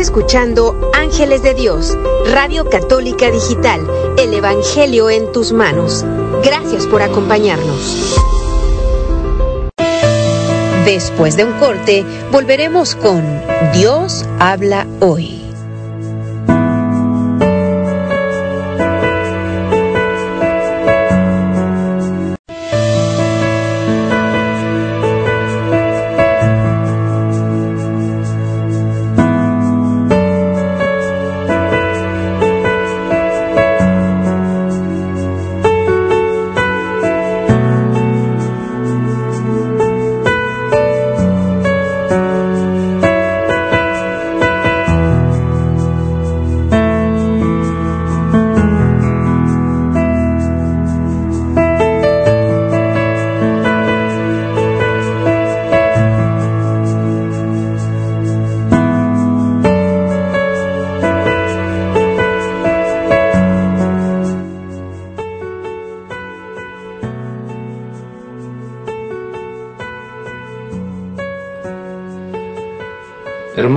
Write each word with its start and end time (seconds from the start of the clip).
Escuchando 0.00 0.90
Ángeles 0.94 1.42
de 1.42 1.54
Dios, 1.54 1.98
Radio 2.32 2.68
Católica 2.70 3.32
Digital, 3.32 3.84
el 4.16 4.32
Evangelio 4.32 5.10
en 5.10 5.32
tus 5.32 5.52
manos. 5.52 6.04
Gracias 6.44 6.86
por 6.86 7.02
acompañarnos. 7.02 8.14
Después 10.84 11.36
de 11.36 11.44
un 11.44 11.52
corte, 11.58 12.04
volveremos 12.30 12.94
con 12.94 13.24
Dios 13.72 14.24
habla 14.38 14.86
hoy. 15.00 15.47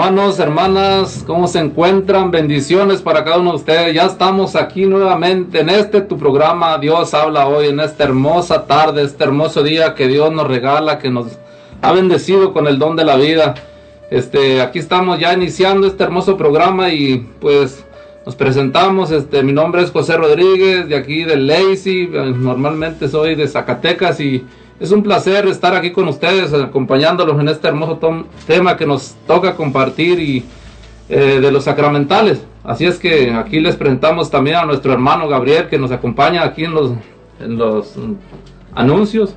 Hermanos, 0.03 0.39
hermanas, 0.39 1.23
¿cómo 1.27 1.47
se 1.47 1.59
encuentran? 1.59 2.31
Bendiciones 2.31 3.03
para 3.03 3.23
cada 3.23 3.37
uno 3.37 3.51
de 3.51 3.57
ustedes. 3.57 3.93
Ya 3.93 4.07
estamos 4.07 4.55
aquí 4.55 4.87
nuevamente 4.87 5.59
en 5.59 5.69
este 5.69 6.01
tu 6.01 6.17
programa. 6.17 6.79
Dios 6.79 7.13
habla 7.13 7.47
hoy 7.47 7.67
en 7.67 7.79
esta 7.79 8.05
hermosa 8.05 8.65
tarde, 8.65 9.03
este 9.03 9.23
hermoso 9.23 9.61
día 9.61 9.93
que 9.93 10.07
Dios 10.07 10.31
nos 10.31 10.47
regala, 10.47 10.97
que 10.97 11.11
nos 11.11 11.37
ha 11.83 11.91
bendecido 11.91 12.51
con 12.51 12.65
el 12.65 12.79
don 12.79 12.95
de 12.95 13.05
la 13.05 13.15
vida. 13.15 13.53
Este, 14.09 14.61
aquí 14.61 14.79
estamos 14.79 15.19
ya 15.19 15.33
iniciando 15.33 15.85
este 15.85 16.03
hermoso 16.03 16.35
programa 16.35 16.89
y 16.89 17.19
pues 17.39 17.85
nos 18.25 18.35
presentamos. 18.35 19.11
Este, 19.11 19.43
mi 19.43 19.53
nombre 19.53 19.83
es 19.83 19.91
José 19.91 20.17
Rodríguez, 20.17 20.89
de 20.89 20.95
aquí 20.95 21.25
de 21.25 21.37
Lacey. 21.37 22.07
Normalmente 22.07 23.07
soy 23.07 23.35
de 23.35 23.47
Zacatecas 23.47 24.19
y 24.19 24.43
es 24.81 24.91
un 24.91 25.03
placer 25.03 25.45
estar 25.45 25.75
aquí 25.75 25.91
con 25.91 26.07
ustedes, 26.07 26.51
acompañándolos 26.55 27.39
en 27.39 27.47
este 27.49 27.67
hermoso 27.67 27.99
tema 28.47 28.75
que 28.75 28.87
nos 28.87 29.15
toca 29.27 29.55
compartir 29.55 30.19
y 30.19 30.43
eh, 31.07 31.39
de 31.39 31.51
los 31.51 31.65
sacramentales. 31.65 32.43
Así 32.63 32.87
es 32.87 32.97
que 32.97 33.31
aquí 33.31 33.59
les 33.59 33.75
presentamos 33.75 34.31
también 34.31 34.55
a 34.55 34.65
nuestro 34.65 34.91
hermano 34.91 35.27
Gabriel 35.27 35.67
que 35.67 35.77
nos 35.77 35.91
acompaña 35.91 36.43
aquí 36.43 36.63
en 36.63 36.73
los, 36.73 36.93
en 37.39 37.57
los 37.59 37.95
mm, 37.95 38.13
anuncios. 38.73 39.35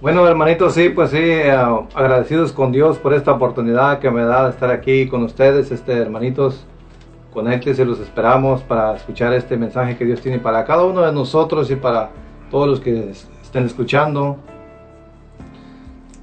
Bueno, 0.00 0.26
hermanitos, 0.26 0.74
sí, 0.74 0.88
pues 0.88 1.10
sí, 1.10 1.18
eh, 1.20 1.52
agradecidos 1.94 2.50
con 2.50 2.72
Dios 2.72 2.98
por 2.98 3.14
esta 3.14 3.30
oportunidad 3.30 4.00
que 4.00 4.10
me 4.10 4.24
da 4.24 4.46
de 4.46 4.50
estar 4.50 4.72
aquí 4.72 5.06
con 5.06 5.22
ustedes, 5.22 5.70
este, 5.70 5.92
hermanitos. 5.92 6.66
se 7.62 7.84
los 7.84 8.00
esperamos 8.00 8.62
para 8.62 8.96
escuchar 8.96 9.32
este 9.32 9.56
mensaje 9.56 9.96
que 9.96 10.04
Dios 10.04 10.20
tiene 10.20 10.40
para 10.40 10.64
cada 10.64 10.82
uno 10.84 11.02
de 11.02 11.12
nosotros 11.12 11.70
y 11.70 11.76
para 11.76 12.10
todos 12.50 12.66
los 12.66 12.80
que 12.80 13.12
estén 13.48 13.64
escuchando. 13.64 14.36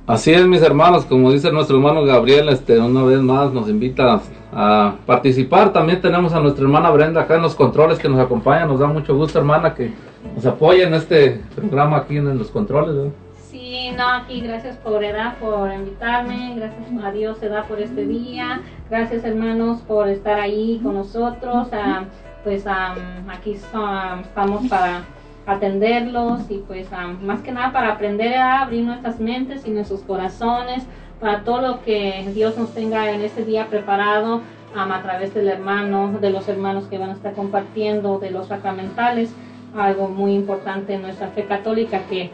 Así 0.08 0.32
es, 0.32 0.46
mis 0.46 0.62
hermanos, 0.62 1.06
como 1.06 1.32
dice 1.32 1.52
nuestro 1.52 1.78
hermano 1.78 2.04
Gabriel, 2.06 2.50
este, 2.50 2.78
una 2.80 3.04
vez 3.04 3.20
más 3.20 3.52
nos 3.52 3.68
invita 3.68 4.22
a 4.54 4.94
participar. 5.08 5.74
También 5.74 6.00
tenemos 6.00 6.34
a 6.34 6.40
nuestra 6.40 6.64
hermana 6.64 6.92
Brenda 6.92 7.22
acá 7.22 7.36
en 7.36 7.42
los 7.42 7.56
controles 7.56 7.98
que 7.98 8.08
nos 8.08 8.20
acompaña. 8.20 8.68
Nos 8.68 8.80
da 8.80 8.86
mucho 8.86 9.16
gusto, 9.16 9.40
hermana, 9.40 9.74
que 9.74 9.92
nos 10.36 10.46
apoye 10.46 10.84
en 10.84 10.94
este 10.94 11.42
programa 11.56 11.98
aquí 11.98 12.18
en 12.18 12.38
los 12.38 12.52
controles. 12.52 13.12
Sí, 13.50 13.90
no, 13.98 14.08
aquí 14.08 14.42
gracias 14.42 14.78
por 14.78 15.04
edad, 15.04 15.38
por 15.40 15.74
invitarme, 15.74 16.54
gracias 16.56 17.04
a 17.04 17.12
Dios 17.12 17.40
se 17.40 17.50
da 17.50 17.64
por 17.64 17.80
este 17.80 18.06
día, 18.06 18.62
gracias 18.90 19.24
hermanos 19.24 19.80
por 19.88 20.10
estar 20.10 20.40
ahí 20.40 20.80
con 20.84 20.96
nosotros, 20.96 21.70
ah, 21.72 22.04
pues 22.44 22.66
aquí 22.68 23.54
estamos 23.54 24.68
para 24.68 25.06
atenderlos 25.46 26.50
y 26.50 26.58
pues 26.60 26.88
más 27.22 27.42
que 27.42 27.52
nada 27.52 27.72
para 27.72 27.94
aprender 27.94 28.36
a 28.36 28.62
abrir 28.62 28.84
nuestras 28.84 29.20
mentes 29.20 29.66
y 29.66 29.72
nuestros 29.72 30.02
corazones 30.02 30.84
para 31.20 31.44
todo 31.44 31.62
lo 31.62 31.84
que 31.84 32.30
Dios 32.34 32.58
nos 32.58 32.74
tenga 32.74 33.12
en 33.12 33.22
este 33.22 33.46
día 33.46 33.68
preparado 33.68 34.42
a 34.76 35.02
través 35.02 35.34
del 35.34 35.48
hermano, 35.48 36.18
de 36.20 36.30
los 36.30 36.48
hermanos 36.50 36.86
que 36.86 36.98
van 36.98 37.12
a 37.12 37.14
estar 37.14 37.34
compartiendo, 37.34 38.20
de 38.20 38.32
los 38.32 38.48
sacramentales, 38.48 39.34
algo 39.76 40.10
muy 40.10 40.34
importante 40.34 40.94
en 40.94 41.02
nuestra 41.02 41.30
fe 41.30 41.46
católica 41.46 42.02
que, 42.10 42.32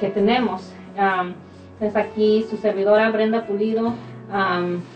que 0.00 0.08
tenemos. 0.08 0.72
es 1.80 1.96
aquí 1.96 2.44
su 2.50 2.56
servidora 2.56 3.10
Brenda 3.10 3.46
Pulido, 3.46 3.92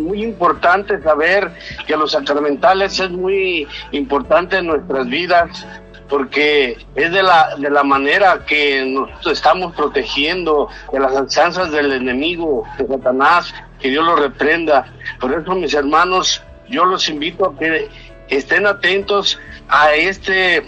muy 0.00 0.22
importante 0.22 1.00
saber 1.02 1.52
que 1.86 1.96
los 1.96 2.12
sacramentales 2.12 2.98
es 3.00 3.10
muy 3.10 3.66
importante 3.92 4.58
en 4.58 4.66
nuestras 4.66 5.06
vidas 5.08 5.66
porque 6.08 6.78
es 6.94 7.12
de 7.12 7.22
la, 7.22 7.54
de 7.56 7.70
la 7.70 7.84
manera 7.84 8.44
que 8.46 8.86
nos 8.86 9.26
estamos 9.26 9.74
protegiendo 9.74 10.68
de 10.90 11.00
las 11.00 11.14
alzanzas 11.14 11.70
del 11.70 11.92
enemigo, 11.92 12.64
de 12.78 12.86
Satanás, 12.86 13.54
que 13.78 13.90
Dios 13.90 14.04
lo 14.04 14.16
reprenda. 14.16 14.86
Por 15.20 15.34
eso, 15.34 15.54
mis 15.54 15.74
hermanos, 15.74 16.42
yo 16.70 16.86
los 16.86 17.08
invito 17.10 17.46
a 17.46 17.58
que 17.58 17.90
estén 18.30 18.66
atentos 18.66 19.38
a 19.68 19.92
este 19.92 20.66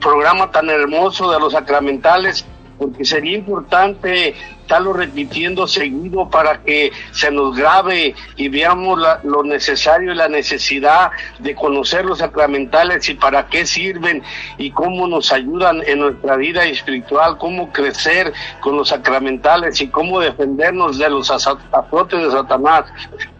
programa 0.00 0.50
tan 0.50 0.68
hermoso 0.70 1.30
de 1.30 1.38
los 1.38 1.52
sacramentales 1.52 2.44
porque 2.80 3.04
sería 3.04 3.36
importante 3.36 4.34
estarlo 4.62 4.94
repitiendo 4.94 5.66
seguido 5.66 6.30
para 6.30 6.62
que 6.62 6.92
se 7.10 7.30
nos 7.30 7.56
grabe 7.56 8.14
y 8.36 8.48
veamos 8.48 9.00
lo 9.24 9.42
necesario 9.42 10.12
y 10.12 10.14
la 10.14 10.28
necesidad 10.28 11.10
de 11.40 11.54
conocer 11.56 12.04
los 12.04 12.20
sacramentales 12.20 13.08
y 13.08 13.14
para 13.14 13.48
qué 13.48 13.66
sirven 13.66 14.22
y 14.58 14.70
cómo 14.70 15.08
nos 15.08 15.32
ayudan 15.32 15.82
en 15.86 15.98
nuestra 15.98 16.36
vida 16.36 16.64
espiritual, 16.64 17.36
cómo 17.36 17.72
crecer 17.72 18.32
con 18.60 18.76
los 18.76 18.88
sacramentales 18.88 19.80
y 19.80 19.88
cómo 19.88 20.20
defendernos 20.20 20.98
de 20.98 21.10
los 21.10 21.30
azotes 21.30 22.22
de 22.22 22.30
Satanás. 22.30 22.84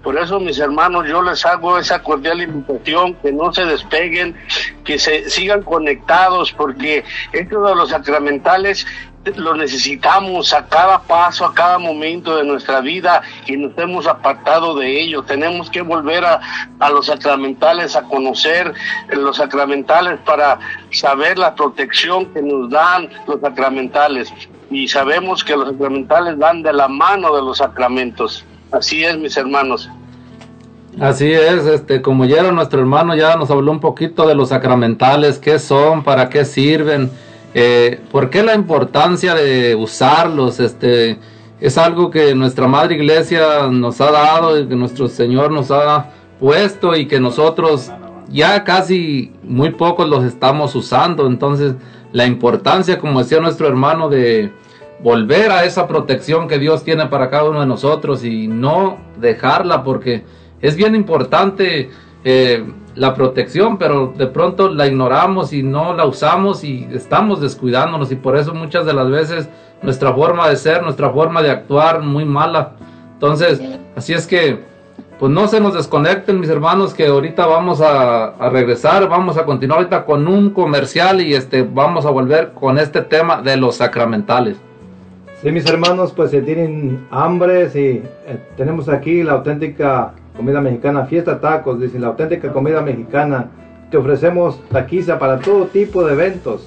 Por 0.03 0.19
eso, 0.19 0.41
mis 0.41 0.59
hermanos, 0.59 1.07
yo 1.07 1.23
les 1.23 1.45
hago 1.45 1.79
esa 1.79 2.03
cordial 2.03 2.41
invitación, 2.41 3.15
que 3.17 3.31
no 3.33 3.53
se 3.53 3.67
despeguen, 3.67 4.35
que 4.83 4.99
se 4.99 5.29
sigan 5.29 5.63
conectados, 5.63 6.53
porque 6.53 7.05
esto 7.33 7.63
de 7.63 7.75
los 7.75 7.91
sacramentales 7.91 8.87
lo 9.37 9.55
necesitamos 9.55 10.53
a 10.55 10.67
cada 10.67 11.03
paso, 11.03 11.45
a 11.45 11.53
cada 11.53 11.79
momento 11.79 12.37
de 12.37 12.45
nuestra 12.45 12.81
vida 12.81 13.21
y 13.47 13.57
nos 13.57 13.77
hemos 13.77 14.07
apartado 14.07 14.75
de 14.75 15.01
ello. 15.01 15.23
Tenemos 15.23 15.69
que 15.69 15.83
volver 15.83 16.25
a, 16.25 16.41
a, 16.79 16.91
los 16.91 17.07
sacramentales, 17.07 17.97
a 17.97 18.03
conocer 18.03 18.73
los 19.13 19.37
sacramentales 19.37 20.19
para 20.25 20.59
saber 20.91 21.39
la 21.39 21.55
protección 21.55 22.27
que 22.27 22.41
nos 22.41 22.71
dan 22.71 23.11
los 23.27 23.41
sacramentales. 23.41 24.33
Y 24.71 24.89
sabemos 24.89 25.45
que 25.45 25.57
los 25.57 25.69
sacramentales 25.69 26.39
van 26.39 26.63
de 26.63 26.73
la 26.73 26.89
mano 26.89 27.35
de 27.35 27.43
los 27.43 27.59
sacramentos. 27.59 28.45
Así 28.73 29.05
es, 29.05 29.19
mis 29.19 29.37
hermanos. 29.37 29.91
Así 30.99 31.31
es, 31.33 31.67
este, 31.67 32.03
como 32.03 32.25
ya 32.25 32.43
nuestro 32.51 32.81
hermano, 32.81 33.15
ya 33.15 33.37
nos 33.37 33.51
habló 33.51 33.71
un 33.71 33.81
poquito 33.81 34.27
de 34.27 34.35
los 34.35 34.49
sacramentales, 34.49 35.39
qué 35.39 35.59
son, 35.59 36.03
para 36.03 36.29
qué 36.29 36.45
sirven 36.45 37.11
eh, 37.55 38.01
¿Por 38.11 38.31
qué 38.31 38.43
la 38.43 38.55
importancia 38.55 39.35
de 39.35 39.75
usarlos? 39.75 40.61
Este, 40.61 41.19
es 41.61 41.77
algo 41.79 42.11
que 42.11 42.35
nuestra 42.35 42.69
Madre 42.69 42.95
Iglesia 42.95 43.67
nos 43.71 44.01
ha 44.01 44.11
dado 44.11 44.69
que 44.69 44.77
nuestro 44.77 45.09
Señor 45.09 45.51
nos 45.51 45.71
ha 45.71 46.11
puesto 46.39 46.97
y 46.97 47.07
que 47.07 47.21
nosotros 47.21 47.91
ya 48.29 48.65
casi 48.65 49.33
muy 49.43 49.71
pocos 49.71 50.09
los 50.09 50.25
estamos 50.25 50.75
usando. 50.75 51.27
Entonces, 51.27 51.75
la 52.13 52.27
importancia, 52.27 52.99
como 52.99 53.21
decía 53.21 53.41
nuestro 53.41 53.67
hermano, 53.69 54.09
de 54.09 54.53
volver 55.03 55.51
a 55.51 55.65
esa 55.65 55.89
protección 55.89 56.47
que 56.47 56.59
Dios 56.59 56.85
tiene 56.85 57.07
para 57.07 57.31
cada 57.31 57.45
uno 57.45 57.61
de 57.61 57.67
nosotros 57.67 58.25
y 58.25 58.47
no 58.49 58.99
dejarla 59.19 59.83
porque 59.83 60.25
es 60.61 60.77
bien 60.77 60.95
importante. 60.95 61.91
Eh, 62.25 62.65
la 63.01 63.15
protección, 63.15 63.79
pero 63.79 64.13
de 64.15 64.27
pronto 64.27 64.69
la 64.69 64.87
ignoramos 64.87 65.55
y 65.55 65.63
no 65.63 65.95
la 65.95 66.05
usamos 66.05 66.63
y 66.65 66.87
estamos 66.93 67.41
descuidándonos 67.41 68.13
y 68.13 68.17
por 68.17 68.37
eso 68.37 68.53
muchas 68.53 68.85
de 68.85 68.93
las 68.93 69.09
veces 69.11 69.49
nuestra 69.81 70.13
forma 70.13 70.51
de 70.51 70.57
ser, 70.57 70.83
nuestra 70.83 71.09
forma 71.09 71.41
de 71.41 71.51
actuar 71.51 72.03
muy 72.03 72.27
mala. 72.27 72.73
Entonces, 73.15 73.59
así 73.97 74.13
es 74.13 74.27
que, 74.27 74.59
pues 75.19 75.33
no 75.33 75.49
se 75.49 75.63
nos 75.63 75.73
desconecten 75.73 76.41
mis 76.41 76.51
hermanos 76.51 76.93
que 76.93 77.07
ahorita 77.07 77.47
vamos 77.47 77.81
a, 77.81 78.35
regresar, 78.51 79.09
vamos 79.09 79.39
a 79.39 79.47
continuar 79.47 79.79
ahorita 79.79 80.05
con 80.05 80.29
un 80.29 80.51
comercial 80.51 81.23
y 81.23 81.33
este 81.33 81.63
vamos 81.63 82.05
a 82.05 82.11
volver 82.11 82.53
con 82.53 82.79
este 82.79 83.01
tema 83.01 83.41
de 83.41 83.57
los 83.57 83.77
sacramentales. 83.77 84.59
Sí, 85.41 85.51
mis 85.51 85.65
hermanos, 85.65 86.13
pues 86.13 86.33
si 86.33 86.43
tienen 86.43 87.07
hambre, 87.11 87.71
si 87.71 87.81
eh, 87.81 88.03
tenemos 88.59 88.91
aquí 88.91 89.23
la 89.23 89.33
auténtica 89.33 90.13
comida 90.37 90.61
mexicana, 90.61 91.07
fiesta 91.07 91.41
tacos, 91.41 91.81
dice 91.81 91.99
la 91.99 92.09
auténtica 92.09 92.53
comida 92.53 92.81
mexicana. 92.81 93.49
Te 93.91 93.97
ofrecemos 93.97 94.61
taquiza 94.69 95.19
para 95.19 95.39
todo 95.39 95.67
tipo 95.67 96.05
de 96.05 96.13
eventos. 96.13 96.67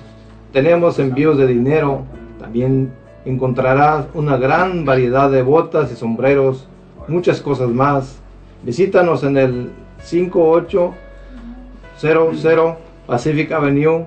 tenemos 0.52 1.00
envíos 1.00 1.38
de 1.38 1.48
dinero, 1.48 2.04
también 2.40 2.92
encontrarás 3.26 4.06
una 4.14 4.38
gran 4.38 4.86
variedad 4.86 5.30
de 5.30 5.42
botas 5.42 5.92
y 5.92 5.96
sombreros, 5.96 6.68
muchas 7.08 7.42
cosas 7.42 7.70
más. 7.70 8.20
Visítanos 8.64 9.24
en 9.24 9.38
el 9.38 9.72
5800 10.02 12.76
Pacific 13.06 13.52
Avenue, 13.52 14.06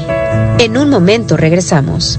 En 0.59 0.79
un 0.79 0.89
momento 0.89 1.37
regresamos. 1.37 2.19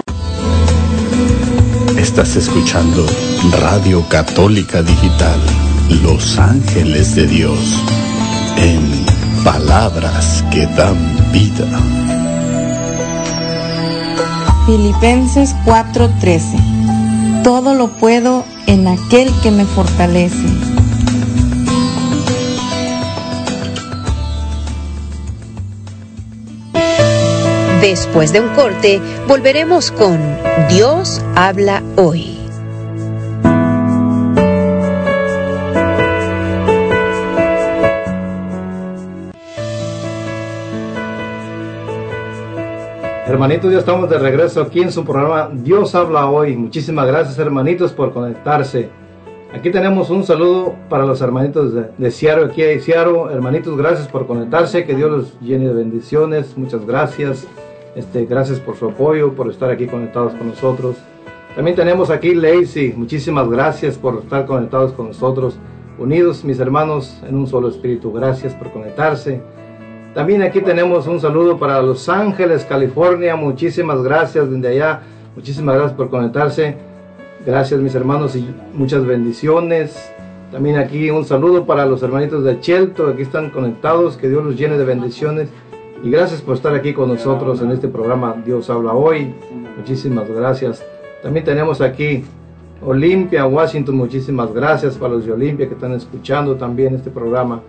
Estás 2.01 2.35
escuchando 2.35 3.05
Radio 3.59 4.03
Católica 4.09 4.81
Digital, 4.81 5.39
Los 6.01 6.39
Ángeles 6.39 7.13
de 7.13 7.27
Dios, 7.27 7.59
en 8.57 8.81
palabras 9.43 10.43
que 10.49 10.65
dan 10.65 10.97
vida. 11.31 11.67
Filipenses 14.65 15.55
4:13 15.63 17.43
Todo 17.43 17.75
lo 17.75 17.89
puedo 17.89 18.45
en 18.65 18.87
aquel 18.87 19.31
que 19.43 19.51
me 19.51 19.65
fortalece. 19.65 20.70
Después 27.81 28.31
de 28.31 28.39
un 28.39 28.49
corte, 28.49 29.01
volveremos 29.27 29.89
con 29.89 30.19
Dios 30.69 31.19
habla 31.35 31.81
hoy. 31.97 32.37
Hermanitos, 43.25 43.73
ya 43.73 43.79
estamos 43.79 44.07
de 44.11 44.19
regreso 44.19 44.61
aquí 44.61 44.81
en 44.81 44.91
su 44.91 45.03
programa 45.03 45.49
Dios 45.51 45.95
habla 45.95 46.29
hoy. 46.29 46.55
Muchísimas 46.55 47.07
gracias 47.07 47.39
hermanitos 47.39 47.93
por 47.93 48.13
conectarse. 48.13 48.91
Aquí 49.55 49.71
tenemos 49.71 50.11
un 50.11 50.23
saludo 50.23 50.75
para 50.87 51.03
los 51.03 51.19
hermanitos 51.19 51.73
de, 51.73 51.89
de 51.97 52.11
Ciaro, 52.11 52.45
aquí 52.45 52.61
hay 52.61 52.79
Ciaro. 52.79 53.31
Hermanitos, 53.31 53.75
gracias 53.75 54.07
por 54.07 54.27
conectarse, 54.27 54.85
que 54.85 54.93
Dios 54.93 55.09
los 55.09 55.39
llene 55.39 55.67
de 55.67 55.73
bendiciones. 55.73 56.55
Muchas 56.55 56.85
gracias. 56.85 57.47
Este, 57.95 58.25
gracias 58.25 58.59
por 58.59 58.77
su 58.77 58.89
apoyo, 58.89 59.33
por 59.33 59.49
estar 59.49 59.69
aquí 59.69 59.87
conectados 59.87 60.33
con 60.33 60.47
nosotros. 60.47 60.95
También 61.55 61.75
tenemos 61.75 62.09
aquí 62.09 62.33
Lacey, 62.33 62.93
muchísimas 62.95 63.49
gracias 63.49 63.97
por 63.97 64.19
estar 64.19 64.45
conectados 64.45 64.93
con 64.93 65.07
nosotros, 65.07 65.57
unidos 65.99 66.45
mis 66.45 66.59
hermanos 66.59 67.21
en 67.27 67.35
un 67.35 67.47
solo 67.47 67.67
espíritu. 67.67 68.13
Gracias 68.13 68.53
por 68.53 68.71
conectarse. 68.71 69.41
También 70.13 70.41
aquí 70.41 70.61
tenemos 70.61 71.07
un 71.07 71.19
saludo 71.19 71.57
para 71.57 71.81
Los 71.81 72.07
Ángeles, 72.09 72.65
California. 72.65 73.35
Muchísimas 73.35 74.01
gracias 74.01 74.49
desde 74.49 74.67
allá. 74.67 75.01
Muchísimas 75.35 75.75
gracias 75.75 75.97
por 75.97 76.09
conectarse. 76.09 76.75
Gracias 77.45 77.79
mis 77.79 77.95
hermanos 77.95 78.35
y 78.35 78.47
muchas 78.73 79.05
bendiciones. 79.05 80.11
También 80.51 80.77
aquí 80.77 81.09
un 81.09 81.23
saludo 81.23 81.65
para 81.65 81.85
los 81.85 82.03
hermanitos 82.03 82.43
de 82.43 82.59
Chelto, 82.59 83.07
aquí 83.07 83.21
están 83.21 83.51
conectados. 83.51 84.17
Que 84.17 84.27
Dios 84.27 84.43
los 84.43 84.57
llene 84.57 84.77
de 84.77 84.83
bendiciones. 84.83 85.49
Y 86.03 86.09
gracias 86.09 86.41
por 86.41 86.55
estar 86.55 86.73
aquí 86.73 86.93
con 86.93 87.09
nosotros 87.09 87.61
en 87.61 87.69
este 87.71 87.87
programa 87.87 88.35
Dios 88.43 88.71
habla 88.71 88.93
hoy. 88.93 89.35
Muchísimas 89.77 90.27
gracias. 90.27 90.83
También 91.21 91.45
tenemos 91.45 91.79
aquí 91.79 92.23
Olimpia, 92.83 93.45
Washington. 93.45 93.97
Muchísimas 93.97 94.51
gracias 94.51 94.95
para 94.95 95.13
los 95.13 95.27
de 95.27 95.33
Olimpia 95.33 95.67
que 95.67 95.75
están 95.75 95.93
escuchando 95.93 96.55
también 96.55 96.95
este 96.95 97.11
programa. 97.11 97.61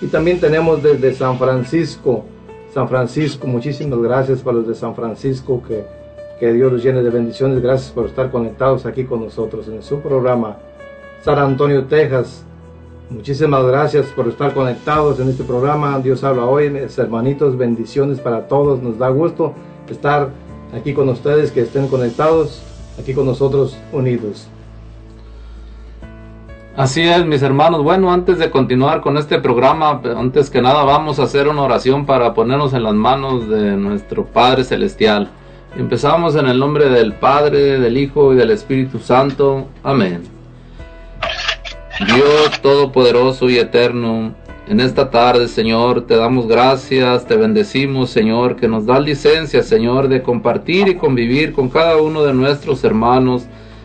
Y 0.00 0.06
también 0.06 0.40
tenemos 0.40 0.82
desde 0.82 1.14
San 1.14 1.38
Francisco, 1.38 2.24
San 2.72 2.88
Francisco. 2.88 3.46
Muchísimas 3.46 4.00
gracias 4.00 4.40
para 4.40 4.56
los 4.56 4.66
de 4.66 4.74
San 4.74 4.96
Francisco. 4.96 5.62
Que, 5.66 5.84
que 6.40 6.52
Dios 6.52 6.72
los 6.72 6.82
llene 6.82 7.04
de 7.04 7.10
bendiciones. 7.10 7.62
Gracias 7.62 7.92
por 7.92 8.06
estar 8.06 8.32
conectados 8.32 8.84
aquí 8.84 9.04
con 9.04 9.20
nosotros 9.20 9.68
en 9.68 9.80
su 9.80 10.00
programa. 10.00 10.56
San 11.22 11.38
Antonio, 11.38 11.84
Texas. 11.84 12.44
Muchísimas 13.14 13.64
gracias 13.64 14.06
por 14.06 14.26
estar 14.26 14.52
conectados 14.52 15.20
en 15.20 15.28
este 15.28 15.44
programa. 15.44 16.00
Dios 16.00 16.24
habla 16.24 16.46
hoy, 16.46 16.68
mis 16.68 16.98
hermanitos, 16.98 17.56
bendiciones 17.56 18.18
para 18.18 18.48
todos. 18.48 18.82
Nos 18.82 18.98
da 18.98 19.08
gusto 19.08 19.54
estar 19.88 20.30
aquí 20.76 20.92
con 20.92 21.08
ustedes, 21.08 21.52
que 21.52 21.60
estén 21.60 21.86
conectados, 21.86 22.60
aquí 23.00 23.14
con 23.14 23.26
nosotros 23.26 23.78
unidos. 23.92 24.48
Así 26.76 27.02
es, 27.02 27.24
mis 27.24 27.42
hermanos. 27.42 27.84
Bueno, 27.84 28.12
antes 28.12 28.38
de 28.38 28.50
continuar 28.50 29.00
con 29.00 29.16
este 29.16 29.38
programa, 29.38 30.02
antes 30.16 30.50
que 30.50 30.60
nada 30.60 30.82
vamos 30.82 31.20
a 31.20 31.22
hacer 31.22 31.46
una 31.46 31.62
oración 31.62 32.06
para 32.06 32.34
ponernos 32.34 32.74
en 32.74 32.82
las 32.82 32.94
manos 32.94 33.48
de 33.48 33.76
nuestro 33.76 34.26
Padre 34.26 34.64
Celestial. 34.64 35.30
Empezamos 35.76 36.34
en 36.34 36.46
el 36.46 36.58
nombre 36.58 36.88
del 36.88 37.14
Padre, 37.14 37.78
del 37.78 37.96
Hijo 37.96 38.32
y 38.32 38.36
del 38.36 38.50
Espíritu 38.50 38.98
Santo. 38.98 39.68
Amén. 39.84 40.33
Dios 42.00 42.60
Todopoderoso 42.60 43.48
y 43.48 43.56
Eterno, 43.56 44.34
en 44.66 44.80
esta 44.80 45.10
tarde, 45.10 45.46
Señor, 45.46 46.06
te 46.06 46.16
damos 46.16 46.48
gracias, 46.48 47.24
te 47.24 47.36
bendecimos, 47.36 48.10
Señor, 48.10 48.56
que 48.56 48.66
nos 48.66 48.84
da 48.84 48.98
licencia, 48.98 49.62
Señor, 49.62 50.08
de 50.08 50.20
compartir 50.20 50.88
y 50.88 50.96
convivir 50.96 51.52
con 51.52 51.68
cada 51.68 51.98
uno 51.98 52.24
de 52.24 52.34
nuestros 52.34 52.82
hermanos 52.82 53.44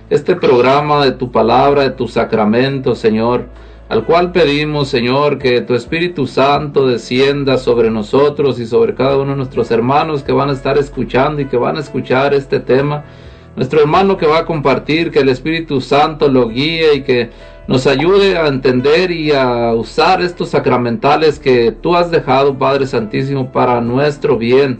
este 0.09 0.35
programa 0.35 1.05
de 1.05 1.11
tu 1.11 1.31
palabra, 1.31 1.83
de 1.83 1.91
tu 1.91 2.07
sacramento, 2.07 2.95
Señor, 2.95 3.45
al 3.89 4.05
cual 4.05 4.31
pedimos, 4.31 4.87
Señor, 4.87 5.37
que 5.37 5.61
tu 5.61 5.75
Espíritu 5.75 6.25
Santo 6.25 6.87
descienda 6.87 7.59
sobre 7.59 7.91
nosotros 7.91 8.59
y 8.59 8.65
sobre 8.65 8.95
cada 8.95 9.17
uno 9.17 9.31
de 9.31 9.37
nuestros 9.37 9.69
hermanos 9.69 10.23
que 10.23 10.31
van 10.31 10.49
a 10.49 10.53
estar 10.53 10.79
escuchando 10.79 11.41
y 11.41 11.45
que 11.45 11.57
van 11.57 11.77
a 11.77 11.81
escuchar 11.81 12.33
este 12.33 12.59
tema. 12.59 13.03
Nuestro 13.55 13.81
hermano 13.81 14.17
que 14.17 14.25
va 14.25 14.39
a 14.39 14.45
compartir, 14.45 15.11
que 15.11 15.19
el 15.19 15.29
Espíritu 15.29 15.81
Santo 15.81 16.27
lo 16.27 16.49
guíe 16.49 16.95
y 16.95 17.01
que 17.01 17.29
nos 17.69 17.85
ayude 17.85 18.35
a 18.35 18.47
entender 18.47 19.11
y 19.11 19.31
a 19.31 19.75
usar 19.75 20.23
estos 20.23 20.49
sacramentales 20.49 21.37
que 21.37 21.71
tú 21.71 21.95
has 21.95 22.09
dejado, 22.09 22.57
Padre 22.57 22.87
Santísimo, 22.87 23.51
para 23.51 23.79
nuestro 23.79 24.39
bien. 24.39 24.79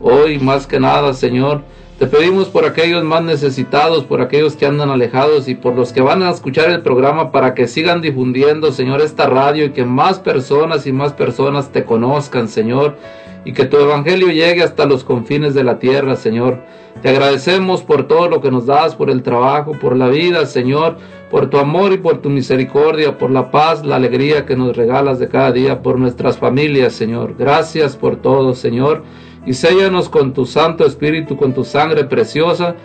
Hoy, 0.00 0.38
más 0.38 0.66
que 0.66 0.80
nada, 0.80 1.12
Señor, 1.12 1.60
te 1.98 2.06
pedimos 2.06 2.48
por 2.48 2.64
aquellos 2.64 3.04
más 3.04 3.22
necesitados, 3.22 4.04
por 4.04 4.22
aquellos 4.22 4.56
que 4.56 4.64
andan 4.64 4.88
alejados 4.88 5.46
y 5.46 5.54
por 5.54 5.74
los 5.74 5.92
que 5.92 6.00
van 6.00 6.22
a 6.22 6.30
escuchar 6.30 6.70
el 6.70 6.80
programa 6.80 7.32
para 7.32 7.52
que 7.52 7.68
sigan 7.68 8.00
difundiendo, 8.00 8.72
Señor, 8.72 9.02
esta 9.02 9.26
radio 9.26 9.66
y 9.66 9.72
que 9.72 9.84
más 9.84 10.18
personas 10.18 10.86
y 10.86 10.92
más 10.92 11.12
personas 11.12 11.70
te 11.70 11.84
conozcan, 11.84 12.48
Señor, 12.48 12.96
y 13.44 13.52
que 13.52 13.64
tu 13.64 13.76
evangelio 13.76 14.28
llegue 14.28 14.62
hasta 14.62 14.86
los 14.86 15.04
confines 15.04 15.54
de 15.54 15.64
la 15.64 15.78
tierra, 15.78 16.16
Señor. 16.16 16.60
Te 17.00 17.08
agradecemos 17.08 17.82
por 17.82 18.06
todo 18.06 18.28
lo 18.28 18.40
que 18.40 18.50
nos 18.50 18.66
das, 18.66 18.94
por 18.94 19.10
el 19.10 19.22
trabajo, 19.22 19.72
por 19.72 19.96
la 19.96 20.08
vida, 20.08 20.46
Señor, 20.46 20.96
por 21.30 21.50
tu 21.50 21.58
amor 21.58 21.92
y 21.92 21.98
por 21.98 22.18
tu 22.18 22.30
misericordia, 22.30 23.18
por 23.18 23.30
la 23.30 23.50
paz, 23.50 23.84
la 23.84 23.96
alegría 23.96 24.46
que 24.46 24.56
nos 24.56 24.76
regalas 24.76 25.18
de 25.18 25.28
cada 25.28 25.52
día, 25.52 25.82
por 25.82 25.98
nuestras 25.98 26.38
familias, 26.38 26.92
Señor. 26.92 27.34
Gracias 27.38 27.96
por 27.96 28.16
todo, 28.16 28.54
Señor 28.54 29.02
y 29.44 29.54
séllanos 29.54 30.08
con 30.08 30.32
tu 30.32 30.46
Santo 30.46 30.86
Espíritu, 30.86 31.36
con 31.36 31.52
tu 31.52 31.64
sangre 31.64 32.04
preciosa, 32.04 32.76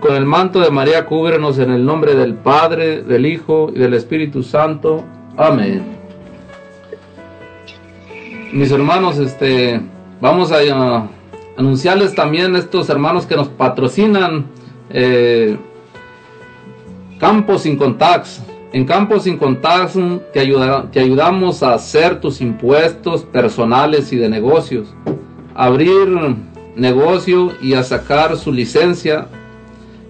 con 0.00 0.14
el 0.14 0.24
manto 0.24 0.60
de 0.60 0.70
María, 0.70 1.06
cúbrenos 1.06 1.58
en 1.58 1.70
el 1.70 1.84
nombre 1.84 2.14
del 2.14 2.34
Padre, 2.34 3.02
del 3.02 3.26
Hijo 3.26 3.70
y 3.74 3.78
del 3.78 3.94
Espíritu 3.94 4.42
Santo. 4.42 5.04
Amén. 5.36 5.82
Mis 8.52 8.72
hermanos, 8.72 9.18
este, 9.18 9.80
vamos 10.20 10.52
a, 10.52 11.08
anunciarles 11.56 12.14
también 12.14 12.56
estos 12.56 12.88
hermanos 12.88 13.26
que 13.26 13.36
nos 13.36 13.48
patrocinan 13.48 14.46
eh, 14.88 15.56
Campos 17.18 17.62
sin 17.62 17.76
Contax. 17.76 18.42
En 18.72 18.84
Campos 18.84 19.24
sin 19.24 19.36
Contax 19.36 19.94
te, 20.32 20.40
ayuda, 20.40 20.90
te 20.90 21.00
ayudamos 21.00 21.62
a 21.62 21.74
hacer 21.74 22.20
tus 22.20 22.40
impuestos 22.40 23.24
personales 23.24 24.12
y 24.12 24.16
de 24.16 24.28
negocios 24.28 24.94
abrir 25.60 26.08
negocio 26.74 27.52
y 27.60 27.74
a 27.74 27.82
sacar 27.82 28.36
su 28.38 28.50
licencia. 28.50 29.26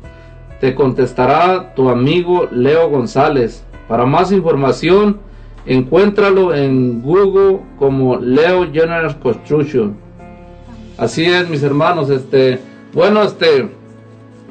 Te 0.65 0.75
contestará 0.75 1.75
tu 1.75 1.91
amigo 1.91 2.49
Leo 2.51 2.89
González. 2.89 3.63
Para 3.87 4.07
más 4.07 4.33
información, 4.33 5.21
encuéntralo 5.67 6.55
en 6.55 7.03
Google 7.03 7.61
como 7.79 8.17
Leo 8.17 8.73
General 8.73 9.15
Construction. 9.21 9.95
Así 10.97 11.27
es, 11.27 11.51
mis 11.51 11.63
hermanos. 11.63 12.09
Este, 12.09 12.61
bueno, 12.95 13.23
este, 13.25 13.69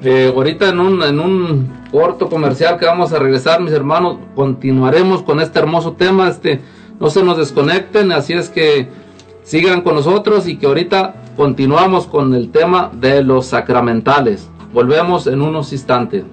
eh, 0.04 0.32
ahorita 0.36 0.70
en 0.70 0.82
un, 0.82 1.02
en 1.02 1.20
un 1.20 1.74
corto 1.92 2.30
comercial 2.30 2.78
que 2.78 2.86
vamos 2.86 3.12
a 3.12 3.18
regresar, 3.18 3.60
mis 3.60 3.74
hermanos, 3.74 4.18
continuaremos 4.36 5.24
con 5.24 5.42
este 5.42 5.58
hermoso 5.58 5.94
tema. 5.94 6.30
Este, 6.30 6.62
no 7.00 7.10
se 7.10 7.24
nos 7.24 7.40
desconecten, 7.40 8.12
así 8.12 8.34
es 8.34 8.50
que 8.52 8.88
sigan 9.42 9.82
con 9.82 9.96
nosotros 9.96 10.48
y 10.48 10.58
que 10.58 10.68
ahorita 10.68 11.16
continuamos 11.36 12.06
con 12.06 12.36
el 12.36 12.52
tema 12.52 12.92
de 12.94 13.24
los 13.24 13.48
sacramentales. 13.48 14.52
Volvemos 14.74 15.28
en 15.28 15.40
unos 15.40 15.72
instantes. 15.72 16.26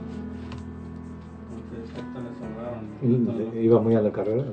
Iba 3.55 3.81
muy 3.81 3.95
a 3.95 4.01
la 4.01 4.11
carrera. 4.11 4.45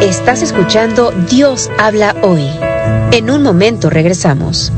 Estás 0.00 0.42
escuchando 0.42 1.10
Dios 1.28 1.70
habla 1.78 2.14
hoy. 2.22 2.46
En 3.12 3.30
un 3.30 3.42
momento 3.42 3.90
regresamos. 3.90 4.72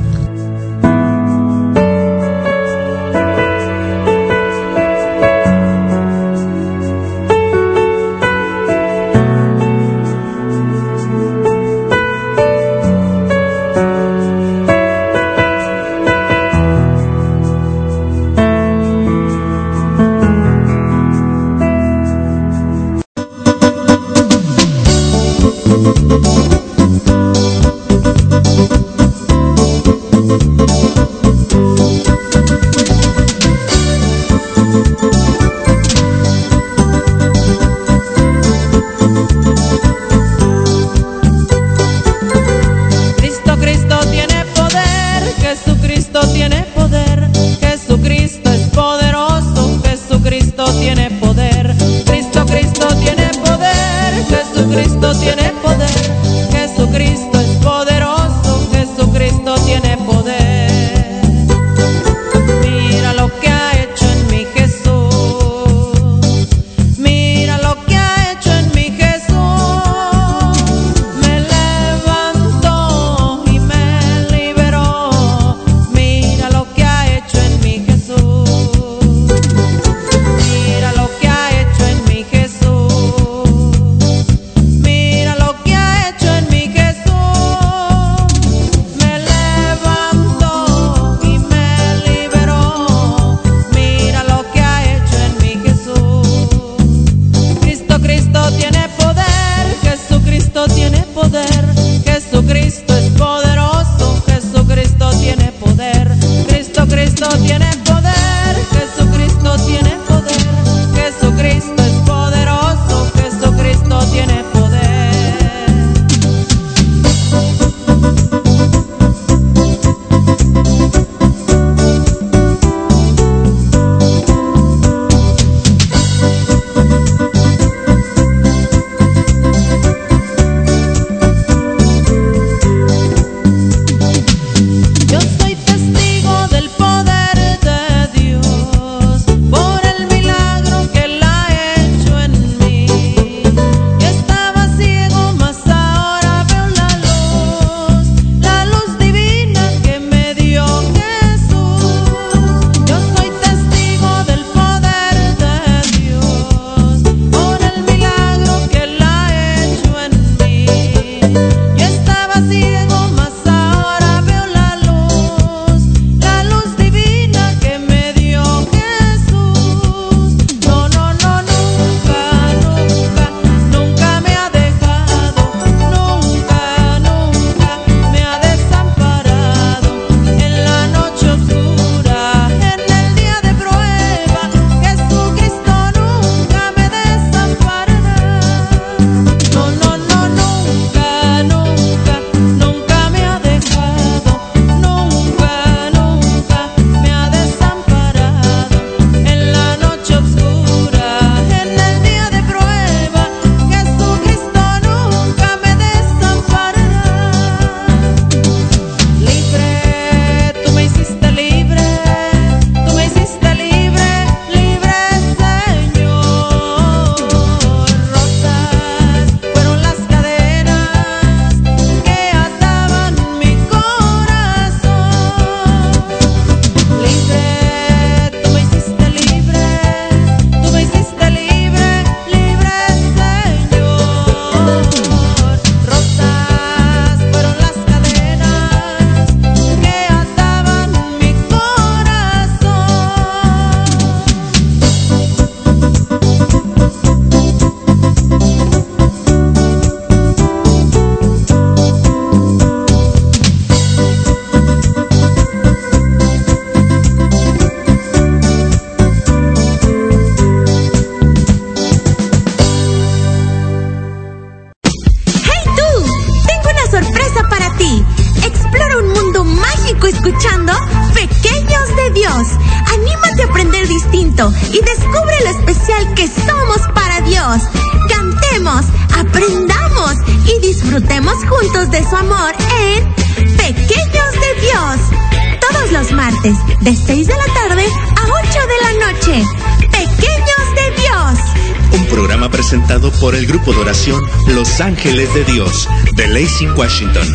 Ángeles 294.80 295.32
de 295.34 295.44
Dios 295.44 295.88
de 296.16 296.28
Lacey, 296.28 296.66
Washington. 296.76 297.26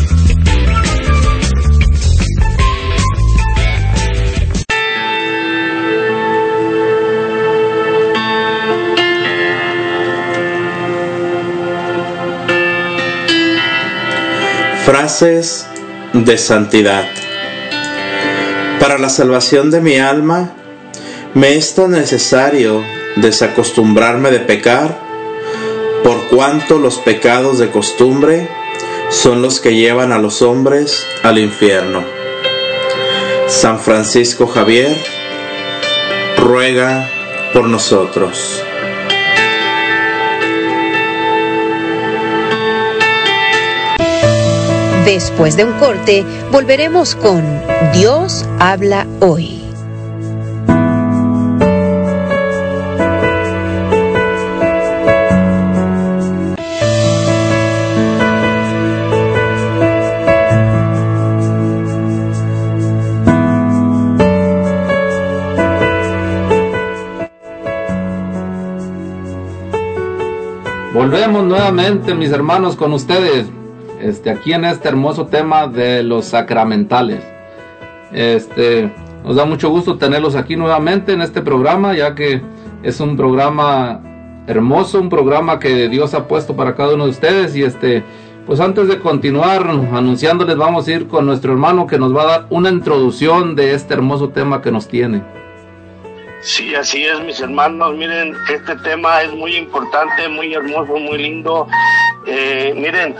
Frases 14.84 15.66
de 16.12 16.38
santidad. 16.38 17.04
Para 18.80 18.98
la 18.98 19.08
salvación 19.08 19.70
de 19.70 19.80
mi 19.80 19.98
alma, 19.98 20.50
me 21.34 21.54
es 21.54 21.74
tan 21.74 21.92
necesario 21.92 22.82
desacostumbrarme 23.16 24.30
de 24.30 24.40
pecar, 24.40 25.07
por 26.28 26.36
cuanto 26.36 26.78
los 26.78 26.98
pecados 26.98 27.58
de 27.58 27.70
costumbre 27.70 28.48
son 29.10 29.42
los 29.42 29.60
que 29.60 29.74
llevan 29.74 30.12
a 30.12 30.18
los 30.18 30.42
hombres 30.42 31.04
al 31.22 31.38
infierno. 31.38 32.02
San 33.46 33.78
Francisco 33.78 34.46
Javier, 34.46 34.96
ruega 36.36 37.08
por 37.52 37.64
nosotros. 37.64 38.62
Después 45.04 45.56
de 45.56 45.64
un 45.64 45.72
corte, 45.74 46.24
volveremos 46.52 47.14
con 47.14 47.42
Dios 47.92 48.44
habla 48.58 49.06
hoy. 49.20 49.57
Nuevamente, 71.42 72.14
mis 72.14 72.32
hermanos, 72.32 72.74
con 72.74 72.92
ustedes 72.92 73.46
este, 74.00 74.30
aquí 74.30 74.52
en 74.52 74.64
este 74.64 74.88
hermoso 74.88 75.26
tema 75.26 75.66
de 75.66 76.02
los 76.02 76.26
sacramentales. 76.26 77.24
Este, 78.12 78.92
nos 79.24 79.36
da 79.36 79.44
mucho 79.44 79.70
gusto 79.70 79.96
tenerlos 79.98 80.34
aquí 80.34 80.56
nuevamente 80.56 81.12
en 81.12 81.22
este 81.22 81.40
programa, 81.40 81.94
ya 81.94 82.14
que 82.14 82.42
es 82.82 83.00
un 83.00 83.16
programa 83.16 84.00
hermoso, 84.46 85.00
un 85.00 85.08
programa 85.08 85.58
que 85.58 85.88
Dios 85.88 86.12
ha 86.14 86.26
puesto 86.26 86.56
para 86.56 86.74
cada 86.74 86.94
uno 86.94 87.04
de 87.04 87.10
ustedes. 87.10 87.54
Y 87.56 87.62
este, 87.62 88.02
pues 88.44 88.60
antes 88.60 88.88
de 88.88 88.98
continuar 88.98 89.68
anunciándoles, 89.68 90.56
vamos 90.56 90.88
a 90.88 90.92
ir 90.92 91.06
con 91.06 91.24
nuestro 91.24 91.52
hermano 91.52 91.86
que 91.86 91.98
nos 91.98 92.14
va 92.14 92.22
a 92.22 92.26
dar 92.26 92.46
una 92.50 92.68
introducción 92.70 93.54
de 93.54 93.74
este 93.74 93.94
hermoso 93.94 94.30
tema 94.30 94.60
que 94.60 94.72
nos 94.72 94.88
tiene. 94.88 95.22
Sí, 96.40 96.74
así 96.74 97.04
es, 97.04 97.20
mis 97.20 97.40
hermanos. 97.40 97.94
Miren, 97.96 98.34
este 98.48 98.76
tema 98.76 99.22
es 99.22 99.32
muy 99.32 99.56
importante, 99.56 100.28
muy 100.28 100.54
hermoso, 100.54 100.96
muy 100.96 101.18
lindo. 101.18 101.66
Eh, 102.26 102.72
miren, 102.76 103.16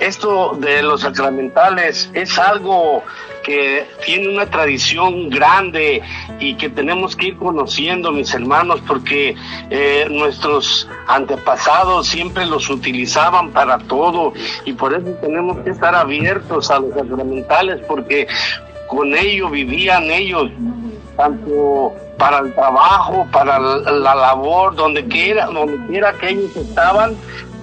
esto 0.00 0.56
de 0.58 0.82
los 0.82 1.02
sacramentales 1.02 2.10
es 2.14 2.38
algo 2.38 3.02
que 3.42 3.86
tiene 4.04 4.28
una 4.28 4.46
tradición 4.46 5.28
grande 5.28 6.02
y 6.38 6.54
que 6.54 6.68
tenemos 6.68 7.16
que 7.16 7.28
ir 7.28 7.36
conociendo, 7.36 8.12
mis 8.12 8.32
hermanos, 8.34 8.80
porque 8.86 9.34
eh, 9.70 10.06
nuestros 10.10 10.88
antepasados 11.08 12.06
siempre 12.06 12.46
los 12.46 12.70
utilizaban 12.70 13.50
para 13.50 13.78
todo 13.78 14.32
y 14.64 14.72
por 14.72 14.94
eso 14.94 15.10
tenemos 15.20 15.58
que 15.58 15.70
estar 15.70 15.94
abiertos 15.94 16.70
a 16.70 16.78
los 16.78 16.94
sacramentales 16.94 17.80
porque 17.86 18.26
con 18.88 19.16
ello 19.16 19.48
vivían 19.48 20.04
ellos, 20.10 20.50
tanto 21.16 21.94
para 22.18 22.38
el 22.38 22.54
trabajo, 22.54 23.26
para 23.32 23.58
la 23.58 24.14
labor, 24.14 24.74
donde 24.74 25.04
quiera, 25.06 25.46
donde 25.46 25.78
quiera 25.86 26.12
que 26.14 26.30
ellos 26.30 26.56
estaban, 26.56 27.14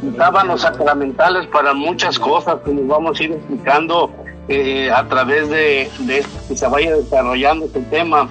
usaban 0.03 0.47
los 0.47 0.61
sacramentales 0.61 1.47
para 1.47 1.73
muchas 1.73 2.19
cosas 2.19 2.57
que 2.65 2.71
nos 2.71 2.87
vamos 2.87 3.19
a 3.19 3.23
ir 3.23 3.31
explicando 3.33 4.11
eh, 4.47 4.91
a 4.91 5.07
través 5.07 5.49
de, 5.49 5.89
de, 5.99 6.25
que 6.47 6.55
se 6.55 6.67
vaya 6.67 6.95
desarrollando 6.95 7.65
este 7.65 7.81
tema. 7.81 8.29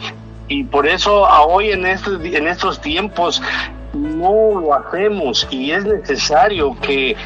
Y 0.48 0.64
por 0.64 0.86
eso 0.86 1.26
a 1.26 1.42
hoy 1.42 1.70
en 1.70 1.86
estos, 1.86 2.22
en 2.24 2.48
estos 2.48 2.80
tiempos 2.80 3.42
no 3.92 4.60
lo 4.60 4.74
hacemos 4.74 5.46
y 5.50 5.72
es 5.72 5.84
necesario 5.84 6.76
que 6.80 7.16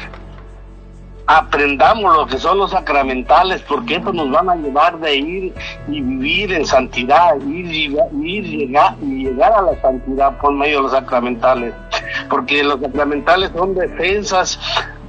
aprendamos 1.25 2.15
lo 2.15 2.25
que 2.25 2.37
son 2.37 2.57
los 2.57 2.71
sacramentales, 2.71 3.61
porque 3.61 3.95
eso 3.95 4.11
nos 4.11 4.29
van 4.29 4.49
a 4.49 4.55
llevar 4.55 4.99
de 4.99 5.15
ir 5.15 5.53
y 5.87 6.01
vivir 6.01 6.53
en 6.53 6.65
santidad, 6.65 7.35
ir, 7.41 7.71
ir 7.71 8.43
llegar, 8.43 8.95
y 9.01 9.25
llegar 9.25 9.53
a 9.53 9.61
la 9.61 9.81
santidad 9.81 10.37
por 10.39 10.53
medio 10.53 10.77
de 10.77 10.83
los 10.83 10.91
sacramentales, 10.91 11.73
porque 12.29 12.63
los 12.63 12.79
sacramentales 12.81 13.51
son 13.55 13.75
defensas 13.75 14.59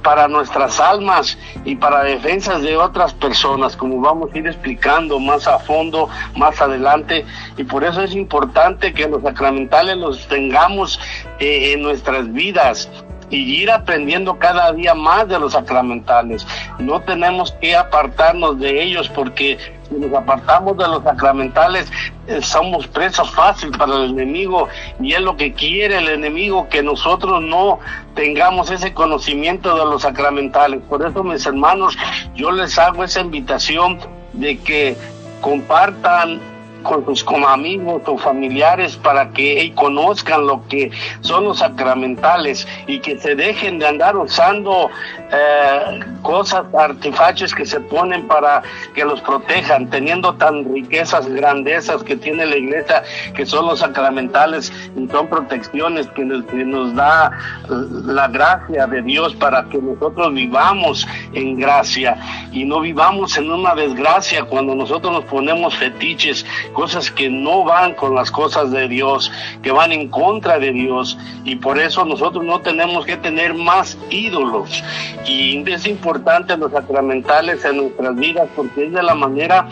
para 0.05 0.27
nuestras 0.27 0.79
almas 0.79 1.35
y 1.65 1.75
para 1.75 2.03
defensas 2.03 2.61
de 2.61 2.77
otras 2.77 3.11
personas, 3.15 3.75
como 3.75 3.99
vamos 3.99 4.29
a 4.31 4.37
ir 4.37 4.45
explicando 4.45 5.19
más 5.19 5.47
a 5.47 5.57
fondo, 5.57 6.07
más 6.37 6.61
adelante, 6.61 7.25
y 7.57 7.63
por 7.63 7.83
eso 7.83 8.03
es 8.03 8.13
importante 8.15 8.93
que 8.93 9.09
los 9.09 9.23
sacramentales 9.23 9.97
los 9.97 10.27
tengamos 10.27 10.99
eh, 11.39 11.73
en 11.73 11.81
nuestras 11.81 12.31
vidas, 12.31 12.87
y 13.29 13.37
ir 13.61 13.71
aprendiendo 13.71 14.37
cada 14.37 14.71
día 14.71 14.93
más 14.93 15.27
de 15.27 15.39
los 15.39 15.53
sacramentales. 15.53 16.45
No 16.79 17.01
tenemos 17.01 17.51
que 17.53 17.75
apartarnos 17.75 18.59
de 18.59 18.83
ellos 18.83 19.09
porque 19.09 19.57
si 19.89 19.95
nos 19.95 20.13
apartamos 20.13 20.77
de 20.77 20.87
los 20.87 21.03
sacramentales 21.03 21.91
eh, 22.27 22.41
somos 22.41 22.87
presos 22.87 23.29
fácil 23.31 23.71
para 23.71 23.95
el 23.95 24.11
enemigo 24.11 24.67
y 24.99 25.13
es 25.13 25.21
lo 25.21 25.37
que 25.37 25.53
quiere 25.53 25.97
el 25.99 26.09
enemigo 26.09 26.67
que 26.69 26.81
nosotros 26.81 27.41
no 27.43 27.79
tengamos 28.15 28.71
ese 28.71 28.93
conocimiento 28.93 29.75
de 29.75 29.85
los 29.85 30.01
sacramentales. 30.01 30.81
Por 30.89 31.05
eso 31.05 31.23
mis 31.23 31.45
hermanos, 31.45 31.97
yo 32.35 32.51
les 32.51 32.77
hago 32.79 33.03
esa 33.03 33.21
invitación 33.21 33.99
de 34.33 34.57
que 34.57 34.97
compartan 35.41 36.39
con 36.85 37.05
sus 37.05 37.23
como 37.23 37.47
amigos 37.47 38.01
o 38.05 38.17
familiares 38.17 38.95
para 38.95 39.31
que 39.31 39.73
conozcan 39.75 40.47
lo 40.47 40.65
que 40.67 40.91
son 41.21 41.43
los 41.43 41.59
sacramentales 41.59 42.67
y 42.87 42.99
que 42.99 43.17
se 43.17 43.35
dejen 43.35 43.79
de 43.79 43.87
andar 43.87 44.15
usando 44.15 44.89
eh, 45.31 45.99
cosas, 46.21 46.65
artefactos 46.73 47.53
que 47.53 47.65
se 47.65 47.79
ponen 47.79 48.27
para 48.27 48.61
que 48.93 49.03
los 49.03 49.19
protejan, 49.21 49.89
teniendo 49.89 50.35
tan 50.35 50.63
riquezas, 50.73 51.27
grandezas 51.27 52.03
que 52.03 52.15
tiene 52.15 52.45
la 52.45 52.55
iglesia, 52.55 53.03
que 53.35 53.45
son 53.45 53.65
los 53.65 53.79
sacramentales 53.79 54.71
y 54.95 55.07
son 55.07 55.27
protecciones 55.27 56.07
que 56.15 56.23
nos 56.23 56.95
da 56.95 57.31
la 57.69 58.27
gracia 58.27 58.85
de 58.87 59.01
Dios 59.01 59.35
para 59.35 59.65
que 59.69 59.79
nosotros 59.79 60.33
vivamos 60.33 61.07
en 61.33 61.59
gracia. 61.59 62.17
Y 62.51 62.63
no 62.63 62.79
vivamos 62.79 63.37
en 63.37 63.51
una 63.51 63.73
desgracia 63.75 64.45
cuando 64.45 64.75
nosotros 64.75 65.11
nos 65.11 65.25
ponemos 65.25 65.75
fetiches 65.75 66.45
cosas 66.75 67.09
que 67.09 67.29
no 67.29 67.63
van 67.63 67.95
con 67.95 68.13
las 68.13 68.29
cosas 68.29 68.69
de 68.69 68.87
Dios, 68.87 69.31
que 69.63 69.71
van 69.71 69.91
en 69.91 70.09
contra 70.09 70.59
de 70.59 70.71
Dios. 70.71 71.17
Y 71.43 71.55
por 71.55 71.79
eso 71.79 72.05
nosotros 72.05 72.45
no 72.45 72.59
tenemos 72.59 73.05
que 73.05 73.17
tener 73.17 73.55
más 73.55 73.97
ídolos. 74.11 74.83
Y 75.25 75.67
es 75.71 75.87
importante 75.87 76.55
los 76.55 76.71
sacramentales 76.71 77.65
en 77.65 77.77
nuestras 77.77 78.15
vidas 78.15 78.47
porque 78.55 78.85
es 78.85 78.93
de 78.93 79.01
la 79.01 79.15
manera 79.15 79.67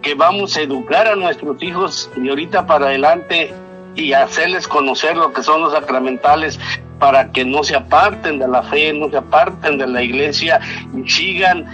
que 0.00 0.14
vamos 0.14 0.56
a 0.56 0.62
educar 0.62 1.08
a 1.08 1.16
nuestros 1.16 1.62
hijos 1.62 2.10
de 2.16 2.30
ahorita 2.30 2.66
para 2.66 2.86
adelante 2.86 3.52
y 3.94 4.12
hacerles 4.12 4.66
conocer 4.66 5.16
lo 5.16 5.32
que 5.32 5.42
son 5.42 5.62
los 5.62 5.72
sacramentales 5.72 6.58
para 6.98 7.30
que 7.32 7.44
no 7.44 7.64
se 7.64 7.76
aparten 7.76 8.38
de 8.38 8.48
la 8.48 8.62
fe, 8.62 8.92
no 8.92 9.10
se 9.10 9.16
aparten 9.16 9.78
de 9.78 9.86
la 9.86 10.02
iglesia 10.02 10.60
y 10.96 11.08
sigan 11.10 11.66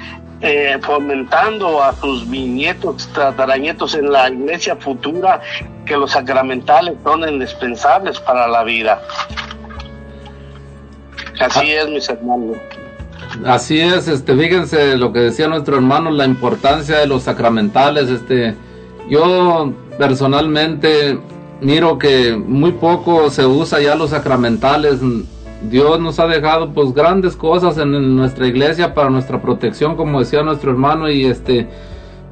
eh, 0.42 0.78
fomentando 0.82 1.82
a 1.82 1.94
sus 1.94 2.28
bisnietos, 2.28 3.08
tataranietos 3.12 3.94
en 3.94 4.10
la 4.10 4.30
iglesia 4.30 4.76
futura 4.76 5.40
que 5.84 5.96
los 5.96 6.12
sacramentales 6.12 6.94
son 7.04 7.28
indispensables 7.28 8.18
para 8.20 8.48
la 8.48 8.64
vida. 8.64 9.02
Así 11.40 11.72
es, 11.72 11.88
mis 11.88 12.08
hermanos. 12.08 12.56
Así 13.44 13.80
es, 13.80 14.08
este, 14.08 14.36
fíjense 14.36 14.96
lo 14.96 15.12
que 15.12 15.20
decía 15.20 15.46
nuestro 15.46 15.76
hermano, 15.76 16.10
la 16.10 16.24
importancia 16.24 16.98
de 16.98 17.06
los 17.06 17.22
sacramentales, 17.22 18.08
este, 18.08 18.54
yo 19.08 19.72
personalmente 19.98 21.18
miro 21.60 21.98
que 21.98 22.34
muy 22.36 22.72
poco 22.72 23.30
se 23.30 23.46
usa 23.46 23.80
ya 23.80 23.94
los 23.94 24.10
sacramentales, 24.10 25.00
Dios 25.68 26.00
nos 26.00 26.18
ha 26.18 26.26
dejado 26.26 26.70
pues 26.72 26.94
grandes 26.94 27.36
cosas 27.36 27.76
en, 27.78 28.16
nuestra 28.16 28.46
iglesia 28.46 28.94
para 28.94 29.10
nuestra 29.10 29.40
protección, 29.42 29.96
como 29.96 30.20
decía 30.20 30.42
nuestro 30.42 30.70
hermano, 30.70 31.10
y 31.10 31.26
este, 31.26 31.68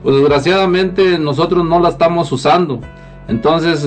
pues 0.02 0.16
desgraciadamente 0.16 1.18
nosotros 1.18 1.64
no 1.64 1.80
la 1.80 1.90
estamos 1.90 2.32
usando. 2.32 2.80
Entonces, 3.28 3.86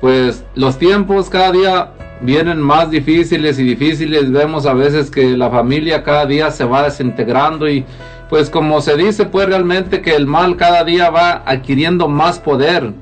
pues 0.00 0.44
los 0.54 0.78
tiempos 0.78 1.30
cada 1.30 1.52
día 1.52 1.92
vienen 2.20 2.60
más 2.60 2.90
difíciles 2.90 3.58
y 3.58 3.64
difíciles. 3.64 4.30
Vemos 4.30 4.66
a 4.66 4.74
veces 4.74 5.10
que 5.10 5.36
la 5.36 5.50
familia 5.50 6.02
cada 6.02 6.26
día 6.26 6.50
se 6.50 6.64
va 6.64 6.82
desintegrando 6.82 7.68
y 7.68 7.84
pues 8.28 8.50
como 8.50 8.80
se 8.80 8.96
dice 8.96 9.26
pues 9.26 9.46
realmente 9.46 10.02
que 10.02 10.14
el 10.14 10.26
mal 10.26 10.56
cada 10.56 10.84
día 10.84 11.10
va 11.10 11.42
adquiriendo 11.46 12.08
más 12.08 12.38
poder. 12.38 12.92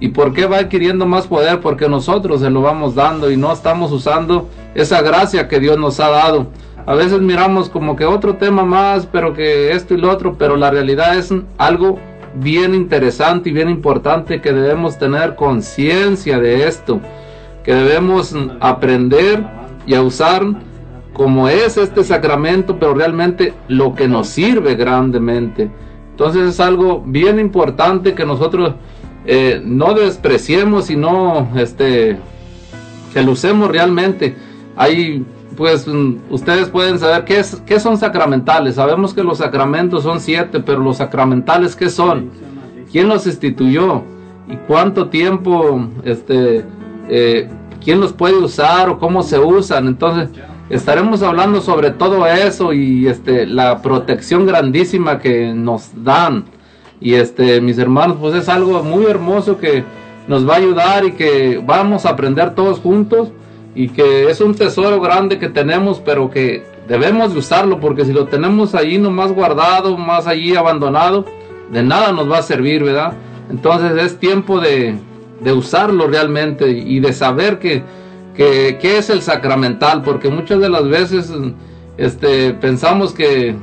¿Y 0.00 0.08
por 0.08 0.32
qué 0.32 0.46
va 0.46 0.58
adquiriendo 0.58 1.06
más 1.06 1.26
poder? 1.26 1.60
Porque 1.60 1.88
nosotros 1.88 2.40
se 2.40 2.50
lo 2.50 2.62
vamos 2.62 2.94
dando 2.94 3.30
y 3.30 3.36
no 3.36 3.52
estamos 3.52 3.90
usando 3.90 4.48
esa 4.74 5.02
gracia 5.02 5.48
que 5.48 5.58
Dios 5.58 5.78
nos 5.78 5.98
ha 5.98 6.08
dado. 6.08 6.46
A 6.86 6.94
veces 6.94 7.20
miramos 7.20 7.68
como 7.68 7.96
que 7.96 8.04
otro 8.04 8.36
tema 8.36 8.64
más, 8.64 9.06
pero 9.06 9.34
que 9.34 9.72
esto 9.72 9.94
y 9.94 9.98
lo 9.98 10.10
otro, 10.10 10.36
pero 10.38 10.56
la 10.56 10.70
realidad 10.70 11.18
es 11.18 11.34
algo 11.58 11.98
bien 12.34 12.74
interesante 12.74 13.50
y 13.50 13.52
bien 13.52 13.68
importante 13.68 14.40
que 14.40 14.52
debemos 14.52 14.98
tener 14.98 15.34
conciencia 15.34 16.38
de 16.38 16.68
esto, 16.68 17.00
que 17.64 17.74
debemos 17.74 18.34
aprender 18.60 19.44
y 19.86 19.96
usar 19.96 20.46
como 21.12 21.48
es 21.48 21.76
este 21.76 22.04
sacramento, 22.04 22.78
pero 22.78 22.94
realmente 22.94 23.52
lo 23.66 23.94
que 23.94 24.06
nos 24.06 24.28
sirve 24.28 24.76
grandemente. 24.76 25.70
Entonces 26.10 26.48
es 26.48 26.60
algo 26.60 27.02
bien 27.04 27.40
importante 27.40 28.14
que 28.14 28.24
nosotros 28.24 28.74
eh, 29.30 29.60
no 29.62 29.92
despreciemos 29.92 30.88
y 30.88 30.96
no 30.96 31.50
este, 31.54 32.16
que 33.12 33.22
lo 33.22 33.32
usemos 33.32 33.70
realmente. 33.70 34.34
Hay, 34.74 35.22
pues, 35.54 35.86
ustedes 36.30 36.70
pueden 36.70 36.98
saber 36.98 37.26
qué, 37.26 37.40
es, 37.40 37.62
qué 37.66 37.78
son 37.78 37.98
sacramentales. 37.98 38.76
Sabemos 38.76 39.12
que 39.12 39.22
los 39.22 39.36
sacramentos 39.36 40.04
son 40.04 40.20
siete, 40.20 40.60
pero 40.60 40.78
los 40.78 40.96
sacramentales, 40.96 41.76
¿qué 41.76 41.90
son? 41.90 42.30
¿Quién 42.90 43.08
los 43.08 43.26
instituyó? 43.26 44.02
¿Y 44.48 44.56
cuánto 44.66 45.10
tiempo, 45.10 45.86
este, 46.04 46.64
eh, 47.10 47.50
quién 47.84 48.00
los 48.00 48.14
puede 48.14 48.38
usar 48.38 48.88
o 48.88 48.98
cómo 48.98 49.22
se 49.22 49.38
usan? 49.38 49.88
Entonces, 49.88 50.30
estaremos 50.70 51.22
hablando 51.22 51.60
sobre 51.60 51.90
todo 51.90 52.26
eso 52.26 52.72
y 52.72 53.06
este, 53.06 53.46
la 53.46 53.82
protección 53.82 54.46
grandísima 54.46 55.18
que 55.18 55.52
nos 55.52 55.90
dan 56.02 56.46
y 57.00 57.14
este, 57.14 57.60
mis 57.60 57.78
hermanos, 57.78 58.16
pues 58.20 58.34
es 58.34 58.48
algo 58.48 58.82
muy 58.82 59.06
hermoso 59.06 59.58
que 59.58 59.84
nos 60.26 60.48
va 60.48 60.54
a 60.54 60.58
ayudar 60.58 61.04
y 61.04 61.12
que 61.12 61.62
vamos 61.64 62.04
a 62.04 62.10
aprender 62.10 62.54
todos 62.54 62.80
juntos 62.80 63.30
y 63.74 63.88
que 63.88 64.28
es 64.28 64.40
un 64.40 64.54
tesoro 64.54 65.00
grande 65.00 65.38
que 65.38 65.48
tenemos, 65.48 66.00
pero 66.04 66.30
que 66.30 66.64
debemos 66.88 67.32
de 67.32 67.38
usarlo 67.38 67.80
porque 67.80 68.04
si 68.04 68.12
lo 68.12 68.26
tenemos 68.26 68.74
ahí 68.74 68.98
nomás 68.98 69.32
guardado, 69.32 69.96
más 69.96 70.26
allí 70.26 70.56
abandonado, 70.56 71.24
de 71.70 71.82
nada 71.82 72.12
nos 72.12 72.30
va 72.30 72.38
a 72.38 72.42
servir, 72.42 72.82
¿verdad? 72.82 73.12
Entonces 73.50 73.92
es 74.02 74.18
tiempo 74.18 74.60
de, 74.60 74.96
de 75.40 75.52
usarlo 75.52 76.08
realmente 76.08 76.68
y 76.68 77.00
de 77.00 77.12
saber 77.12 77.58
que, 77.58 77.82
que, 78.34 78.78
que, 78.80 78.98
es 78.98 79.10
el 79.10 79.22
sacramental, 79.22 80.02
porque 80.02 80.28
muchas 80.28 80.60
de 80.60 80.68
las 80.68 80.88
veces 80.88 81.32
este, 81.96 82.54
pensamos 82.54 83.12
que 83.12 83.54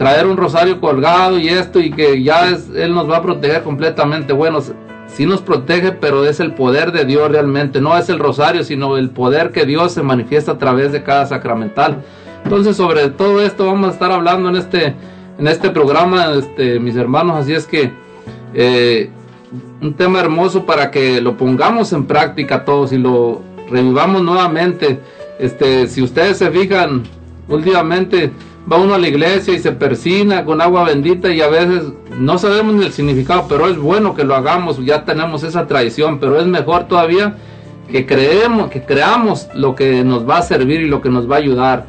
traer 0.00 0.26
un 0.26 0.38
rosario 0.38 0.80
colgado 0.80 1.38
y 1.38 1.48
esto 1.48 1.78
y 1.78 1.90
que 1.90 2.22
ya 2.22 2.48
es, 2.48 2.70
Él 2.74 2.94
nos 2.94 3.06
va 3.10 3.18
a 3.18 3.22
proteger 3.22 3.62
completamente. 3.62 4.32
Bueno, 4.32 4.60
sí 5.08 5.26
nos 5.26 5.42
protege, 5.42 5.92
pero 5.92 6.24
es 6.24 6.40
el 6.40 6.54
poder 6.54 6.90
de 6.90 7.04
Dios 7.04 7.30
realmente, 7.30 7.82
no 7.82 7.94
es 7.98 8.08
el 8.08 8.18
rosario, 8.18 8.64
sino 8.64 8.96
el 8.96 9.10
poder 9.10 9.50
que 9.50 9.66
Dios 9.66 9.92
se 9.92 10.02
manifiesta 10.02 10.52
a 10.52 10.58
través 10.58 10.92
de 10.92 11.02
cada 11.02 11.26
sacramental. 11.26 12.02
Entonces, 12.44 12.78
sobre 12.78 13.10
todo 13.10 13.42
esto 13.42 13.66
vamos 13.66 13.90
a 13.90 13.92
estar 13.92 14.10
hablando 14.10 14.48
en 14.48 14.56
este, 14.56 14.94
en 15.38 15.46
este 15.46 15.68
programa, 15.68 16.32
este, 16.32 16.80
mis 16.80 16.96
hermanos, 16.96 17.36
así 17.36 17.52
es 17.52 17.66
que 17.66 17.92
eh, 18.54 19.10
un 19.82 19.92
tema 19.92 20.20
hermoso 20.20 20.64
para 20.64 20.90
que 20.90 21.20
lo 21.20 21.36
pongamos 21.36 21.92
en 21.92 22.06
práctica 22.06 22.64
todos 22.64 22.94
y 22.94 22.96
lo 22.96 23.42
revivamos 23.68 24.22
nuevamente. 24.22 24.98
Este, 25.38 25.86
si 25.88 26.00
ustedes 26.00 26.38
se 26.38 26.50
fijan, 26.50 27.02
últimamente 27.48 28.32
va 28.70 28.78
uno 28.78 28.94
a 28.94 28.98
la 28.98 29.08
iglesia 29.08 29.54
y 29.54 29.58
se 29.58 29.72
persina 29.72 30.44
con 30.44 30.60
agua 30.60 30.84
bendita 30.84 31.30
y 31.30 31.40
a 31.40 31.48
veces 31.48 31.92
no 32.16 32.38
sabemos 32.38 32.84
el 32.84 32.92
significado, 32.92 33.46
pero 33.48 33.68
es 33.68 33.76
bueno 33.76 34.14
que 34.14 34.24
lo 34.24 34.36
hagamos, 34.36 34.84
ya 34.84 35.04
tenemos 35.04 35.42
esa 35.42 35.66
tradición, 35.66 36.20
pero 36.20 36.38
es 36.38 36.46
mejor 36.46 36.86
todavía 36.86 37.34
que 37.90 38.06
creemos, 38.06 38.70
que 38.70 38.84
creamos 38.84 39.48
lo 39.54 39.74
que 39.74 40.04
nos 40.04 40.28
va 40.28 40.38
a 40.38 40.42
servir 40.42 40.82
y 40.82 40.88
lo 40.88 41.02
que 41.02 41.08
nos 41.08 41.28
va 41.28 41.36
a 41.36 41.38
ayudar, 41.38 41.86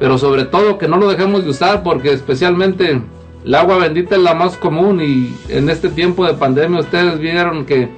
pero 0.00 0.18
sobre 0.18 0.44
todo 0.44 0.78
que 0.78 0.88
no 0.88 0.96
lo 0.96 1.08
dejemos 1.08 1.44
de 1.44 1.50
usar 1.50 1.84
porque 1.84 2.12
especialmente 2.12 3.00
el 3.44 3.54
agua 3.54 3.78
bendita 3.78 4.16
es 4.16 4.22
la 4.22 4.34
más 4.34 4.56
común 4.56 5.00
y 5.00 5.32
en 5.48 5.70
este 5.70 5.88
tiempo 5.88 6.26
de 6.26 6.34
pandemia 6.34 6.80
ustedes 6.80 7.18
vieron 7.20 7.64
que 7.64 7.88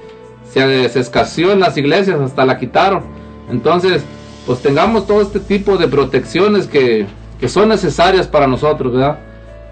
se, 0.47 0.89
se 0.89 0.99
escaseó 0.99 1.53
en 1.53 1.61
las 1.61 1.75
iglesias, 1.77 2.19
hasta 2.19 2.45
la 2.45 2.59
quitaron. 2.59 3.03
Entonces, 3.49 4.03
pues 4.45 4.61
tengamos 4.61 5.07
todo 5.07 5.21
este 5.21 5.39
tipo 5.39 5.77
de 5.77 5.87
protecciones 5.87 6.67
que 6.67 7.07
que 7.39 7.47
son 7.47 7.69
necesarias 7.69 8.27
para 8.27 8.47
nosotros, 8.47 8.93
¿verdad? 8.93 9.19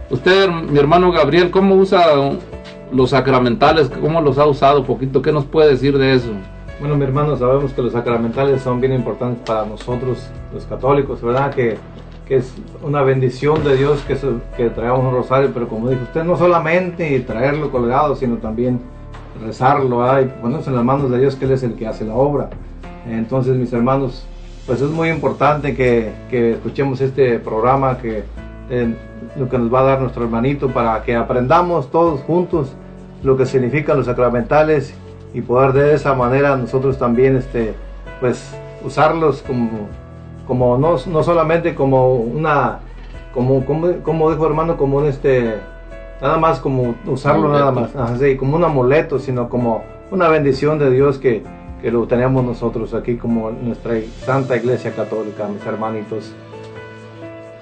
Usted, 0.09 0.49
mi 0.49 0.77
hermano 0.77 1.11
Gabriel, 1.11 1.49
¿cómo 1.49 1.75
usa 1.75 2.03
los 2.91 3.09
sacramentales? 3.09 3.89
¿Cómo 3.89 4.21
los 4.21 4.37
ha 4.37 4.45
usado 4.45 4.83
poquito? 4.83 5.21
¿Qué 5.21 5.31
nos 5.31 5.45
puede 5.45 5.71
decir 5.71 5.97
de 5.97 6.13
eso? 6.13 6.29
Bueno, 6.79 6.95
mi 6.95 7.05
hermano, 7.05 7.35
sabemos 7.37 7.73
que 7.73 7.81
los 7.81 7.93
sacramentales 7.93 8.61
son 8.61 8.81
bien 8.81 8.93
importantes 8.93 9.41
para 9.45 9.65
nosotros, 9.65 10.29
los 10.53 10.65
católicos, 10.65 11.21
¿verdad? 11.21 11.53
Que, 11.53 11.77
que 12.27 12.37
es 12.37 12.53
una 12.83 13.01
bendición 13.01 13.63
de 13.63 13.77
Dios 13.77 14.01
que, 14.07 14.15
que 14.57 14.69
traigamos 14.69 15.05
un 15.05 15.13
rosario, 15.13 15.51
pero 15.53 15.67
como 15.67 15.89
dijo 15.89 16.03
usted, 16.03 16.23
no 16.23 16.37
solamente 16.37 17.19
traerlo 17.21 17.71
colgado, 17.71 18.15
sino 18.15 18.35
también 18.37 18.79
rezarlo, 19.43 19.99
¿verdad? 19.99 20.31
Y 20.43 20.45
en 20.67 20.75
las 20.75 20.83
manos 20.83 21.09
de 21.09 21.19
Dios, 21.19 21.35
que 21.35 21.45
Él 21.45 21.51
es 21.51 21.63
el 21.63 21.75
que 21.75 21.87
hace 21.87 22.05
la 22.05 22.13
obra. 22.13 22.49
Entonces, 23.07 23.55
mis 23.55 23.71
hermanos, 23.73 24.27
pues 24.65 24.81
es 24.81 24.89
muy 24.89 25.09
importante 25.09 25.75
que, 25.75 26.11
que 26.29 26.53
escuchemos 26.53 26.99
este 27.01 27.39
programa, 27.39 27.97
que 27.97 28.23
eh, 28.69 28.95
lo 29.35 29.47
que 29.47 29.57
nos 29.57 29.71
va 29.73 29.81
a 29.81 29.83
dar 29.83 30.01
nuestro 30.01 30.23
hermanito 30.23 30.69
para 30.69 31.03
que 31.03 31.15
aprendamos 31.15 31.91
todos 31.91 32.21
juntos 32.21 32.73
lo 33.23 33.37
que 33.37 33.45
significan 33.45 33.97
los 33.97 34.07
sacramentales 34.07 34.95
y 35.33 35.41
poder 35.41 35.73
de 35.73 35.93
esa 35.93 36.15
manera 36.15 36.55
nosotros 36.55 36.97
también 36.97 37.35
este 37.35 37.75
pues 38.19 38.55
usarlos 38.83 39.43
como 39.43 39.87
como 40.47 40.77
no, 40.77 40.95
no 41.07 41.23
solamente 41.23 41.75
como 41.75 42.15
una 42.15 42.79
como, 43.33 43.65
como 43.65 43.91
como 44.01 44.31
dijo 44.31 44.47
hermano 44.47 44.77
como 44.77 44.97
un 44.97 45.07
este 45.07 45.55
nada 46.21 46.37
más 46.37 46.59
como 46.59 46.95
usarlo 47.05 47.49
nada 47.49 47.71
más 47.71 47.95
así 47.95 48.35
como 48.35 48.55
un 48.55 48.63
amuleto 48.63 49.19
sino 49.19 49.49
como 49.49 49.83
una 50.09 50.27
bendición 50.29 50.79
de 50.79 50.89
Dios 50.89 51.19
que 51.19 51.43
que 51.85 51.91
lo 51.91 52.07
tenemos 52.07 52.43
nosotros 52.43 52.95
aquí 52.95 53.15
como 53.15 53.51
nuestra 53.51 53.93
Santa 54.25 54.57
Iglesia 54.57 54.95
Católica, 54.95 55.47
mis 55.47 55.63
hermanitos. 55.67 56.31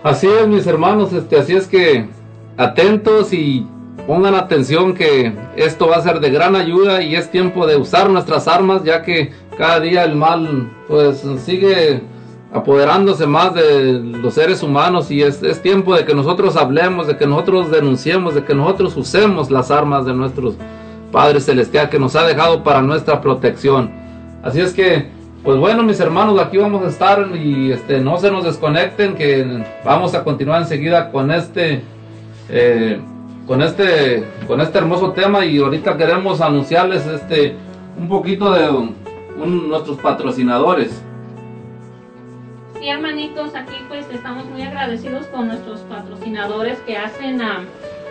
Así 0.01 0.27
es, 0.27 0.47
mis 0.47 0.65
hermanos, 0.65 1.11
este, 1.11 1.35
así 1.35 1.53
es 1.53 1.67
que 1.67 2.07
atentos 2.55 3.33
y 3.33 3.67
pongan 4.07 4.33
atención 4.33 4.93
que 4.93 5.33
esto 5.57 5.89
va 5.89 5.97
a 5.97 6.01
ser 6.01 6.21
de 6.21 6.29
gran 6.29 6.55
ayuda 6.55 7.01
y 7.01 7.17
es 7.17 7.31
tiempo 7.31 7.67
de 7.67 7.75
usar 7.75 8.09
nuestras 8.09 8.47
armas 8.47 8.85
ya 8.85 9.01
que 9.01 9.33
cada 9.57 9.81
día 9.81 10.05
el 10.05 10.15
mal 10.15 10.71
pues 10.87 11.25
sigue 11.43 12.01
apoderándose 12.53 13.27
más 13.27 13.53
de 13.53 13.91
los 13.95 14.35
seres 14.35 14.63
humanos 14.63 15.11
y 15.11 15.21
es, 15.21 15.43
es 15.43 15.61
tiempo 15.61 15.97
de 15.97 16.05
que 16.05 16.15
nosotros 16.15 16.55
hablemos, 16.55 17.07
de 17.07 17.17
que 17.17 17.27
nosotros 17.27 17.69
denunciemos, 17.71 18.35
de 18.35 18.45
que 18.45 18.55
nosotros 18.55 18.95
usemos 18.95 19.51
las 19.51 19.69
armas 19.69 20.05
de 20.05 20.13
nuestros 20.13 20.55
Padre 21.11 21.41
Celestial 21.41 21.89
que 21.89 21.99
nos 21.99 22.15
ha 22.15 22.25
dejado 22.25 22.63
para 22.63 22.81
nuestra 22.81 23.19
protección. 23.19 24.02
Así 24.43 24.59
es 24.59 24.73
que, 24.73 25.07
pues 25.41 25.57
bueno, 25.57 25.83
mis 25.83 25.99
hermanos, 26.01 26.37
aquí 26.39 26.57
vamos 26.57 26.83
a 26.83 26.89
estar 26.89 27.29
y 27.33 27.71
este, 27.71 28.01
no 28.01 28.17
se 28.17 28.29
nos 28.29 28.43
desconecten, 28.43 29.15
que 29.15 29.63
vamos 29.85 30.13
a 30.13 30.23
continuar 30.25 30.61
enseguida 30.61 31.11
con 31.11 31.31
este, 31.31 31.81
eh, 32.49 32.99
con 33.47 33.61
este, 33.61 34.25
con 34.45 34.59
este 34.59 34.77
hermoso 34.77 35.13
tema 35.13 35.45
y 35.45 35.59
ahorita 35.59 35.95
queremos 35.95 36.41
anunciarles 36.41 37.07
este, 37.07 37.55
un 37.97 38.09
poquito 38.09 38.51
de 38.51 38.69
nuestros 39.45 39.97
patrocinadores. 39.99 41.01
Sí, 42.77 42.89
hermanitos, 42.89 43.55
aquí 43.55 43.77
pues 43.87 44.05
estamos 44.11 44.45
muy 44.47 44.61
agradecidos 44.63 45.25
con 45.27 45.47
nuestros 45.47 45.79
patrocinadores 45.81 46.77
que 46.79 46.97
hacen 46.97 47.41
ah, 47.41 47.61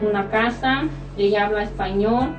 una 0.02 0.30
casa. 0.30 0.84
Ella 1.18 1.46
habla 1.48 1.64
español. 1.64 2.30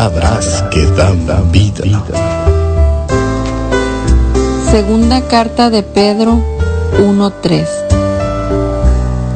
palabras 0.00 0.64
que 0.70 0.86
dan 0.96 1.26
vida. 1.52 1.84
Segunda 4.70 5.20
carta 5.28 5.68
de 5.68 5.82
Pedro 5.82 6.40
1.3 6.98 7.66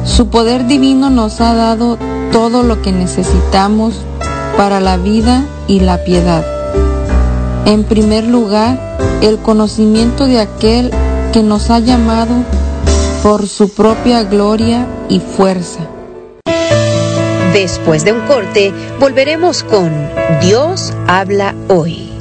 Su 0.05 0.29
poder 0.29 0.65
divino 0.65 1.11
nos 1.11 1.39
ha 1.39 1.53
dado 1.53 1.99
todo 2.31 2.63
lo 2.63 2.81
que 2.81 2.91
necesitamos 2.91 3.93
para 4.57 4.79
la 4.79 4.97
vida 4.97 5.43
y 5.67 5.81
la 5.81 6.03
piedad. 6.03 6.43
En 7.65 7.83
primer 7.83 8.23
lugar, 8.23 8.97
el 9.21 9.37
conocimiento 9.37 10.25
de 10.25 10.39
aquel 10.39 10.89
que 11.31 11.43
nos 11.43 11.69
ha 11.69 11.77
llamado 11.77 12.33
por 13.21 13.47
su 13.47 13.69
propia 13.69 14.23
gloria 14.23 14.87
y 15.09 15.19
fuerza. 15.19 15.84
Después 17.55 18.03
de 18.03 18.11
un 18.11 18.19
corte, 18.27 18.73
volveremos 18.99 19.63
con 19.63 19.89
Dios 20.41 20.93
habla 21.07 21.55
hoy. 21.69 22.11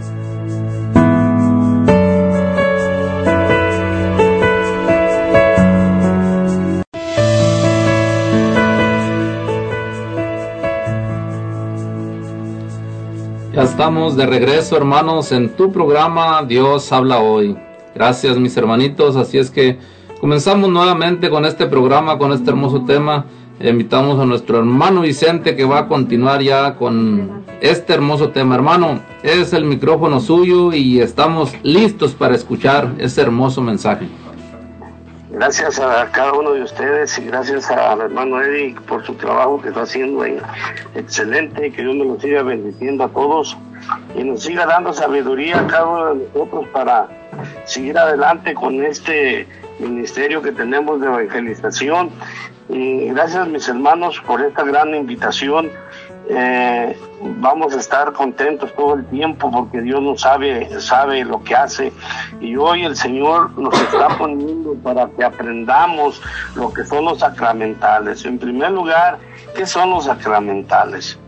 Ya 13.52 13.62
estamos 13.64 14.16
de 14.16 14.26
regreso, 14.26 14.76
hermanos, 14.76 15.32
en 15.32 15.48
tu 15.56 15.72
programa 15.72 16.44
Dios 16.44 16.92
habla 16.92 17.18
hoy. 17.18 17.58
Gracias, 17.92 18.38
mis 18.38 18.56
hermanitos. 18.56 19.16
Así 19.16 19.38
es 19.38 19.50
que 19.50 19.80
comenzamos 20.20 20.70
nuevamente 20.70 21.28
con 21.28 21.44
este 21.44 21.66
programa, 21.66 22.18
con 22.18 22.30
este 22.30 22.50
hermoso 22.50 22.84
tema 22.84 23.26
Invitamos 23.70 24.20
a 24.20 24.26
nuestro 24.26 24.58
hermano 24.58 25.00
Vicente 25.00 25.56
que 25.56 25.64
va 25.64 25.78
a 25.78 25.88
continuar 25.88 26.42
ya 26.42 26.74
con 26.76 27.44
este 27.62 27.94
hermoso 27.94 28.28
tema. 28.28 28.56
Hermano, 28.56 29.00
es 29.22 29.54
el 29.54 29.64
micrófono 29.64 30.20
suyo 30.20 30.74
y 30.74 31.00
estamos 31.00 31.54
listos 31.62 32.12
para 32.12 32.34
escuchar 32.34 32.92
ese 32.98 33.22
hermoso 33.22 33.62
mensaje. 33.62 34.06
Gracias 35.30 35.80
a 35.80 36.10
cada 36.12 36.34
uno 36.34 36.52
de 36.52 36.62
ustedes 36.62 37.18
y 37.18 37.24
gracias 37.24 37.70
al 37.70 38.02
hermano 38.02 38.42
Eddie 38.42 38.76
por 38.86 39.02
su 39.02 39.14
trabajo 39.14 39.62
que 39.62 39.68
está 39.68 39.80
haciendo 39.80 40.20
ahí. 40.20 40.36
Excelente, 40.94 41.72
que 41.72 41.82
Dios 41.82 41.94
me 41.94 42.04
lo 42.04 42.20
siga 42.20 42.42
bendiciendo 42.42 43.04
a 43.04 43.08
todos 43.08 43.56
y 44.14 44.24
nos 44.24 44.42
siga 44.42 44.66
dando 44.66 44.92
sabiduría 44.92 45.60
a 45.60 45.66
cada 45.66 45.86
uno 45.86 46.14
de 46.14 46.26
nosotros 46.26 46.66
para 46.70 47.08
seguir 47.64 47.98
adelante 47.98 48.54
con 48.54 48.84
este 48.84 49.46
ministerio 49.78 50.42
que 50.42 50.52
tenemos 50.52 51.00
de 51.00 51.06
evangelización. 51.06 52.10
Gracias 52.68 53.46
mis 53.48 53.68
hermanos 53.68 54.20
por 54.26 54.40
esta 54.40 54.64
gran 54.64 54.94
invitación. 54.94 55.70
Eh, 56.26 56.96
vamos 57.40 57.74
a 57.74 57.80
estar 57.80 58.12
contentos 58.12 58.72
todo 58.74 58.94
el 58.94 59.04
tiempo 59.06 59.50
porque 59.50 59.82
Dios 59.82 60.00
nos 60.00 60.22
sabe, 60.22 60.80
sabe 60.80 61.22
lo 61.22 61.42
que 61.44 61.54
hace 61.54 61.92
y 62.40 62.56
hoy 62.56 62.84
el 62.84 62.96
Señor 62.96 63.50
nos 63.58 63.78
está 63.78 64.08
poniendo 64.16 64.74
para 64.82 65.06
que 65.10 65.22
aprendamos 65.22 66.22
lo 66.54 66.72
que 66.72 66.84
son 66.84 67.04
los 67.04 67.18
sacramentales. 67.18 68.24
En 68.24 68.38
primer 68.38 68.70
lugar, 68.70 69.18
¿qué 69.54 69.66
son 69.66 69.90
los 69.90 70.06
sacramentales? 70.06 71.18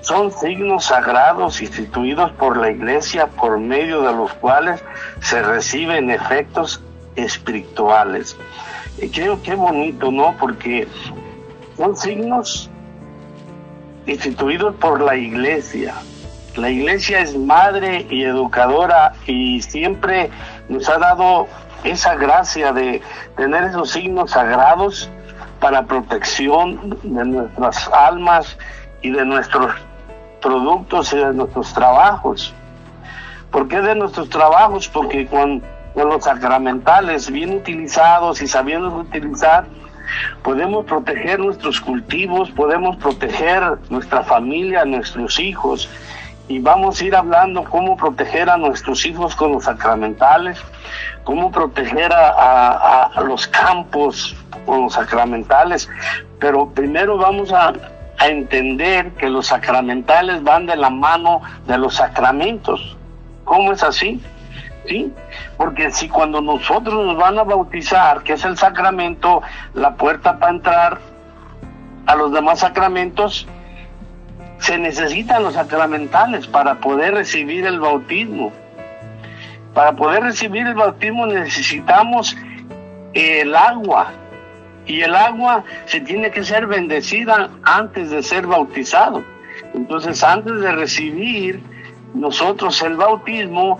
Son 0.00 0.30
signos 0.30 0.86
sagrados 0.86 1.60
instituidos 1.60 2.30
por 2.32 2.56
la 2.56 2.70
iglesia 2.70 3.26
por 3.26 3.58
medio 3.58 4.02
de 4.02 4.12
los 4.12 4.32
cuales 4.34 4.82
se 5.20 5.42
reciben 5.42 6.10
efectos 6.10 6.82
espirituales. 7.16 8.36
Y 9.00 9.08
creo 9.08 9.42
que 9.42 9.54
bonito, 9.54 10.10
¿no? 10.10 10.34
Porque 10.38 10.86
son 11.76 11.96
signos 11.96 12.70
instituidos 14.06 14.74
por 14.76 15.00
la 15.00 15.16
iglesia. 15.16 15.94
La 16.56 16.70
iglesia 16.70 17.20
es 17.20 17.36
madre 17.36 18.06
y 18.10 18.24
educadora 18.24 19.12
y 19.26 19.62
siempre 19.62 20.30
nos 20.68 20.88
ha 20.88 20.98
dado 20.98 21.46
esa 21.84 22.16
gracia 22.16 22.72
de 22.72 23.00
tener 23.36 23.64
esos 23.64 23.90
signos 23.90 24.32
sagrados 24.32 25.08
para 25.60 25.84
protección 25.86 26.98
de 27.02 27.24
nuestras 27.24 27.88
almas 27.92 28.56
y 29.02 29.10
de 29.10 29.24
nuestros 29.24 29.72
productos 30.40 31.12
y 31.12 31.16
de 31.16 31.32
nuestros 31.32 31.72
trabajos. 31.72 32.54
¿Por 33.50 33.68
qué 33.68 33.80
de 33.80 33.94
nuestros 33.94 34.28
trabajos? 34.28 34.88
Porque 34.88 35.26
con, 35.26 35.62
los 35.94 36.24
sacramentales 36.24 37.28
bien 37.28 37.54
utilizados 37.54 38.40
y 38.40 38.46
sabiendo 38.46 38.88
utilizar, 38.88 39.64
podemos 40.44 40.84
proteger 40.84 41.40
nuestros 41.40 41.80
cultivos, 41.80 42.50
podemos 42.50 42.96
proteger 42.96 43.78
nuestra 43.90 44.22
familia, 44.22 44.84
nuestros 44.84 45.40
hijos. 45.40 45.88
Y 46.46 46.60
vamos 46.60 47.00
a 47.00 47.04
ir 47.04 47.16
hablando 47.16 47.64
cómo 47.64 47.96
proteger 47.96 48.48
a 48.48 48.56
nuestros 48.56 49.04
hijos 49.06 49.34
con 49.34 49.52
los 49.52 49.64
sacramentales, 49.64 50.58
cómo 51.24 51.50
proteger 51.50 52.12
a 52.14 53.10
los 53.26 53.48
campos 53.48 54.36
con 54.64 54.82
los 54.82 54.92
sacramentales. 54.92 55.90
Pero 56.38 56.68
primero 56.70 57.18
vamos 57.18 57.52
a, 57.52 57.72
a 58.18 58.28
entender 58.28 59.12
que 59.12 59.28
los 59.28 59.48
sacramentales 59.48 60.42
van 60.42 60.66
de 60.66 60.76
la 60.76 60.90
mano 60.90 61.42
de 61.66 61.78
los 61.78 61.94
sacramentos. 61.96 62.96
¿Cómo 63.44 63.72
es 63.72 63.82
así? 63.82 64.20
¿sí? 64.88 65.12
Porque 65.56 65.90
si 65.90 66.08
cuando 66.08 66.40
nosotros 66.40 67.06
nos 67.06 67.16
van 67.16 67.38
a 67.38 67.44
bautizar, 67.44 68.22
que 68.22 68.34
es 68.34 68.44
el 68.44 68.56
sacramento, 68.56 69.42
la 69.74 69.94
puerta 69.94 70.38
para 70.38 70.52
entrar 70.52 70.98
a 72.06 72.14
los 72.14 72.32
demás 72.32 72.60
sacramentos, 72.60 73.46
se 74.58 74.78
necesitan 74.78 75.42
los 75.42 75.54
sacramentales 75.54 76.46
para 76.46 76.76
poder 76.76 77.14
recibir 77.14 77.66
el 77.66 77.78
bautismo. 77.78 78.52
Para 79.74 79.92
poder 79.92 80.22
recibir 80.22 80.66
el 80.66 80.74
bautismo 80.74 81.26
necesitamos 81.26 82.36
el 83.12 83.54
agua. 83.54 84.10
Y 84.88 85.02
el 85.02 85.14
agua 85.14 85.62
se 85.86 86.00
tiene 86.00 86.30
que 86.30 86.42
ser 86.42 86.66
bendecida 86.66 87.50
antes 87.62 88.10
de 88.10 88.22
ser 88.22 88.46
bautizado. 88.46 89.22
Entonces, 89.74 90.24
antes 90.24 90.60
de 90.60 90.72
recibir 90.72 91.60
nosotros 92.14 92.82
el 92.82 92.96
bautismo, 92.96 93.78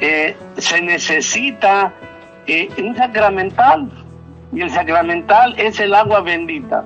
eh, 0.00 0.36
se 0.58 0.82
necesita 0.82 1.92
eh, 2.46 2.68
un 2.78 2.96
sacramental. 2.96 3.88
Y 4.52 4.62
el 4.62 4.70
sacramental 4.70 5.54
es 5.58 5.78
el 5.78 5.94
agua 5.94 6.20
bendita. 6.22 6.84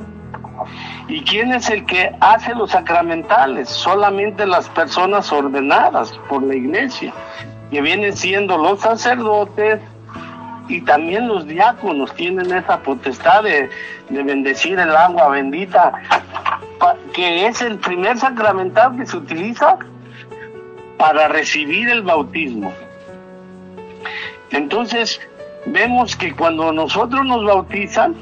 ¿Y 1.08 1.22
quién 1.22 1.52
es 1.52 1.70
el 1.70 1.86
que 1.86 2.14
hace 2.20 2.54
los 2.54 2.72
sacramentales? 2.72 3.68
Solamente 3.68 4.46
las 4.46 4.68
personas 4.68 5.32
ordenadas 5.32 6.12
por 6.28 6.42
la 6.42 6.54
iglesia, 6.54 7.12
que 7.70 7.80
vienen 7.80 8.16
siendo 8.16 8.58
los 8.58 8.80
sacerdotes 8.80 9.80
y 10.72 10.80
también 10.80 11.28
los 11.28 11.46
diáconos 11.46 12.14
tienen 12.14 12.50
esa 12.50 12.78
potestad 12.78 13.42
de, 13.42 13.68
de 14.08 14.22
bendecir 14.22 14.78
el 14.78 14.96
agua 14.96 15.28
bendita, 15.28 15.92
que 17.12 17.46
es 17.46 17.60
el 17.60 17.76
primer 17.78 18.16
sacramental 18.16 18.96
que 18.96 19.04
se 19.04 19.18
utiliza 19.18 19.76
para 20.96 21.28
recibir 21.28 21.90
el 21.90 22.00
bautismo. 22.00 22.72
Entonces, 24.50 25.20
vemos 25.66 26.16
que 26.16 26.32
cuando 26.32 26.72
nosotros 26.72 27.26
nos 27.26 27.44
bautizan, 27.44 28.14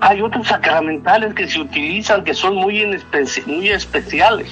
hay 0.00 0.22
otros 0.22 0.48
sacramentales 0.48 1.34
que 1.34 1.46
se 1.46 1.60
utilizan 1.60 2.24
que 2.24 2.32
son 2.32 2.54
muy, 2.54 2.82
muy 3.44 3.68
especiales. 3.68 4.50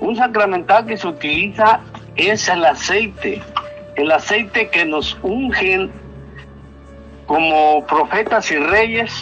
Un 0.00 0.16
sacramental 0.16 0.86
que 0.86 0.96
se 0.96 1.06
utiliza 1.06 1.80
es 2.16 2.48
el 2.48 2.64
aceite, 2.64 3.42
el 3.96 4.10
aceite 4.10 4.68
que 4.70 4.84
nos 4.84 5.16
ungen 5.22 5.90
como 7.26 7.86
profetas 7.86 8.50
y 8.50 8.56
reyes, 8.56 9.12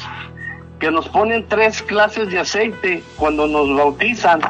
que 0.79 0.91
nos 0.91 1.09
ponen 1.09 1.47
tres 1.49 1.83
clases 1.83 2.31
de 2.31 2.39
aceite 2.41 3.03
cuando 3.17 3.47
nos 3.47 3.75
bautizan. 3.77 4.41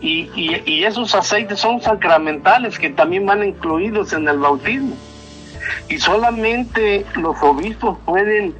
Y, 0.00 0.30
y- 0.34 0.84
esos 0.84 1.14
aceites 1.14 1.58
son 1.58 1.80
sacramentales 1.80 2.78
que 2.78 2.90
también 2.90 3.26
van 3.26 3.42
incluidos 3.44 4.12
en 4.12 4.28
el 4.28 4.38
bautismo. 4.38 4.96
Y 5.88 5.98
solamente 5.98 7.04
los 7.16 7.36
obispos 7.42 7.98
pueden 8.04 8.54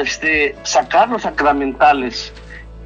este, 0.00 0.56
sacar 0.62 1.08
los 1.10 1.22
sacramentales, 1.22 2.32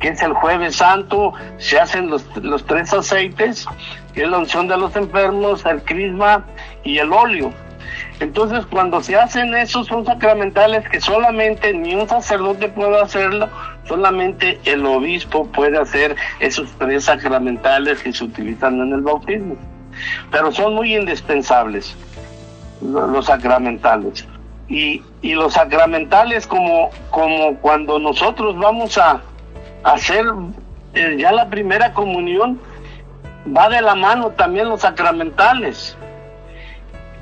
que 0.01 0.09
es 0.09 0.22
el 0.22 0.33
jueves 0.35 0.77
santo, 0.77 1.33
se 1.59 1.79
hacen 1.79 2.11
los, 2.11 2.24
los 2.43 2.64
tres 2.66 2.93
aceites, 2.93 3.66
que 4.17 4.23
es 4.23 4.29
la 4.31 4.39
unción 4.39 4.67
de 4.67 4.79
los 4.79 4.97
enfermos, 4.97 5.64
el 5.67 5.83
crisma 5.83 6.43
y 6.83 6.97
el 6.99 7.12
óleo. 7.12 7.53
Entonces, 8.19 8.64
cuando 8.64 9.03
se 9.03 9.14
hacen 9.14 9.55
esos 9.55 9.87
son 9.89 10.07
sacramentales 10.07 10.89
que 10.89 11.01
solamente 11.03 11.75
ni 11.75 11.95
un 11.95 12.09
sacerdote 12.09 12.69
puede 12.71 12.99
hacerlo, 12.99 13.49
solamente 13.87 14.59
el 14.64 14.87
obispo 14.87 15.47
puede 15.49 15.79
hacer 15.79 16.17
esos 16.41 16.73
tres 16.79 17.05
sacramentales 17.05 18.03
que 18.03 18.14
se 18.14 18.25
utilizan 18.25 18.81
en 18.81 18.95
el 18.95 19.03
bautismo. 19.03 19.57
Pero 20.31 20.51
son 20.51 20.75
muy 20.75 20.97
indispensables 20.97 21.95
lo- 22.81 23.07
los 23.07 23.27
sacramentales. 23.27 24.27
Y, 24.69 25.03
y 25.21 25.35
los 25.35 25.53
sacramentales 25.53 26.47
como, 26.47 26.89
como 27.11 27.57
cuando 27.59 27.99
nosotros 27.99 28.57
vamos 28.59 28.97
a 28.97 29.21
hacer 29.85 30.25
eh, 30.95 31.17
ya 31.19 31.33
la 31.33 31.49
primera 31.51 31.93
comunión, 31.93 32.59
va 33.55 33.69
de 33.69 33.81
la 33.83 33.95
mano 33.95 34.31
también 34.31 34.69
los 34.69 34.81
sacramentales. 34.81 35.97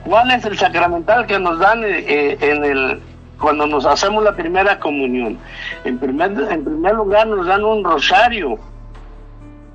¿Cuál 0.05 0.31
es 0.33 0.45
el 0.45 0.59
sacramental 0.59 1.27
que 1.27 1.39
nos 1.39 1.59
dan 1.59 1.83
eh, 1.85 2.05
eh, 2.07 2.39
en 2.41 2.65
el 2.65 3.01
cuando 3.41 3.67
nos 3.67 3.85
hacemos 3.87 4.23
la 4.23 4.37
primera 4.37 4.79
comunión? 4.79 5.39
En 5.85 5.99
primer, 5.99 6.33
en 6.51 6.65
primer 6.65 6.95
lugar 6.95 7.27
nos 7.27 7.47
dan 7.47 7.65
un 7.65 7.85
rosario. 7.85 8.59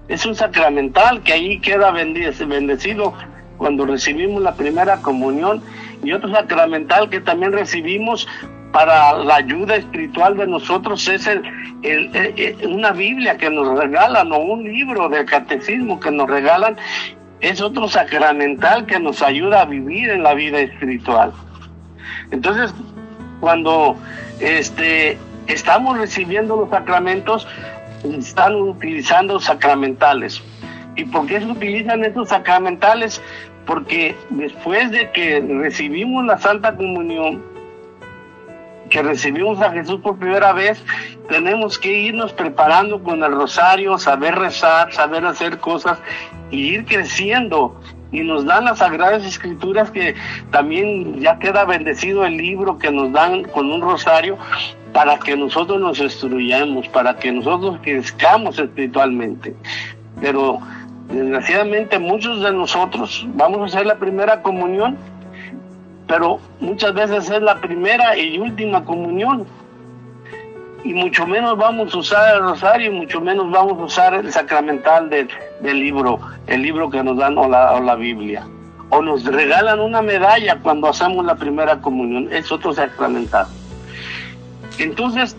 Es 0.08 0.26
un 0.26 0.36
sacramental 0.36 1.22
que 1.22 1.34
ahí 1.34 1.60
queda 1.60 1.91
bendecido 1.91 3.14
cuando 3.58 3.86
recibimos 3.86 4.41
la 4.41 4.56
primera 4.56 5.02
comunión 5.02 5.62
y 6.04 6.14
otro 6.14 6.32
sacramental 6.32 7.10
que 7.10 7.20
también 7.20 7.52
recibimos 7.52 8.28
para 8.72 9.13
la 9.17 9.36
ayuda 9.36 9.76
espiritual 9.76 10.38
de 10.38 10.47
nosotros 10.47 11.07
es 11.07 11.28
el, 11.28 11.43
una 12.67 12.91
Biblia 12.91 13.38
que 13.38 13.49
nos 13.49 13.78
regalan 13.78 14.32
o 14.32 14.38
un 14.38 14.63
libro 14.63 15.09
del 15.09 15.26
catecismo 15.26 15.99
que 15.99 16.11
nos 16.11 16.30
regalan 16.30 16.78
es 17.41 17.61
otro 17.61 17.88
sacramental 17.88 18.86
que 18.86 18.99
nos 18.99 19.22
ayuda 19.22 19.61
a 19.61 19.65
vivir 19.65 20.09
en 20.09 20.24
la 20.24 20.34
vida 20.34 20.59
espiritual. 20.59 21.32
Entonces, 22.32 22.74
cuando 23.39 23.95
este, 24.39 25.17
estamos 25.47 25.97
recibiendo 25.97 26.57
los 26.57 26.70
sacramentos, 26.70 27.47
están 28.03 28.55
utilizando 28.55 29.39
sacramentales. 29.39 30.41
¿Y 30.95 31.05
por 31.05 31.28
qué 31.28 31.39
se 31.39 31.45
utilizan 31.45 32.03
estos 32.03 32.30
sacramentales? 32.30 33.22
Porque 33.65 34.15
después 34.32 34.91
de 34.91 35.11
que 35.11 35.39
recibimos 35.39 36.26
la 36.26 36.38
Santa 36.38 36.76
Comunión, 36.76 37.41
que 38.89 39.01
recibimos 39.01 39.61
a 39.61 39.71
Jesús 39.71 39.99
por 40.01 40.17
primera 40.17 40.53
vez, 40.53 40.83
tenemos 41.27 41.77
que 41.77 41.91
irnos 41.91 42.33
preparando 42.33 43.01
con 43.03 43.23
el 43.23 43.31
rosario, 43.31 43.97
saber 43.97 44.35
rezar, 44.35 44.91
saber 44.93 45.25
hacer 45.25 45.59
cosas 45.59 45.99
y 46.51 46.57
ir 46.73 46.85
creciendo. 46.85 47.79
Y 48.11 48.21
nos 48.21 48.43
dan 48.45 48.65
las 48.65 48.79
Sagradas 48.79 49.23
Escrituras 49.23 49.91
que 49.91 50.15
también 50.49 51.19
ya 51.19 51.37
queda 51.37 51.65
bendecido 51.65 52.25
el 52.25 52.37
libro 52.37 52.79
que 52.79 52.91
nos 52.91 53.11
dan 53.11 53.43
con 53.43 53.71
un 53.71 53.81
rosario 53.81 54.37
para 54.93 55.19
que 55.19 55.37
nosotros 55.37 55.79
nos 55.79 55.99
instruyamos, 55.99 56.87
para 56.87 57.15
que 57.17 57.31
nosotros 57.31 57.77
crezcamos 57.83 58.57
espiritualmente. 58.57 59.55
Pero 60.19 60.59
desgraciadamente 61.07 61.99
muchos 61.99 62.41
de 62.41 62.51
nosotros 62.51 63.27
vamos 63.35 63.61
a 63.61 63.65
hacer 63.65 63.85
la 63.85 63.97
primera 63.97 64.41
comunión 64.41 64.97
pero 66.10 66.39
muchas 66.60 66.93
veces 66.95 67.30
es 67.30 67.41
la 67.41 67.62
primera 67.62 68.18
y 68.18 68.39
última 68.39 68.84
comunión. 68.84 69.45
Y 70.84 70.93
mucho 70.93 71.28
menos 71.28 71.55
vamos 71.55 71.93
a 71.93 71.97
usar 71.97 72.36
el 72.36 72.41
rosario, 72.41 72.91
mucho 72.91 73.22
menos 73.22 73.51
vamos 73.51 73.80
a 73.80 73.84
usar 73.84 74.14
el 74.16 74.32
sacramental 74.32 75.10
del, 75.10 75.30
libro, 75.62 76.20
el 76.47 76.64
libro 76.64 76.89
que 76.89 77.03
nos 77.03 77.18
dan 77.18 77.38
o 77.38 77.47
la, 77.47 77.74
o 77.74 77.82
la 77.82 77.95
Biblia. 77.95 78.47
O 78.89 79.03
nos 79.03 79.24
regalan 79.24 79.80
una 79.80 80.01
medalla 80.01 80.57
cuando 80.64 80.88
hacemos 80.88 81.24
la 81.26 81.36
primera 81.36 81.80
comunión, 81.80 82.28
es 82.34 82.51
otro 82.51 82.74
sacramental. 82.74 83.45
Entonces, 84.80 85.38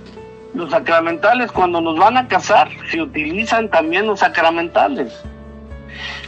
los 0.54 0.70
sacramentales 0.70 1.50
cuando 1.50 1.80
nos 1.80 1.98
van 1.98 2.16
a 2.16 2.28
casar, 2.28 2.68
se 2.92 3.02
utilizan 3.02 3.68
también 3.70 4.06
los 4.06 4.20
sacramentales. 4.20 5.20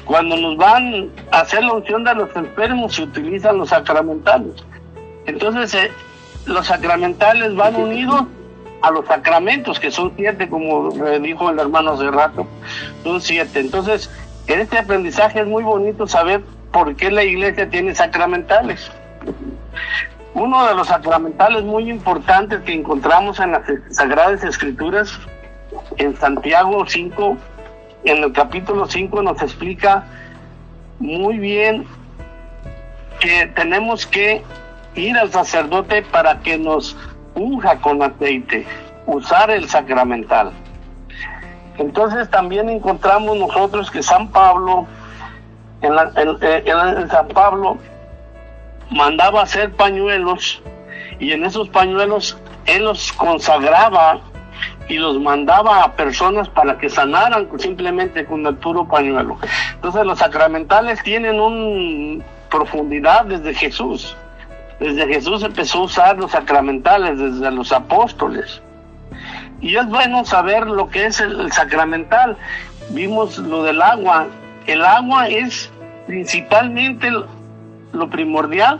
Cuando 0.04 0.36
nos 0.36 0.56
van 0.56 1.10
a 1.30 1.40
hacer 1.40 1.62
la 1.62 1.74
unción 1.74 2.04
de 2.04 2.14
los 2.14 2.34
enfermos 2.34 2.94
se 2.94 3.02
utilizan 3.02 3.58
los 3.58 3.68
sacramentales. 3.68 4.54
Entonces 5.26 5.74
eh, 5.74 5.90
los 6.46 6.66
sacramentales 6.66 7.54
van 7.54 7.76
unidos 7.76 8.24
a 8.82 8.90
los 8.90 9.06
sacramentos, 9.06 9.78
que 9.78 9.90
son 9.90 10.12
siete, 10.16 10.48
como 10.48 10.90
dijo 11.20 11.50
el 11.50 11.58
hermano 11.58 11.92
hace 11.92 12.10
rato, 12.10 12.46
son 13.04 13.20
siete. 13.20 13.60
Entonces, 13.60 14.10
en 14.48 14.60
este 14.60 14.78
aprendizaje 14.78 15.40
es 15.40 15.46
muy 15.46 15.62
bonito 15.62 16.06
saber 16.06 16.42
por 16.72 16.96
qué 16.96 17.10
la 17.10 17.22
iglesia 17.22 17.70
tiene 17.70 17.94
sacramentales. 17.94 18.90
Uno 20.34 20.66
de 20.66 20.74
los 20.74 20.88
sacramentales 20.88 21.62
muy 21.62 21.88
importantes 21.90 22.60
que 22.62 22.72
encontramos 22.72 23.38
en 23.38 23.52
las 23.52 23.62
Sagradas 23.90 24.42
Escrituras, 24.42 25.12
en 25.98 26.16
Santiago 26.16 26.84
5, 26.86 27.36
en 28.04 28.24
el 28.24 28.32
capítulo 28.32 28.86
5 28.86 29.22
nos 29.22 29.40
explica 29.42 30.04
muy 30.98 31.38
bien 31.38 31.86
que 33.20 33.46
tenemos 33.54 34.06
que 34.06 34.42
ir 34.94 35.16
al 35.16 35.30
sacerdote 35.30 36.02
para 36.02 36.40
que 36.40 36.58
nos 36.58 36.96
unja 37.34 37.78
con 37.80 38.02
aceite, 38.02 38.66
usar 39.06 39.50
el 39.50 39.68
sacramental. 39.68 40.52
Entonces 41.78 42.28
también 42.30 42.68
encontramos 42.68 43.36
nosotros 43.38 43.90
que 43.90 44.02
San 44.02 44.28
Pablo, 44.28 44.86
en, 45.80 45.92
en 45.94 47.10
San 47.10 47.28
Pablo, 47.28 47.78
mandaba 48.90 49.42
hacer 49.42 49.72
pañuelos 49.72 50.62
y 51.18 51.32
en 51.32 51.44
esos 51.44 51.68
pañuelos 51.68 52.36
él 52.66 52.84
los 52.84 53.12
consagraba 53.12 54.20
y 54.92 54.98
los 54.98 55.18
mandaba 55.18 55.84
a 55.84 55.92
personas 55.92 56.50
para 56.50 56.76
que 56.76 56.90
sanaran 56.90 57.48
simplemente 57.58 58.26
con 58.26 58.46
el 58.46 58.56
puro 58.56 58.86
pañuelo. 58.86 59.38
Entonces 59.74 60.04
los 60.04 60.18
sacramentales 60.18 61.02
tienen 61.02 61.40
una 61.40 62.22
profundidad 62.50 63.24
desde 63.24 63.54
Jesús. 63.54 64.14
Desde 64.78 65.06
Jesús 65.06 65.42
empezó 65.44 65.78
a 65.78 65.84
usar 65.84 66.18
los 66.18 66.32
sacramentales, 66.32 67.18
desde 67.18 67.50
los 67.50 67.72
apóstoles. 67.72 68.60
Y 69.62 69.76
es 69.76 69.86
bueno 69.86 70.26
saber 70.26 70.66
lo 70.66 70.90
que 70.90 71.06
es 71.06 71.20
el, 71.20 71.50
sacramental. 71.52 72.36
Vimos 72.90 73.38
lo 73.38 73.62
del 73.62 73.80
agua. 73.80 74.26
El 74.66 74.84
agua 74.84 75.28
es 75.28 75.70
principalmente 76.06 77.10
lo 77.92 78.10
primordial, 78.10 78.78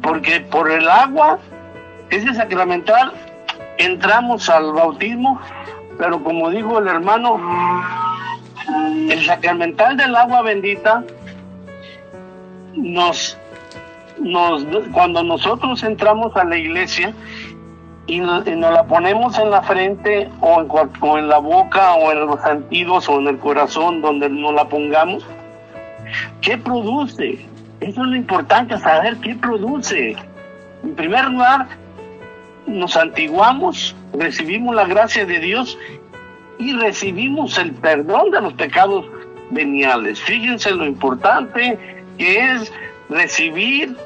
porque 0.00 0.40
por 0.40 0.70
el 0.70 0.88
agua, 0.88 1.40
ese 2.10 2.34
sacramental 2.34 3.12
entramos 3.78 4.48
al 4.48 4.72
bautismo, 4.72 5.40
pero 5.98 6.22
como 6.22 6.50
dijo 6.50 6.78
el 6.78 6.88
hermano, 6.88 7.40
el 9.10 9.24
sacramental 9.24 9.96
del 9.96 10.14
agua 10.16 10.42
bendita 10.42 11.04
nos, 12.74 13.38
nos 14.18 14.64
cuando 14.92 15.22
nosotros 15.22 15.82
entramos 15.82 16.36
a 16.36 16.44
la 16.44 16.56
iglesia 16.56 17.12
y 18.06 18.20
nos, 18.20 18.46
la 18.46 18.84
ponemos 18.84 19.38
en 19.38 19.50
la 19.50 19.62
frente 19.62 20.28
o 20.40 20.60
en, 20.60 20.68
o 21.00 21.18
en 21.18 21.28
la 21.28 21.38
boca 21.38 21.94
o 21.94 22.12
en 22.12 22.26
los 22.26 22.40
sentidos 22.42 23.08
o 23.08 23.18
en 23.18 23.28
el 23.28 23.38
corazón 23.38 24.00
donde 24.00 24.28
nos 24.28 24.54
la 24.54 24.68
pongamos, 24.68 25.26
¿qué 26.40 26.56
produce? 26.56 27.46
Eso 27.80 28.02
es 28.02 28.08
lo 28.08 28.16
importante, 28.16 28.78
saber 28.78 29.16
qué 29.18 29.34
produce. 29.34 30.16
En 30.82 30.94
primer 30.94 31.24
lugar, 31.26 31.66
nos 32.66 32.92
santiguamos, 32.92 33.94
recibimos 34.12 34.74
la 34.74 34.84
gracia 34.86 35.24
de 35.24 35.38
Dios 35.38 35.78
y 36.58 36.72
recibimos 36.74 37.58
el 37.58 37.72
perdón 37.72 38.30
de 38.30 38.40
los 38.40 38.52
pecados 38.54 39.04
veniales. 39.50 40.20
Fíjense 40.20 40.70
lo 40.72 40.84
importante 40.84 41.78
que 42.18 42.52
es 42.52 42.72
recibir 43.08 43.96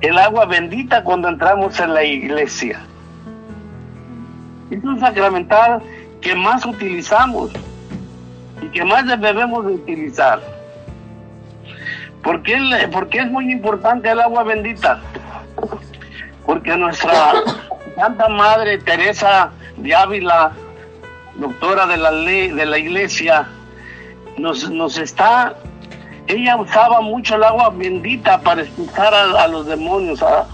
el 0.00 0.18
agua 0.18 0.46
bendita 0.46 1.04
cuando 1.04 1.28
entramos 1.28 1.78
en 1.78 1.94
la 1.94 2.02
iglesia. 2.02 2.80
Es 4.70 4.82
un 4.82 4.98
sacramental 4.98 5.82
que 6.20 6.34
más 6.34 6.64
utilizamos 6.64 7.52
y 8.60 8.68
que 8.68 8.84
más 8.84 9.06
debemos 9.06 9.66
de 9.66 9.72
utilizar. 9.74 10.40
¿Por 12.22 12.42
qué, 12.42 12.88
porque 12.92 13.18
es 13.18 13.30
muy 13.30 13.50
importante 13.50 14.10
el 14.10 14.20
agua 14.20 14.44
bendita? 14.44 15.00
Porque 16.46 16.76
nuestra 16.76 17.32
Santa 17.96 18.28
Madre 18.28 18.78
Teresa 18.78 19.50
de 19.76 19.94
Ávila, 19.94 20.52
doctora 21.36 21.86
de 21.86 21.96
la 21.96 22.10
ley 22.10 22.48
de 22.48 22.66
la 22.66 22.78
iglesia, 22.78 23.46
nos, 24.38 24.70
nos 24.70 24.98
está, 24.98 25.54
ella 26.26 26.56
usaba 26.56 27.00
mucho 27.00 27.36
el 27.36 27.44
agua 27.44 27.70
bendita 27.70 28.40
para 28.40 28.62
expulsar 28.62 29.12
a, 29.14 29.46
los 29.48 29.66
demonios, 29.66 30.22
a, 30.22 30.46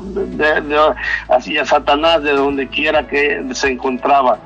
hacia 1.28 1.64
Satanás, 1.64 2.22
de 2.22 2.32
donde 2.32 2.68
quiera 2.68 3.07
que 3.07 3.45
se 3.53 3.68
encontraba. 3.68 4.39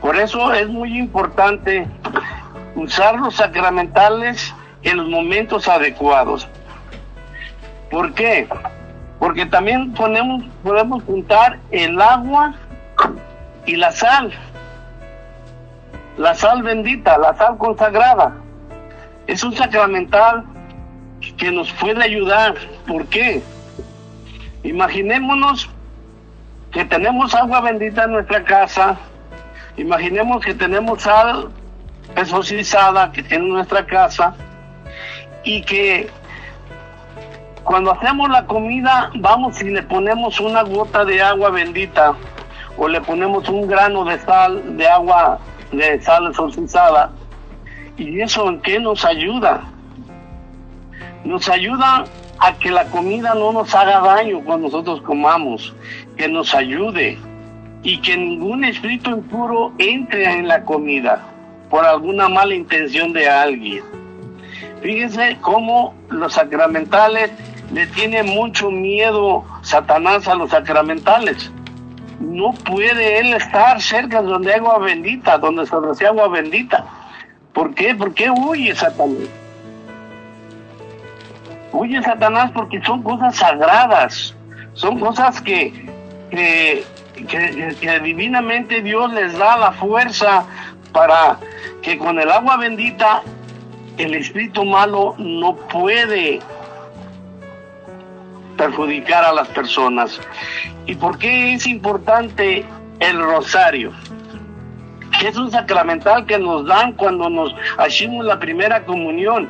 Por 0.00 0.16
eso 0.16 0.52
es 0.52 0.68
muy 0.68 0.98
importante 0.98 1.86
usar 2.74 3.18
los 3.18 3.36
sacramentales 3.36 4.54
en 4.82 4.98
los 4.98 5.08
momentos 5.08 5.68
adecuados. 5.68 6.46
¿Por 7.90 8.12
qué? 8.12 8.46
Porque 9.18 9.46
también 9.46 9.92
ponemos, 9.92 10.44
podemos 10.62 11.02
juntar 11.04 11.58
el 11.70 12.00
agua 12.00 12.54
y 13.64 13.76
la 13.76 13.90
sal, 13.90 14.32
la 16.16 16.34
sal 16.34 16.62
bendita, 16.62 17.18
la 17.18 17.34
sal 17.36 17.56
consagrada. 17.58 18.36
Es 19.26 19.42
un 19.42 19.54
sacramental 19.54 20.44
que 21.36 21.50
nos 21.50 21.72
puede 21.72 22.02
ayudar. 22.02 22.54
¿Por 22.86 23.06
qué? 23.06 23.42
Imaginémonos 24.62 25.68
que 26.72 26.84
tenemos 26.84 27.34
agua 27.34 27.60
bendita 27.60 28.04
en 28.04 28.12
nuestra 28.12 28.44
casa, 28.44 28.96
imaginemos 29.76 30.44
que 30.44 30.54
tenemos 30.54 31.02
sal 31.02 31.48
exorcizada 32.14 33.10
en 33.14 33.48
nuestra 33.48 33.86
casa 33.86 34.34
y 35.42 35.62
que 35.62 36.10
cuando 37.66 37.90
hacemos 37.90 38.30
la 38.30 38.46
comida, 38.46 39.10
vamos 39.16 39.60
y 39.60 39.70
le 39.70 39.82
ponemos 39.82 40.38
una 40.38 40.62
gota 40.62 41.04
de 41.04 41.20
agua 41.20 41.50
bendita 41.50 42.14
o 42.78 42.86
le 42.86 43.00
ponemos 43.00 43.48
un 43.48 43.66
grano 43.66 44.04
de 44.04 44.20
sal, 44.20 44.76
de 44.76 44.86
agua, 44.86 45.40
de 45.72 46.00
sal 46.00 46.28
exorcizada. 46.28 47.10
¿Y 47.96 48.20
eso 48.20 48.48
en 48.48 48.60
qué 48.60 48.78
nos 48.78 49.04
ayuda? 49.04 49.64
Nos 51.24 51.48
ayuda 51.48 52.04
a 52.38 52.52
que 52.52 52.70
la 52.70 52.84
comida 52.84 53.34
no 53.34 53.52
nos 53.52 53.74
haga 53.74 53.98
daño 53.98 54.42
cuando 54.44 54.68
nosotros 54.68 55.02
comamos, 55.02 55.74
que 56.16 56.28
nos 56.28 56.54
ayude 56.54 57.18
y 57.82 58.00
que 58.00 58.16
ningún 58.16 58.64
espíritu 58.64 59.10
impuro 59.10 59.72
entre 59.78 60.38
en 60.38 60.46
la 60.46 60.62
comida 60.62 61.20
por 61.68 61.84
alguna 61.84 62.28
mala 62.28 62.54
intención 62.54 63.12
de 63.12 63.28
alguien. 63.28 63.82
Fíjense 64.82 65.36
cómo 65.40 65.94
los 66.10 66.34
sacramentales 66.34 67.32
le 67.72 67.86
tiene 67.88 68.22
mucho 68.22 68.70
miedo 68.70 69.44
Satanás 69.62 70.28
a 70.28 70.34
los 70.34 70.50
sacramentales. 70.50 71.50
No 72.20 72.52
puede 72.52 73.18
él 73.18 73.34
estar 73.34 73.80
cerca 73.82 74.22
donde 74.22 74.52
hay 74.52 74.58
agua 74.60 74.78
bendita, 74.78 75.36
donde 75.38 75.66
se 75.66 75.78
recibe 75.78 76.08
agua 76.08 76.28
bendita, 76.28 76.84
¿Por 77.52 77.74
qué? 77.74 77.94
¿Por 77.94 78.12
qué 78.12 78.30
huye 78.30 78.74
Satanás? 78.74 79.28
Huye 81.72 82.02
Satanás 82.02 82.50
porque 82.54 82.82
son 82.82 83.02
cosas 83.02 83.36
sagradas, 83.36 84.34
son 84.74 84.98
cosas 85.00 85.40
que, 85.40 85.72
que- 86.30 86.84
que 87.80 88.00
divinamente 88.00 88.82
Dios 88.82 89.10
les 89.14 89.36
da 89.38 89.56
la 89.56 89.72
fuerza 89.72 90.44
para 90.92 91.38
que 91.82 91.96
con 91.98 92.18
el 92.20 92.30
agua 92.30 92.56
bendita 92.58 93.22
el 93.96 94.14
espíritu 94.14 94.64
malo 94.66 95.14
no 95.16 95.56
puede 95.56 96.40
perjudicar 98.56 99.24
a 99.24 99.32
las 99.32 99.48
personas. 99.48 100.20
¿Y 100.86 100.94
por 100.94 101.18
qué 101.18 101.54
es 101.54 101.66
importante 101.66 102.64
el 103.00 103.20
rosario? 103.20 103.92
Es 105.24 105.36
un 105.36 105.50
sacramental 105.50 106.26
que 106.26 106.38
nos 106.38 106.66
dan 106.66 106.92
cuando 106.92 107.30
nos 107.30 107.54
hacemos 107.78 108.24
la 108.24 108.38
primera 108.38 108.84
comunión. 108.84 109.48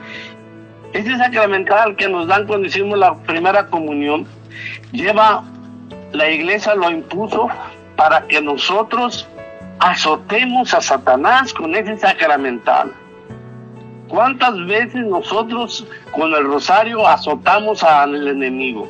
Ese 0.93 1.17
sacramental 1.19 1.97
que 1.97 2.09
nos 2.09 2.27
dan 2.29 2.47
cuando 2.47 2.69
hicimos 2.69 2.99
la 2.99 3.15
primera 3.15 3.67
comunión 3.67 4.27
lleva, 4.93 5.43
la 6.13 6.31
iglesia 6.31 6.75
lo 6.75 6.91
impuso 6.91 7.49
para 7.97 8.27
que 8.27 8.41
nosotros 8.41 9.29
azotemos 9.81 10.73
a 10.73 10.81
Satanás 10.81 11.53
con 11.53 11.75
ese 11.75 11.97
sacramental. 11.99 12.93
¿Cuántas 14.09 14.57
veces 14.67 15.05
nosotros 15.05 15.87
con 16.13 16.33
el 16.33 16.45
rosario 16.45 17.07
azotamos 17.07 17.83
al 17.83 18.29
enemigo? 18.29 18.89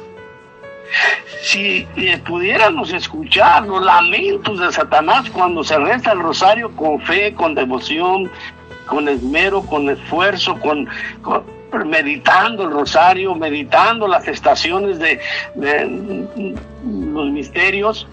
Si 1.43 1.87
pudiéramos 2.27 2.93
escuchar 2.93 3.67
los 3.67 3.83
lamentos 3.85 4.59
de 4.59 4.73
Satanás 4.73 5.29
cuando 5.31 5.63
se 5.65 5.79
reza 5.79 6.13
el 6.13 6.21
rosario 6.21 6.75
con 6.75 7.01
fe, 7.01 7.35
con 7.35 7.55
devoción, 7.55 8.31
con 8.87 9.09
esmero, 9.09 9.63
con 9.63 9.89
esfuerzo, 9.89 10.59
con, 10.61 10.89
con- 11.23 11.45
meditando 11.87 12.65
el 12.65 12.71
rosario, 12.71 13.35
meditando 13.35 14.09
las 14.09 14.27
estaciones 14.29 14.99
de, 14.99 15.21
de 15.55 16.27
los 16.85 17.27
misterios, 17.31 18.07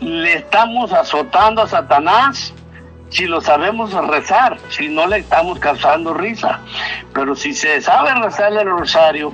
le 0.00 0.34
estamos 0.34 0.92
azotando 0.92 1.62
a 1.62 1.68
Satanás 1.68 2.52
si 3.08 3.26
lo 3.26 3.40
sabemos 3.40 3.92
rezar, 4.08 4.58
si 4.70 4.88
no 4.88 5.06
le 5.06 5.18
estamos 5.18 5.58
causando 5.58 6.12
risa. 6.14 6.60
Pero 7.14 7.34
si 7.34 7.54
se 7.54 7.80
sabe 7.80 8.14
rezar 8.14 8.52
el 8.52 8.66
rosario 8.68 9.32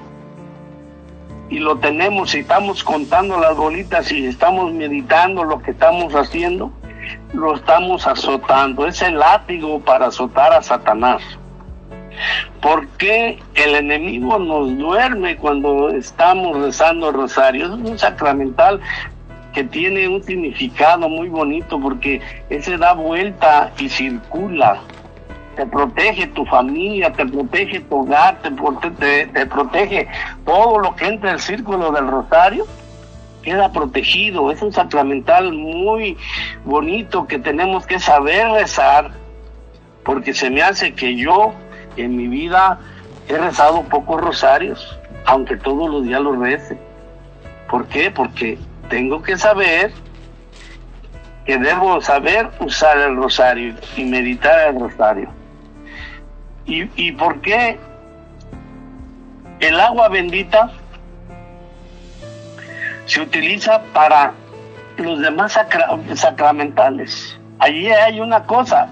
y 1.51 1.59
lo 1.59 1.79
tenemos 1.79 2.35
y 2.35 2.41
estamos 2.41 2.85
contando 2.85 3.39
las 3.39 3.57
bolitas 3.57 4.13
y 4.13 4.27
estamos 4.27 4.73
meditando 4.73 5.45
lo 5.45 5.63
que 5.63 5.71
estamos 5.71 6.15
haciendo, 6.15 6.73
lo 7.33 7.55
estamos 7.55 8.07
azotando. 8.07 8.87
Es 8.87 9.01
el 9.03 9.19
látigo 9.19 9.81
para 9.81 10.07
azotar 10.07 10.53
a 10.53 10.63
Satanás. 10.63 11.23
¿Por 12.61 12.89
qué 12.89 13.39
el 13.55 13.77
enemigo 13.77 14.39
nos 14.39 14.77
duerme 14.77 15.37
cuando 15.37 15.91
estamos 15.91 16.61
rezando 16.61 17.11
el 17.11 17.15
rosario? 17.15 17.67
Es 17.67 17.71
un 17.71 17.99
sacramental 17.99 18.81
que 19.55 19.65
tiene 19.65 20.09
un 20.09 20.23
significado 20.23 21.09
muy 21.09 21.29
bonito 21.29 21.81
porque 21.81 22.21
ese 22.51 22.77
da 22.77 22.93
vuelta 22.93 23.73
y 23.79 23.89
circula. 23.89 24.81
Te 25.59 25.67
protege 25.67 26.29
tu 26.29 26.47
familia, 26.47 27.13
te 27.13 27.27
protege 27.27 27.81
tu 27.81 28.03
hogar, 28.03 28.41
te, 28.43 28.51
prote- 28.53 28.95
te- 28.97 29.27
te 29.27 29.45
protege 29.45 30.07
todo 30.45 30.79
lo 30.79 30.95
que 30.95 31.07
entra 31.09 31.31
en 31.31 31.35
el 31.35 31.41
círculo 31.41 31.91
del 31.91 32.07
rosario. 32.07 32.65
Queda 33.43 33.73
protegido. 33.73 34.53
Es 34.53 34.63
un 34.63 34.73
sacramental 34.73 35.53
muy 35.53 36.17
bonito 36.65 37.27
que 37.27 37.41
tenemos 37.41 37.87
que 37.87 37.99
saber 37.99 38.47
rezar 38.53 39.11
porque 40.05 40.33
se 40.33 40.49
me 40.49 40.63
hace 40.63 40.95
que 40.95 41.17
yo 41.17 41.53
en 41.97 42.17
mi 42.17 42.29
vida 42.29 42.79
he 43.29 43.37
rezado 43.37 43.83
pocos 43.83 44.21
rosarios, 44.21 44.97
aunque 45.27 45.57
todos 45.57 45.91
los 45.91 46.05
días 46.05 46.21
los 46.21 46.39
rece. 46.39 46.79
¿Por 47.69 47.85
qué? 47.89 48.13
Porque 48.13 48.59
tengo 48.89 49.21
que 49.23 49.37
saber 49.37 49.91
que 51.45 51.59
debo 51.59 52.01
saber 52.01 52.49
usar 52.61 52.97
el 52.99 53.17
rosario 53.17 53.75
y 53.97 54.05
meditar 54.05 54.69
el 54.69 54.79
rosario. 54.81 55.37
¿Y, 56.69 56.91
y 56.97 57.13
por 57.13 57.41
qué 57.41 57.79
el 59.61 59.81
agua 59.81 60.09
bendita 60.11 60.71
se 63.07 63.23
utiliza 63.23 63.81
para 63.95 64.35
los 64.99 65.19
demás 65.21 65.53
sacra- 65.53 65.99
sacramentales? 66.15 67.39
Allí 67.59 67.89
hay 67.89 68.21
una 68.21 68.45
cosa, 68.45 68.87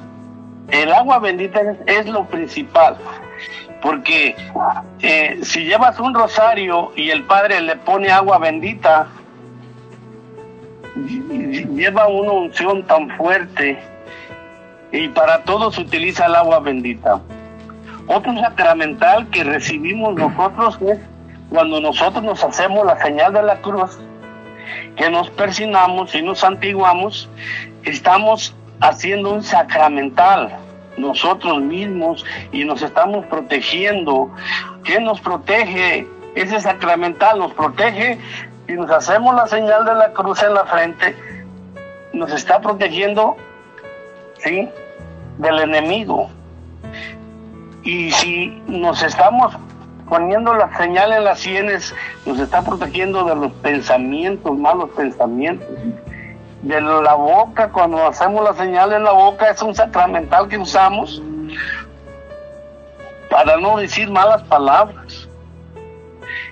el 0.70 0.90
agua 0.90 1.18
bendita 1.18 1.60
es, 1.86 2.06
lo 2.06 2.24
principal, 2.24 2.96
porque 3.82 4.34
eh, 5.02 5.38
si 5.42 5.64
llevas 5.64 6.00
un 6.00 6.14
rosario 6.14 6.92
y 6.96 7.10
el 7.10 7.24
padre 7.24 7.60
le 7.60 7.76
pone 7.76 8.10
agua 8.10 8.38
bendita, 8.38 9.06
lleva 11.74 12.08
una 12.08 12.32
unción 12.32 12.82
tan 12.84 13.10
fuerte 13.18 13.78
y 14.92 15.08
para 15.08 15.42
todo 15.42 15.70
se 15.70 15.82
utiliza 15.82 16.24
el 16.24 16.36
agua 16.36 16.58
bendita. 16.60 17.20
Otro 18.08 18.38
sacramental 18.38 19.28
que 19.30 19.42
recibimos 19.44 20.14
nosotros 20.14 20.78
es 20.82 20.98
cuando 21.50 21.80
nosotros 21.80 22.22
nos 22.22 22.42
hacemos 22.44 22.86
la 22.86 23.00
señal 23.02 23.32
de 23.32 23.42
la 23.42 23.56
cruz, 23.60 23.98
que 24.96 25.10
nos 25.10 25.30
persinamos 25.30 26.14
y 26.14 26.22
nos 26.22 26.40
santiguamos, 26.40 27.28
estamos 27.84 28.54
haciendo 28.80 29.32
un 29.32 29.42
sacramental 29.42 30.56
nosotros 30.96 31.60
mismos 31.60 32.24
y 32.52 32.64
nos 32.64 32.82
estamos 32.82 33.26
protegiendo. 33.26 34.30
¿Qué 34.84 35.00
nos 35.00 35.20
protege? 35.20 36.06
Ese 36.34 36.60
sacramental 36.60 37.38
nos 37.38 37.52
protege 37.54 38.18
y 38.68 38.72
nos 38.72 38.90
hacemos 38.90 39.34
la 39.34 39.46
señal 39.46 39.84
de 39.84 39.94
la 39.94 40.12
cruz 40.12 40.42
en 40.42 40.54
la 40.54 40.64
frente, 40.64 41.16
nos 42.12 42.32
está 42.32 42.60
protegiendo, 42.60 43.36
¿sí? 44.38 44.68
Del 45.38 45.60
enemigo. 45.60 46.30
Y 47.86 48.10
si 48.10 48.48
nos 48.66 49.00
estamos 49.04 49.54
poniendo 50.08 50.52
la 50.54 50.76
señal 50.76 51.12
en 51.12 51.22
las 51.22 51.38
sienes, 51.38 51.94
nos 52.26 52.40
está 52.40 52.60
protegiendo 52.62 53.22
de 53.24 53.36
los 53.36 53.52
pensamientos, 53.52 54.58
malos 54.58 54.90
pensamientos. 54.96 55.68
De 56.62 56.80
la 56.80 57.14
boca, 57.14 57.70
cuando 57.70 58.04
hacemos 58.04 58.42
la 58.42 58.54
señal 58.54 58.92
en 58.92 59.04
la 59.04 59.12
boca, 59.12 59.50
es 59.50 59.62
un 59.62 59.72
sacramental 59.72 60.48
que 60.48 60.58
usamos 60.58 61.22
para 63.30 63.56
no 63.56 63.76
decir 63.76 64.10
malas 64.10 64.42
palabras. 64.42 65.28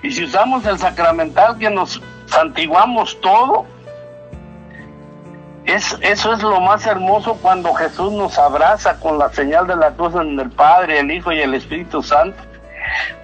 Y 0.03 0.11
si 0.11 0.23
usamos 0.23 0.65
el 0.65 0.79
sacramental 0.79 1.57
que 1.57 1.69
nos 1.69 2.01
santiguamos 2.27 3.19
todo, 3.19 3.65
es, 5.65 5.97
eso 6.01 6.33
es 6.33 6.43
lo 6.43 6.59
más 6.61 6.85
hermoso 6.85 7.35
cuando 7.41 7.73
Jesús 7.73 8.11
nos 8.13 8.37
abraza 8.37 8.99
con 8.99 9.17
la 9.17 9.29
señal 9.29 9.65
de 9.67 9.75
la 9.75 9.91
cruz 9.91 10.13
en 10.15 10.39
el 10.39 10.51
Padre, 10.51 10.99
el 10.99 11.11
Hijo 11.11 11.31
y 11.31 11.41
el 11.41 11.53
Espíritu 11.55 12.03
Santo. 12.03 12.37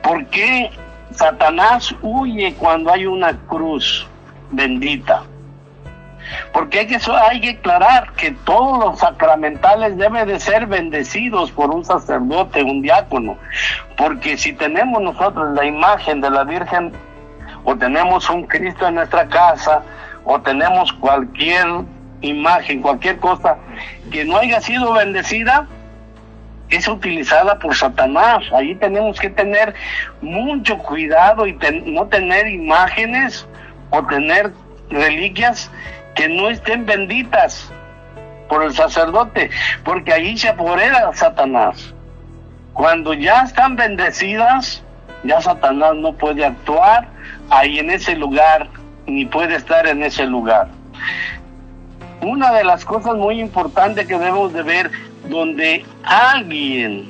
¿Por 0.02 0.26
qué 0.28 0.72
Satanás 1.12 1.94
huye 2.02 2.56
cuando 2.56 2.92
hay 2.92 3.06
una 3.06 3.38
cruz 3.48 4.08
bendita? 4.50 5.24
Porque 6.54 6.80
hay 6.80 6.88
que, 6.88 6.98
hay 7.30 7.42
que 7.42 7.50
aclarar 7.52 8.14
que 8.14 8.32
todos 8.32 8.80
los 8.80 9.00
sacramentales 9.00 9.98
deben 9.98 10.28
de 10.28 10.40
ser 10.40 10.66
bendecidos 10.66 11.52
por 11.52 11.70
un 11.70 11.84
sacerdote, 11.86 12.64
un 12.64 12.82
diácono. 12.82 13.38
Porque 13.98 14.38
si 14.38 14.54
tenemos 14.54 15.02
nosotros 15.02 15.54
la 15.54 15.66
imagen 15.66 16.22
de 16.22 16.30
la 16.30 16.44
Virgen, 16.44 16.94
o 17.64 17.76
tenemos 17.76 18.30
un 18.30 18.48
Cristo 18.48 18.88
en 18.88 18.96
nuestra 18.96 19.28
casa, 19.28 19.84
o 20.24 20.40
tenemos 20.40 20.92
cualquier 20.94 21.68
imagen, 22.22 22.82
cualquier 22.82 23.18
cosa 23.20 23.58
que 24.12 24.26
no 24.26 24.38
haya 24.38 24.62
sido 24.62 24.94
bendecida, 24.94 25.68
es 26.70 26.88
utilizada 26.88 27.60
por 27.60 27.76
Satanás. 27.76 28.44
Ahí 28.54 28.76
tenemos 28.76 29.20
que 29.20 29.30
tener 29.30 29.74
mucho 30.22 30.78
cuidado 30.78 31.46
y 31.46 31.54
ten- 31.54 31.94
no 31.94 32.08
tener 32.08 32.48
imágenes 32.48 33.46
o 33.90 34.04
tener 34.06 34.52
reliquias 34.90 35.70
que 36.16 36.30
no 36.30 36.50
estén 36.50 36.86
benditas 36.86 37.72
por 38.48 38.64
el 38.64 38.74
sacerdote, 38.74 39.50
porque 39.84 40.14
ahí 40.14 40.38
se 40.38 40.50
apodera 40.50 41.10
Satanás. 41.14 41.94
Cuando 42.74 43.14
ya 43.14 43.44
están 43.44 43.76
bendecidas, 43.76 44.84
ya 45.24 45.42
Satanás 45.42 45.96
no 45.96 46.14
puede 46.14 46.46
actuar 46.46 47.08
ahí 47.50 47.80
en 47.80 47.92
ese 47.92 48.16
lugar, 48.16 48.68
ni 49.08 49.26
puede 49.26 49.56
estar 49.56 49.88
en 49.88 50.04
ese 50.04 50.26
lugar. 50.26 50.68
Una 52.22 52.52
de 52.54 52.64
las 52.64 52.86
cosas 52.86 53.16
muy 53.16 53.40
importantes 53.40 54.08
que 54.08 54.18
debemos 54.18 54.54
de 54.54 54.62
ver, 54.62 54.92
donde 55.28 55.86
alguien 56.04 57.10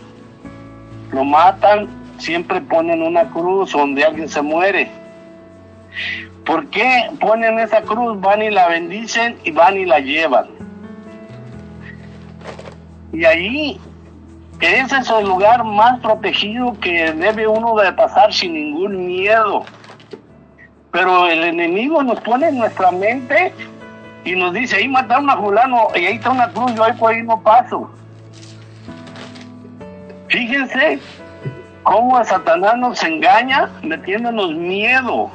lo 1.11 1.25
matan, 1.25 1.87
siempre 2.17 2.61
ponen 2.61 3.01
una 3.01 3.29
cruz 3.29 3.71
donde 3.71 4.05
alguien 4.05 4.29
se 4.29 4.41
muere. 4.41 4.89
¿Por 6.45 6.67
qué 6.67 7.09
ponen 7.19 7.59
esa 7.59 7.81
cruz? 7.81 8.19
Van 8.21 8.41
y 8.41 8.49
la 8.49 8.67
bendicen 8.67 9.37
y 9.43 9.51
van 9.51 9.77
y 9.77 9.85
la 9.85 9.99
llevan. 9.99 10.47
Y 13.11 13.25
ahí 13.25 13.79
ese 14.61 14.97
es 14.97 15.09
el 15.09 15.25
lugar 15.25 15.63
más 15.63 15.99
protegido 16.01 16.79
que 16.79 17.11
debe 17.13 17.47
uno 17.47 17.75
de 17.75 17.91
pasar 17.93 18.31
sin 18.31 18.53
ningún 18.53 19.07
miedo. 19.07 19.63
Pero 20.91 21.27
el 21.27 21.43
enemigo 21.43 22.03
nos 22.03 22.19
pone 22.21 22.49
en 22.49 22.59
nuestra 22.59 22.91
mente 22.91 23.53
y 24.23 24.35
nos 24.35 24.53
dice, 24.53 24.77
ahí 24.77 24.87
mataron 24.87 25.29
a 25.29 25.37
fulano 25.37 25.87
y 25.95 26.05
ahí 26.05 26.15
está 26.15 26.29
una 26.29 26.49
cruz, 26.51 26.73
yo 26.75 26.83
ahí 26.83 26.93
por 26.93 27.11
ahí 27.11 27.23
no 27.23 27.41
paso. 27.41 27.89
Fíjense 30.27 30.99
cómo 31.83 32.17
a 32.17 32.23
Satanás 32.23 32.77
nos 32.77 33.03
engaña 33.03 33.69
metiéndonos 33.81 34.53
miedo. 34.53 35.31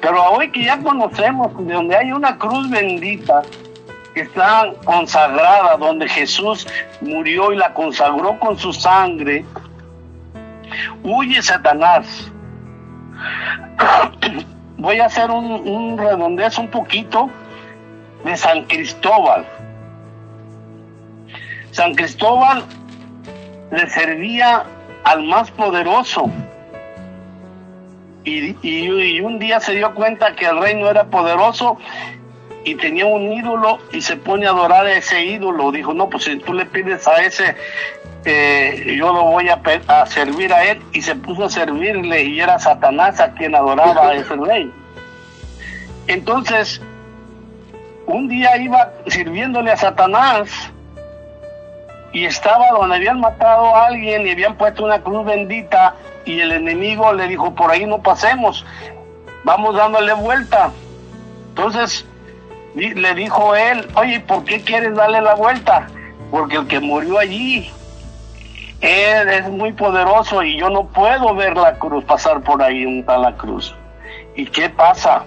Pero 0.00 0.22
hoy 0.30 0.50
que 0.50 0.64
ya 0.64 0.78
conocemos 0.78 1.50
de 1.66 1.74
donde 1.74 1.96
hay 1.96 2.12
una 2.12 2.38
cruz 2.38 2.70
bendita, 2.70 3.42
que 4.14 4.20
está 4.20 4.72
consagrada, 4.84 5.76
donde 5.76 6.08
Jesús 6.08 6.68
murió 7.00 7.52
y 7.52 7.56
la 7.56 7.74
consagró 7.74 8.38
con 8.38 8.56
su 8.56 8.72
sangre, 8.72 9.44
huye 11.02 11.42
Satanás. 11.42 12.30
Voy 14.76 15.00
a 15.00 15.06
hacer 15.06 15.30
un, 15.30 15.44
un 15.66 15.98
redondez 15.98 16.58
un 16.58 16.68
poquito 16.68 17.30
de 18.24 18.36
San 18.36 18.64
Cristóbal. 18.64 19.44
San 21.70 21.94
Cristóbal 21.94 22.64
le 23.70 23.88
servía 23.90 24.64
al 25.04 25.24
más 25.24 25.50
poderoso. 25.50 26.30
Y, 28.24 28.56
y- 28.66 29.20
un 29.20 29.38
día 29.38 29.60
se 29.60 29.74
dio 29.74 29.94
cuenta 29.94 30.34
que 30.34 30.46
el 30.46 30.58
rey 30.58 30.74
no 30.74 30.88
era 30.88 31.04
poderoso 31.04 31.76
y 32.64 32.74
tenía 32.76 33.04
un 33.04 33.30
ídolo 33.32 33.78
y 33.92 34.00
se 34.00 34.16
pone 34.16 34.46
a 34.46 34.50
adorar 34.50 34.86
a 34.86 34.92
ese 34.94 35.22
ídolo. 35.24 35.70
Dijo, 35.72 35.92
no, 35.92 36.08
pues 36.08 36.24
si 36.24 36.38
tú 36.38 36.54
le 36.54 36.64
pides 36.64 37.06
a 37.06 37.22
ese, 37.22 37.54
eh, 38.24 38.94
yo 38.96 39.12
lo 39.12 39.24
voy 39.24 39.50
a, 39.50 39.60
a 39.88 40.06
servir 40.06 40.54
a 40.54 40.64
él. 40.64 40.80
Y 40.94 41.02
se 41.02 41.14
puso 41.16 41.44
a 41.44 41.50
servirle 41.50 42.22
y 42.22 42.40
era 42.40 42.58
Satanás 42.58 43.20
a 43.20 43.32
quien 43.32 43.54
adoraba 43.54 44.08
a 44.08 44.14
ese 44.14 44.34
rey. 44.36 44.72
Entonces, 46.06 46.80
un 48.06 48.28
día 48.28 48.56
iba 48.56 48.92
sirviéndole 49.06 49.70
a 49.70 49.76
Satanás 49.76 50.50
y 52.12 52.24
estaba 52.24 52.70
donde 52.70 52.96
habían 52.96 53.20
matado 53.20 53.74
a 53.74 53.86
alguien 53.86 54.26
y 54.26 54.30
habían 54.30 54.56
puesto 54.56 54.84
una 54.84 55.00
cruz 55.00 55.24
bendita 55.24 55.94
y 56.24 56.40
el 56.40 56.52
enemigo 56.52 57.12
le 57.12 57.28
dijo, 57.28 57.54
por 57.54 57.70
ahí 57.70 57.86
no 57.86 58.02
pasemos, 58.02 58.64
vamos 59.44 59.74
dándole 59.76 60.12
vuelta. 60.14 60.70
Entonces 61.48 62.06
le 62.74 63.14
dijo 63.14 63.54
él, 63.54 63.86
oye, 63.94 64.20
¿por 64.20 64.44
qué 64.44 64.60
quieres 64.60 64.94
darle 64.94 65.20
la 65.20 65.34
vuelta? 65.34 65.86
Porque 66.30 66.56
el 66.56 66.66
que 66.66 66.80
murió 66.80 67.18
allí, 67.18 67.70
él 68.80 69.28
es 69.28 69.48
muy 69.48 69.72
poderoso 69.72 70.42
y 70.42 70.58
yo 70.58 70.70
no 70.70 70.86
puedo 70.86 71.34
ver 71.34 71.56
la 71.56 71.78
cruz, 71.78 72.04
pasar 72.04 72.40
por 72.42 72.62
ahí 72.62 72.84
un 72.84 73.04
tal 73.04 73.22
la 73.22 73.36
cruz. 73.36 73.74
¿Y 74.34 74.46
qué 74.46 74.68
pasa? 74.68 75.24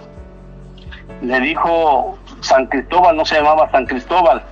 Le 1.22 1.40
dijo 1.40 2.17
San 2.40 2.66
Cristóbal, 2.66 3.16
no 3.16 3.24
se 3.24 3.36
llamaba 3.36 3.70
San 3.70 3.86
Cristóbal, 3.86 4.42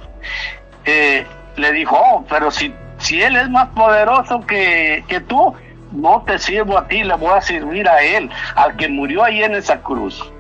eh, 0.85 1.27
le 1.57 1.73
dijo, 1.73 1.97
oh, 1.97 2.25
pero 2.29 2.51
si, 2.51 2.75
si 2.99 3.23
él 3.23 3.37
es 3.37 3.49
más 3.49 3.69
poderoso 3.69 4.41
que, 4.47 5.05
que 5.09 5.21
tú, 5.21 5.55
no 5.93 6.23
te 6.27 6.39
sirvo 6.39 6.79
a 6.79 6.89
ti, 6.89 7.05
le 7.05 7.15
voy 7.15 7.33
a 7.37 7.41
servir 7.41 7.89
a 7.89 8.03
él, 8.03 8.31
al 8.55 8.77
que 8.77 8.89
murió 8.89 9.25
ahí 9.25 9.43
en 9.43 9.55
esa 9.55 9.81
cruz. 9.83 10.33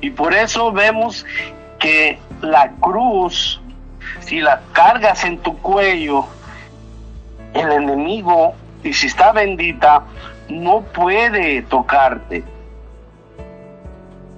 Y 0.00 0.10
por 0.10 0.34
eso 0.34 0.72
vemos 0.72 1.26
que 1.78 2.18
la 2.40 2.70
cruz, 2.80 3.60
si 4.20 4.40
la 4.40 4.60
cargas 4.72 5.24
en 5.24 5.38
tu 5.38 5.58
cuello, 5.58 6.26
el 7.54 7.72
enemigo, 7.72 8.54
y 8.84 8.92
si 8.92 9.06
está 9.06 9.32
bendita, 9.32 10.02
no 10.48 10.82
puede 10.82 11.62
tocarte. 11.62 12.44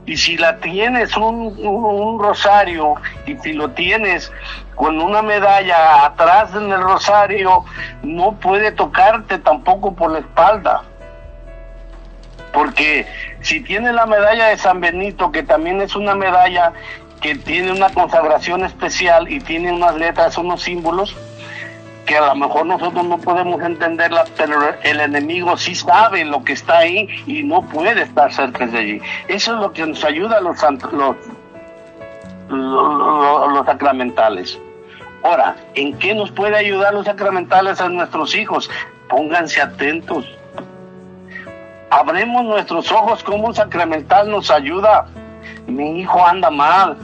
Y 0.06 0.16
si 0.16 0.36
la 0.36 0.58
tienes 0.58 1.16
un, 1.16 2.18
rosario 2.18 2.94
y 3.26 3.36
si 3.38 3.54
lo 3.54 3.70
tienes 3.70 4.30
con 4.74 5.00
una 5.00 5.22
medalla 5.22 6.04
atrás 6.04 6.54
en 6.54 6.70
el 6.70 6.82
rosario, 6.82 7.64
no 8.02 8.32
puede 8.34 8.72
tocarte 8.72 9.38
tampoco 9.38 9.94
por 9.94 10.12
la 10.12 10.18
espalda. 10.18 10.82
Porque 12.52 13.06
si 13.40 13.60
tiene 13.62 13.92
la 13.92 14.06
medalla 14.06 14.48
de 14.48 14.58
San 14.58 14.80
Benito, 14.80 15.32
que 15.32 15.42
también 15.42 15.80
es 15.80 15.96
una 15.96 16.14
medalla 16.14 16.72
que 17.20 17.34
tiene 17.34 17.72
una 17.72 17.88
consagración 17.88 18.64
especial 18.64 19.32
y 19.32 19.40
tiene 19.40 19.72
unas 19.72 19.96
letras, 19.96 20.36
unos 20.36 20.62
símbolos, 20.62 21.16
que 22.06 22.16
a 22.18 22.26
lo 22.26 22.34
mejor 22.34 22.66
nosotros 22.66 23.04
no 23.06 23.18
podemos 23.18 23.62
entenderla, 23.62 24.24
pero 24.36 24.56
el 24.82 25.00
enemigo 25.00 25.56
sí 25.56 25.74
sabe 25.74 26.24
lo 26.24 26.44
que 26.44 26.52
está 26.52 26.78
ahí 26.78 27.08
y 27.26 27.42
no 27.42 27.62
puede 27.62 28.02
estar 28.02 28.32
cerca 28.32 28.66
de 28.66 28.78
allí. 28.78 29.00
Eso 29.28 29.54
es 29.54 29.60
lo 29.60 29.72
que 29.72 29.86
nos 29.86 30.04
ayuda 30.04 30.36
a 30.38 30.40
los, 30.40 30.60
los, 30.92 31.16
lo- 32.48 32.92
lo- 32.92 33.48
los 33.48 33.66
sacramentales. 33.66 34.58
Ahora, 35.22 35.56
¿en 35.74 35.96
qué 35.98 36.14
nos 36.14 36.30
puede 36.30 36.56
ayudar 36.56 36.92
los 36.92 37.06
sacramentales 37.06 37.80
a 37.80 37.88
nuestros 37.88 38.34
hijos? 38.34 38.70
Pónganse 39.08 39.62
atentos. 39.62 40.26
Abremos 41.90 42.44
nuestros 42.44 42.90
ojos 42.92 43.22
como 43.22 43.46
un 43.46 43.54
sacramental 43.54 44.30
nos 44.30 44.50
ayuda. 44.50 45.06
Mi 45.66 46.00
hijo 46.00 46.26
anda 46.26 46.50
mal. 46.50 46.96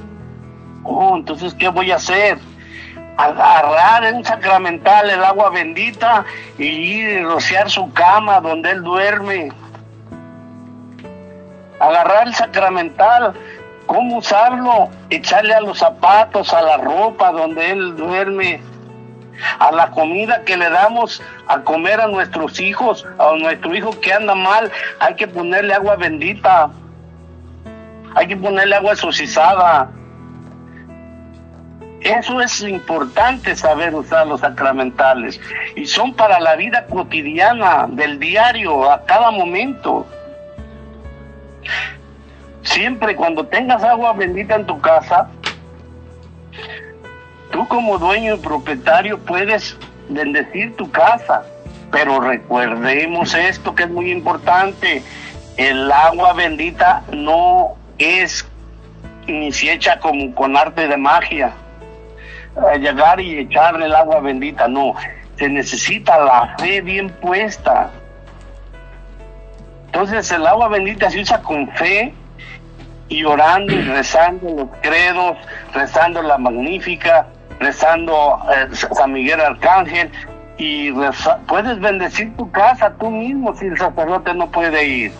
Oh, 0.83 1.17
entonces, 1.17 1.55
¿qué 1.55 1.69
voy 1.69 1.91
a 1.93 1.97
hacer? 1.97 2.39
Agarrar 3.21 4.05
en 4.05 4.25
sacramental 4.25 5.11
el 5.11 5.23
agua 5.23 5.51
bendita 5.51 6.25
y 6.59 6.65
ir 6.65 7.25
rociar 7.25 7.69
su 7.71 7.93
cama 7.93 8.41
donde 8.41 8.71
él 8.71 8.83
duerme. 8.83 9.53
Agarrar 11.79 12.27
el 12.27 12.35
sacramental, 12.35 13.35
cómo 13.87 14.19
usarlo, 14.19 14.89
echarle 15.11 15.55
a 15.55 15.61
los 15.61 15.79
zapatos, 15.79 16.53
a 16.55 16.63
la 16.63 16.79
ropa 16.79 17.31
donde 17.33 17.71
él 17.71 17.97
duerme, 17.97 18.63
a 19.59 19.71
la 19.73 19.91
comida 19.91 20.43
que 20.45 20.57
le 20.57 20.69
damos 20.71 21.23
a 21.47 21.61
comer 21.61 22.01
a 22.01 22.07
nuestros 22.07 22.61
hijos, 22.61 23.07
a 23.19 23.35
nuestro 23.37 23.75
hijo 23.75 23.99
que 24.01 24.13
anda 24.13 24.35
mal, 24.35 24.71
hay 24.99 25.15
que 25.15 25.27
ponerle 25.27 25.75
agua 25.75 25.97
bendita, 25.97 26.71
hay 28.15 28.27
que 28.29 28.37
ponerle 28.37 28.77
agua 28.77 28.93
exorcizada. 28.93 29.91
Eso 32.01 32.41
es 32.41 32.63
importante 32.63 33.55
saber 33.55 33.95
usar 33.95 34.27
los 34.27 34.41
sacramentales. 34.41 35.39
Y 35.77 35.85
son 35.85 36.15
para 36.15 36.41
la 36.41 36.57
vida 36.57 36.87
cotidiana, 36.87 37.87
del 37.89 38.19
diario, 38.19 38.91
a 38.91 39.05
cada 39.05 39.31
momento. 39.31 40.07
Siempre 42.63 43.15
cuando 43.17 43.47
tengas 43.47 43.85
agua 43.85 44.15
bendita 44.15 44.55
en 44.55 44.67
tu 44.67 44.81
casa, 44.81 45.29
tú 47.51 47.69
como 47.69 47.99
dueño 47.99 48.37
y 48.37 48.39
propietario 48.39 49.19
puedes 49.19 49.77
bendecir 50.09 50.77
tu 50.77 50.91
casa, 50.91 51.45
pero 51.91 52.21
recordemos 52.21 53.35
esto 53.35 53.75
que 53.75 53.85
es 53.85 53.91
muy 53.91 54.11
importante, 54.11 55.03
el 55.57 55.91
agua 55.93 56.33
bendita 56.33 57.03
no 57.13 57.77
es 57.99 58.47
ni 59.27 59.53
se 59.53 59.73
echa 59.73 59.99
como 60.01 60.35
con 60.35 60.57
arte 60.57 60.89
de 60.89 60.97
magia 60.97 61.53
llegar 62.79 63.21
y 63.21 63.39
echarle 63.39 63.87
el 63.87 63.95
agua 63.95 64.21
bendita, 64.21 64.69
no, 64.69 64.95
se 65.37 65.49
necesita 65.49 66.19
la 66.19 66.57
fe 66.59 66.81
bien 66.81 67.11
puesta. 67.11 67.91
Entonces 69.87 70.31
el 70.31 70.47
agua 70.47 70.69
bendita 70.69 71.11
se 71.11 71.21
usa 71.21 71.41
con 71.43 71.69
fe 71.73 72.15
y 73.09 73.25
orando 73.25 73.73
y 73.73 73.83
rezando 73.83 74.49
los 74.55 74.69
credos, 74.83 75.37
rezando 75.75 76.23
la 76.23 76.39
magnífica, 76.39 77.27
rezando 77.59 78.41
eh, 78.55 78.69
San 78.75 79.13
Miguel 79.13 79.41
Arcángel 79.41 80.11
y 80.59 80.91
reza- 80.93 81.39
puedes 81.49 81.81
bendecir 81.81 82.37
tu 82.37 82.51
casa 82.53 82.93
tú 83.01 83.11
mismo 83.11 83.55
si 83.57 83.67
el 83.67 83.77
sacerdote 83.77 84.33
no 84.35 84.49
puede 84.51 84.85
ir. 84.85 85.13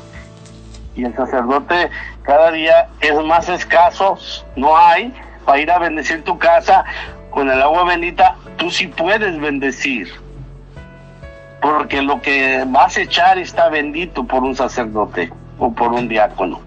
Y 0.95 1.05
el 1.05 1.15
sacerdote 1.17 1.91
cada 2.23 2.53
día 2.53 2.89
es 3.01 3.15
más 3.25 3.49
escaso, 3.49 4.19
no 4.55 4.77
hay, 4.77 5.13
para 5.45 5.59
ir 5.59 5.71
a 5.71 5.79
bendecir 5.79 6.23
tu 6.23 6.39
casa 6.39 6.85
con 7.31 7.51
el 7.51 7.63
agua 7.63 7.85
bendita, 7.85 8.37
tú 8.57 8.71
sí 8.71 8.87
puedes 8.89 9.39
bendecir. 9.41 10.09
Porque 11.61 12.03
lo 12.03 12.21
que 12.21 12.65
vas 12.69 12.97
a 12.97 13.03
echar 13.03 13.39
está 13.39 13.69
bendito 13.69 14.25
por 14.25 14.43
un 14.43 14.55
sacerdote 14.55 15.33
o 15.59 15.73
por 15.73 15.93
un 15.93 16.09
diácono. 16.09 16.61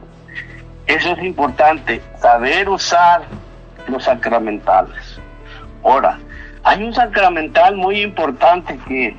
Eso 0.86 1.12
es 1.12 1.24
importante, 1.24 2.02
saber 2.20 2.70
usar 2.70 3.24
los 3.88 4.04
sacramentales. 4.04 5.20
Ahora, 5.84 6.20
hay 6.64 6.84
un 6.84 6.94
sacramental 6.94 7.76
muy 7.76 8.02
importante 8.02 8.78
que, 8.88 9.16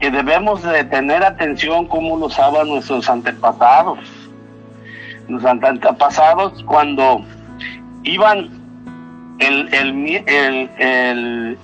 que 0.00 0.10
debemos 0.10 0.62
de 0.62 0.84
tener 0.84 1.24
atención 1.24 1.86
cómo 1.86 2.16
lo 2.16 2.26
usaban 2.26 2.68
nuestros 2.68 3.08
antepasados. 3.10 3.98
Los 5.28 5.44
antepasados 5.44 6.62
cuando 6.64 7.22
iban 8.02 8.57
el, 9.38 9.72
el, 9.74 10.70
el, 10.78 11.58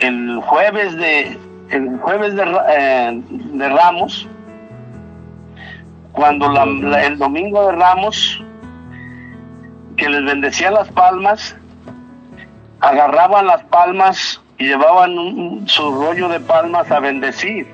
el, 0.00 0.40
jueves 0.40 0.96
de, 0.96 1.38
el 1.70 1.98
jueves 1.98 2.34
de, 2.34 2.42
eh, 2.68 3.22
de 3.28 3.68
Ramos, 3.68 4.28
cuando 6.12 6.48
la- 6.50 7.02
el 7.04 7.18
domingo 7.18 7.66
de 7.66 7.72
Ramos, 7.76 8.42
que 9.96 10.08
les 10.08 10.24
bendecía 10.24 10.70
las 10.70 10.88
palmas, 10.88 11.56
agarraban 12.80 13.46
las 13.46 13.62
palmas 13.64 14.40
y 14.58 14.66
llevaban 14.68 15.18
un- 15.18 15.68
su 15.68 15.90
rollo 15.94 16.28
de 16.28 16.40
palmas 16.40 16.90
a 16.90 17.00
bendecir. 17.00 17.66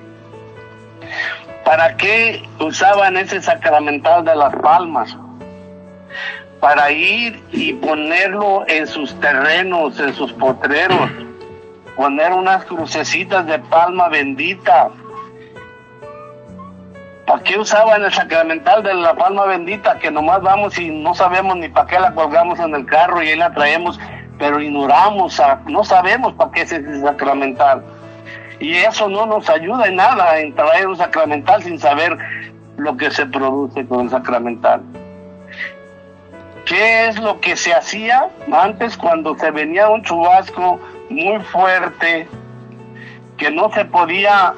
¿Para 1.64 1.96
qué 1.96 2.42
usaban 2.58 3.16
ese 3.16 3.40
sacramental 3.42 4.24
de 4.24 4.34
las 4.36 4.54
palmas? 4.56 5.16
Para 6.60 6.90
ir 6.90 7.42
y 7.52 7.72
ponerlo 7.72 8.64
en 8.68 8.86
sus 8.86 9.18
terrenos, 9.18 9.98
en 9.98 10.12
sus 10.12 10.32
potreros, 10.34 11.10
poner 11.96 12.32
unas 12.32 12.64
crucecitas 12.64 13.46
de 13.46 13.58
palma 13.58 14.08
bendita. 14.08 14.90
¿Para 17.26 17.42
qué 17.42 17.58
usaban 17.58 18.02
el 18.02 18.12
sacramental 18.12 18.82
de 18.82 18.94
la 18.94 19.14
palma 19.14 19.46
bendita? 19.46 19.98
Que 19.98 20.10
nomás 20.10 20.42
vamos 20.42 20.78
y 20.78 20.90
no 20.90 21.14
sabemos 21.14 21.56
ni 21.56 21.68
para 21.68 21.86
qué 21.86 21.98
la 21.98 22.14
colgamos 22.14 22.58
en 22.58 22.74
el 22.74 22.84
carro 22.86 23.22
y 23.22 23.28
ahí 23.28 23.36
la 23.36 23.52
traemos, 23.52 23.98
pero 24.38 24.60
ignoramos, 24.60 25.40
no 25.66 25.84
sabemos 25.84 26.32
para 26.34 26.50
qué 26.50 26.62
es 26.62 26.72
ese 26.72 27.00
sacramental. 27.00 27.82
Y 28.58 28.74
eso 28.74 29.08
no 29.08 29.24
nos 29.24 29.48
ayuda 29.48 29.86
en 29.86 29.96
nada 29.96 30.38
en 30.38 30.54
traer 30.54 30.86
un 30.86 30.96
sacramental 30.96 31.62
sin 31.62 31.78
saber 31.78 32.18
lo 32.76 32.96
que 32.96 33.10
se 33.10 33.24
produce 33.26 33.86
con 33.86 34.00
el 34.00 34.10
sacramental. 34.10 34.82
¿Qué 36.70 37.08
es 37.08 37.18
lo 37.18 37.40
que 37.40 37.56
se 37.56 37.74
hacía 37.74 38.28
antes 38.52 38.96
cuando 38.96 39.36
se 39.36 39.50
venía 39.50 39.88
un 39.88 40.04
chubasco 40.04 40.78
muy 41.08 41.40
fuerte 41.46 42.28
que 43.36 43.50
no 43.50 43.72
se 43.72 43.84
podía 43.86 44.54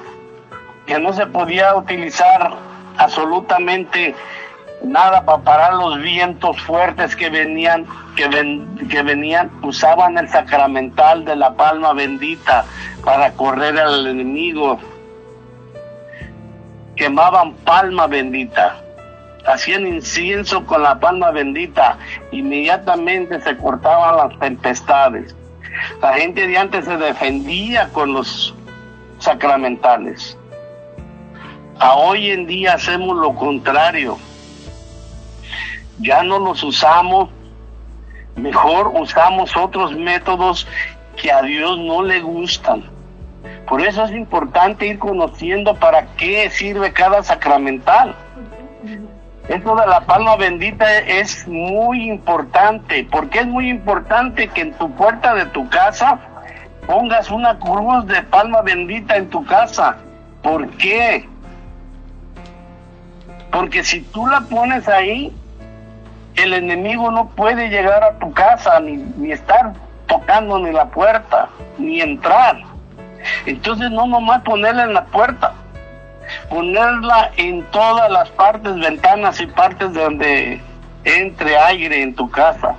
que 0.84 0.98
no 0.98 1.14
se 1.14 1.24
podía 1.24 1.74
utilizar 1.74 2.52
absolutamente 2.98 4.14
nada 4.84 5.24
para 5.24 5.42
parar 5.42 5.72
los 5.72 6.02
vientos 6.02 6.60
fuertes 6.60 7.16
que 7.16 7.30
venían 7.30 7.86
que, 8.14 8.28
ven- 8.28 8.76
que 8.90 9.02
venían 9.02 9.50
usaban 9.62 10.18
el 10.18 10.28
sacramental 10.28 11.24
de 11.24 11.34
la 11.36 11.54
palma 11.54 11.94
bendita 11.94 12.66
para 13.06 13.32
correr 13.32 13.78
al 13.78 14.06
enemigo. 14.06 14.78
Quemaban 16.94 17.54
palma 17.64 18.06
bendita 18.06 18.81
hacían 19.46 19.86
incienso 19.86 20.64
con 20.66 20.82
la 20.82 20.98
palma 20.98 21.30
bendita 21.30 21.98
inmediatamente 22.30 23.40
se 23.40 23.56
cortaban 23.56 24.16
las 24.16 24.38
tempestades 24.38 25.34
la 26.00 26.14
gente 26.14 26.46
de 26.46 26.58
antes 26.58 26.84
se 26.84 26.96
defendía 26.96 27.88
con 27.88 28.12
los 28.12 28.54
sacramentales 29.18 30.36
a 31.78 31.94
hoy 31.94 32.30
en 32.30 32.46
día 32.46 32.74
hacemos 32.74 33.16
lo 33.16 33.34
contrario 33.34 34.18
ya 36.02 36.22
no 36.22 36.38
los 36.38 36.62
usamos, 36.64 37.30
mejor 38.36 38.92
usamos 38.94 39.56
otros 39.56 39.96
métodos 39.96 40.66
que 41.16 41.30
a 41.30 41.42
Dios 41.42 41.78
no 41.78 42.02
le 42.02 42.20
gustan. 42.20 42.84
Por 43.68 43.80
eso 43.80 44.04
es 44.04 44.10
importante 44.12 44.86
ir 44.86 44.98
conociendo 44.98 45.74
para 45.76 46.06
qué 46.16 46.50
sirve 46.50 46.92
cada 46.92 47.22
sacramental. 47.22 48.14
Esto 49.48 49.74
de 49.74 49.86
la 49.86 50.00
palma 50.02 50.36
bendita 50.36 50.98
es 51.00 51.46
muy 51.48 52.08
importante, 52.08 53.06
porque 53.10 53.40
es 53.40 53.46
muy 53.46 53.68
importante 53.68 54.48
que 54.48 54.60
en 54.60 54.72
tu 54.74 54.90
puerta 54.92 55.34
de 55.34 55.46
tu 55.46 55.68
casa 55.68 56.18
pongas 56.86 57.30
una 57.30 57.58
cruz 57.58 58.06
de 58.06 58.22
palma 58.22 58.62
bendita 58.62 59.16
en 59.16 59.28
tu 59.30 59.44
casa. 59.44 59.96
¿Por 60.42 60.68
qué? 60.76 61.28
Porque 63.50 63.82
si 63.82 64.00
tú 64.00 64.26
la 64.28 64.42
pones 64.42 64.88
ahí, 64.88 65.32
el 66.36 66.54
enemigo 66.54 67.10
no 67.10 67.28
puede 67.28 67.68
llegar 67.68 68.02
a 68.04 68.18
tu 68.18 68.32
casa, 68.32 68.78
ni, 68.80 68.96
ni 68.96 69.32
estar 69.32 69.72
tocando 70.06 70.58
ni 70.60 70.72
la 70.72 70.86
puerta, 70.86 71.48
ni 71.78 72.00
entrar. 72.00 72.58
Entonces 73.44 73.90
no 73.90 74.06
nomás 74.06 74.42
ponerla 74.42 74.84
en 74.84 74.94
la 74.94 75.04
puerta, 75.04 75.52
ponerla 76.48 77.30
en 77.36 77.62
todas 77.70 78.10
las 78.10 78.30
partes, 78.30 78.74
ventanas 78.78 79.40
y 79.40 79.46
partes 79.46 79.92
donde 79.92 80.60
entre 81.04 81.56
aire 81.56 82.02
en 82.02 82.14
tu 82.14 82.30
casa, 82.30 82.74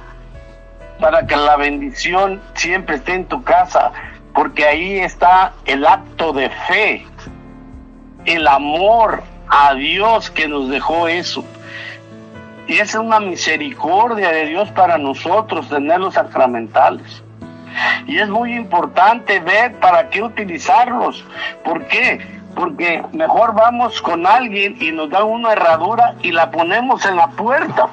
para 1.00 1.26
que 1.26 1.36
la 1.36 1.58
bendición 1.58 2.42
siempre 2.54 2.96
esté 2.96 3.16
en 3.16 3.26
tu 3.26 3.44
casa, 3.44 3.92
porque 4.34 4.66
ahí 4.66 5.00
está 5.00 5.54
el 5.66 5.86
acto 5.86 6.34
de 6.34 6.50
fe, 6.68 7.06
el 8.26 8.48
amor 8.48 9.24
a 9.48 9.74
Dios 9.74 10.32
que 10.32 10.48
nos 10.48 10.70
dejó 10.70 11.08
eso. 11.08 11.44
Y 12.68 12.78
es 12.78 12.96
una 12.96 13.20
misericordia 13.20 14.30
de 14.30 14.46
Dios 14.46 14.72
para 14.72 14.98
nosotros 14.98 15.68
tener 15.68 16.00
los 16.00 16.14
sacramentales. 16.14 17.22
Y 18.08 18.20
es 18.20 18.30
muy 18.30 18.56
importante 18.56 19.40
ver 19.40 19.76
para 19.80 20.10
qué 20.10 20.24
utilizarlos. 20.24 21.26
¿Por 21.64 21.86
qué? 21.88 22.33
Porque 22.56 23.02
mejor 23.14 23.54
vamos 23.56 24.02
con 24.02 24.26
alguien 24.28 24.76
y 24.80 24.92
nos 24.92 25.10
da 25.10 25.24
una 25.24 25.54
herradura 25.54 26.16
y 26.22 26.32
la 26.32 26.52
ponemos 26.52 27.06
en 27.06 27.16
la 27.16 27.28
puerta. 27.30 27.88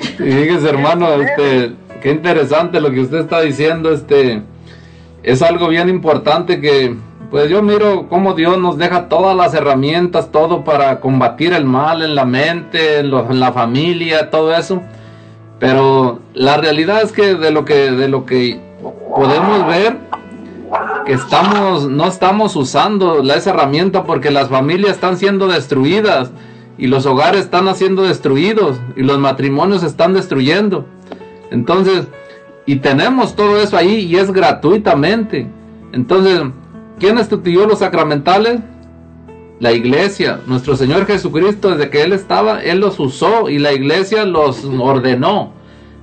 Y 0.00 0.30
fíjese, 0.30 0.68
hermano, 0.68 1.08
este, 1.14 1.72
qué 2.02 2.10
interesante 2.12 2.80
lo 2.80 2.90
que 2.90 3.00
usted 3.00 3.18
está 3.20 3.40
diciendo, 3.40 3.90
este, 3.92 4.42
es 5.22 5.42
algo 5.42 5.68
bien 5.68 5.88
importante 5.88 6.60
que, 6.60 6.94
pues 7.30 7.48
yo 7.50 7.62
miro 7.62 8.06
cómo 8.08 8.34
Dios 8.34 8.58
nos 8.58 8.76
deja 8.78 9.08
todas 9.08 9.34
las 9.36 9.54
herramientas, 9.54 10.30
todo 10.30 10.62
para 10.64 11.00
combatir 11.00 11.52
el 11.54 11.64
mal 11.64 12.02
en 12.02 12.14
la 12.14 12.24
mente, 12.24 12.98
en, 13.00 13.10
lo- 13.10 13.28
en 13.30 13.40
la 13.40 13.52
familia, 13.52 14.30
todo 14.30 14.54
eso. 14.54 14.82
Pero 15.58 16.20
la 16.34 16.58
realidad 16.58 17.02
es 17.02 17.12
que 17.12 17.34
de 17.34 17.50
lo 17.50 17.64
que, 17.64 17.90
de 17.90 18.08
lo 18.08 18.26
que 18.26 18.60
podemos 19.14 19.66
ver, 19.66 19.96
que 21.06 21.12
estamos, 21.12 21.88
no 21.88 22.06
estamos 22.06 22.56
usando 22.56 23.22
esa 23.32 23.50
herramienta 23.50 24.02
porque 24.04 24.32
las 24.32 24.48
familias 24.48 24.92
están 24.92 25.16
siendo 25.16 25.46
destruidas 25.46 26.32
y 26.78 26.88
los 26.88 27.06
hogares 27.06 27.42
están 27.42 27.72
siendo 27.76 28.02
destruidos 28.02 28.78
y 28.96 29.02
los 29.02 29.18
matrimonios 29.18 29.84
están 29.84 30.14
destruyendo. 30.14 30.84
Entonces, 31.52 32.08
y 32.66 32.76
tenemos 32.76 33.36
todo 33.36 33.60
eso 33.60 33.76
ahí 33.76 34.00
y 34.00 34.16
es 34.16 34.32
gratuitamente. 34.32 35.48
Entonces, 35.92 36.40
¿quién 36.98 37.18
instituyó 37.18 37.66
los 37.66 37.78
sacramentales? 37.78 38.60
La 39.60 39.72
iglesia, 39.72 40.40
nuestro 40.46 40.76
Señor 40.76 41.06
Jesucristo, 41.06 41.70
desde 41.70 41.88
que 41.88 42.02
Él 42.02 42.12
estaba, 42.12 42.62
Él 42.62 42.80
los 42.80 42.98
usó 42.98 43.48
y 43.48 43.60
la 43.60 43.72
iglesia 43.72 44.24
los 44.24 44.64
ordenó. 44.64 45.52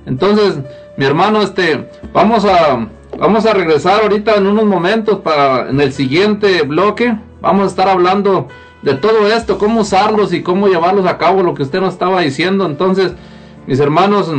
Entonces, 0.06 0.58
mi 0.96 1.04
hermano, 1.04 1.42
este, 1.42 1.90
vamos 2.12 2.46
a, 2.46 2.88
vamos 3.18 3.46
a 3.46 3.54
regresar 3.54 4.02
ahorita 4.02 4.36
en 4.36 4.46
unos 4.46 4.64
momentos 4.64 5.20
para, 5.20 5.70
en 5.70 5.80
el 5.80 5.92
siguiente 5.92 6.62
bloque, 6.62 7.16
vamos 7.40 7.64
a 7.64 7.66
estar 7.68 7.88
hablando 7.88 8.48
de 8.82 8.94
todo 8.94 9.28
esto, 9.28 9.58
cómo 9.58 9.80
usarlos 9.80 10.32
y 10.32 10.42
cómo 10.42 10.68
llevarlos 10.68 11.06
a 11.06 11.18
cabo, 11.18 11.42
lo 11.42 11.54
que 11.54 11.62
usted 11.62 11.80
nos 11.80 11.94
estaba 11.94 12.20
diciendo. 12.20 12.66
Entonces, 12.66 13.12
mis 13.66 13.80
hermanos, 13.80 14.30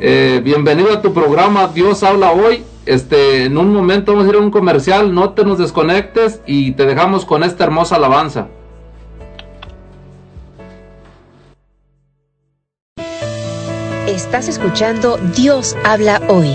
eh, 0.00 0.40
bienvenido 0.42 0.92
a 0.92 1.02
tu 1.02 1.12
programa 1.12 1.68
Dios 1.68 2.02
habla 2.02 2.32
hoy. 2.32 2.64
Este, 2.84 3.44
en 3.44 3.58
un 3.58 3.72
momento 3.72 4.12
vamos 4.12 4.26
a 4.26 4.30
ir 4.30 4.36
a 4.36 4.38
un 4.38 4.50
comercial, 4.50 5.14
no 5.14 5.30
te 5.30 5.44
nos 5.44 5.58
desconectes 5.58 6.40
y 6.46 6.72
te 6.72 6.86
dejamos 6.86 7.24
con 7.24 7.42
esta 7.42 7.64
hermosa 7.64 7.96
alabanza. 7.96 8.48
Estás 14.06 14.48
escuchando 14.48 15.18
Dios 15.34 15.76
habla 15.84 16.20
hoy. 16.28 16.54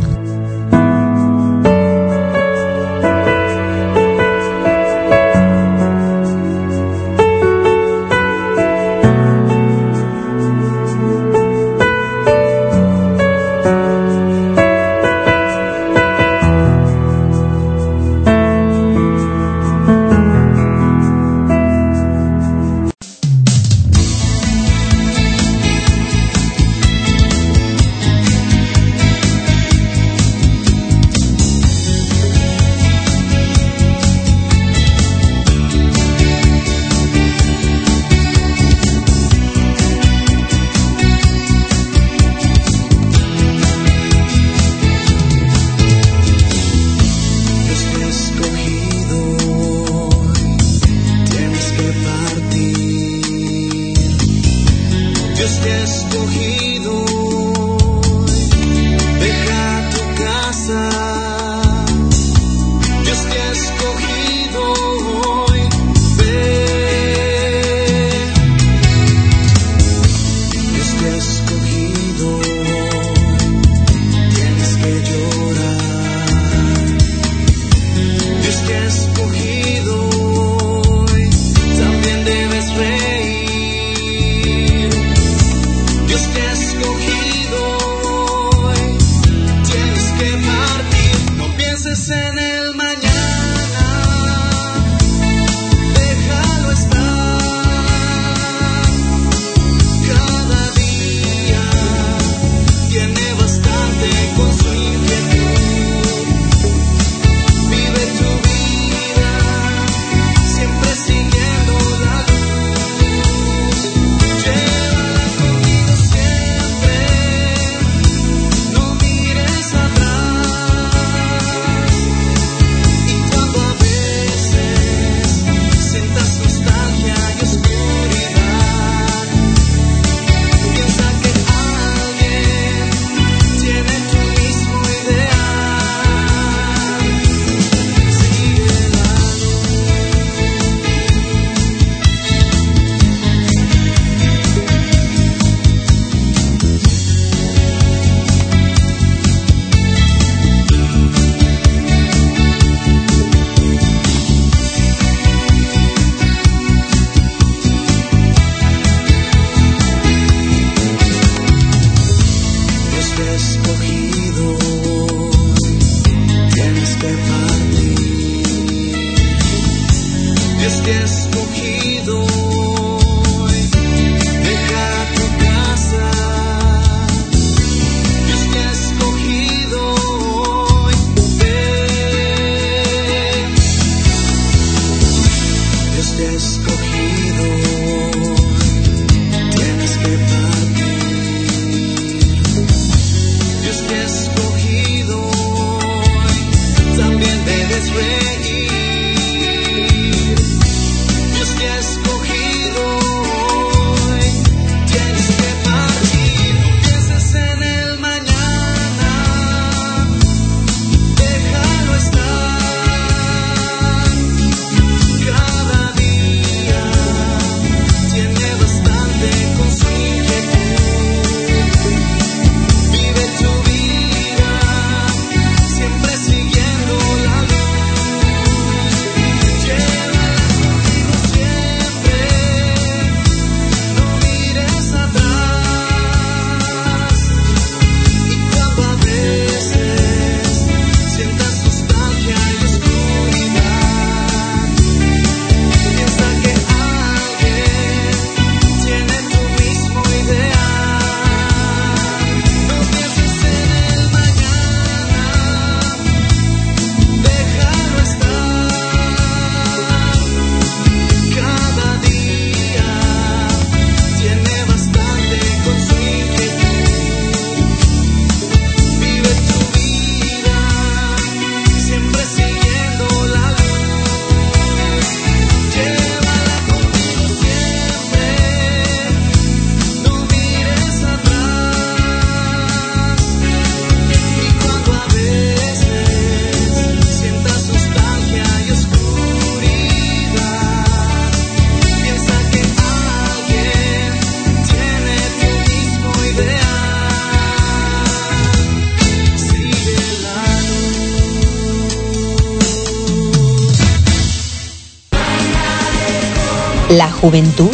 Juventud 307.31 307.73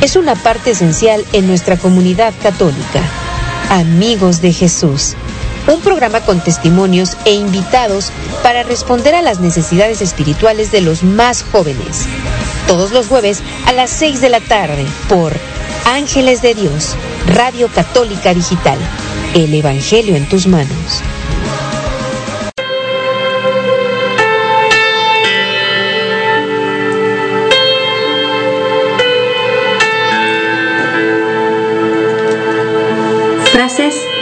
es 0.00 0.16
una 0.16 0.34
parte 0.34 0.72
esencial 0.72 1.24
en 1.32 1.46
nuestra 1.46 1.76
comunidad 1.76 2.34
católica. 2.42 3.00
Amigos 3.70 4.40
de 4.40 4.52
Jesús, 4.52 5.14
un 5.68 5.80
programa 5.82 6.20
con 6.22 6.40
testimonios 6.42 7.16
e 7.24 7.32
invitados 7.34 8.10
para 8.42 8.64
responder 8.64 9.14
a 9.14 9.22
las 9.22 9.38
necesidades 9.38 10.02
espirituales 10.02 10.72
de 10.72 10.80
los 10.80 11.04
más 11.04 11.44
jóvenes. 11.44 12.06
Todos 12.66 12.90
los 12.90 13.06
jueves 13.06 13.40
a 13.66 13.72
las 13.72 13.90
6 13.90 14.20
de 14.20 14.30
la 14.30 14.40
tarde 14.40 14.84
por 15.08 15.32
Ángeles 15.84 16.42
de 16.42 16.56
Dios, 16.56 16.96
Radio 17.28 17.68
Católica 17.68 18.34
Digital. 18.34 18.78
El 19.32 19.54
Evangelio 19.54 20.16
en 20.16 20.28
tus 20.28 20.48
manos. 20.48 21.02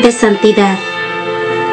De 0.07 0.13
santidad. 0.13 0.79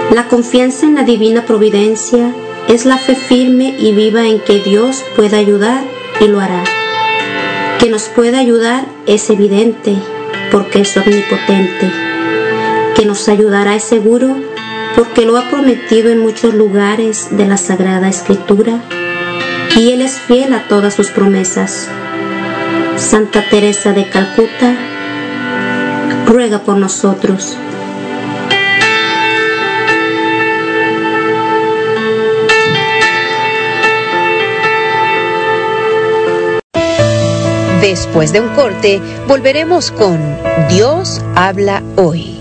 La 0.09 0.27
confianza 0.27 0.87
en 0.87 0.95
la 0.95 1.03
divina 1.03 1.45
providencia 1.45 2.33
es 2.67 2.83
la 2.83 2.97
fe 2.97 3.13
firme 3.13 3.75
y 3.77 3.93
viva 3.93 4.25
en 4.25 4.39
que 4.39 4.59
Dios 4.59 5.03
puede 5.15 5.37
ayudar 5.37 5.83
y 6.19 6.25
lo 6.25 6.39
hará. 6.39 6.63
Que 7.77 7.91
nos 7.91 8.05
puede 8.05 8.35
ayudar 8.37 8.87
es 9.05 9.29
evidente 9.29 9.95
porque 10.51 10.81
es 10.81 10.97
omnipotente. 10.97 11.91
Que 12.95 13.05
nos 13.05 13.29
ayudará 13.29 13.75
es 13.75 13.83
seguro 13.83 14.35
porque 14.95 15.27
lo 15.27 15.37
ha 15.37 15.47
prometido 15.51 16.09
en 16.09 16.17
muchos 16.17 16.55
lugares 16.55 17.37
de 17.37 17.45
la 17.45 17.57
Sagrada 17.57 18.09
Escritura 18.09 18.81
y 19.75 19.91
Él 19.91 20.01
es 20.01 20.13
fiel 20.13 20.53
a 20.53 20.67
todas 20.67 20.95
sus 20.95 21.11
promesas. 21.11 21.87
Santa 22.97 23.47
Teresa 23.47 23.93
de 23.93 24.09
Calcuta, 24.09 24.75
ruega 26.25 26.63
por 26.63 26.77
nosotros. 26.77 27.59
Después 37.83 38.31
de 38.31 38.39
un 38.39 38.47
corte, 38.55 39.01
volveremos 39.27 39.91
con 39.91 40.17
Dios 40.69 41.21
habla 41.35 41.83
hoy. 41.97 42.32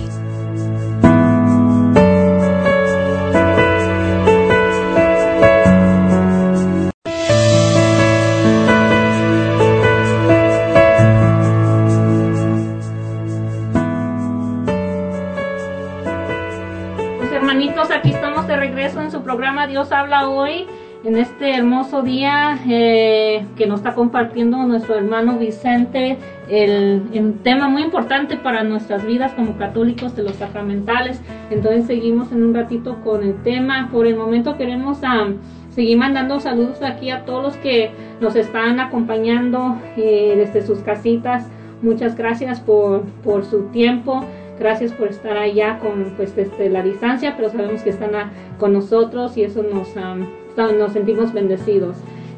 En 21.13 21.19
este 21.19 21.55
hermoso 21.55 22.01
día 22.01 22.59
eh, 22.67 23.45
que 23.57 23.67
nos 23.67 23.81
está 23.81 23.95
compartiendo 23.95 24.57
nuestro 24.65 24.95
hermano 24.95 25.37
Vicente, 25.39 26.17
el, 26.49 27.03
un 27.13 27.35
tema 27.43 27.69
muy 27.69 27.83
importante 27.83 28.37
para 28.39 28.65
nuestras 28.65 29.05
vidas 29.05 29.33
como 29.33 29.59
católicos 29.59 30.17
de 30.17 30.23
los 30.23 30.37
sacramentales. 30.37 31.21
Entonces 31.51 31.85
seguimos 31.87 32.33
en 32.33 32.43
un 32.43 32.55
ratito 32.55 32.97
con 33.05 33.23
el 33.25 33.35
tema. 33.43 33.91
Por 33.93 34.07
el 34.07 34.17
momento 34.17 34.57
queremos 34.57 35.05
am, 35.05 35.37
seguir 35.69 35.99
mandando 35.99 36.41
saludos 36.41 36.81
aquí 36.83 37.11
a 37.11 37.27
todos 37.27 37.43
los 37.43 37.57
que 37.59 37.91
nos 38.23 38.35
están 38.35 38.81
acompañando 38.81 39.77
eh, 39.99 40.33
desde 40.39 40.67
sus 40.67 40.79
casitas. 40.79 41.47
Muchas 41.83 42.17
gracias 42.17 42.59
por, 42.61 43.03
por 43.23 43.45
su 43.45 43.65
tiempo. 43.65 44.25
Gracias 44.59 44.93
por 44.93 45.09
estar 45.09 45.37
allá 45.37 45.79
con 45.79 46.15
pues 46.17 46.35
desde 46.35 46.71
la 46.71 46.83
distancia, 46.83 47.35
pero 47.37 47.51
sabemos 47.51 47.83
que 47.83 47.91
están 47.91 48.15
a- 48.15 48.31
con 48.59 48.73
nosotros 48.73 49.37
y 49.37 49.43
eso 49.43 49.63
nos, 49.63 49.89
está- 49.97 50.17
nos 50.57 50.93
sentimos 50.93 51.33
bendecidos 51.33 51.97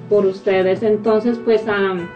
por 0.08 0.26
ustedes. 0.26 0.82
Entonces, 0.82 1.38
pues 1.44 1.66
am, 1.68 2.08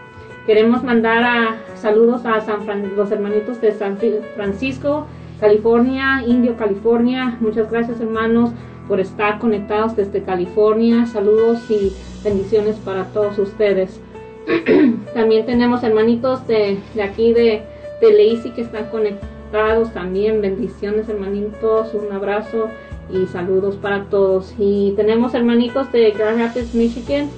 queremos 0.45 0.83
mandar 0.83 1.23
a, 1.23 1.57
saludos 1.75 2.25
a 2.25 2.41
San 2.41 2.65
Fran- 2.65 2.95
los 2.95 3.11
hermanitos 3.11 3.61
de 3.61 3.71
San 3.71 3.97
Francisco, 4.35 5.05
California, 5.39 6.23
Indio, 6.25 6.55
California. 6.57 7.37
Muchas 7.39 7.69
gracias, 7.71 7.99
hermanos, 8.01 8.51
por 8.87 8.99
estar 8.99 9.39
conectados 9.39 9.95
desde 9.95 10.23
California. 10.23 11.05
Saludos 11.05 11.69
y 11.69 11.93
bendiciones 12.23 12.75
para 12.77 13.05
todos 13.05 13.37
ustedes. 13.39 13.99
También 15.13 15.45
tenemos 15.45 15.83
hermanitos 15.83 16.45
de, 16.47 16.77
de 16.95 17.03
aquí 17.03 17.33
de, 17.33 17.61
de 18.01 18.11
Lacey 18.11 18.51
que 18.51 18.61
están 18.61 18.89
conec- 18.91 19.17
conectados 19.51 19.91
también. 19.93 20.41
Bendiciones, 20.41 21.09
hermanitos. 21.09 21.93
Un 21.95 22.11
abrazo 22.11 22.67
y 23.11 23.25
saludos 23.27 23.75
para 23.75 24.05
todos. 24.05 24.53
Y 24.57 24.93
tenemos 24.95 25.33
hermanitos 25.33 25.91
de 25.91 26.11
Grand 26.11 26.39
Rapids, 26.39 26.73
Michigan. 26.73 27.29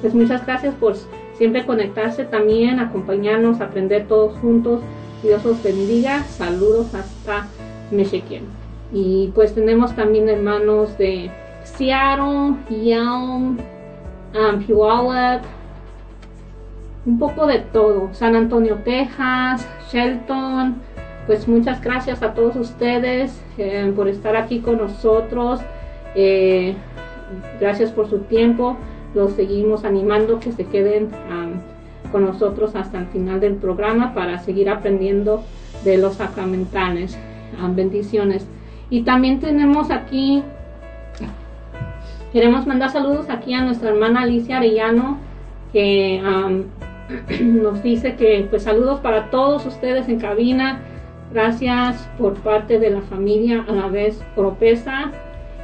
Pues 0.00 0.14
muchas 0.14 0.44
gracias 0.46 0.74
por 0.74 0.94
siempre 1.34 1.64
conectarse 1.64 2.24
también, 2.24 2.80
acompañarnos, 2.80 3.60
aprender 3.60 4.06
todos 4.06 4.36
juntos. 4.38 4.80
Dios 5.22 5.44
los 5.44 5.62
bendiga. 5.62 6.24
Saludos 6.24 6.94
hasta 6.94 7.46
Michigan. 7.90 8.42
Y 8.92 9.30
pues 9.34 9.54
tenemos 9.54 9.94
también 9.94 10.28
hermanos 10.28 10.96
de 10.98 11.30
Seattle, 11.64 12.56
Yelm, 12.68 13.58
um, 14.34 14.62
Puyallup, 14.66 15.42
un 17.06 17.18
poco 17.18 17.46
de 17.46 17.60
todo. 17.60 18.10
San 18.12 18.34
Antonio, 18.34 18.78
Texas, 18.84 19.66
Shelton. 19.92 20.76
Pues 21.26 21.46
muchas 21.46 21.80
gracias 21.80 22.22
a 22.22 22.34
todos 22.34 22.56
ustedes 22.56 23.40
eh, 23.58 23.92
por 23.94 24.08
estar 24.08 24.36
aquí 24.36 24.60
con 24.60 24.78
nosotros. 24.78 25.60
Eh, 26.14 26.74
gracias 27.60 27.90
por 27.92 28.08
su 28.08 28.20
tiempo. 28.20 28.76
Los 29.14 29.32
seguimos 29.32 29.84
animando 29.84 30.40
que 30.40 30.52
se 30.52 30.64
queden 30.66 31.08
con 32.12 32.24
nosotros 32.24 32.74
hasta 32.74 32.98
el 32.98 33.06
final 33.06 33.40
del 33.40 33.54
programa 33.54 34.14
para 34.14 34.38
seguir 34.38 34.68
aprendiendo 34.68 35.42
de 35.84 35.98
los 35.98 36.14
sacramentales. 36.14 37.18
Bendiciones. 37.74 38.46
Y 38.90 39.02
también 39.02 39.38
tenemos 39.38 39.90
aquí, 39.90 40.42
queremos 42.32 42.66
mandar 42.66 42.90
saludos 42.90 43.30
aquí 43.30 43.54
a 43.54 43.62
nuestra 43.62 43.90
hermana 43.90 44.22
Alicia 44.22 44.56
Arellano, 44.56 45.18
que 45.72 46.20
um, 46.24 46.64
nos 47.62 47.82
dice 47.82 48.16
que 48.16 48.46
pues 48.50 48.64
saludos 48.64 49.00
para 49.00 49.30
todos 49.30 49.64
ustedes 49.66 50.08
en 50.08 50.18
cabina. 50.18 50.80
Gracias 51.32 52.08
por 52.18 52.34
parte 52.34 52.78
de 52.78 52.90
la 52.90 53.02
familia 53.02 53.64
a 53.68 53.72
la 53.72 53.86
vez 53.88 54.20
Propesa 54.34 55.12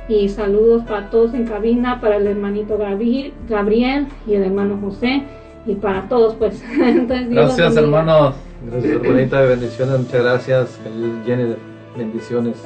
y 0.09 0.29
saludos 0.29 0.85
para 0.85 1.11
todos 1.11 1.35
en 1.35 1.47
cabina, 1.47 2.01
para 2.01 2.17
el 2.17 2.27
hermanito 2.29 2.79
Gabriel, 2.79 4.07
y 4.27 4.35
el 4.35 4.45
hermano 4.45 4.79
José 4.81 5.25
y 5.67 5.75
para 5.75 6.09
todos 6.09 6.35
pues. 6.35 6.63
Entonces, 6.81 7.31
Gracias, 7.31 7.77
hermanos. 7.77 8.37
Gracias, 8.71 8.93
hermanita 8.93 9.43
de 9.43 9.49
bendiciones, 9.49 9.99
muchas 9.99 10.23
gracias. 10.23 10.81
Que 10.83 10.91
Dios 10.91 11.27
llene 11.27 11.45
de 11.45 11.57
bendiciones. 11.97 12.57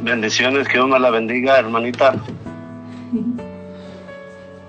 Bendiciones, 0.00 0.66
que 0.66 0.74
Dios 0.74 0.88
me 0.88 0.98
la 0.98 1.10
bendiga, 1.10 1.58
hermanita. 1.58 2.14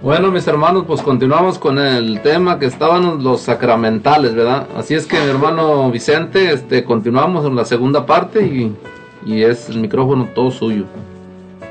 Bueno, 0.03 0.31
mis 0.31 0.45
hermanos, 0.47 0.83
pues 0.85 1.01
continuamos 1.01 1.57
con 1.57 1.79
el 1.79 2.19
tema 2.21 2.59
que 2.59 2.65
estaban 2.65 3.23
los 3.23 3.41
sacramentales, 3.41 4.35
¿verdad? 4.35 4.67
Así 4.75 4.95
es 4.95 5.05
que 5.07 5.17
mi 5.17 5.29
hermano 5.29 5.89
Vicente, 5.91 6.51
este, 6.51 6.83
continuamos 6.83 7.45
en 7.45 7.55
la 7.55 7.63
segunda 7.63 8.05
parte 8.05 8.45
y, 8.45 8.75
y 9.25 9.43
es 9.43 9.69
el 9.69 9.77
micrófono 9.79 10.27
todo 10.35 10.51
suyo. 10.51 10.83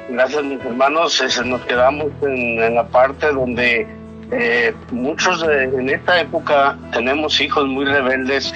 Gracias, 0.08 0.42
mis 0.44 0.60
hermanos. 0.64 1.20
Ese, 1.20 1.44
Nos 1.44 1.60
quedamos 1.62 2.06
en, 2.22 2.62
en 2.62 2.74
la 2.74 2.84
parte 2.86 3.30
donde 3.32 3.86
eh, 4.30 4.72
muchos 4.90 5.46
de- 5.46 5.64
en 5.64 5.90
esta 5.90 6.18
época 6.22 6.78
tenemos 6.90 7.38
hijos 7.38 7.66
muy 7.66 7.84
rebeldes 7.84 8.54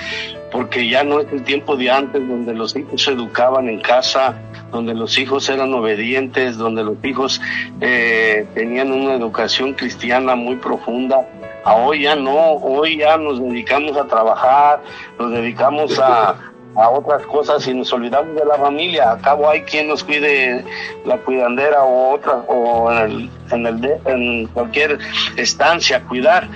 porque 0.50 0.88
ya 0.88 1.04
no 1.04 1.20
es 1.20 1.32
el 1.32 1.42
tiempo 1.42 1.76
de 1.76 1.90
antes 1.90 2.26
donde 2.26 2.54
los 2.54 2.74
hijos 2.76 3.02
se 3.02 3.12
educaban 3.12 3.68
en 3.68 3.80
casa, 3.80 4.34
donde 4.70 4.94
los 4.94 5.18
hijos 5.18 5.48
eran 5.48 5.72
obedientes, 5.74 6.56
donde 6.56 6.84
los 6.84 6.96
hijos 7.04 7.40
eh, 7.80 8.46
tenían 8.54 8.92
una 8.92 9.14
educación 9.14 9.74
cristiana 9.74 10.34
muy 10.34 10.56
profunda. 10.56 11.26
A 11.64 11.74
hoy 11.74 12.02
ya 12.02 12.14
no, 12.14 12.52
hoy 12.52 12.98
ya 12.98 13.16
nos 13.16 13.40
dedicamos 13.40 13.96
a 13.96 14.04
trabajar, 14.04 14.82
nos 15.18 15.32
dedicamos 15.32 15.98
a, 15.98 16.36
a 16.76 16.90
otras 16.90 17.22
cosas 17.26 17.66
y 17.66 17.74
nos 17.74 17.92
olvidamos 17.92 18.36
de 18.36 18.44
la 18.44 18.56
familia. 18.56 19.12
A 19.12 19.18
cabo 19.18 19.48
hay 19.48 19.62
quien 19.62 19.88
nos 19.88 20.04
cuide 20.04 20.64
la 21.04 21.16
cuidandera 21.18 21.82
o 21.82 22.14
otra 22.14 22.34
o 22.46 22.92
en, 22.92 22.98
el, 22.98 23.30
en, 23.50 23.66
el 23.66 23.98
en 24.06 24.46
cualquier 24.48 24.98
estancia 25.36 26.02
cuidar. 26.04 26.48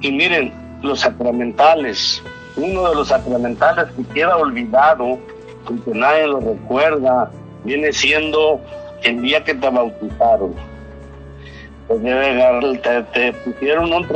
Y 0.00 0.10
miren, 0.10 0.52
los 0.82 1.00
sacramentales, 1.00 2.22
uno 2.56 2.88
de 2.88 2.94
los 2.94 3.08
sacramentales 3.08 3.86
que 3.96 4.04
queda 4.14 4.36
olvidado, 4.36 5.18
porque 5.66 5.90
nadie 5.92 6.26
lo 6.26 6.40
recuerda, 6.40 7.30
viene 7.64 7.92
siendo 7.92 8.60
el 9.02 9.22
día 9.22 9.44
que 9.44 9.54
te 9.54 9.68
bautizaron. 9.68 10.54
Debe- 11.88 12.80
te- 12.82 13.02
te 13.02 13.32
pusieron 13.32 13.92
un 13.92 14.06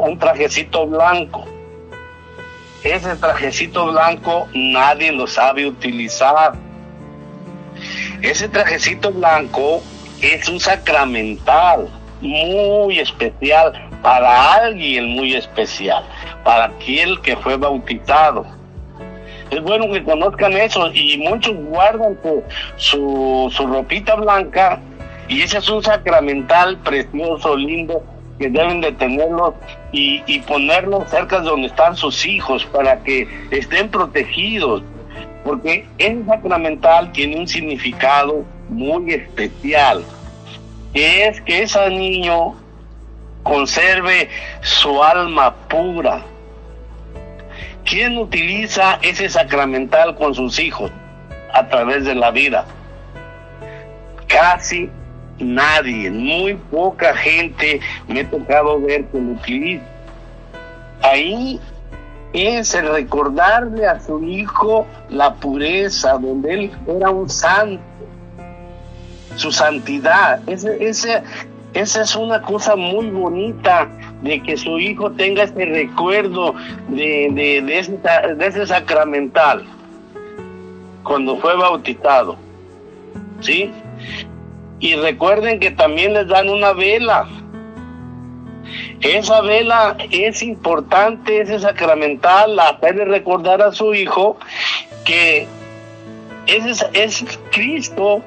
un 0.00 0.18
trajecito 0.18 0.86
blanco. 0.86 1.44
Ese 2.82 3.14
trajecito 3.14 3.92
blanco 3.92 4.48
nadie 4.54 5.12
lo 5.12 5.26
sabe 5.28 5.66
utilizar. 5.66 6.54
Ese 8.22 8.48
trajecito 8.48 9.12
blanco 9.12 9.82
es 10.20 10.48
un 10.48 10.58
sacramental 10.58 11.88
muy 12.20 12.98
especial 12.98 13.72
para 14.02 14.54
alguien 14.54 15.10
muy 15.10 15.34
especial, 15.34 16.04
para 16.44 16.64
aquel 16.64 17.20
que 17.20 17.36
fue 17.36 17.56
bautizado. 17.56 18.44
Es 19.50 19.62
bueno 19.62 19.90
que 19.92 20.02
conozcan 20.02 20.52
eso 20.54 20.90
y 20.92 21.18
muchos 21.18 21.54
guardan 21.66 22.18
su, 22.76 23.48
su, 23.50 23.66
ropita 23.66 24.14
blanca 24.14 24.80
y 25.28 25.42
ese 25.42 25.58
es 25.58 25.68
un 25.68 25.82
sacramental 25.82 26.78
precioso, 26.78 27.56
lindo, 27.56 28.02
que 28.38 28.48
deben 28.48 28.80
de 28.80 28.92
tenerlo 28.92 29.54
y, 29.92 30.22
y 30.26 30.40
ponerlo 30.40 31.04
cerca 31.06 31.40
de 31.40 31.50
donde 31.50 31.66
están 31.68 31.96
sus 31.96 32.26
hijos 32.26 32.64
para 32.64 33.02
que 33.02 33.28
estén 33.50 33.88
protegidos. 33.88 34.82
Porque 35.44 35.86
ese 35.98 36.24
sacramental 36.24 37.12
tiene 37.12 37.36
un 37.36 37.48
significado 37.48 38.44
muy 38.68 39.12
especial, 39.12 40.02
que 40.94 41.26
es 41.26 41.40
que 41.42 41.62
ese 41.62 41.90
niño 41.90 42.54
conserve 43.42 44.28
su 44.60 45.02
alma 45.02 45.54
pura. 45.68 46.22
¿Quién 47.84 48.16
utiliza 48.16 48.98
ese 49.02 49.28
sacramental 49.28 50.14
con 50.16 50.34
sus 50.34 50.58
hijos 50.58 50.90
a 51.52 51.66
través 51.68 52.04
de 52.04 52.14
la 52.14 52.30
vida? 52.30 52.64
Casi 54.28 54.88
nadie, 55.38 56.10
muy 56.10 56.54
poca 56.54 57.14
gente 57.14 57.80
me 58.06 58.20
he 58.20 58.24
tocado 58.24 58.80
ver 58.80 59.04
que 59.06 59.18
lo 59.18 59.32
utiliza. 59.32 59.84
Ahí 61.02 61.60
es 62.32 62.74
el 62.74 62.88
recordarle 62.88 63.86
a 63.86 64.00
su 64.00 64.22
hijo 64.22 64.86
la 65.10 65.34
pureza, 65.34 66.12
donde 66.12 66.54
él 66.54 66.70
era 66.86 67.10
un 67.10 67.28
santo, 67.28 67.82
su 69.36 69.50
santidad. 69.52 70.40
Ese, 70.48 70.88
ese, 70.88 71.22
esa 71.74 72.02
es 72.02 72.14
una 72.16 72.42
cosa 72.42 72.76
muy 72.76 73.08
bonita 73.08 73.88
de 74.22 74.42
que 74.42 74.56
su 74.56 74.78
hijo 74.78 75.10
tenga 75.12 75.44
ese 75.44 75.64
recuerdo 75.64 76.54
de, 76.88 77.62
de, 77.64 77.78
ese, 78.46 78.66
sacramental 78.66 79.64
cuando 81.02 81.36
fue 81.38 81.56
bautizado. 81.56 82.36
¿Sí? 83.40 83.72
Y 84.80 84.94
recuerden 84.96 85.60
que 85.60 85.70
también 85.70 86.12
les 86.12 86.28
dan 86.28 86.48
una 86.48 86.72
vela. 86.72 87.26
Esa 89.00 89.40
vela 89.40 89.96
es 90.10 90.42
importante, 90.42 91.40
ese 91.40 91.58
sacramental, 91.58 92.58
hacerle 92.60 93.06
recordar 93.06 93.62
a 93.62 93.72
su 93.72 93.94
hijo 93.94 94.36
que 95.04 95.46
ese 96.46 96.70
es, 96.70 96.86
es 96.92 97.38
Cristo 97.50 98.22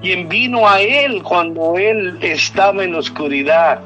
quien 0.00 0.28
vino 0.28 0.68
a 0.68 0.80
él 0.80 1.22
cuando 1.22 1.76
él 1.76 2.18
estaba 2.22 2.84
en 2.84 2.92
la 2.92 2.98
oscuridad, 2.98 3.80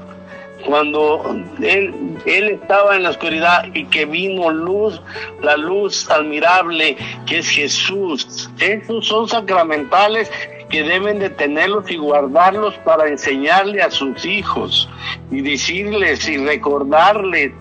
cuando 0.67 1.37
él, 1.61 2.19
él 2.25 2.51
estaba 2.51 2.97
en 2.97 3.03
la 3.03 3.11
oscuridad 3.11 3.67
y 3.75 3.85
que 3.87 4.07
vino 4.07 4.51
luz, 4.51 5.01
la 5.43 5.57
luz 5.57 6.11
admirable 6.11 6.97
que 7.27 7.39
es 7.39 7.49
Jesús. 7.49 8.51
Esos 8.59 9.07
son 9.07 9.29
sacramentales 9.29 10.31
que 10.71 10.83
deben 10.83 11.19
de 11.19 11.31
tenerlos 11.31 11.91
y 11.91 11.97
guardarlos 11.97 12.75
para 12.85 13.09
enseñarle 13.09 13.83
a 13.83 13.91
sus 13.91 14.25
hijos 14.25 14.89
y 15.31 15.41
decirles 15.41 16.29
y 16.29 16.39
recordarles 16.39 17.53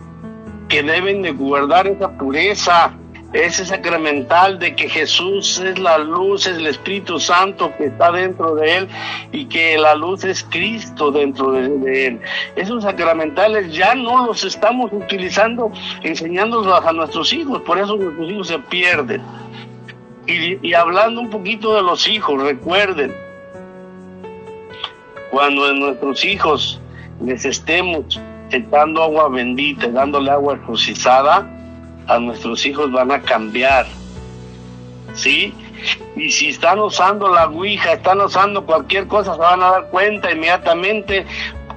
que 0.70 0.82
deben 0.82 1.22
de 1.22 1.32
guardar 1.32 1.86
esa 1.88 2.10
pureza, 2.18 2.98
ese 3.34 3.66
sacramental 3.66 4.60
de 4.60 4.76
que 4.76 4.88
Jesús 4.88 5.60
es 5.60 5.80
la 5.80 5.98
luz, 5.98 6.46
es 6.46 6.58
el 6.58 6.68
Espíritu 6.68 7.20
Santo 7.20 7.74
que 7.76 7.86
está 7.86 8.12
dentro 8.12 8.54
de 8.54 8.78
él 8.78 8.88
y 9.32 9.46
que 9.46 9.78
la 9.78 9.96
luz 9.96 10.24
es 10.24 10.44
Cristo 10.44 11.12
dentro 11.12 11.52
de, 11.52 12.08
él. 12.08 12.22
Esos 12.56 12.84
sacramentales 12.84 13.74
ya 13.74 13.96
no 13.96 14.28
los 14.28 14.44
estamos 14.44 14.92
utilizando, 14.94 15.72
enseñándolos 16.04 16.86
a 16.86 16.94
nuestros 16.94 17.34
hijos, 17.34 17.62
por 17.64 17.80
eso 17.80 17.96
nuestros 17.96 18.30
hijos 18.30 18.48
se 18.48 18.60
pierden. 18.60 19.22
Y, 20.28 20.74
hablando 20.74 21.20
un 21.20 21.30
poquito 21.30 21.76
de 21.76 21.82
los 21.82 22.08
hijos, 22.08 22.42
recuerden, 22.42 23.14
cuando 25.32 25.66
a 25.66 25.74
nuestros 25.74 26.24
hijos 26.24 26.80
les 27.26 27.44
estemos 27.44 28.22
echando 28.52 29.04
agua 29.04 29.28
bendita, 29.28 29.88
dándole 29.90 30.30
agua 30.32 30.56
exorcizada, 30.56 31.53
a 32.08 32.20
nuestros 32.20 32.66
hijos 32.66 32.92
van 32.92 33.12
a 33.12 33.22
cambiar. 33.22 33.86
¿sí? 35.14 35.54
Y 36.16 36.32
si 36.32 36.50
están 36.50 36.80
usando 36.80 37.34
la 37.34 37.48
Ouija, 37.48 37.94
están 37.94 38.22
usando 38.22 38.66
cualquier 38.66 39.08
cosa, 39.08 39.34
se 39.34 39.40
van 39.40 39.62
a 39.62 39.72
dar 39.72 39.90
cuenta 39.90 40.32
inmediatamente 40.32 41.26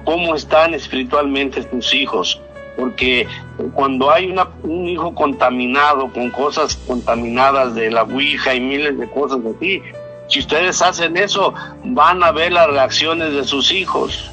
cómo 0.05 0.35
están 0.35 0.73
espiritualmente 0.73 1.63
tus 1.63 1.93
hijos. 1.93 2.41
Porque 2.77 3.27
cuando 3.73 4.11
hay 4.11 4.29
una- 4.29 4.49
un 4.63 4.87
hijo 4.87 5.13
contaminado 5.15 6.11
con 6.11 6.29
cosas 6.29 6.75
contaminadas 6.87 7.73
de 7.73 7.89
la 7.89 8.03
Ouija 8.03 8.53
y 8.53 8.59
miles 8.59 8.97
de 8.99 9.09
cosas 9.09 9.43
de 9.43 9.53
ti, 9.55 9.81
si 10.29 10.39
ustedes 10.39 10.81
hacen 10.81 11.17
eso, 11.17 11.53
van 11.83 12.23
a 12.23 12.31
ver 12.31 12.51
las 12.51 12.67
reacciones 12.67 13.33
de 13.33 13.43
sus 13.43 13.71
hijos. 13.71 14.31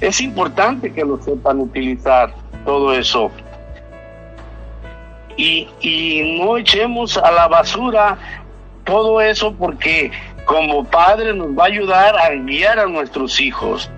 Es 0.00 0.20
importante 0.20 0.92
que 0.92 1.04
lo 1.04 1.22
sepan 1.22 1.60
utilizar 1.60 2.34
todo 2.64 2.92
eso. 2.94 3.30
Y, 5.36 5.68
y 5.80 6.38
no 6.38 6.58
echemos 6.58 7.16
a 7.16 7.30
la 7.30 7.48
basura 7.48 8.18
todo 8.84 9.20
eso 9.20 9.54
porque 9.54 10.10
como 10.44 10.84
padre 10.84 11.32
nos 11.34 11.48
va 11.56 11.64
a 11.64 11.66
ayudar 11.66 12.16
a 12.16 12.30
guiar 12.30 12.78
a 12.78 12.86
nuestros 12.86 13.40
hijos. 13.40 13.90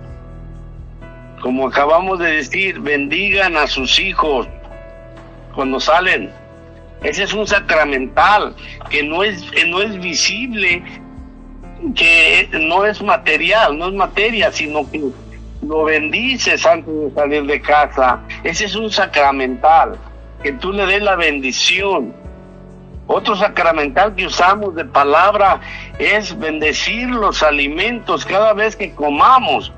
Como 1.40 1.68
acabamos 1.68 2.18
de 2.18 2.32
decir, 2.32 2.80
bendigan 2.80 3.56
a 3.56 3.66
sus 3.66 3.98
hijos 3.98 4.48
cuando 5.54 5.80
salen. 5.80 6.30
Ese 7.02 7.24
es 7.24 7.34
un 7.34 7.46
sacramental 7.46 8.54
que 8.88 9.02
no 9.02 9.22
es, 9.22 9.44
no 9.66 9.82
es 9.82 9.98
visible, 10.00 10.82
que 11.94 12.48
no 12.52 12.86
es 12.86 13.02
material, 13.02 13.78
no 13.78 13.88
es 13.88 13.94
materia, 13.94 14.50
sino 14.50 14.90
que 14.90 15.02
lo 15.66 15.84
bendices 15.84 16.64
antes 16.64 16.94
de 16.94 17.10
salir 17.14 17.44
de 17.44 17.60
casa. 17.60 18.20
Ese 18.42 18.64
es 18.64 18.74
un 18.74 18.90
sacramental, 18.90 19.98
que 20.44 20.52
tú 20.52 20.74
le 20.74 20.84
des 20.84 21.02
la 21.02 21.16
bendición. 21.16 22.14
Otro 23.06 23.34
sacramental 23.34 24.14
que 24.14 24.26
usamos 24.26 24.74
de 24.74 24.84
palabra 24.84 25.58
es 25.98 26.38
bendecir 26.38 27.08
los 27.08 27.42
alimentos 27.42 28.26
cada 28.26 28.52
vez 28.52 28.76
que 28.76 28.94
comamos. 28.94 29.72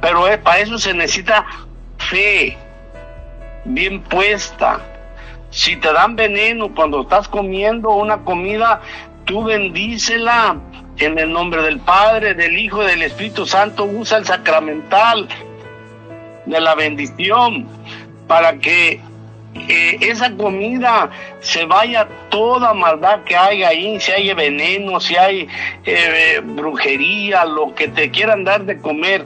Pero 0.00 0.26
eh, 0.28 0.38
para 0.38 0.60
eso 0.60 0.78
se 0.78 0.94
necesita 0.94 1.44
fe 1.98 2.56
bien 3.66 4.00
puesta. 4.00 4.80
Si 5.50 5.76
te 5.76 5.92
dan 5.92 6.16
veneno 6.16 6.74
cuando 6.74 7.02
estás 7.02 7.28
comiendo 7.28 7.90
una 7.90 8.24
comida, 8.24 8.80
tú 9.26 9.44
bendícela 9.44 10.56
en 10.96 11.18
el 11.18 11.30
nombre 11.30 11.62
del 11.62 11.80
Padre, 11.80 12.32
del 12.32 12.58
Hijo, 12.58 12.82
del 12.82 13.02
Espíritu 13.02 13.44
Santo. 13.44 13.84
Usa 13.84 14.16
el 14.16 14.24
sacramental 14.24 15.28
de 16.46 16.60
la 16.60 16.74
bendición 16.74 17.66
para 18.26 18.58
que 18.58 19.02
esa 19.68 20.34
comida 20.36 21.10
se 21.40 21.64
vaya 21.64 22.08
toda 22.28 22.74
maldad 22.74 23.22
que 23.24 23.36
hay 23.36 23.62
ahí, 23.62 24.00
si 24.00 24.12
hay 24.12 24.32
veneno, 24.34 25.00
si 25.00 25.16
hay 25.16 25.48
eh, 25.84 26.40
brujería, 26.44 27.44
lo 27.44 27.74
que 27.74 27.88
te 27.88 28.10
quieran 28.10 28.44
dar 28.44 28.64
de 28.64 28.78
comer, 28.78 29.24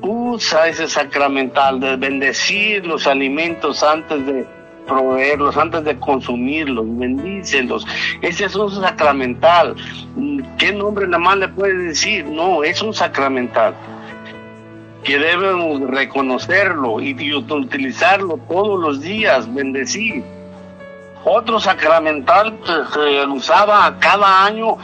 usa 0.00 0.68
ese 0.68 0.88
sacramental 0.88 1.80
de 1.80 1.96
bendecir 1.96 2.86
los 2.86 3.06
alimentos 3.06 3.82
antes 3.82 4.24
de 4.26 4.46
proveerlos, 4.86 5.56
antes 5.56 5.84
de 5.84 5.98
consumirlos, 5.98 6.86
bendícelos. 6.98 7.86
Ese 8.22 8.46
es 8.46 8.56
un 8.56 8.70
sacramental. 8.70 9.76
¿Qué 10.56 10.72
nombre 10.72 11.06
nada 11.06 11.18
más 11.18 11.36
le 11.36 11.48
puedes 11.48 11.78
decir? 11.78 12.24
No, 12.24 12.64
es 12.64 12.82
un 12.82 12.94
sacramental 12.94 13.74
que 15.04 15.18
debemos 15.18 15.80
reconocerlo 15.88 17.00
y, 17.00 17.34
utilizarlo 17.34 18.38
todos 18.48 18.80
los 18.80 19.00
días, 19.00 19.52
bendecir. 19.52 20.22
Otro 21.24 21.60
sacramental 21.60 22.58
que 22.64 23.26
usaba 23.26 23.98
cada 23.98 24.44
año 24.44 24.76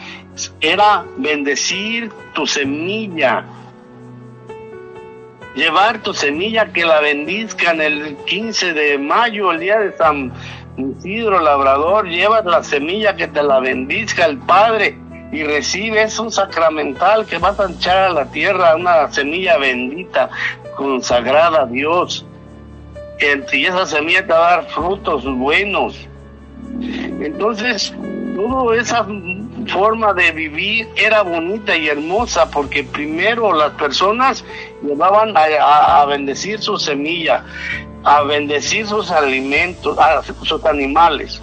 era 0.60 1.04
bendecir 1.16 2.10
tu 2.34 2.46
semilla. 2.46 3.44
Llevar 5.54 6.02
tu 6.02 6.12
semilla 6.12 6.72
que 6.72 6.84
la 6.84 7.00
bendizcan 7.00 7.80
el 7.80 8.16
15 8.26 8.72
de 8.72 8.98
mayo, 8.98 9.52
el 9.52 9.60
día 9.60 9.78
de 9.78 9.96
San 9.96 10.32
Isidro 10.76 11.40
Labrador, 11.40 12.08
llevas 12.08 12.44
la 12.44 12.64
semilla 12.64 13.14
que 13.14 13.28
te 13.28 13.42
la 13.42 13.60
bendizca 13.60 14.26
el 14.26 14.38
Padre 14.38 14.98
y 15.34 15.42
recibes 15.42 16.18
un 16.18 16.30
sacramental 16.30 17.26
que 17.26 17.38
vas 17.38 17.58
a 17.58 17.68
echar 17.70 17.96
a 17.98 18.08
la 18.10 18.24
tierra, 18.26 18.76
una 18.76 19.10
semilla 19.12 19.58
bendita, 19.58 20.30
consagrada 20.76 21.62
a 21.62 21.66
Dios. 21.66 22.24
Y 23.52 23.64
esa 23.66 23.86
semilla 23.86 24.26
te 24.26 24.32
va 24.32 24.48
a 24.48 24.56
dar 24.56 24.66
frutos 24.70 25.24
buenos. 25.24 25.96
Entonces, 27.20 27.92
toda 28.36 28.76
esa 28.76 29.06
forma 29.68 30.12
de 30.12 30.30
vivir 30.32 30.88
era 30.96 31.22
bonita 31.22 31.76
y 31.76 31.88
hermosa 31.88 32.50
porque 32.50 32.84
primero 32.84 33.52
las 33.52 33.70
personas 33.72 34.44
llevaban 34.82 35.36
a, 35.36 35.42
a- 35.60 36.02
a 36.02 36.04
bendecir 36.06 36.60
su 36.60 36.76
semilla, 36.76 37.44
a 38.04 38.22
bendecir 38.22 38.86
sus 38.86 39.10
alimentos, 39.10 39.96
a 39.98 40.22
sus 40.22 40.64
animales. 40.66 41.40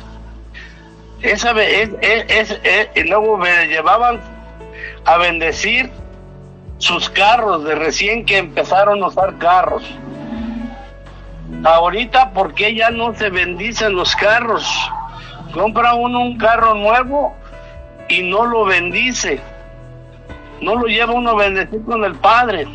Esa, 1.22 1.52
es- 1.62 1.92
es- 2.02 2.60
es- 2.64 2.90
y 2.96 3.04
luego 3.04 3.38
me 3.38 3.68
llevaban 3.68 4.20
a 5.06 5.18
bendecir 5.18 5.92
sus 6.80 7.10
carros 7.10 7.64
de 7.64 7.76
recién 7.76 8.26
que 8.26 8.38
empezaron 8.40 9.04
a 9.04 9.08
usar 9.08 9.38
carros. 9.38 9.84
Ahorita, 11.64 12.32
¿por 12.32 12.54
qué 12.56 12.74
ya 12.74 12.90
no 12.90 13.14
se 13.14 13.30
bendicen 13.30 13.94
los 13.94 14.16
carros? 14.16 14.68
Compra 15.54 15.94
uno 15.94 16.22
un 16.22 16.38
carro 16.38 16.74
nuevo 16.74 17.36
y 18.10 18.24
no 18.24 18.46
lo 18.46 18.66
bendice. 18.66 19.40
No 20.62 20.76
lo 20.76 20.88
lleva 20.88 21.14
uno 21.14 21.32
a 21.32 21.36
bendecir 21.36 21.84
con 21.84 22.04
el 22.04 22.16
Padre. 22.16 22.68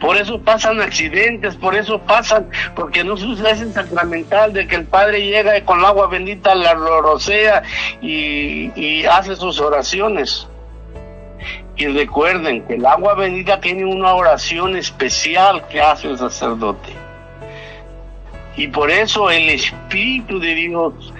Por 0.00 0.16
eso 0.16 0.40
pasan 0.40 0.80
accidentes, 0.80 1.54
por 1.56 1.74
eso 1.74 1.98
pasan, 2.00 2.48
porque 2.74 3.04
no 3.04 3.14
usa 3.14 3.50
ese 3.50 3.70
sacramental 3.72 4.52
de 4.52 4.66
que 4.66 4.76
el 4.76 4.84
Padre 4.84 5.26
llega 5.26 5.58
y 5.58 5.62
con 5.62 5.80
el 5.80 5.84
agua 5.84 6.06
bendita 6.08 6.54
la 6.54 6.74
rocea 6.74 7.62
y 8.00 9.04
hace 9.04 9.36
sus 9.36 9.60
oraciones. 9.60 10.48
Y 11.76 11.86
recuerden 11.86 12.66
que 12.66 12.74
el 12.74 12.84
agua 12.84 13.14
bendita 13.14 13.60
tiene 13.60 13.84
una 13.84 14.14
oración 14.14 14.76
especial 14.76 15.66
que 15.68 15.80
hace 15.80 16.08
el 16.08 16.18
sacerdote. 16.18 16.92
Y 18.56 18.68
por 18.68 18.90
eso 18.90 19.30
el 19.30 19.48
Espíritu 19.48 20.38
de 20.38 20.54
Dios 20.54 21.14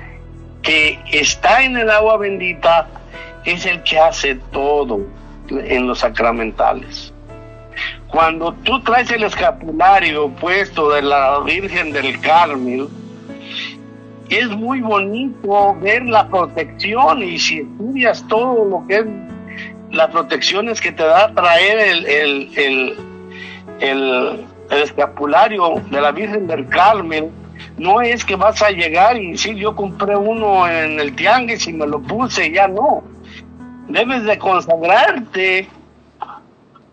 que 0.62 0.98
está 1.10 1.62
en 1.62 1.76
el 1.76 1.88
agua 1.88 2.18
bendita 2.18 2.86
es 3.44 3.64
el 3.64 3.82
que 3.82 3.98
hace 3.98 4.34
todo 4.52 5.00
en 5.48 5.86
los 5.86 6.00
sacramentales. 6.00 7.14
Cuando 8.10 8.52
tú 8.64 8.80
traes 8.80 9.10
el 9.12 9.22
escapulario 9.22 10.28
puesto 10.30 10.90
de 10.90 11.02
la 11.02 11.38
Virgen 11.40 11.92
del 11.92 12.20
Carmel, 12.20 12.88
es 14.28 14.48
muy 14.48 14.80
bonito 14.80 15.74
ver 15.80 16.04
la 16.04 16.28
protección 16.28 17.22
y 17.22 17.38
si 17.38 17.60
estudias 17.60 18.26
todo 18.28 18.64
lo 18.64 18.86
que 18.86 18.96
es 18.98 19.04
las 19.90 20.08
protecciones 20.10 20.80
que 20.80 20.92
te 20.92 21.02
da 21.02 21.32
traer 21.34 21.78
el, 21.78 22.06
el- 22.56 22.58
el 23.80 24.46
escapulario 24.70 25.82
de 25.90 26.00
la 26.00 26.12
Virgen 26.12 26.46
del 26.46 26.68
Carmen, 26.68 27.30
no 27.76 28.00
es 28.00 28.24
que 28.24 28.36
vas 28.36 28.62
a 28.62 28.70
llegar 28.70 29.16
y 29.16 29.32
decir 29.32 29.56
yo 29.56 29.74
compré 29.74 30.16
uno 30.16 30.68
en 30.68 31.00
el 31.00 31.14
tianguis 31.16 31.66
y 31.66 31.72
me 31.72 31.86
lo 31.86 32.00
puse, 32.00 32.50
ya 32.52 32.68
no. 32.68 33.02
Debes 33.88 34.24
de 34.24 34.38
consagrarte 34.38 35.68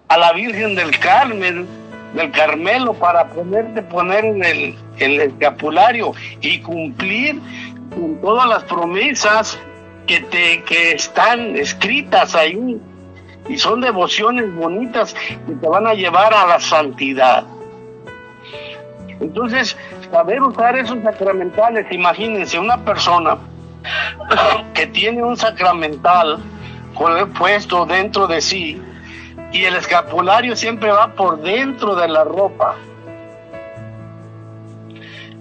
a 0.08 0.18
la 0.18 0.32
Virgen 0.34 0.76
del 0.76 0.98
Carmen, 1.00 1.68
del 2.14 2.32
Carmelo, 2.32 2.94
para 2.94 3.28
ponerte 3.28 3.82
poner 3.82 4.26
en 4.26 4.44
el, 4.44 4.76
el 4.98 5.22
escapulario 5.22 6.14
y 6.42 6.60
cumplir 6.62 7.40
con 7.90 8.20
todas 8.22 8.48
las 8.48 8.64
promesas 8.64 9.60
que, 10.06 10.22
te, 10.22 10.64
que 10.64 10.94
están 10.94 11.56
escritas 11.56 12.36
ahí. 12.36 12.80
Y 13.50 13.58
son 13.58 13.82
devociones 13.82 14.54
bonitas 14.54 15.14
que 15.14 15.54
te 15.54 15.68
van 15.68 15.88
a 15.88 15.94
llevar 15.94 16.34
a 16.34 16.48
la 16.48 16.60
santidad. 16.60 17.46
Entonces, 19.20 19.78
saber 20.12 20.42
usar 20.42 20.78
esos 20.78 21.02
sacramentales, 21.02 21.86
imagínense 21.92 22.60
una 22.60 22.78
persona 22.78 23.38
que 24.74 24.88
tiene 24.88 25.24
un 25.24 25.38
sacramental 25.38 26.40
puesto 27.38 27.86
dentro 27.86 28.28
de 28.28 28.42
sí 28.42 28.82
y 29.52 29.64
el 29.64 29.76
escapulario 29.76 30.56
siempre 30.56 30.91
va 30.91 31.07
por 31.14 31.41
dentro 31.41 31.95
de 31.95 32.07
la 32.07 32.24
ropa. 32.24 32.76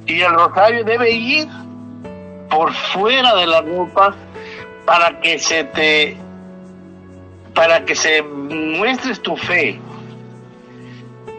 Y 0.07 0.21
el 0.21 0.33
rosario 0.33 0.85
debe 0.85 1.11
ir 1.11 1.49
por 2.49 2.73
fuera 2.73 3.35
de 3.35 3.47
la 3.47 3.61
ropa 3.61 4.15
para 4.85 5.21
que 5.21 5.39
se 5.39 5.65
te 5.65 6.17
para 7.55 7.85
que 7.85 7.95
se 7.95 8.23
muestres 8.23 9.21
tu 9.23 9.37
fe. 9.37 9.81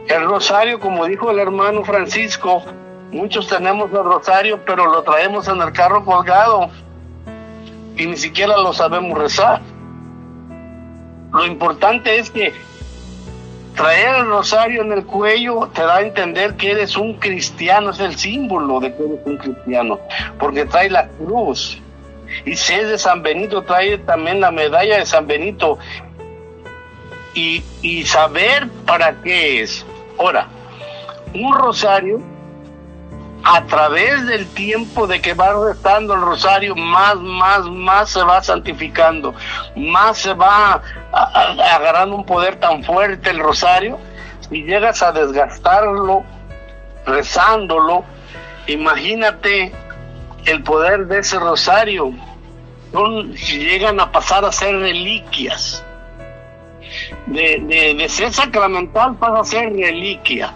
El 0.07 0.26
rosario, 0.26 0.80
como 0.80 1.06
dijo 1.06 1.30
el 1.30 1.39
hermano 1.39 1.84
Francisco, 1.84 2.64
muchos 3.11 3.48
tenemos 3.48 3.91
el 3.91 4.03
rosario, 4.03 4.60
pero 4.65 4.88
lo 4.88 5.03
traemos 5.03 5.48
en 5.48 5.61
el 5.61 5.72
carro 5.72 6.03
colgado. 6.03 6.69
y 7.95 8.06
ni 8.06 8.15
siquiera 8.15 8.57
lo 8.57 8.73
sabemos 8.73 9.18
rezar. 9.18 9.61
Lo 11.38 11.45
importante 11.45 12.18
es 12.18 12.31
que 12.31 12.51
traer 13.76 14.15
el 14.15 14.26
rosario 14.26 14.81
en 14.81 14.91
el 14.91 15.05
cuello 15.05 15.69
te 15.72 15.84
da 15.84 15.97
a 15.97 16.01
entender 16.01 16.55
que 16.55 16.72
eres 16.72 16.97
un 16.97 17.14
cristiano, 17.14 17.91
es 17.91 17.99
el 17.99 18.18
símbolo 18.18 18.80
de 18.80 18.95
que 18.95 19.03
eres 19.03 19.19
un 19.23 19.38
cristiano, 19.38 19.99
porque 20.39 20.65
trae 20.65 20.89
la 20.89 21.07
cruz. 21.09 21.80
Y 22.43 22.55
si 22.55 22.73
es 22.73 22.89
de 22.89 22.97
San 22.97 23.22
Benito, 23.22 23.61
trae 23.61 23.99
también 23.99 24.41
la 24.41 24.49
medalla 24.49 24.97
de 24.97 25.05
San 25.05 25.27
Benito. 25.27 25.77
Y, 27.35 27.64
y 27.84 28.03
saber 28.05 28.68
para 28.88 29.22
qué 29.22 29.61
es. 29.61 29.85
Ahora, 30.18 30.47
un 31.35 31.53
rosario 31.53 32.19
a 33.43 33.65
través 33.65 34.26
del 34.26 34.47
tiempo 34.47 35.07
de 35.07 35.22
que 35.22 35.34
va 35.34 35.53
restando 35.68 36.14
el 36.15 36.22
rosario, 36.22 36.76
más, 36.76 37.15
más, 37.18 37.65
más 37.65 38.09
se 38.09 38.23
va 38.23 38.43
santificando, 38.43 39.34
más 39.76 40.18
se 40.18 40.34
va 40.34 40.81
agarrando 41.11 42.15
un 42.15 42.26
poder 42.26 42.59
tan 42.59 42.84
fuerte 42.84 43.30
el 43.30 43.39
rosario, 43.39 43.97
y 44.51 44.64
llegas 44.64 45.01
a 45.03 45.11
desgastarlo 45.11 46.23
rezándolo, 47.05 48.03
imagínate 48.68 49.72
el 50.45 50.64
poder 50.64 51.07
de 51.07 51.19
ese 51.19 51.39
rosario, 51.39 52.14
son, 52.91 53.34
llegan 53.34 53.99
a 53.99 54.11
pasar 54.11 54.45
a 54.45 54.51
ser 54.51 54.77
reliquias. 54.77 55.84
De, 57.26 57.59
de, 57.64 57.93
de 57.95 58.09
ser 58.09 58.31
sacramental 58.31 59.15
pasa 59.15 59.39
a 59.39 59.45
ser 59.45 59.73
reliquia. 59.73 60.53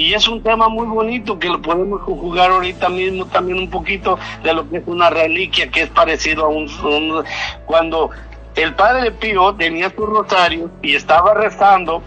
Y 0.00 0.14
es 0.14 0.26
un 0.28 0.42
tema 0.42 0.70
muy 0.70 0.86
bonito 0.86 1.38
que 1.38 1.46
lo 1.46 1.60
podemos 1.60 2.00
conjugar 2.00 2.50
ahorita 2.50 2.88
mismo 2.88 3.26
también 3.26 3.58
un 3.58 3.68
poquito 3.68 4.18
de 4.42 4.54
lo 4.54 4.66
que 4.70 4.78
es 4.78 4.82
una 4.86 5.10
reliquia, 5.10 5.70
que 5.70 5.82
es 5.82 5.90
parecido 5.90 6.46
a 6.46 6.48
un... 6.48 7.22
cuando 7.66 8.08
el 8.54 8.74
Padre 8.74 9.10
Pío 9.10 9.54
tenía 9.56 9.90
su 9.90 10.06
rosario 10.06 10.70
y 10.80 10.94
estaba 10.94 11.34
rezando, 11.34 12.02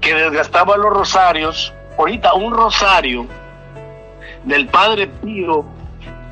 que 0.00 0.14
desgastaba 0.14 0.78
los 0.78 0.90
rosarios, 0.90 1.74
ahorita 1.98 2.32
un 2.32 2.54
rosario 2.54 3.26
del 4.44 4.66
Padre 4.68 5.08
Pío 5.08 5.66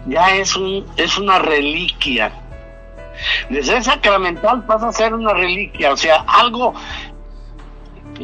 ya 0.06 0.34
es, 0.34 0.56
un, 0.56 0.86
es 0.96 1.18
una 1.18 1.38
reliquia. 1.40 2.32
De 3.50 3.62
ser 3.62 3.84
sacramental 3.84 4.64
pasa 4.64 4.88
a 4.88 4.92
ser 4.92 5.12
una 5.12 5.34
reliquia, 5.34 5.92
o 5.92 5.96
sea, 5.96 6.24
algo 6.26 6.74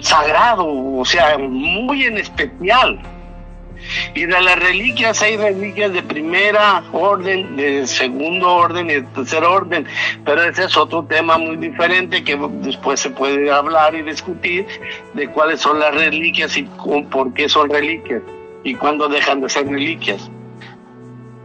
sagrado, 0.00 0.66
o 0.66 1.04
sea, 1.04 1.36
muy 1.38 2.04
en 2.04 2.18
especial. 2.18 3.00
Y 4.14 4.26
de 4.26 4.40
las 4.40 4.58
reliquias 4.58 5.20
hay 5.22 5.36
reliquias 5.36 5.92
de 5.92 6.02
primera 6.02 6.84
orden, 6.92 7.56
de 7.56 7.86
segundo 7.86 8.54
orden 8.54 8.88
y 8.90 8.94
de 8.94 9.02
tercer 9.02 9.44
orden, 9.44 9.86
pero 10.24 10.44
ese 10.44 10.64
es 10.64 10.76
otro 10.76 11.04
tema 11.04 11.36
muy 11.38 11.56
diferente 11.56 12.22
que 12.22 12.36
después 12.62 13.00
se 13.00 13.10
puede 13.10 13.50
hablar 13.50 13.94
y 13.94 14.02
discutir 14.02 14.66
de 15.14 15.28
cuáles 15.28 15.60
son 15.60 15.80
las 15.80 15.94
reliquias 15.94 16.56
y 16.56 16.62
por 16.62 17.34
qué 17.34 17.48
son 17.48 17.70
reliquias 17.70 18.22
y 18.62 18.74
cuándo 18.74 19.08
dejan 19.08 19.40
de 19.40 19.48
ser 19.48 19.66
reliquias. 19.66 20.30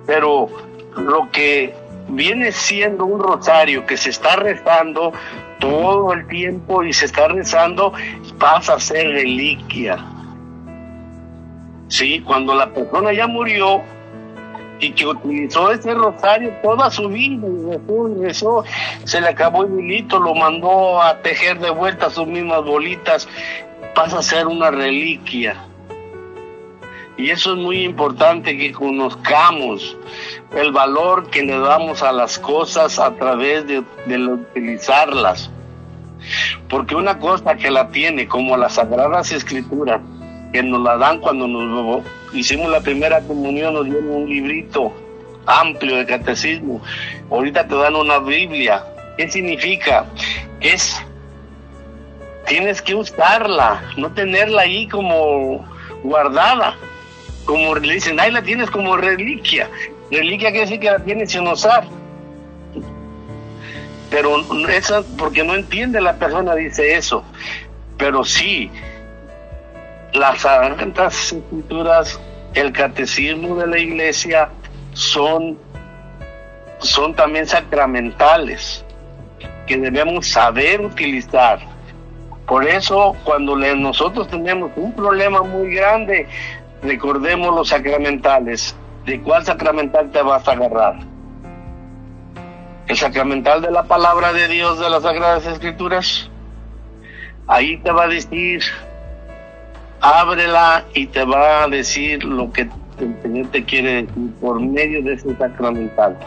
Pero 0.06 0.48
lo 0.96 1.30
que 1.32 1.74
viene 2.10 2.52
siendo 2.52 3.06
un 3.06 3.22
rosario 3.22 3.86
que 3.86 3.98
se 3.98 4.10
está 4.10 4.36
rezando 4.38 5.12
todo 5.60 6.14
el 6.14 6.28
tiempo 6.28 6.84
y 6.84 6.94
se 6.94 7.06
está 7.06 7.28
rezando, 7.28 7.94
pasa 8.40 8.76
a 8.76 8.80
ser 8.80 9.08
reliquia. 9.10 9.98
Sí, 11.88 12.22
cuando 12.22 12.54
la 12.54 12.70
persona 12.74 13.14
ya 13.14 13.28
murió 13.28 13.82
y 14.80 14.92
que 14.92 15.08
utilizó 15.08 15.72
ese 15.72 15.94
rosario 15.94 16.52
toda 16.62 16.92
su 16.92 17.08
vida, 17.08 17.48
y 17.48 17.72
rezó, 17.72 18.10
y 18.10 18.24
rezó, 18.24 18.64
se 19.06 19.22
le 19.22 19.30
acabó 19.30 19.64
el 19.64 19.80
hilito, 19.80 20.20
lo 20.20 20.36
mandó 20.36 21.02
a 21.02 21.18
tejer 21.22 21.60
de 21.60 21.70
vuelta 21.70 22.10
sus 22.10 22.28
mismas 22.28 22.64
bolitas, 22.64 23.28
pasa 23.96 24.20
a 24.20 24.24
ser 24.24 24.48
una 24.48 24.70
reliquia. 24.70 25.56
Y 27.18 27.32
eso 27.32 27.54
es 27.54 27.58
muy 27.58 27.84
importante 27.84 28.56
que 28.56 28.72
conozcamos 28.72 29.98
el 30.56 30.72
valor 30.72 31.30
que 31.30 31.44
le 31.44 31.58
damos 31.58 32.02
a 32.04 32.12
las 32.12 32.40
cosas 32.40 33.00
a 33.00 33.14
través 33.16 33.66
de, 33.68 33.80
utilizarlas. 33.80 35.50
Porque 36.70 36.96
una 36.96 37.20
cosa 37.20 37.56
que 37.56 37.70
la 37.70 37.90
tiene, 37.90 38.28
como 38.28 38.58
las 38.58 38.74
Sagradas 38.74 39.32
Escrituras, 39.32 40.02
que 40.52 40.64
nos 40.64 40.82
la 40.82 40.98
dan 40.98 41.20
cuando 41.20 41.48
nos 41.48 42.04
hicimos 42.34 42.70
la 42.70 42.82
primera 42.82 43.22
comunión, 43.22 43.74
nos 43.74 43.86
dieron 43.86 44.10
un 44.10 44.30
librito 44.30 44.94
amplio 45.46 45.98
de 45.98 46.06
catecismo. 46.06 46.82
Ahorita 47.30 47.68
te 47.68 47.76
dan 47.76 47.96
una 47.96 48.20
Biblia. 48.20 48.84
¿Qué 49.18 49.30
significa? 49.30 50.06
Es, 50.60 51.02
tienes 52.48 52.82
que 52.82 52.96
usarla, 52.96 53.82
no 53.98 54.12
tenerla 54.12 54.64
ahí 54.64 54.88
como 54.88 55.66
guardada 56.04 56.76
como 57.48 57.74
le 57.76 57.94
dicen, 57.94 58.20
ahí 58.20 58.30
la 58.30 58.44
tienes 58.44 58.70
como 58.70 58.98
reliquia. 58.98 59.70
Reliquia 60.12 60.52
quiere 60.52 60.66
decir 60.66 60.80
que 60.80 60.92
la 60.92 61.00
tienes 61.00 61.32
sin 61.32 61.48
usar. 61.48 61.86
Pero 64.10 64.38
esa, 64.70 65.04
porque 65.18 65.44
no 65.44 65.54
entiende 65.54 66.00
la 66.00 66.14
persona, 66.14 66.56
dice 66.56 66.96
eso. 66.96 67.24
Pero 67.98 68.24
sí, 68.24 68.72
las 70.14 70.42
Santas 70.42 71.34
Escrituras, 71.34 72.20
el 72.54 72.72
catecismo 72.72 73.56
de 73.56 73.68
la 73.68 73.80
iglesia 73.80 74.50
son, 74.94 75.58
son 76.80 77.14
también 77.14 77.46
sacramentales, 77.46 78.86
que 79.66 79.78
debemos 79.78 80.28
saber 80.28 80.82
utilizar. 80.82 81.60
Por 82.46 82.66
eso, 82.66 83.14
cuando 83.26 83.58
nosotros 83.58 84.30
tenemos 84.30 84.72
un 84.78 84.94
problema 84.94 85.42
muy 85.42 85.76
grande, 85.76 86.28
recordemos 86.82 87.54
los 87.54 87.68
sacramentales. 87.68 88.74
¿De 89.08 89.22
cuál 89.22 89.46
sacramental 89.46 90.12
te 90.12 90.22
vas 90.22 90.46
a 90.50 90.52
agarrar? 90.52 91.00
¿El 92.88 92.98
sacramental 92.98 93.62
de 93.62 93.72
la 93.72 93.84
palabra 93.84 94.34
de 94.34 94.50
Dios 94.50 94.82
de 94.82 94.90
las 94.90 95.04
Sagradas 95.04 95.46
Escrituras? 95.46 96.30
Ahí 97.48 97.78
te 97.78 97.92
va 97.92 98.04
a 98.04 98.08
decir, 98.10 98.62
ábrela 100.02 100.84
y 100.94 101.08
te 101.08 101.24
va 101.24 101.64
a 101.64 101.68
decir 101.70 102.22
lo 102.26 102.52
que 102.52 102.64
el 103.00 103.22
Señor 103.22 103.48
te 103.48 103.64
quiere 103.64 104.04
decir 104.04 104.34
por 104.42 104.60
medio 104.60 105.02
de 105.02 105.14
ese 105.14 105.34
sacramental 105.38 106.18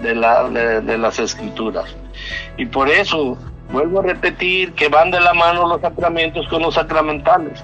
de, 0.00 0.14
la, 0.14 0.48
de, 0.48 0.80
de 0.80 0.96
las 0.96 1.18
Escrituras. 1.18 1.94
Y 2.56 2.64
por 2.64 2.88
eso, 2.88 3.36
vuelvo 3.70 4.00
a 4.00 4.04
repetir 4.04 4.72
que 4.72 4.88
van 4.88 5.10
de 5.10 5.20
la 5.20 5.34
mano 5.34 5.68
los 5.68 5.82
sacramentos 5.82 6.48
con 6.48 6.62
los 6.62 6.72
sacramentales. 6.72 7.62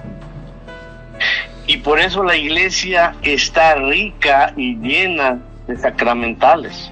Y 1.67 1.77
por 1.77 1.99
eso 1.99 2.23
la 2.23 2.35
iglesia 2.35 3.13
está 3.21 3.75
rica 3.75 4.53
y 4.55 4.75
llena 4.77 5.39
de 5.67 5.77
sacramentales. 5.77 6.91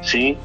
¿Sí? 0.00 0.38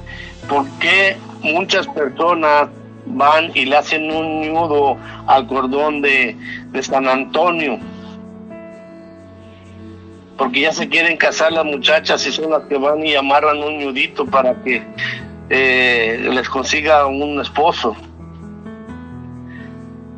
Porque 0.50 1.16
muchas 1.42 1.88
personas 1.88 2.70
van 3.06 3.52
y 3.54 3.66
le 3.66 3.78
hacen 3.78 4.12
un 4.12 4.52
nudo 4.52 4.98
al 5.28 5.48
cordón 5.48 6.02
de, 6.02 6.36
San 6.82 7.08
Antonio? 7.08 7.80
Porque 10.38 10.62
ya 10.62 10.74
se 10.74 10.90
quieren 10.90 11.16
casar 11.18 11.54
las 11.54 11.64
muchachas 11.66 12.26
y 12.28 12.32
son 12.32 12.52
las 12.52 12.64
que 12.64 12.78
van 12.78 13.06
y 13.06 13.16
amarran 13.16 13.64
un 13.64 13.80
nudito 13.80 14.26
para 14.26 14.56
que 14.64 14.84
eh, 15.50 16.28
les 16.34 16.50
consiga 16.50 17.06
un 17.06 17.40
esposo 17.40 17.96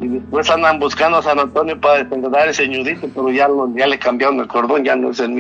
y 0.08 0.20
después 0.20 0.50
andan 0.50 0.80
buscando 0.80 1.18
a 1.18 1.22
San 1.22 1.38
Antonio 1.38 1.80
para 1.80 2.04
desenredar 2.04 2.48
ese 2.48 2.68
ñudito, 2.68 3.10
pero 3.14 3.30
ya, 3.30 3.48
lo, 3.50 3.70
ya 3.76 3.88
le 3.88 4.00
cambiaron 4.00 4.40
el 4.40 4.48
cordón, 4.48 4.86
ya 4.86 4.96
no 4.96 5.12
es 5.12 5.20
el. 5.20 5.34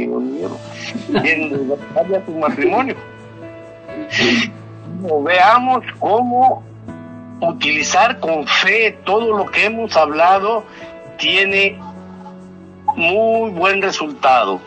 Quieren 1.22 1.70
darle 1.96 2.18
a 2.18 2.26
su 2.26 2.32
matrimonio. 2.34 2.96
No, 5.02 5.24
veamos 5.24 5.86
cómo 6.00 6.64
utilizar 7.40 8.20
con 8.20 8.46
fe 8.46 8.98
todo 9.06 9.38
lo 9.38 9.46
que 9.46 9.66
hemos 9.66 9.96
hablado 9.96 10.66
tiene 11.18 11.80
muy 12.98 13.52
buen 13.52 13.82
resultado. 13.82 14.60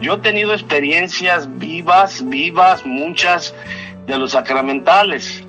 Yo 0.00 0.14
he 0.14 0.18
tenido 0.18 0.54
experiencias 0.54 1.48
vivas, 1.58 2.26
vivas, 2.26 2.86
muchas 2.86 3.54
de 4.06 4.16
los 4.16 4.32
sacramentales. 4.32 5.44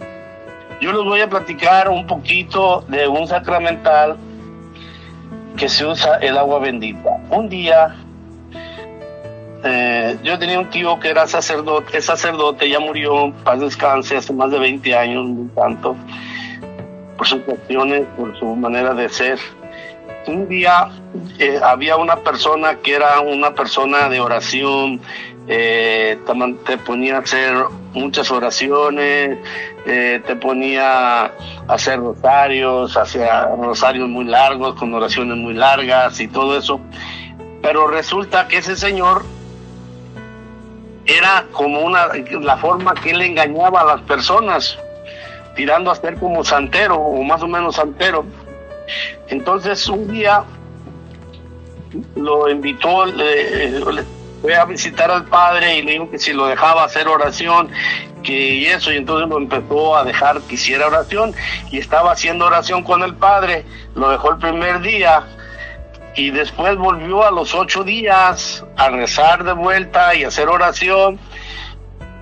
Yo 0.82 0.92
les 0.92 1.04
voy 1.04 1.22
a 1.22 1.30
platicar 1.30 1.90
un 1.90 2.06
poquito 2.06 2.84
de 2.88 3.08
un 3.08 3.28
sacramental 3.28 4.18
que 5.56 5.70
se 5.70 5.86
usa 5.86 6.18
el 6.18 6.38
agua 6.38 6.60
bendita. 6.60 7.18
Un 7.30 7.48
día, 7.48 7.96
eh, 9.64 10.18
yo 10.24 10.38
tenía 10.38 10.60
un 10.60 10.70
tío 10.70 11.00
que 11.00 11.10
era 11.10 11.28
sacerdote, 11.28 11.98
es 11.98 12.06
sacerdote, 12.06 12.70
ya 12.70 12.80
murió, 12.80 13.34
paz 13.44 13.60
descanse, 13.60 14.18
hace 14.18 14.34
más 14.34 14.52
de 14.52 14.60
20 14.60 14.96
años, 14.96 15.28
no 15.28 15.50
tanto, 15.56 15.96
por 17.18 17.26
sus 17.26 17.42
cuestiones, 17.44 18.06
por 18.18 18.38
su 18.38 18.56
manera 18.56 18.94
de 18.94 19.08
ser. 19.08 19.40
Un 20.28 20.48
día 20.50 20.90
eh, 21.40 21.60
había 21.64 21.96
una 21.98 22.18
persona 22.18 22.76
que 22.76 22.96
era 22.96 23.22
una 23.22 23.54
persona 23.54 24.10
de 24.10 24.20
oración, 24.20 25.00
eh, 25.48 26.18
te, 26.66 26.78
ponía 26.78 27.18
a 27.18 27.20
hacer 27.20 27.56
muchas 27.94 28.32
oraciones, 28.32 29.38
eh, 29.86 30.22
te 30.26 30.36
ponía 30.36 31.26
a 31.26 31.32
hacer 31.68 32.00
rosarios, 32.00 32.98
hacía 32.98 33.46
rosarios 33.56 34.10
muy 34.10 34.26
largos, 34.26 34.76
con 34.76 34.94
oraciones 34.94 35.38
muy 35.38 35.54
largas 35.54 36.20
y 36.20 36.28
todo 36.28 36.58
eso. 36.58 36.80
Pero 37.62 37.88
resulta 37.88 38.48
que 38.48 38.58
ese 38.58 38.76
señor 38.76 39.24
era 41.06 41.46
como 41.52 41.82
una 41.82 42.08
la 42.42 42.58
forma 42.58 42.96
que 42.96 43.12
él 43.12 43.22
engañaba 43.22 43.82
a 43.82 43.86
las 43.86 44.02
personas, 44.02 44.80
tirando 45.56 45.92
a 45.92 45.96
ser 45.96 46.16
como 46.16 46.44
santero 46.44 46.96
o 46.96 47.24
más 47.24 47.44
o 47.44 47.48
menos 47.48 47.76
santero. 47.76 48.26
Entonces 49.28 49.88
un 49.88 50.12
día 50.12 50.44
lo 52.16 52.50
invitó, 52.50 53.06
le 53.06 54.04
fue 54.46 54.56
a 54.56 54.66
visitar 54.66 55.10
al 55.10 55.26
padre 55.26 55.78
y 55.78 55.82
le 55.82 55.94
dijo 55.94 56.12
que 56.12 56.20
si 56.20 56.32
lo 56.32 56.46
dejaba 56.46 56.84
hacer 56.84 57.08
oración, 57.08 57.72
que 58.22 58.54
y 58.54 58.66
eso, 58.68 58.94
y 58.94 58.98
entonces 58.98 59.28
lo 59.28 59.40
empezó 59.40 59.98
a 59.98 60.04
dejar 60.04 60.40
que 60.42 60.54
hiciera 60.54 60.86
oración 60.86 61.34
y 61.72 61.80
estaba 61.80 62.12
haciendo 62.12 62.46
oración 62.46 62.84
con 62.84 63.02
el 63.02 63.16
padre, 63.16 63.66
lo 63.96 64.08
dejó 64.12 64.34
el 64.34 64.38
primer 64.38 64.82
día 64.82 65.24
y 66.16 66.30
después 66.30 66.78
volvió 66.78 67.26
a 67.26 67.32
los 67.32 67.56
ocho 67.56 67.84
días 67.84 68.64
a 68.78 68.90
rezar 68.90 69.44
de 69.44 69.54
vuelta 69.54 70.14
y 70.14 70.26
hacer 70.26 70.48
oración. 70.48 71.20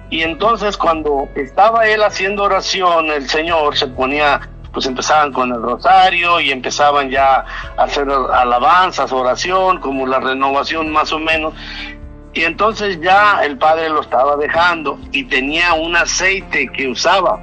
Y 0.10 0.22
entonces 0.22 0.78
cuando 0.78 1.28
estaba 1.36 1.88
él 1.88 2.04
haciendo 2.04 2.44
oración, 2.44 3.08
el 3.12 3.28
Señor 3.28 3.76
se 3.76 3.88
ponía, 3.88 4.50
pues 4.72 4.86
empezaban 4.86 5.34
con 5.34 5.52
el 5.52 5.62
rosario 5.62 6.40
y 6.40 6.52
empezaban 6.52 7.10
ya 7.10 7.46
a 7.76 7.84
hacer 7.84 8.08
alabanzas, 8.10 9.12
oración, 9.12 9.82
como 9.82 10.08
la 10.08 10.22
renovación 10.22 10.90
más 10.90 11.12
o 11.12 11.20
menos. 11.20 11.54
Y 12.34 12.44
entonces 12.44 13.00
ya 13.00 13.42
el 13.44 13.58
padre 13.58 13.90
lo 13.90 14.02
estaba 14.02 14.36
dejando 14.38 14.98
y 15.12 15.26
tenía 15.26 15.74
un 15.74 15.96
aceite 15.96 16.68
que 16.70 16.88
usaba, 16.88 17.40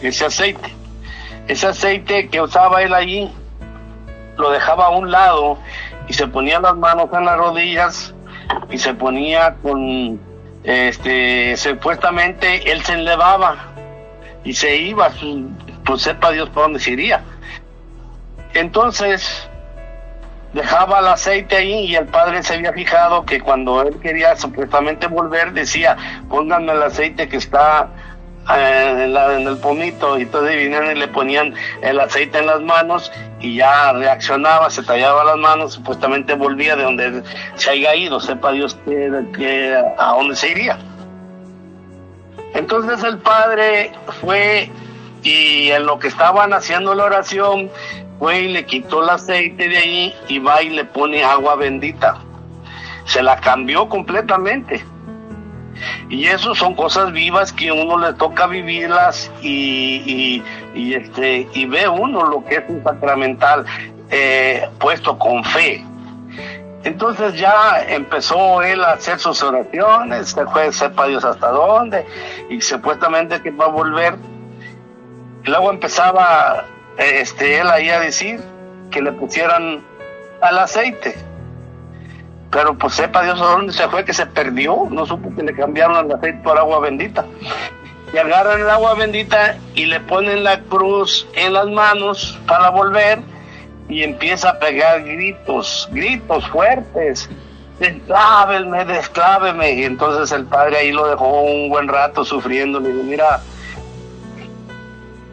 ese 0.00 0.24
aceite. 0.24 0.74
Ese 1.48 1.66
aceite 1.66 2.28
que 2.28 2.40
usaba 2.40 2.82
él 2.82 2.94
allí, 2.94 3.30
lo 4.38 4.50
dejaba 4.50 4.86
a 4.86 4.90
un 4.90 5.10
lado 5.10 5.58
y 6.08 6.14
se 6.14 6.26
ponía 6.26 6.60
las 6.60 6.76
manos 6.76 7.08
en 7.12 7.24
las 7.26 7.36
rodillas 7.36 8.14
y 8.70 8.78
se 8.78 8.94
ponía 8.94 9.56
con, 9.62 10.18
este, 10.64 11.56
supuestamente 11.56 12.70
él 12.70 12.82
se 12.82 12.94
elevaba 12.94 13.56
y 14.44 14.54
se 14.54 14.76
iba, 14.76 15.10
pues 15.84 16.02
sepa 16.02 16.30
Dios 16.30 16.48
por 16.48 16.64
dónde 16.64 16.80
se 16.80 16.92
iría. 16.92 17.22
Entonces, 18.54 19.49
dejaba 20.52 20.98
el 21.00 21.06
aceite 21.06 21.56
ahí 21.56 21.86
y 21.86 21.94
el 21.94 22.06
padre 22.06 22.42
se 22.42 22.54
había 22.54 22.72
fijado 22.72 23.24
que 23.24 23.40
cuando 23.40 23.82
él 23.82 23.98
quería 24.00 24.34
supuestamente 24.36 25.06
volver 25.06 25.52
decía 25.52 25.96
pónganme 26.28 26.72
el 26.72 26.82
aceite 26.82 27.28
que 27.28 27.36
está 27.36 27.88
eh, 28.56 29.04
en, 29.04 29.46
el 29.46 29.56
pomito 29.58 30.18
y 30.18 30.22
entonces 30.22 30.56
vinieron 30.56 30.90
y 30.90 30.94
le 30.98 31.08
ponían 31.08 31.54
el 31.82 32.00
aceite 32.00 32.38
en 32.38 32.46
las 32.46 32.60
manos 32.62 33.12
y 33.38 33.56
ya 33.56 33.92
reaccionaba, 33.92 34.70
se 34.70 34.82
tallaba 34.82 35.22
las 35.24 35.36
manos, 35.36 35.74
supuestamente 35.74 36.34
volvía 36.34 36.74
de 36.74 36.82
donde 36.82 37.22
se 37.54 37.70
haya 37.70 37.94
ido, 37.94 38.18
sepa 38.18 38.50
Dios 38.52 38.76
que, 38.84 39.10
que- 39.36 39.76
a 39.98 40.12
dónde 40.14 40.34
se 40.34 40.50
iría. 40.50 40.78
Entonces 42.54 43.04
el 43.04 43.18
padre 43.18 43.92
fue 44.20 44.70
y 45.22 45.70
en 45.70 45.86
lo 45.86 45.98
que 45.98 46.08
estaban 46.08 46.52
haciendo 46.52 46.94
la 46.94 47.04
oración, 47.04 47.70
fue 48.20 48.42
y 48.42 48.48
le 48.48 48.66
quitó 48.66 49.02
el 49.02 49.08
aceite 49.08 49.66
de 49.66 49.78
ahí 49.78 50.14
y 50.28 50.38
va 50.38 50.62
y 50.62 50.68
le 50.68 50.84
pone 50.84 51.24
agua 51.24 51.56
bendita. 51.56 52.18
Se 53.06 53.22
la 53.22 53.40
cambió 53.40 53.88
completamente. 53.88 54.84
Y 56.10 56.26
eso 56.26 56.54
son 56.54 56.74
cosas 56.74 57.12
vivas 57.12 57.50
que 57.50 57.72
uno 57.72 57.98
le 57.98 58.12
toca 58.12 58.46
vivirlas 58.46 59.32
y, 59.40 60.42
y, 60.74 60.94
este, 60.94 61.48
y 61.54 61.64
ve 61.64 61.88
uno 61.88 62.26
lo 62.26 62.44
que 62.44 62.56
es 62.56 62.64
un 62.68 62.84
sacramental 62.84 63.64
eh, 64.10 64.68
puesto 64.78 65.18
con 65.18 65.42
fe. 65.42 65.82
Entonces 66.84 67.40
ya 67.40 67.82
empezó 67.88 68.62
él 68.62 68.84
a 68.84 68.92
hacer 68.92 69.18
sus 69.18 69.42
oraciones, 69.42 70.28
se 70.28 70.46
fue, 70.46 70.70
sepa 70.72 71.06
Dios 71.06 71.24
hasta 71.24 71.48
dónde, 71.48 72.04
y 72.50 72.60
supuestamente 72.60 73.40
que 73.40 73.50
va 73.50 73.64
a 73.64 73.68
volver. 73.68 74.16
Luego 75.44 75.70
empezaba 75.70 76.66
este, 76.98 77.58
él 77.58 77.68
ahí 77.68 77.90
a 77.90 78.00
decir 78.00 78.40
que 78.90 79.02
le 79.02 79.12
pusieran 79.12 79.82
al 80.40 80.58
aceite. 80.58 81.14
Pero 82.50 82.76
pues 82.76 82.94
sepa 82.94 83.22
Dios 83.22 83.40
a 83.40 83.44
dónde 83.44 83.72
se 83.72 83.88
fue, 83.88 84.04
que 84.04 84.12
se 84.12 84.26
perdió, 84.26 84.88
no 84.90 85.06
supo 85.06 85.34
que 85.34 85.42
le 85.42 85.54
cambiaron 85.54 86.04
el 86.04 86.12
aceite 86.12 86.40
por 86.42 86.58
agua 86.58 86.80
bendita. 86.80 87.24
Y 88.12 88.18
agarran 88.18 88.60
el 88.60 88.68
agua 88.68 88.94
bendita 88.94 89.56
y 89.74 89.86
le 89.86 90.00
ponen 90.00 90.42
la 90.42 90.60
cruz 90.62 91.28
en 91.34 91.52
las 91.52 91.68
manos 91.68 92.38
para 92.46 92.70
volver 92.70 93.20
y 93.88 94.02
empieza 94.02 94.50
a 94.50 94.58
pegar 94.58 95.04
gritos, 95.04 95.88
gritos 95.92 96.48
fuertes. 96.48 97.30
Desclávenme, 97.78 98.84
descláveme. 98.84 99.72
Y 99.72 99.84
entonces 99.84 100.32
el 100.32 100.44
padre 100.46 100.78
ahí 100.78 100.92
lo 100.92 101.08
dejó 101.08 101.42
un 101.42 101.68
buen 101.68 101.88
rato 101.88 102.24
sufriendo. 102.24 102.80
Le 102.80 102.92
dijo, 102.92 103.04
mira, 103.04 103.40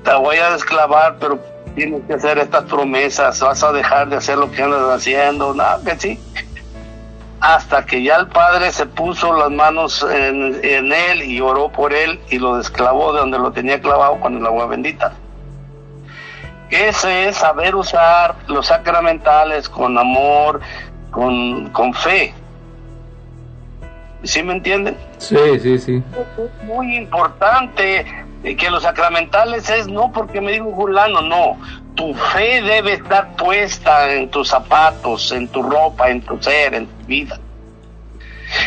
te 0.08 0.16
voy 0.16 0.38
a 0.38 0.52
desclavar, 0.52 1.18
pero 1.20 1.38
tienes 1.76 2.02
que 2.08 2.14
hacer 2.14 2.38
estas 2.38 2.64
promesas, 2.64 3.42
vas 3.42 3.62
a 3.62 3.74
dejar 3.74 4.08
de 4.08 4.16
hacer 4.16 4.38
lo 4.38 4.50
que 4.50 4.64
andas 4.64 4.82
haciendo, 4.90 5.54
nada, 5.54 5.82
que 5.84 6.00
sí. 6.00 6.20
Hasta 7.42 7.86
que 7.86 8.02
ya 8.02 8.16
el 8.16 8.28
padre 8.28 8.72
se 8.72 8.86
puso 8.86 9.34
las 9.34 9.52
manos 9.52 10.08
en, 10.10 10.62
en 10.64 10.94
él 10.94 11.24
y 11.24 11.42
oró 11.42 11.70
por 11.70 11.94
él 11.94 12.22
y 12.30 12.40
lo 12.40 12.56
desclavó 12.56 13.12
de 13.12 13.20
donde 13.20 13.38
lo 13.38 13.52
tenía 13.52 13.82
clavado 13.82 14.18
con 14.22 14.38
el 14.38 14.46
agua 14.46 14.68
bendita. 14.68 15.12
Ese 16.70 17.28
es 17.28 17.36
saber 17.36 17.76
usar 17.76 18.36
los 18.48 18.68
sacramentales 18.68 19.68
con 19.68 19.98
amor, 19.98 20.62
con, 21.12 21.70
con 21.72 21.94
fe. 21.94 22.34
¿Sí 24.24 24.42
me 24.42 24.54
entienden? 24.54 24.98
Sí, 25.18 25.60
sí, 25.62 25.78
sí. 25.78 26.04
es 26.16 26.64
muy 26.64 26.96
importante 26.96 28.06
que 28.56 28.70
los 28.70 28.84
sacramentales 28.84 29.70
es 29.70 29.88
no 29.88 30.12
porque 30.12 30.42
me 30.42 30.54
dijo 30.54 30.74
fulano, 30.76 31.22
no. 31.22 31.58
Tu 31.96 32.14
fe 32.14 32.62
debe 32.62 32.94
estar 32.94 33.36
puesta 33.36 34.14
en 34.14 34.30
tus 34.30 34.50
zapatos, 34.50 35.32
en 35.32 35.48
tu 35.48 35.64
ropa, 35.64 36.10
en 36.10 36.22
tu 36.22 36.42
ser, 36.42 36.76
en 36.76 36.88
tu 36.88 37.06
vida. 37.06 37.40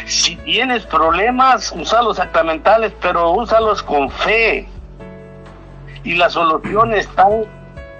Si 0.07 0.37
tienes 0.37 0.85
problemas, 0.85 1.73
usa 1.75 2.03
los 2.03 2.17
sacramentales, 2.17 2.93
pero 3.01 3.31
úsalos 3.31 3.83
con 3.83 4.11
fe. 4.11 4.69
Y 6.05 6.15
la 6.15 6.29
solución 6.29 6.95
está 6.95 7.29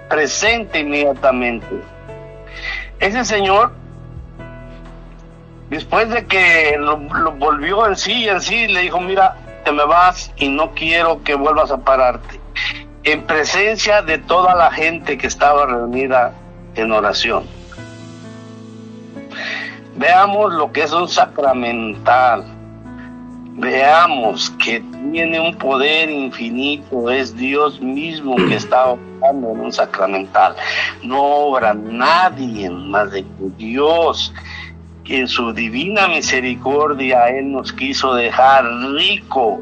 presente 0.09 0.79
inmediatamente. 0.79 1.67
Ese 2.99 3.25
señor 3.25 3.71
después 5.71 6.09
de 6.09 6.25
que 6.25 6.75
lo, 6.77 6.97
lo 6.97 7.31
volvió 7.31 7.87
en 7.87 7.95
sí, 7.95 8.27
en 8.27 8.41
sí, 8.41 8.67
le 8.67 8.81
dijo, 8.81 8.99
mira, 8.99 9.35
te 9.63 9.71
me 9.71 9.85
vas 9.85 10.31
y 10.37 10.49
no 10.49 10.71
quiero 10.71 11.23
que 11.23 11.35
vuelvas 11.35 11.71
a 11.71 11.77
pararte. 11.77 12.39
En 13.03 13.23
presencia 13.23 14.01
de 14.01 14.17
toda 14.17 14.55
la 14.55 14.71
gente 14.71 15.17
que 15.17 15.27
estaba 15.27 15.65
reunida 15.65 16.33
en 16.75 16.91
oración. 16.91 17.45
Veamos 19.95 20.53
lo 20.53 20.71
que 20.71 20.83
es 20.83 20.93
un 20.93 21.07
sacramental. 21.07 22.45
Veamos 23.53 24.49
que 24.51 24.79
tiene 25.11 25.39
un 25.39 25.55
poder 25.55 26.09
infinito, 26.09 27.11
es 27.11 27.35
Dios 27.35 27.81
mismo 27.81 28.35
que 28.35 28.55
está 28.55 28.85
obrando 28.85 29.51
en 29.51 29.59
un 29.59 29.73
sacramental. 29.73 30.55
No 31.03 31.21
obra 31.21 31.73
nadie 31.73 32.69
más 32.69 33.11
de 33.11 33.23
que 33.23 33.49
Dios 33.57 34.33
en 35.15 35.27
su 35.27 35.51
divina 35.53 36.07
misericordia 36.07 37.27
Él 37.27 37.51
nos 37.51 37.73
quiso 37.73 38.13
dejar 38.15 38.65
ricos. 38.93 39.59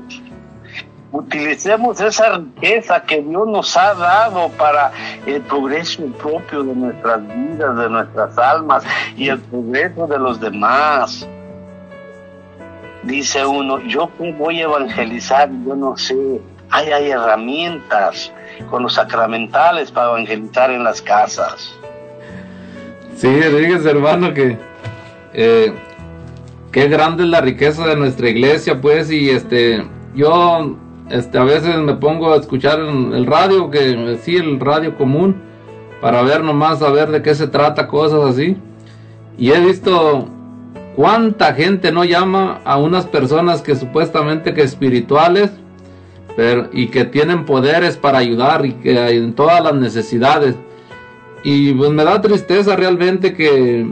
Utilicemos 1.12 2.00
esa 2.02 2.38
riqueza 2.38 3.02
que 3.02 3.22
Dios 3.22 3.48
nos 3.48 3.76
ha 3.76 3.96
dado 3.96 4.50
para 4.50 4.92
el 5.26 5.42
progreso 5.42 6.06
propio 6.22 6.64
de 6.64 6.76
nuestras 6.76 7.28
vidas, 7.28 7.78
de 7.78 7.90
nuestras 7.90 8.38
almas 8.38 8.84
y 9.18 9.30
el 9.30 9.40
progreso 9.40 10.06
de 10.06 10.20
los 10.20 10.40
demás. 10.40 11.28
Dice 13.02 13.44
uno, 13.44 13.80
yo 13.88 14.12
voy 14.38 14.62
a 14.62 14.66
evangelizar, 14.66 15.50
yo 15.66 15.76
no 15.76 15.98
sé, 15.98 16.16
hay, 16.70 16.92
hay 16.92 17.10
herramientas 17.10 18.32
con 18.70 18.84
los 18.84 18.94
sacramentales 18.94 19.92
para 19.92 20.10
evangelizar 20.10 20.70
en 20.70 20.84
las 20.84 21.02
casas. 21.02 21.76
Sí, 23.16 23.28
hermano 23.28 24.34
que 24.34 24.69
eh, 25.34 25.74
qué 26.72 26.88
grande 26.88 27.24
es 27.24 27.30
la 27.30 27.42
riqueza 27.42 27.88
de 27.88 27.96
nuestra 27.96 28.30
iglesia, 28.30 28.80
pues, 28.82 29.12
y 29.12 29.30
este, 29.30 29.84
yo, 30.16 30.76
este, 31.10 31.38
a 31.38 31.44
veces 31.44 31.78
me 31.78 31.94
pongo 31.96 32.34
a 32.34 32.38
escuchar 32.38 32.80
el, 32.80 33.26
radio, 33.26 33.70
que 33.70 34.18
sí, 34.22 34.36
el 34.36 34.60
radio 34.60 34.96
común, 34.96 35.36
para 36.02 36.22
ver 36.22 36.44
nomás, 36.44 36.82
a 36.82 36.92
ver 36.92 37.10
de 37.10 37.22
qué 37.22 37.36
se 37.36 37.48
trata, 37.48 37.88
cosas 37.88 38.22
así, 38.32 38.58
y 39.38 39.52
he 39.52 39.60
visto 39.60 40.28
cuánta 40.96 41.54
gente 41.54 41.92
no 41.92 42.04
llama 42.04 42.60
a 42.66 42.78
unas 42.78 43.06
personas 43.06 43.62
que 43.62 43.76
supuestamente 43.76 44.54
que 44.54 44.64
espirituales 44.64 45.52
y 46.72 46.88
que 46.88 47.06
tienen 47.06 47.46
poderes 47.46 47.98
para 47.98 48.20
ayudar 48.20 48.66
y 48.66 48.74
que 48.74 48.98
en 49.10 49.34
todas 49.34 49.62
las 49.64 49.74
necesidades. 49.76 50.56
Y 51.44 51.74
pues 51.74 51.92
me 51.92 52.04
da 52.04 52.22
tristeza 52.22 52.76
realmente 52.76 53.34
que 53.34 53.90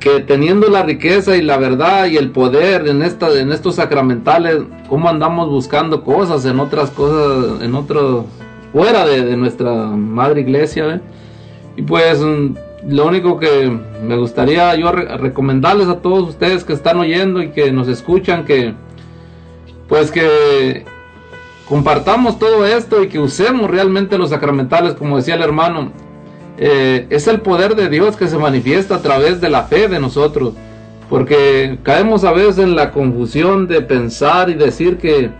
que 0.00 0.20
teniendo 0.20 0.68
la 0.68 0.82
riqueza 0.82 1.36
y 1.36 1.42
la 1.42 1.58
verdad 1.58 2.06
y 2.06 2.16
el 2.16 2.30
poder 2.30 2.88
en 2.88 3.02
esta 3.02 3.38
en 3.38 3.52
estos 3.52 3.76
sacramentales, 3.76 4.62
cómo 4.88 5.08
andamos 5.08 5.50
buscando 5.50 6.02
cosas 6.02 6.44
en 6.46 6.58
otras 6.58 6.90
cosas, 6.90 7.62
en 7.62 7.74
otros 7.74 8.24
fuera 8.72 9.06
de, 9.06 9.36
nuestra 9.36 9.72
madre 9.88 10.40
iglesia. 10.40 11.02
Y 11.76 11.82
pues 11.82 12.20
mm, 12.20 12.54
lo 12.88 13.06
único 13.06 13.38
que 13.38 13.70
me 14.02 14.16
gustaría 14.16 14.74
yo 14.74 14.90
re- 14.90 15.18
recomendarles 15.18 15.88
a 15.88 15.98
todos 15.98 16.30
ustedes 16.30 16.64
que 16.64 16.72
están 16.72 16.98
oyendo 16.98 17.42
y 17.42 17.50
que 17.50 17.70
nos 17.70 17.86
escuchan 17.86 18.44
que 18.44 18.74
pues 19.88 20.10
que 20.10 20.84
compartamos 21.68 22.38
todo 22.38 22.64
esto 22.64 23.02
y 23.02 23.08
que 23.08 23.18
usemos 23.18 23.70
realmente 23.70 24.16
los 24.18 24.30
sacramentales 24.30 24.94
como 24.94 25.16
decía 25.18 25.34
el 25.34 25.42
hermano 25.42 25.92
eh, 26.60 27.06
es 27.10 27.26
el 27.26 27.40
poder 27.40 27.74
de 27.74 27.88
Dios 27.88 28.16
que 28.16 28.28
se 28.28 28.38
manifiesta 28.38 28.96
a 28.96 29.02
través 29.02 29.40
de 29.40 29.50
la 29.50 29.64
fe 29.64 29.88
de 29.88 29.98
nosotros 29.98 30.54
porque 31.10 31.76
caemos 31.82 32.22
a 32.22 32.30
veces 32.30 32.58
en 32.58 32.76
la 32.76 32.92
confusión 32.92 33.66
de 33.66 33.82
pensar 33.82 34.48
y 34.48 34.54
decir 34.54 34.96
que 34.96 35.30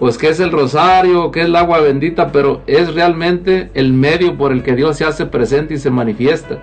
pues 0.00 0.18
que 0.18 0.28
es 0.28 0.38
el 0.40 0.52
rosario, 0.52 1.30
que 1.30 1.40
es 1.40 1.46
el 1.46 1.56
agua 1.56 1.80
bendita, 1.80 2.30
pero 2.30 2.62
es 2.66 2.94
realmente 2.94 3.70
el 3.74 3.92
medio 3.92 4.36
por 4.36 4.52
el 4.52 4.62
que 4.62 4.74
Dios 4.76 4.96
se 4.96 5.04
hace 5.04 5.26
presente 5.26 5.74
y 5.74 5.78
se 5.78 5.90
manifiesta. 5.90 6.58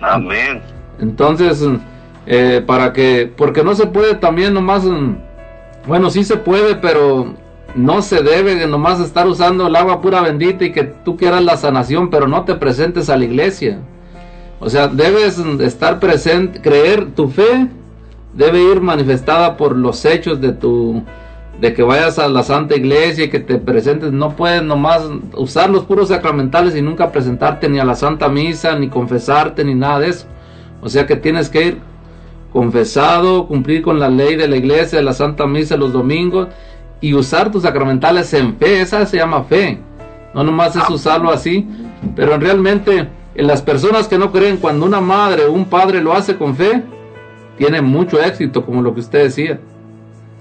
Amén. 0.00 0.60
Entonces, 1.00 1.64
eh, 2.26 2.62
para 2.64 2.92
que, 2.92 3.32
porque 3.36 3.64
no 3.64 3.74
se 3.74 3.86
puede 3.86 4.14
también 4.14 4.54
nomás, 4.54 4.84
mm, 4.84 5.16
bueno, 5.88 6.10
sí 6.10 6.22
se 6.22 6.36
puede, 6.36 6.76
pero 6.76 7.34
no 7.76 8.02
se 8.02 8.22
debe 8.22 8.54
de 8.54 8.66
nomás 8.66 9.00
estar 9.00 9.26
usando 9.26 9.66
el 9.66 9.76
agua 9.76 10.00
pura 10.00 10.22
bendita 10.22 10.64
y 10.64 10.72
que 10.72 10.84
tú 10.84 11.16
quieras 11.16 11.44
la 11.44 11.56
sanación, 11.56 12.10
pero 12.10 12.26
no 12.26 12.44
te 12.44 12.54
presentes 12.54 13.08
a 13.10 13.16
la 13.16 13.24
iglesia. 13.24 13.78
O 14.58 14.70
sea, 14.70 14.88
debes 14.88 15.38
estar 15.38 16.00
presente, 16.00 16.60
creer, 16.60 17.12
tu 17.14 17.28
fe 17.28 17.68
debe 18.32 18.62
ir 18.62 18.80
manifestada 18.80 19.56
por 19.56 19.76
los 19.76 20.04
hechos 20.04 20.40
de 20.40 20.52
tu, 20.52 21.02
de 21.60 21.72
que 21.72 21.82
vayas 21.82 22.18
a 22.18 22.28
la 22.28 22.42
Santa 22.42 22.76
Iglesia 22.76 23.24
y 23.24 23.30
que 23.30 23.40
te 23.40 23.56
presentes, 23.56 24.12
no 24.12 24.36
puedes 24.36 24.62
nomás 24.62 25.02
usar 25.34 25.70
los 25.70 25.84
puros 25.84 26.08
sacramentales 26.08 26.76
y 26.76 26.82
nunca 26.82 27.12
presentarte 27.12 27.68
ni 27.68 27.78
a 27.78 27.84
la 27.84 27.94
Santa 27.94 28.28
Misa, 28.28 28.78
ni 28.78 28.88
confesarte, 28.88 29.64
ni 29.64 29.74
nada 29.74 30.00
de 30.00 30.08
eso. 30.08 30.26
O 30.82 30.88
sea 30.88 31.06
que 31.06 31.16
tienes 31.16 31.48
que 31.48 31.66
ir 31.66 31.78
confesado, 32.52 33.46
cumplir 33.46 33.82
con 33.82 33.98
la 33.98 34.08
ley 34.08 34.36
de 34.36 34.48
la 34.48 34.56
iglesia, 34.56 34.98
de 34.98 35.04
la 35.04 35.14
Santa 35.14 35.46
Misa 35.46 35.76
los 35.76 35.92
domingos 35.92 36.48
y 37.00 37.14
usar 37.14 37.50
tus 37.50 37.62
sacramentales 37.62 38.32
en 38.34 38.56
fe, 38.56 38.80
esa 38.80 39.04
se 39.06 39.16
llama 39.18 39.44
fe. 39.44 39.78
No 40.34 40.42
nomás 40.44 40.76
es 40.76 40.88
usarlo 40.90 41.30
así, 41.30 41.66
pero 42.14 42.36
realmente 42.38 43.08
en 43.34 43.46
las 43.46 43.62
personas 43.62 44.08
que 44.08 44.18
no 44.18 44.32
creen, 44.32 44.56
cuando 44.56 44.84
una 44.86 45.00
madre 45.00 45.44
o 45.44 45.52
un 45.52 45.64
padre 45.66 46.00
lo 46.00 46.12
hace 46.12 46.36
con 46.36 46.54
fe, 46.56 46.82
tiene 47.56 47.80
mucho 47.80 48.20
éxito, 48.22 48.64
como 48.64 48.82
lo 48.82 48.92
que 48.94 49.00
usted 49.00 49.24
decía. 49.24 49.58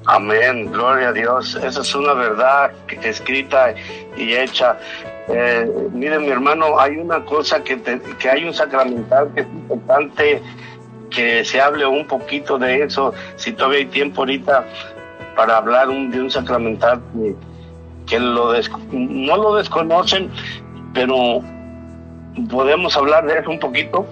Amén, 0.05 0.71
gloria 0.71 1.09
a 1.09 1.13
Dios. 1.13 1.55
Esa 1.55 1.81
es 1.81 1.95
una 1.95 2.13
verdad 2.13 2.71
escrita 3.03 3.73
y 4.17 4.33
hecha. 4.33 4.77
Eh, 5.27 5.67
mire, 5.93 6.19
mi 6.19 6.27
hermano, 6.27 6.79
hay 6.79 6.97
una 6.97 7.23
cosa 7.25 7.63
que, 7.63 7.77
te- 7.77 7.99
que 8.19 8.29
hay 8.29 8.43
un 8.43 8.53
sacramental 8.53 9.29
que 9.33 9.41
es 9.41 9.47
importante 9.47 10.41
que 11.09 11.43
se 11.45 11.59
hable 11.59 11.85
un 11.85 12.05
poquito 12.05 12.57
de 12.59 12.83
eso, 12.83 13.13
si 13.35 13.53
todavía 13.53 13.79
hay 13.79 13.85
tiempo 13.85 14.21
ahorita 14.21 14.65
para 15.35 15.57
hablar 15.57 15.89
un- 15.89 16.09
de 16.11 16.21
un 16.21 16.29
sacramental 16.31 17.01
que, 17.13 17.35
que 18.07 18.19
lo 18.19 18.51
des- 18.51 18.71
no 18.91 19.37
lo 19.37 19.55
desconocen, 19.55 20.29
pero 20.93 21.41
podemos 22.49 22.95
hablar 22.97 23.25
de 23.25 23.39
eso 23.39 23.49
un 23.49 23.59
poquito. 23.59 24.05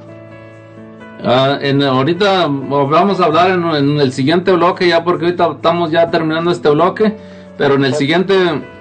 Ah, 1.25 1.57
en, 1.61 1.81
ahorita 1.81 2.47
vamos 2.49 3.21
a 3.21 3.25
hablar 3.25 3.51
en, 3.51 3.63
en 3.63 3.99
el 3.99 4.11
siguiente 4.11 4.51
bloque 4.51 4.87
ya 4.89 5.03
porque 5.03 5.25
ahorita 5.25 5.51
estamos 5.53 5.91
ya 5.91 6.09
terminando 6.11 6.51
este 6.51 6.69
bloque, 6.69 7.15
pero 7.57 7.75
en 7.75 7.85
el 7.85 7.93
siguiente 7.95 8.35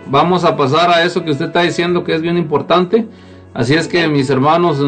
vamos 0.06 0.44
a 0.44 0.56
pasar 0.56 0.90
a 0.90 1.04
eso 1.04 1.24
que 1.24 1.30
usted 1.30 1.46
está 1.46 1.62
diciendo 1.62 2.02
que 2.02 2.14
es 2.14 2.22
bien 2.22 2.36
importante. 2.36 3.06
Así 3.54 3.74
es 3.74 3.86
que 3.86 4.08
mis 4.08 4.28
hermanos, 4.30 4.78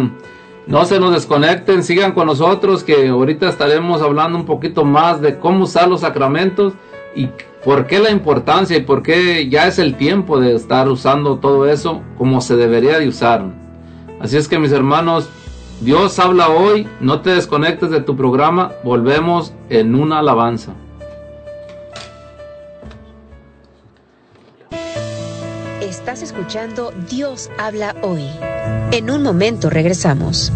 no 0.66 0.85
se 0.86 0.98
nos 0.98 1.12
desconecten, 1.12 1.85
sigan 1.85 2.12
con 2.12 2.26
nosotros 2.26 2.82
que 2.82 3.09
ahorita 3.09 3.48
estaremos 3.48 4.01
hablando 4.02 4.39
un 4.39 4.47
poquito 4.47 4.85
más 4.85 5.20
de 5.20 5.39
cómo 5.39 5.64
usar 5.64 5.86
los 5.89 6.01
sacramentos 6.01 6.72
y 7.15 7.28
por 7.65 7.86
qué 7.86 7.99
la 7.99 8.11
importancia 8.11 8.77
y 8.77 8.82
por 8.82 9.03
qué 9.03 9.49
ya 9.49 9.66
es 9.66 9.78
el 9.78 9.97
tiempo 9.97 10.39
de 10.39 10.55
estar 10.55 10.89
usando 10.89 11.39
todo 11.39 11.66
eso 11.66 12.03
como 12.19 12.41
se 12.41 12.57
debería 12.57 12.99
de 12.99 13.09
usar. 13.09 13.45
Así 14.20 14.36
es 14.36 14.49
que 14.49 14.59
mis 14.59 14.73
hermanos, 14.73 15.28
Dios 15.81 16.19
habla 16.19 16.49
hoy, 16.49 16.86
no 17.01 17.20
te 17.20 17.31
desconectes 17.31 17.91
de 17.91 18.01
tu 18.01 18.16
programa, 18.16 18.73
volvemos 18.85 19.53
en 19.70 19.95
una 19.95 20.19
alabanza. 20.19 20.73
Estás 25.81 26.23
escuchando 26.23 26.93
Dios 27.11 27.51
habla 27.59 27.95
hoy. 28.03 28.28
En 28.93 29.11
un 29.11 29.23
momento 29.23 29.70
regresamos. 29.70 30.53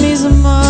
Necesitas 0.00 0.32
mis 0.32 0.42
manos, 0.42 0.69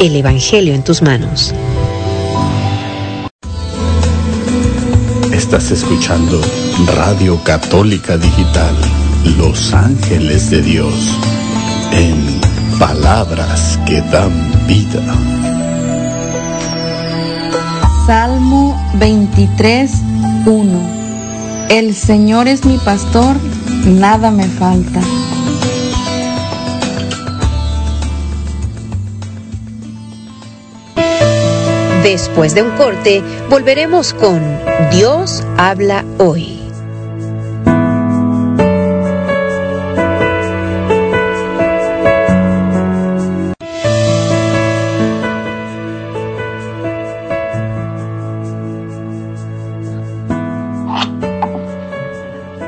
El 0.00 0.14
Evangelio 0.14 0.74
en 0.74 0.84
tus 0.84 1.02
manos. 1.02 1.52
Estás 5.32 5.72
escuchando 5.72 6.40
Radio 6.94 7.42
Católica 7.42 8.16
Digital, 8.16 8.76
Los 9.36 9.74
Ángeles 9.74 10.50
de 10.50 10.62
Dios, 10.62 10.94
en 11.90 12.40
palabras 12.78 13.76
que 13.86 14.00
dan 14.02 14.30
vida. 14.68 15.02
Salmo 18.06 18.80
23, 19.00 19.90
1. 20.46 20.80
El 21.70 21.92
Señor 21.92 22.46
es 22.46 22.64
mi 22.64 22.78
pastor, 22.78 23.34
nada 23.84 24.30
me 24.30 24.44
falta. 24.44 25.00
Después 32.02 32.54
de 32.54 32.62
un 32.62 32.70
corte, 32.76 33.22
volveremos 33.50 34.14
con 34.14 34.40
Dios 34.90 35.44
habla 35.56 36.04
hoy. 36.18 36.58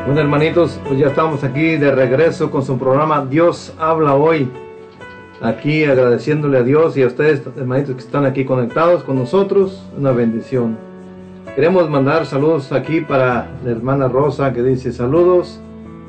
Bueno, 0.07 0.23
hermanitos, 0.23 0.81
pues 0.89 0.99
ya 0.99 1.07
estamos 1.07 1.45
aquí 1.45 1.77
de 1.77 1.93
regreso 1.93 2.51
con 2.51 2.65
su 2.65 2.77
programa 2.77 3.25
Dios 3.25 3.73
habla 3.79 4.17
hoy. 4.17 4.51
Aquí 5.43 5.85
agradeciéndole 5.85 6.59
a 6.59 6.63
Dios 6.63 6.99
y 6.99 7.03
a 7.03 7.07
ustedes, 7.07 7.43
hermanitos 7.57 7.95
que 7.95 8.03
están 8.03 8.27
aquí 8.27 8.45
conectados 8.45 9.03
con 9.05 9.17
nosotros, 9.17 9.83
una 9.97 10.13
bendición. 10.13 10.77
Queremos 11.55 11.89
mandar 11.89 12.27
saludos 12.27 12.73
aquí 12.73 13.01
para 13.01 13.49
la 13.65 13.71
hermana 13.71 14.09
Rosa 14.09 14.53
que 14.53 14.63
dice 14.63 14.93
saludos, 14.93 15.59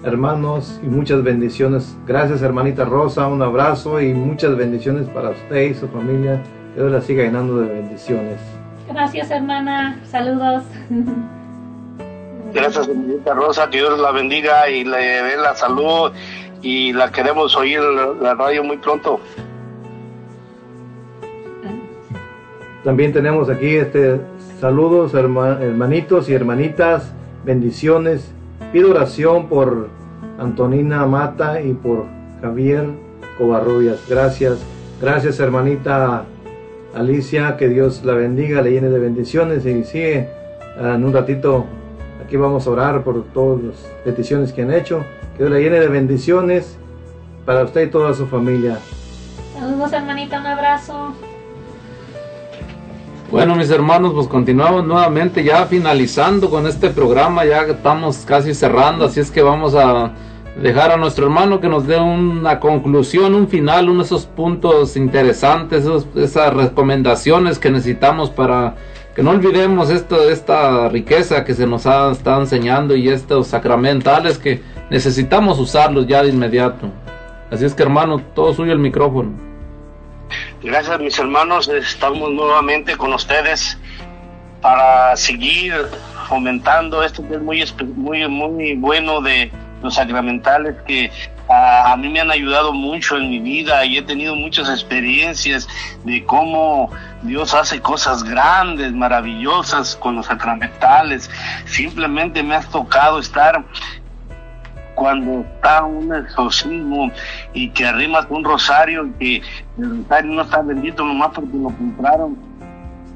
hermanos, 0.04 0.82
y 0.84 0.88
muchas 0.88 1.24
bendiciones. 1.24 1.96
Gracias, 2.06 2.42
hermanita 2.42 2.84
Rosa, 2.84 3.28
un 3.28 3.42
abrazo 3.42 4.02
y 4.02 4.14
muchas 4.14 4.58
bendiciones 4.58 5.08
para 5.08 5.30
usted 5.30 5.62
y 5.62 5.74
su 5.76 5.88
familia. 5.88 6.44
Que 6.74 6.82
Dios 6.82 6.92
la 6.92 7.00
siga 7.00 7.24
llenando 7.24 7.62
de 7.62 7.74
bendiciones. 7.74 8.38
Gracias, 8.90 9.32
hermana. 9.32 9.98
Saludos. 10.10 10.64
Gracias, 12.54 12.86
señorita 12.86 13.34
Rosa, 13.34 13.70
que 13.70 13.78
Dios 13.78 13.98
la 13.98 14.12
bendiga 14.12 14.70
y 14.70 14.84
le 14.84 14.98
dé 14.98 15.38
la 15.38 15.56
salud 15.56 16.12
y 16.62 16.94
la 16.94 17.12
queremos 17.12 17.56
oír 17.56 17.80
la, 18.22 18.36
radio 18.36 18.64
muy 18.64 18.78
pronto. 18.78 19.20
También 22.84 23.14
tenemos 23.14 23.50
aquí 23.50 23.76
este 23.76 24.20
saludos 24.60 25.14
herma- 25.14 25.60
hermanitos 25.62 26.30
y 26.30 26.34
hermanitas, 26.34 27.12
bendiciones. 27.46 28.32
Pido 28.72 28.92
oración 28.92 29.48
por 29.48 29.90
Antonina 30.40 31.06
Mata 31.06 31.62
y 31.62 31.74
por 31.74 32.06
Javier 32.42 32.90
Covarrubias. 33.38 34.04
Gracias, 34.10 34.60
gracias 35.02 35.40
hermanita 35.40 36.26
Alicia, 36.96 37.58
que 37.58 37.70
Dios 37.70 38.04
la 38.04 38.14
bendiga, 38.14 38.62
le 38.62 38.72
llene 38.72 38.90
de 38.90 39.00
bendiciones 39.00 39.66
y 39.66 39.84
sigue 39.84 40.30
en 40.80 41.04
un 41.04 41.14
ratito 41.14 41.66
aquí 42.24 42.38
vamos 42.38 42.66
a 42.66 42.70
orar 42.72 43.04
por 43.04 43.24
todas 43.26 43.62
las 43.64 43.76
peticiones 44.04 44.54
que 44.54 44.62
han 44.62 44.74
hecho. 44.74 45.04
Dios 45.42 45.50
la 45.50 45.58
llene 45.58 45.80
de 45.80 45.88
bendiciones 45.88 46.78
para 47.48 47.64
usted 47.64 47.88
y 47.88 47.90
toda 47.90 48.14
su 48.14 48.28
familia. 48.28 48.78
Saludos, 49.60 49.92
hermanita. 49.92 50.40
Un 50.40 50.46
abrazo. 50.46 51.16
Bueno, 53.32 53.56
mis 53.56 53.72
hermanos, 53.72 54.12
pues 54.14 54.28
continuamos 54.28 54.86
nuevamente 54.86 55.44
ya 55.44 55.66
finalizando 55.66 56.48
con 56.52 56.68
este 56.68 56.92
programa, 56.92 57.44
ya 57.44 57.62
estamos 57.64 58.18
casi 58.18 58.54
cerrando, 58.54 59.06
así 59.06 59.20
es 59.20 59.32
que 59.32 59.42
vamos 59.42 59.74
a 59.74 60.12
dejar 60.62 60.92
a 60.92 60.98
nuestro 60.98 61.26
hermano 61.26 61.60
que 61.60 61.70
nos 61.70 61.88
dé 61.88 61.98
una 62.00 62.60
conclusión, 62.60 63.34
un 63.34 63.48
final, 63.48 63.90
uno 63.90 64.02
de 64.02 64.06
esos 64.06 64.28
puntos 64.28 64.96
interesantes, 64.96 65.82
esos- 65.86 66.06
esas 66.18 66.54
recomendaciones 66.54 67.58
que 67.58 67.72
necesitamos 67.72 68.30
para 68.30 68.76
que 69.16 69.24
no 69.24 69.32
olvidemos 69.32 69.90
esto, 69.90 70.30
esta 70.30 70.88
riqueza 70.90 71.44
que 71.44 71.54
se 71.54 71.68
nos 71.68 71.86
ha 71.86 72.12
estado 72.12 72.42
enseñando 72.42 72.96
y 72.96 73.10
estos 73.10 73.48
sacramentales 73.48 74.38
que 74.38 74.62
necesitamos 74.90 75.60
usarlos 75.60 76.08
ya 76.08 76.24
de 76.24 76.30
inmediato. 76.30 76.90
Así 77.50 77.66
es 77.66 77.74
que 77.74 77.84
hermano, 77.84 78.20
todo 78.34 78.54
suyo 78.54 78.72
el 78.72 78.80
micrófono. 78.80 79.32
Gracias 80.64 81.00
mis 81.00 81.20
hermanos, 81.20 81.68
estamos 81.68 82.32
nuevamente 82.32 82.96
con 82.96 83.14
ustedes 83.14 83.78
para 84.62 85.16
seguir 85.18 85.74
fomentando 86.30 87.04
esto 87.04 87.28
que 87.28 87.36
es 87.36 87.42
muy, 87.42 87.66
muy, 87.96 88.28
muy 88.28 88.76
bueno 88.76 89.20
de 89.20 89.52
los 89.82 89.96
sacramentales 89.96 90.76
que 90.88 91.12
a, 91.52 91.92
a 91.92 91.98
mí 91.98 92.10
me 92.10 92.22
han 92.22 92.32
ayudado 92.32 92.74
mucho 92.74 93.18
en 93.18 93.30
mi 93.30 93.40
vida 93.40 93.84
y 93.86 93.98
he 93.98 94.02
tenido 94.02 94.36
muchas 94.36 94.70
experiencias 94.70 95.68
de 96.04 96.24
cómo 96.26 96.90
Dios 97.24 97.54
hace 97.54 97.82
cosas 97.82 98.24
grandes, 98.24 98.94
maravillosas 98.94 99.96
con 99.96 100.16
los 100.16 100.28
sacramentales. 100.28 101.30
Simplemente 101.66 102.42
me 102.44 102.56
has 102.56 102.70
tocado 102.70 103.20
estar 103.20 103.64
cuando 104.96 105.42
está 105.42 105.84
un 105.84 106.14
exorcismo 106.14 107.12
y 107.54 107.70
que 107.72 107.86
arrimas 107.86 108.26
un 108.30 108.44
rosario 108.44 109.08
y 109.08 109.12
que 109.12 109.48
el 109.78 110.04
rosario 110.04 110.32
no 110.32 110.42
está 110.44 110.62
bendito 110.62 111.04
nomás 111.04 111.32
porque 111.34 111.58
lo 111.58 111.70
compraron 111.70 112.38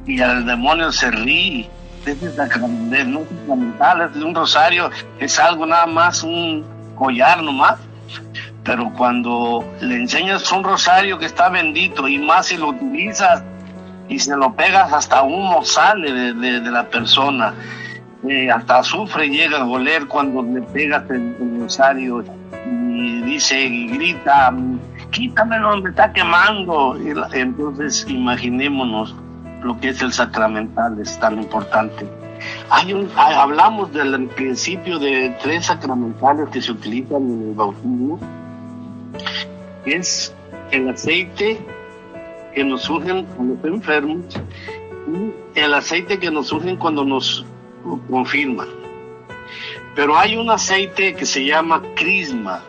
y 0.05 0.21
al 0.21 0.45
demonio 0.45 0.91
se 0.91 1.11
ríe. 1.11 1.69
Es 2.05 2.21
no 2.21 2.29
es 2.29 2.35
sacramental, 2.35 4.11
es 4.15 4.23
un 4.23 4.35
rosario, 4.35 4.91
es 5.19 5.39
algo 5.39 5.65
nada 5.65 5.87
más, 5.87 6.21
un 6.21 6.63
collar 6.95 7.41
nomás. 7.41 7.79
Pero 8.63 8.91
cuando 8.93 9.63
le 9.81 9.95
enseñas 9.95 10.51
un 10.51 10.63
rosario 10.63 11.19
que 11.19 11.25
está 11.25 11.49
bendito 11.49 12.07
y 12.07 12.17
más 12.17 12.47
si 12.47 12.57
lo 12.57 12.69
utilizas 12.69 13.43
y 14.09 14.19
se 14.19 14.35
lo 14.35 14.53
pegas 14.53 14.91
hasta 14.93 15.21
humo 15.23 15.63
sale 15.63 16.11
de, 16.11 16.33
de- 16.61 16.71
la 16.71 16.87
persona. 16.89 17.53
Eh, 18.27 18.49
hasta 18.49 18.79
azufre 18.79 19.29
llega 19.29 19.59
a 19.59 19.65
oler 19.65 20.07
cuando 20.07 20.41
le 20.41 20.61
pegas 20.61 21.03
el, 21.11 21.35
rosario 21.59 22.23
y 22.67 23.21
dice 23.21 23.61
y 23.61 23.87
grita 23.87 24.51
quítamelo 25.11 25.77
me 25.77 25.91
está 25.91 26.11
quemando 26.11 26.97
entonces 27.33 28.05
imaginémonos 28.09 29.15
lo 29.61 29.79
que 29.79 29.89
es 29.89 30.01
el 30.01 30.11
sacramental 30.11 30.99
es 30.99 31.19
tan 31.19 31.37
importante 31.37 32.07
hablamos 32.69 33.91
del 33.93 34.27
principio 34.29 34.99
de 34.99 35.35
tres 35.41 35.65
sacramentales 35.65 36.49
que 36.49 36.61
se 36.61 36.71
utilizan 36.71 37.23
en 37.23 37.49
el 37.49 37.53
bautismo 37.53 38.19
es 39.85 40.33
el 40.71 40.89
aceite 40.89 41.59
que 42.53 42.63
nos 42.63 42.89
ungen 42.89 43.27
a 43.39 43.43
los 43.43 43.63
enfermos 43.63 44.25
y 45.55 45.59
el 45.59 45.73
aceite 45.73 46.19
que 46.19 46.31
nos 46.31 46.51
ungen 46.51 46.77
cuando 46.77 47.05
nos 47.05 47.45
confirman. 48.09 48.67
Pero 49.95 50.17
hay 50.17 50.35
un 50.35 50.49
aceite 50.49 51.13
que 51.13 51.25
se 51.25 51.45
llama 51.45 51.81
crisma. 51.95 52.63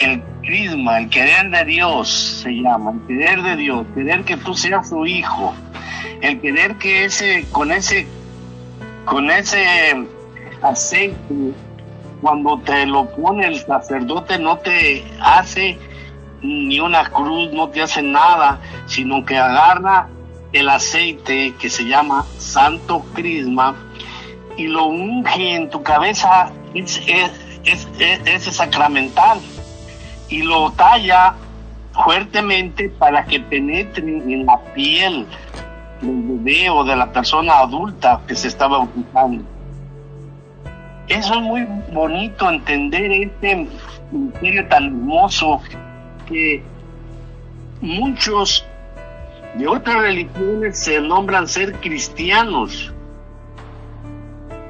El 0.00 0.22
crisma, 0.42 1.00
el 1.00 1.10
querer 1.10 1.50
de 1.50 1.64
Dios 1.64 2.40
se 2.42 2.52
llama, 2.52 2.92
el 2.92 3.06
querer 3.06 3.42
de 3.42 3.56
Dios, 3.56 3.86
querer 3.94 4.24
que 4.24 4.36
tú 4.36 4.54
seas 4.54 4.88
su 4.88 5.04
hijo, 5.04 5.52
el 6.20 6.40
querer 6.40 6.76
que 6.76 7.04
ese, 7.04 7.44
con 7.50 7.72
ese, 7.72 8.06
con 9.08 9.30
ese 9.30 10.06
aceite, 10.62 11.16
cuando 12.20 12.58
te 12.58 12.84
lo 12.86 13.08
pone 13.10 13.46
el 13.46 13.58
sacerdote 13.60 14.38
no 14.38 14.58
te 14.58 15.04
hace 15.20 15.78
ni 16.42 16.80
una 16.80 17.04
cruz, 17.10 17.52
no 17.52 17.68
te 17.68 17.82
hace 17.82 18.02
nada, 18.02 18.60
sino 18.86 19.24
que 19.24 19.36
agarra 19.38 20.08
el 20.52 20.68
aceite 20.68 21.54
que 21.60 21.68
se 21.70 21.84
llama 21.84 22.24
santo 22.38 23.04
crisma 23.14 23.74
y 24.56 24.66
lo 24.66 24.86
unge 24.86 25.54
en 25.54 25.70
tu 25.70 25.82
cabeza, 25.82 26.50
es, 26.74 27.00
es, 27.06 27.30
es- 27.64 27.88
es- 28.24 28.56
sacramental, 28.56 29.38
y 30.28 30.42
lo 30.42 30.70
talla 30.72 31.34
fuertemente 32.04 32.88
para 32.88 33.24
que 33.24 33.40
penetre 33.40 34.02
en 34.04 34.46
la 34.46 34.58
piel 34.74 35.26
del 36.00 36.22
bebé 36.22 36.70
o 36.70 36.84
de 36.84 36.96
la 36.96 37.12
persona 37.12 37.58
adulta 37.58 38.20
que 38.26 38.34
se 38.34 38.48
está 38.48 38.66
bautizando. 38.66 39.44
Eso 41.08 41.34
es 41.34 41.40
muy 41.40 41.66
bonito 41.92 42.48
entender 42.50 43.10
este 43.12 43.66
misterio 44.12 44.68
tan 44.68 44.84
hermoso 44.86 45.60
que 46.26 46.62
muchos 47.80 48.64
de 49.54 49.66
otras 49.66 50.02
religiones 50.02 50.78
se 50.78 51.00
nombran 51.00 51.48
ser 51.48 51.74
cristianos 51.80 52.92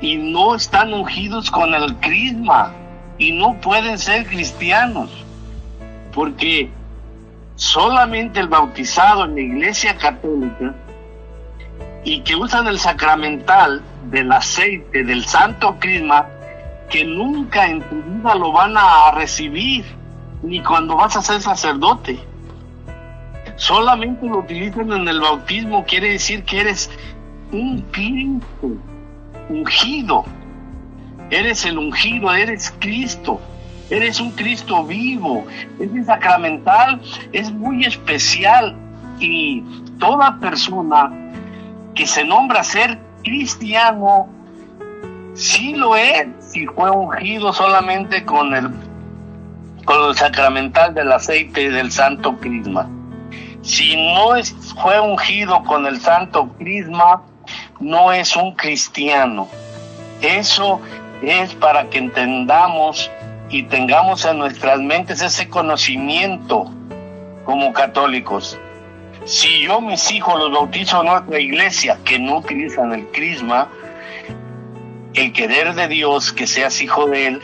y 0.01 0.17
no 0.17 0.55
están 0.55 0.95
ungidos 0.95 1.51
con 1.51 1.75
el 1.75 1.97
crisma 1.97 2.73
y 3.19 3.33
no 3.33 3.55
pueden 3.61 3.99
ser 3.99 4.27
cristianos 4.27 5.11
porque 6.15 6.71
solamente 7.57 8.39
el 8.39 8.49
bautizado 8.49 9.25
en 9.25 9.35
la 9.35 9.41
iglesia 9.41 9.97
católica 9.97 10.75
y 12.05 12.20
que 12.20 12.37
usan 12.37 12.66
el 12.66 12.79
sacramental 12.79 13.83
del 14.11 14.33
aceite 14.33 15.05
del 15.05 15.25
santo 15.25 15.77
crisma 15.79 16.27
que 16.89 17.05
nunca 17.05 17.69
en 17.69 17.83
tu 17.83 17.97
vida 18.03 18.35
lo 18.35 18.53
van 18.53 18.77
a 18.77 19.11
recibir 19.12 19.85
ni 20.43 20.62
cuando 20.62 20.97
vas 20.97 21.16
a 21.16 21.23
ser 21.23 21.41
sacerdote. 21.41 22.19
Solamente 23.57 24.27
lo 24.27 24.39
utilizan 24.39 24.93
en 24.93 25.09
el 25.09 25.20
bautismo 25.20 25.85
quiere 25.85 26.12
decir 26.12 26.45
que 26.45 26.61
eres 26.61 26.91
un 27.53 27.83
Cristo 27.91 28.70
ungido. 29.49 30.25
Eres 31.31 31.65
el 31.66 31.77
ungido 31.77 32.33
eres 32.33 32.73
Cristo. 32.79 33.41
Eres 33.91 34.20
un 34.20 34.31
Cristo 34.33 34.85
vivo. 34.85 35.47
Ese 35.79 36.05
sacramental 36.05 37.01
es 37.33 37.51
muy 37.51 37.85
especial 37.85 38.77
y 39.19 39.62
toda 39.99 40.39
persona 40.39 41.11
que 41.99 42.07
se 42.07 42.25
nombra 42.25 42.65
ser 42.65 42.99
cristiano 43.23 44.29
sí 45.35 45.75
lo 45.75 45.97
es 45.97 46.29
si 46.39 46.65
fue 46.66 46.91
ungido 46.91 47.53
solamente 47.53 48.25
con 48.25 48.55
el 48.55 48.70
con 49.85 50.09
el 50.09 50.16
sacramental 50.16 50.95
del 50.95 51.12
aceite 51.12 51.62
y 51.62 51.69
del 51.69 51.93
santo 51.93 52.39
crisma 52.39 52.89
si 53.62 53.97
no 53.97 54.37
es, 54.37 54.55
fue 54.81 55.01
ungido 55.01 55.62
con 55.65 55.87
el 55.87 56.01
santo 56.01 56.49
crisma, 56.59 57.23
no 57.81 58.12
es 58.12 58.37
un 58.37 58.55
cristiano. 58.55 59.49
Eso 60.23 60.81
es 61.23 61.55
para 61.55 61.89
que 61.91 61.99
entendamos 61.99 63.11
y 63.51 63.65
tengamos 63.65 64.25
en 64.25 64.39
nuestras 64.39 64.81
mentes 64.81 65.20
ese 65.20 65.49
conocimiento 65.49 66.70
como 67.45 67.73
católicos. 67.73 68.59
Si 69.29 69.61
yo 69.61 69.83
mis 69.83 70.11
hijos 70.11 70.39
los 70.39 70.51
bautizo 70.51 71.03
en 71.03 71.09
otra 71.11 71.39
iglesia 71.39 71.99
que 72.03 72.19
no 72.19 72.39
utilizan 72.39 72.95
el 72.95 73.09
crisma, 73.09 73.69
el 75.13 75.35
querer 75.35 75.75
de 75.75 75.87
Dios 75.87 76.33
que 76.33 76.47
seas 76.47 76.81
hijo 76.81 77.07
de 77.09 77.27
Él 77.27 77.41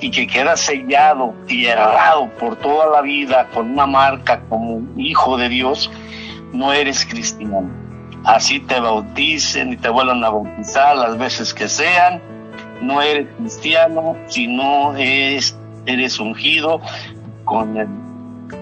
y 0.00 0.10
que 0.10 0.26
queda 0.26 0.56
sellado 0.56 1.34
y 1.46 1.66
errado 1.66 2.30
por 2.38 2.56
toda 2.56 2.86
la 2.88 3.02
vida 3.02 3.50
con 3.52 3.72
una 3.72 3.86
marca 3.86 4.40
como 4.48 4.80
hijo 4.96 5.36
de 5.36 5.50
Dios, 5.50 5.90
no 6.54 6.72
eres 6.72 7.04
cristiano. 7.04 7.70
Así 8.24 8.58
te 8.60 8.80
bauticen 8.80 9.74
y 9.74 9.76
te 9.76 9.90
vuelvan 9.90 10.24
a 10.24 10.30
bautizar 10.30 10.96
las 10.96 11.18
veces 11.18 11.52
que 11.52 11.68
sean, 11.68 12.22
no 12.80 13.02
eres 13.02 13.26
cristiano 13.36 14.16
si 14.26 14.46
no 14.46 14.96
eres, 14.96 15.54
eres 15.84 16.18
ungido 16.18 16.80
con 17.44 17.76
el 17.76 18.05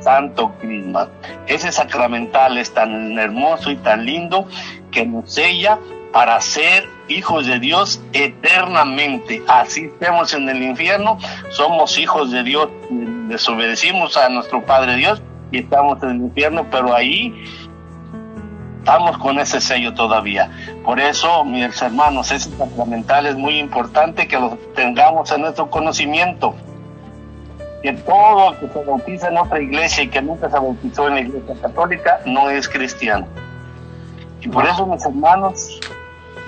santo 0.01 0.53
crisma. 0.61 1.09
Ese 1.47 1.73
sacramental 1.73 2.59
es 2.59 2.73
tan 2.73 3.19
hermoso 3.19 3.71
y 3.71 3.77
tan 3.77 4.05
lindo 4.05 4.49
que 4.91 5.07
nos 5.07 5.33
sella 5.33 5.79
para 6.13 6.41
ser 6.41 6.89
hijos 7.09 7.47
de 7.47 7.59
Dios 7.59 8.01
eternamente. 8.13 9.43
Así 9.49 9.87
estemos 9.87 10.33
en 10.33 10.49
el 10.49 10.63
infierno, 10.63 11.19
somos 11.51 11.99
hijos 11.99 12.31
de 12.31 12.45
Dios, 12.45 12.69
desobedecimos 13.29 14.17
a 14.17 14.29
nuestro 14.29 14.65
Padre 14.65 14.97
Dios 14.97 15.21
y 15.51 15.59
estamos 15.59 16.03
en 16.03 16.11
el 16.11 16.17
infierno, 16.17 16.67
pero 16.71 16.95
ahí 16.95 17.35
estamos 18.79 19.19
con 19.19 19.39
ese 19.39 19.61
sello 19.61 19.95
todavía. 19.95 20.51
Por 20.85 21.01
eso, 21.01 21.45
mis 21.45 21.81
hermanos, 21.81 22.31
ese 22.31 22.51
sacramental 22.51 23.27
es 23.27 23.37
muy 23.37 23.59
importante 23.59 24.29
que 24.29 24.39
lo 24.39 24.59
tengamos 24.75 25.33
en 25.33 25.41
nuestro 25.41 25.71
conocimiento. 25.71 26.55
Que 27.85 27.93
todo 27.93 28.53
el 28.53 28.59
que 28.59 28.69
se 28.71 28.83
bautiza 28.83 29.29
en 29.29 29.37
otra 29.37 29.61
iglesia 29.61 30.05
y 30.05 30.09
que 30.09 30.23
nunca 30.23 30.49
se 30.49 30.57
bautizó 30.57 31.07
en 31.09 31.15
la 31.15 31.21
iglesia 31.21 31.55
católica 31.61 32.21
no 32.25 32.49
es 32.49 32.67
cristiano. 32.67 33.29
Y 34.41 34.49
por 34.49 34.65
eso, 34.65 34.87
mis 34.87 35.05
hermanos, 35.05 35.81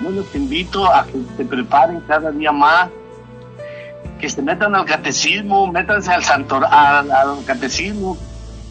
yo 0.01 0.09
los 0.09 0.35
invito 0.35 0.91
a 0.91 1.05
que 1.05 1.13
se 1.37 1.45
preparen 1.45 2.01
cada 2.01 2.31
día 2.31 2.51
más, 2.51 2.89
que 4.19 4.29
se 4.29 4.41
metan 4.41 4.75
al 4.75 4.85
catecismo, 4.85 5.67
métanse 5.67 6.11
al, 6.11 6.23
santor, 6.23 6.65
al, 6.65 7.07
catecismo 7.45 8.17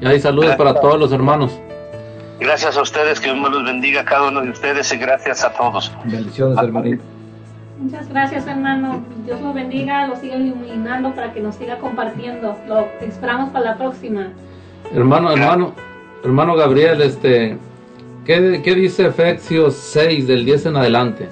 Y 0.00 0.06
hay 0.06 0.20
saludos 0.20 0.56
para 0.56 0.74
todos 0.80 0.98
los 0.98 1.12
hermanos. 1.12 1.58
Gracias 2.40 2.76
a 2.76 2.82
ustedes, 2.82 3.20
que 3.20 3.32
Dios 3.32 3.40
me 3.40 3.48
los 3.48 3.64
bendiga 3.64 4.00
a 4.00 4.04
cada 4.04 4.28
uno 4.28 4.42
de 4.42 4.50
ustedes 4.50 4.92
y 4.92 4.96
gracias 4.96 5.44
a 5.44 5.52
todos. 5.52 5.92
Bendiciones, 6.04 6.58
hermanito. 6.58 7.02
Muchas 7.78 8.08
gracias, 8.08 8.46
hermano. 8.46 9.04
Dios 9.24 9.40
lo 9.40 9.52
bendiga, 9.52 10.06
lo 10.06 10.16
siga 10.16 10.36
iluminando 10.36 11.14
para 11.14 11.32
que 11.32 11.40
nos 11.40 11.54
siga 11.54 11.78
compartiendo. 11.78 12.56
Lo 12.66 12.86
esperamos 13.00 13.50
para 13.50 13.64
la 13.64 13.76
próxima. 13.76 14.28
Hermano, 14.92 15.32
hermano, 15.32 15.72
hermano 16.24 16.56
Gabriel, 16.56 17.02
este, 17.02 17.56
¿qué, 18.24 18.62
qué 18.64 18.74
dice 18.74 19.06
Efesios 19.06 19.74
6 19.74 20.26
del 20.26 20.44
10 20.44 20.66
en 20.66 20.76
adelante? 20.76 21.28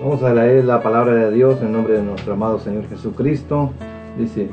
Vamos 0.00 0.22
a 0.22 0.32
leer 0.34 0.64
la 0.64 0.82
palabra 0.82 1.14
de 1.14 1.32
Dios 1.32 1.60
en 1.62 1.72
nombre 1.72 1.94
de 1.94 2.02
nuestro 2.02 2.32
amado 2.32 2.58
Señor 2.58 2.88
Jesucristo. 2.88 3.72
Dice, 4.18 4.48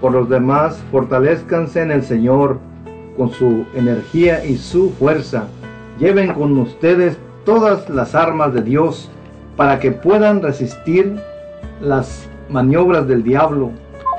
por 0.00 0.12
los 0.12 0.28
demás, 0.28 0.82
fortalezcanse 0.90 1.80
en 1.80 1.92
el 1.92 2.02
Señor 2.02 2.58
con 3.16 3.30
su 3.30 3.64
energía 3.74 4.44
y 4.44 4.56
su 4.56 4.90
fuerza. 4.90 5.46
Lleven 5.98 6.32
con 6.34 6.58
ustedes 6.58 7.16
todas 7.44 7.88
las 7.88 8.14
armas 8.14 8.54
de 8.54 8.62
Dios 8.62 9.10
para 9.56 9.78
que 9.78 9.92
puedan 9.92 10.42
resistir 10.42 11.16
las 11.80 12.28
maniobras 12.48 13.06
del 13.06 13.22
diablo, 13.22 13.70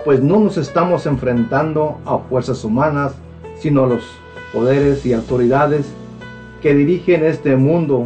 pues 0.06 0.22
no 0.22 0.40
nos 0.40 0.57
estamos 0.57 1.06
enfrentando 1.06 1.98
a 2.06 2.18
fuerzas 2.18 2.64
humanas, 2.64 3.14
sino 3.57 3.86
a 3.86 3.88
los 3.88 4.03
poderes 4.52 5.06
y 5.06 5.14
autoridades 5.14 5.86
que 6.61 6.74
dirigen 6.74 7.26
este 7.26 7.56
mundo 7.56 8.06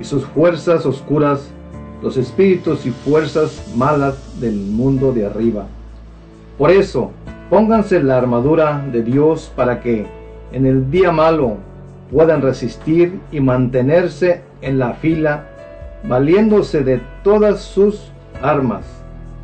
y 0.00 0.04
sus 0.04 0.24
fuerzas 0.24 0.86
oscuras, 0.86 1.50
los 2.02 2.16
espíritus 2.16 2.86
y 2.86 2.90
fuerzas 2.90 3.72
malas 3.76 4.40
del 4.40 4.54
mundo 4.54 5.12
de 5.12 5.26
arriba. 5.26 5.66
Por 6.56 6.70
eso, 6.70 7.10
pónganse 7.48 8.02
la 8.02 8.16
armadura 8.18 8.86
de 8.92 9.02
Dios 9.02 9.52
para 9.54 9.80
que 9.80 10.06
en 10.52 10.66
el 10.66 10.90
día 10.90 11.12
malo 11.12 11.56
puedan 12.10 12.42
resistir 12.42 13.20
y 13.30 13.40
mantenerse 13.40 14.42
en 14.62 14.78
la 14.78 14.94
fila, 14.94 15.44
valiéndose 16.08 16.82
de 16.82 17.00
todas 17.22 17.60
sus 17.60 18.10
armas. 18.42 18.84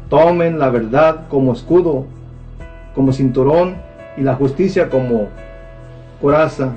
Tomen 0.08 0.58
la 0.58 0.70
verdad 0.70 1.28
como 1.28 1.52
escudo, 1.52 2.06
como 2.94 3.12
cinturón 3.12 3.76
y 4.16 4.22
la 4.22 4.34
justicia 4.34 4.88
como 4.88 5.28
coraza. 6.20 6.72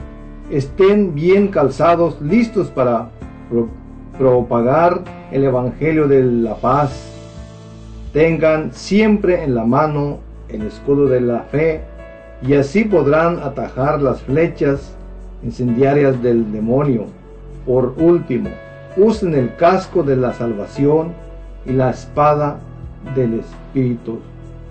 Estén 0.51 1.13
bien 1.15 1.47
calzados, 1.47 2.21
listos 2.21 2.69
para 2.69 3.09
pro- 3.49 3.69
propagar 4.17 5.01
el 5.31 5.43
Evangelio 5.43 6.07
de 6.07 6.23
la 6.23 6.55
paz. 6.55 7.13
Tengan 8.13 8.73
siempre 8.73 9.43
en 9.43 9.53
la 9.53 9.63
mano 9.63 10.17
el 10.49 10.63
escudo 10.63 11.07
de 11.07 11.21
la 11.21 11.41
fe 11.43 11.81
y 12.41 12.53
así 12.53 12.85
podrán 12.85 13.39
atajar 13.39 14.01
las 14.01 14.21
flechas 14.21 14.95
incendiarias 15.43 16.21
del 16.21 16.51
demonio. 16.51 17.05
Por 17.65 17.93
último, 17.97 18.49
usen 18.97 19.35
el 19.35 19.55
casco 19.55 20.03
de 20.03 20.15
la 20.15 20.33
salvación 20.33 21.13
y 21.65 21.73
la 21.73 21.91
espada 21.91 22.59
del 23.15 23.39
Espíritu, 23.39 24.19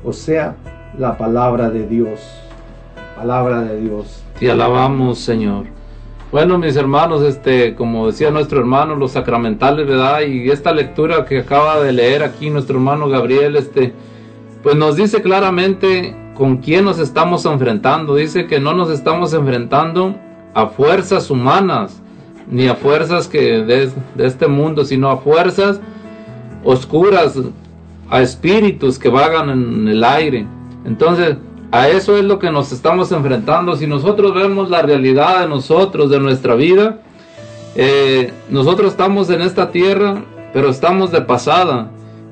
o 0.04 0.12
sea, 0.12 0.56
la 0.98 1.16
palabra 1.16 1.70
de 1.70 1.86
Dios. 1.86 2.20
Palabra 3.16 3.62
de 3.62 3.80
Dios. 3.80 4.22
Te 4.38 4.50
alabamos, 4.50 5.18
Señor. 5.18 5.66
Bueno, 6.30 6.58
mis 6.58 6.76
hermanos, 6.76 7.22
este, 7.22 7.74
como 7.74 8.06
decía 8.06 8.30
nuestro 8.30 8.60
hermano, 8.60 8.94
los 8.94 9.12
sacramentales, 9.12 9.86
¿verdad? 9.86 10.20
Y 10.20 10.50
esta 10.50 10.72
lectura 10.72 11.24
que 11.24 11.38
acaba 11.38 11.80
de 11.80 11.92
leer 11.92 12.22
aquí 12.22 12.50
nuestro 12.50 12.76
hermano 12.76 13.08
Gabriel, 13.08 13.56
este, 13.56 13.94
pues 14.62 14.76
nos 14.76 14.96
dice 14.96 15.22
claramente 15.22 16.14
con 16.38 16.58
quién 16.58 16.84
nos 16.84 17.00
estamos 17.00 17.44
enfrentando. 17.46 18.14
Dice 18.14 18.46
que 18.46 18.60
no 18.60 18.72
nos 18.72 18.90
estamos 18.90 19.34
enfrentando 19.34 20.14
a 20.54 20.68
fuerzas 20.68 21.32
humanas, 21.32 22.00
ni 22.48 22.68
a 22.68 22.76
fuerzas 22.76 23.26
que 23.26 23.64
de, 23.64 23.90
este 24.18 24.46
mundo, 24.46 24.84
sino 24.84 25.10
a 25.10 25.16
fuerzas 25.16 25.80
oscuras, 26.62 27.36
a 28.08 28.22
espíritus 28.22 29.00
que 29.00 29.08
vagan 29.08 29.50
en 29.50 29.88
el 29.88 30.04
aire. 30.04 30.46
Entonces, 30.84 31.36
a 31.72 31.88
eso 31.88 32.16
es 32.16 32.24
lo 32.24 32.38
que 32.38 32.52
nos 32.52 32.70
estamos 32.70 33.10
enfrentando. 33.10 33.74
Si 33.74 33.88
nosotros 33.88 34.32
vemos 34.32 34.70
la 34.70 34.80
realidad 34.80 35.40
de 35.40 35.48
nosotros, 35.48 36.08
de 36.08 36.20
nuestra 36.20 36.54
vida, 36.54 37.00
eh, 37.74 38.32
nosotros 38.48 38.92
estamos 38.92 39.28
en 39.30 39.42
esta 39.42 39.72
tierra, 39.72 40.22
pero 40.52 40.70
estamos 40.70 41.10
de 41.10 41.20
pasada. 41.20 41.90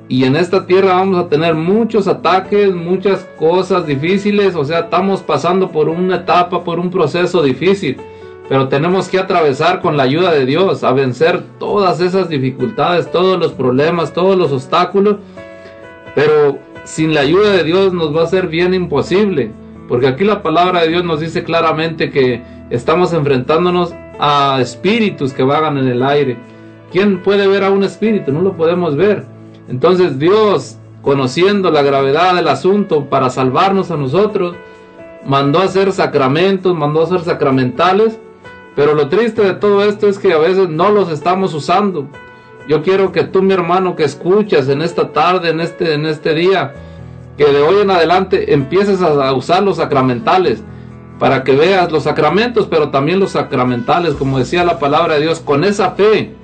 Y 0.09 0.23
en 0.23 0.37
esta 0.37 0.65
tierra 0.65 0.93
vamos 0.93 1.25
a 1.25 1.27
tener 1.27 1.53
muchos 1.53 2.07
ataques, 2.07 2.73
muchas 2.73 3.27
cosas 3.37 3.85
difíciles. 3.85 4.55
O 4.55 4.63
sea, 4.63 4.79
estamos 4.79 5.21
pasando 5.21 5.69
por 5.69 5.89
una 5.89 6.17
etapa, 6.17 6.63
por 6.63 6.79
un 6.79 6.89
proceso 6.89 7.43
difícil. 7.43 7.97
Pero 8.47 8.69
tenemos 8.69 9.09
que 9.09 9.19
atravesar 9.19 9.81
con 9.81 9.97
la 9.97 10.03
ayuda 10.03 10.31
de 10.31 10.45
Dios 10.45 10.85
a 10.85 10.93
vencer 10.93 11.43
todas 11.59 11.99
esas 11.99 12.29
dificultades, 12.29 13.11
todos 13.11 13.37
los 13.37 13.51
problemas, 13.51 14.13
todos 14.13 14.37
los 14.37 14.53
obstáculos. 14.53 15.17
Pero 16.15 16.57
sin 16.85 17.13
la 17.13 17.21
ayuda 17.21 17.51
de 17.51 17.65
Dios 17.65 17.93
nos 17.93 18.15
va 18.15 18.23
a 18.23 18.27
ser 18.27 18.47
bien 18.47 18.73
imposible. 18.73 19.51
Porque 19.89 20.07
aquí 20.07 20.23
la 20.23 20.41
palabra 20.41 20.81
de 20.81 20.89
Dios 20.89 21.03
nos 21.03 21.19
dice 21.19 21.43
claramente 21.43 22.09
que 22.09 22.41
estamos 22.69 23.11
enfrentándonos 23.11 23.93
a 24.19 24.59
espíritus 24.61 25.33
que 25.33 25.43
vagan 25.43 25.77
en 25.77 25.89
el 25.89 26.01
aire. 26.01 26.37
¿Quién 26.93 27.21
puede 27.21 27.45
ver 27.47 27.65
a 27.65 27.71
un 27.71 27.83
espíritu? 27.83 28.31
No 28.31 28.41
lo 28.41 28.55
podemos 28.55 28.95
ver. 28.95 29.36
Entonces 29.67 30.19
Dios, 30.19 30.77
conociendo 31.01 31.71
la 31.71 31.81
gravedad 31.81 32.35
del 32.35 32.47
asunto 32.47 33.05
para 33.05 33.29
salvarnos 33.29 33.91
a 33.91 33.97
nosotros, 33.97 34.55
mandó 35.25 35.59
hacer 35.59 35.91
sacramentos, 35.91 36.75
mandó 36.75 37.01
a 37.01 37.03
hacer 37.05 37.21
sacramentales. 37.21 38.19
Pero 38.75 38.93
lo 38.93 39.09
triste 39.09 39.41
de 39.41 39.53
todo 39.53 39.83
esto 39.83 40.07
es 40.07 40.19
que 40.19 40.33
a 40.33 40.37
veces 40.37 40.69
no 40.69 40.91
los 40.91 41.09
estamos 41.09 41.53
usando. 41.53 42.07
Yo 42.67 42.83
quiero 42.83 43.11
que 43.11 43.23
tú, 43.23 43.41
mi 43.41 43.53
hermano, 43.53 43.95
que 43.95 44.03
escuchas 44.03 44.69
en 44.69 44.81
esta 44.81 45.13
tarde, 45.13 45.49
en 45.49 45.61
este, 45.61 45.93
en 45.93 46.05
este 46.05 46.33
día, 46.33 46.73
que 47.37 47.45
de 47.45 47.61
hoy 47.61 47.81
en 47.81 47.91
adelante 47.91 48.53
empieces 48.53 49.01
a, 49.01 49.27
a 49.27 49.33
usar 49.33 49.63
los 49.63 49.77
sacramentales 49.77 50.63
para 51.17 51.43
que 51.43 51.55
veas 51.55 51.91
los 51.91 52.03
sacramentos, 52.03 52.67
pero 52.69 52.89
también 52.89 53.19
los 53.19 53.31
sacramentales, 53.31 54.13
como 54.13 54.37
decía 54.37 54.63
la 54.63 54.79
palabra 54.79 55.15
de 55.15 55.21
Dios, 55.21 55.39
con 55.39 55.63
esa 55.63 55.91
fe. 55.91 56.35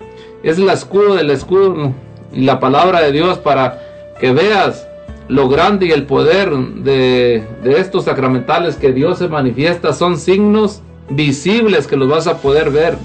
Es 0.42 0.58
el 0.58 0.70
escudo 0.70 1.16
del 1.16 1.30
escudo, 1.30 1.94
y 2.34 2.42
la 2.42 2.60
palabra 2.60 3.02
de 3.02 3.12
Dios 3.12 3.38
para 3.38 4.14
que 4.20 4.32
veas 4.32 4.88
lo 5.28 5.48
grande 5.48 5.86
y 5.86 5.92
el 5.92 6.06
poder 6.06 6.52
de, 6.52 7.44
de 7.64 7.80
estos 7.80 8.06
sacramentales 8.06 8.76
que 8.76 8.92
Dios 8.92 9.20
se 9.20 9.28
manifiesta 9.28 9.94
son 9.94 10.18
signos 10.18 10.82
visibles 11.10 11.88
que 11.88 11.98
los 11.98 12.10
vas 12.10 12.28
a 12.28 12.38
poder 12.38 12.72
ver. 12.72 12.98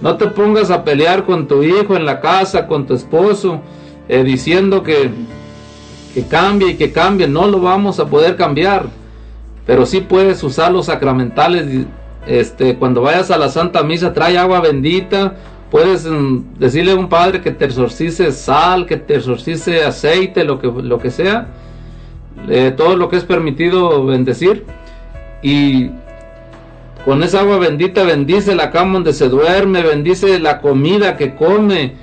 No 0.00 0.16
te 0.16 0.28
pongas 0.28 0.70
a 0.70 0.84
pelear 0.84 1.24
con 1.26 1.46
tu 1.46 1.62
hijo 1.62 1.94
en 1.94 2.06
la 2.06 2.20
casa, 2.20 2.66
con 2.66 2.86
tu 2.86 2.94
esposo, 2.94 3.60
eh, 4.08 4.24
diciendo 4.24 4.82
que, 4.82 5.10
que 6.14 6.26
cambie 6.26 6.70
y 6.70 6.76
que 6.76 6.90
cambie. 6.90 7.28
No 7.28 7.46
lo 7.46 7.60
vamos 7.60 8.00
a 8.00 8.06
poder 8.06 8.36
cambiar. 8.36 8.86
Pero 9.66 9.84
sí 9.84 10.00
puedes 10.00 10.42
usar 10.42 10.72
los 10.72 10.86
sacramentales. 10.86 11.86
Este, 12.26 12.76
cuando 12.76 13.02
vayas 13.02 13.30
a 13.30 13.38
la 13.38 13.50
Santa 13.50 13.82
Misa, 13.82 14.14
trae 14.14 14.38
agua 14.38 14.60
bendita. 14.60 15.36
Puedes 15.70 16.04
mm, 16.04 16.58
decirle 16.58 16.92
a 16.92 16.96
un 16.96 17.08
padre 17.08 17.40
que 17.40 17.50
te 17.50 17.64
exorcice 17.64 18.32
sal, 18.32 18.86
que 18.86 18.96
te 18.96 19.16
exorcice 19.16 19.84
aceite, 19.84 20.44
lo 20.44 20.58
que, 20.58 20.66
lo 20.68 20.98
que 20.98 21.10
sea. 21.10 21.48
Eh, 22.48 22.72
todo 22.76 22.96
lo 22.96 23.08
que 23.08 23.16
es 23.16 23.24
permitido 23.24 24.04
bendecir. 24.04 24.64
Y 25.42 25.90
con 27.04 27.22
esa 27.22 27.40
agua 27.40 27.58
bendita 27.58 28.02
bendice 28.02 28.54
la 28.54 28.70
cama 28.70 28.94
donde 28.94 29.12
se 29.12 29.28
duerme, 29.28 29.82
bendice 29.82 30.38
la 30.38 30.60
comida 30.60 31.16
que 31.16 31.34
come, 31.34 31.94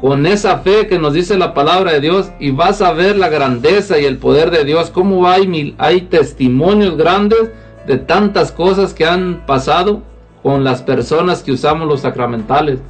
con 0.00 0.24
esa 0.24 0.58
fe 0.58 0.86
que 0.86 0.98
nos 0.98 1.12
dice 1.12 1.36
la 1.36 1.52
palabra 1.52 1.92
de 1.92 2.00
Dios 2.00 2.30
y 2.40 2.52
vas 2.52 2.80
a 2.80 2.92
ver 2.92 3.18
la 3.18 3.28
grandeza 3.28 3.98
y 3.98 4.06
el 4.06 4.16
poder 4.16 4.50
de 4.50 4.64
Dios, 4.64 4.90
cómo 4.90 5.28
hay, 5.28 5.46
mil, 5.46 5.74
hay 5.76 6.02
testimonios 6.02 6.96
grandes 6.96 7.50
de 7.86 7.98
tantas 7.98 8.50
cosas 8.50 8.94
que 8.94 9.04
han 9.04 9.44
pasado 9.46 10.02
con 10.42 10.64
las 10.64 10.80
personas 10.80 11.42
que 11.42 11.52
usamos 11.52 11.86
los 11.86 12.00
sacramentales. 12.00 12.80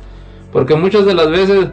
Porque 0.53 0.75
muchas 0.75 1.07
de 1.07 1.15
las 1.15 1.31
veces 1.31 1.69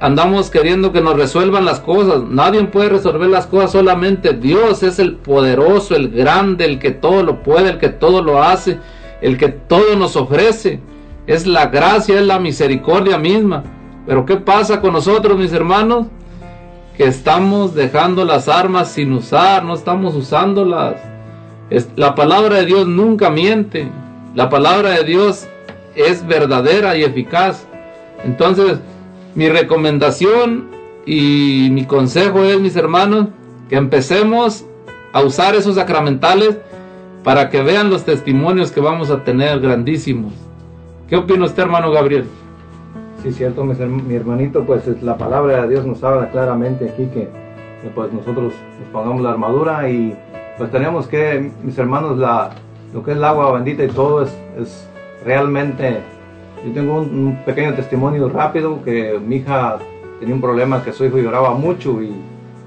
andamos 0.00 0.50
queriendo 0.50 0.92
que 0.92 1.00
nos 1.00 1.16
resuelvan 1.16 1.64
las 1.64 1.80
cosas. 1.80 2.22
Nadie 2.24 2.62
puede 2.64 2.90
resolver 2.90 3.28
las 3.28 3.46
cosas, 3.46 3.72
solamente 3.72 4.34
Dios 4.34 4.82
es 4.82 4.98
el 4.98 5.14
poderoso, 5.14 5.96
el 5.96 6.10
grande, 6.10 6.66
el 6.66 6.78
que 6.78 6.90
todo 6.90 7.22
lo 7.22 7.42
puede, 7.42 7.70
el 7.70 7.78
que 7.78 7.88
todo 7.88 8.22
lo 8.22 8.42
hace, 8.42 8.78
el 9.20 9.38
que 9.38 9.48
todo 9.48 9.96
nos 9.96 10.16
ofrece. 10.16 10.80
Es 11.26 11.46
la 11.46 11.66
gracia, 11.66 12.18
es 12.20 12.26
la 12.26 12.38
misericordia 12.38 13.16
misma. 13.16 13.64
Pero 14.06 14.26
¿qué 14.26 14.36
pasa 14.36 14.80
con 14.80 14.92
nosotros, 14.92 15.38
mis 15.38 15.52
hermanos? 15.52 16.06
Que 16.98 17.04
estamos 17.04 17.74
dejando 17.74 18.24
las 18.24 18.48
armas 18.48 18.90
sin 18.90 19.12
usar, 19.12 19.64
no 19.64 19.74
estamos 19.74 20.14
usándolas. 20.14 20.96
La 21.96 22.14
palabra 22.14 22.56
de 22.56 22.66
Dios 22.66 22.86
nunca 22.86 23.30
miente. 23.30 23.88
La 24.34 24.50
palabra 24.50 24.90
de 24.90 25.04
Dios 25.04 25.48
es 25.96 26.26
verdadera 26.26 26.94
y 26.96 27.04
eficaz. 27.04 27.66
Entonces, 28.24 28.78
mi 29.34 29.48
recomendación 29.48 30.68
y 31.06 31.68
mi 31.72 31.84
consejo 31.84 32.42
es, 32.44 32.60
mis 32.60 32.76
hermanos, 32.76 33.28
que 33.68 33.76
empecemos 33.76 34.64
a 35.12 35.22
usar 35.22 35.54
esos 35.54 35.76
sacramentales 35.76 36.58
para 37.22 37.50
que 37.50 37.62
vean 37.62 37.90
los 37.90 38.04
testimonios 38.04 38.70
que 38.70 38.80
vamos 38.80 39.10
a 39.10 39.24
tener 39.24 39.60
grandísimos. 39.60 40.32
¿Qué 41.08 41.16
opina 41.16 41.44
usted, 41.44 41.62
hermano 41.62 41.90
Gabriel? 41.90 42.26
Sí, 43.22 43.32
cierto, 43.32 43.64
mi, 43.64 44.14
hermanito, 44.14 44.64
pues 44.64 44.86
es- 44.86 45.02
la 45.02 45.16
palabra 45.16 45.62
de 45.62 45.68
Dios 45.68 45.86
nos 45.86 46.02
habla 46.04 46.30
claramente 46.30 46.90
aquí 46.90 47.06
que, 47.06 47.28
pues 47.94 48.12
nosotros 48.12 48.52
nos 48.80 48.88
pongamos 48.92 49.22
la 49.22 49.30
armadura 49.30 49.88
y 49.88 50.16
pues 50.58 50.70
tenemos 50.70 51.06
que, 51.06 51.50
mis 51.62 51.76
hermanos, 51.78 52.18
lo 52.92 53.02
que 53.02 53.10
es 53.12 53.16
el 53.16 53.24
agua 53.24 53.52
bendita 53.52 53.84
y 53.84 53.88
todo 53.88 54.22
es 54.22 54.88
realmente... 55.24 56.13
Yo 56.64 56.72
tengo 56.72 57.00
un, 57.00 57.38
pequeño 57.44 57.74
testimonio 57.74 58.28
rápido 58.28 58.82
que 58.82 59.18
mi 59.18 59.36
hija 59.36 59.78
tenía 60.18 60.34
un 60.34 60.40
problema 60.40 60.82
que 60.82 60.92
su 60.92 61.04
hijo 61.04 61.18
lloraba 61.18 61.54
mucho 61.54 62.02
y 62.02 62.12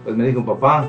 pues 0.03 0.15
me 0.15 0.27
dijo, 0.27 0.45
papá, 0.45 0.87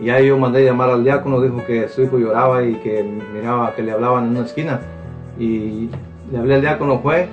y 0.00 0.06
ya 0.06 0.20
yo 0.20 0.36
mandé 0.38 0.64
llamar 0.64 0.90
al 0.90 1.04
diácono, 1.04 1.40
dijo 1.40 1.64
que 1.64 1.88
su 1.88 2.02
hijo 2.02 2.18
lloraba 2.18 2.64
y 2.64 2.74
que 2.74 3.04
miraba 3.32 3.74
que 3.74 3.82
le 3.82 3.92
hablaban 3.92 4.24
en 4.24 4.30
una 4.30 4.46
esquina 4.46 4.80
y 5.38 5.88
le 6.30 6.38
hablé 6.38 6.56
al 6.56 6.60
diácono, 6.60 6.98
fue 6.98 7.28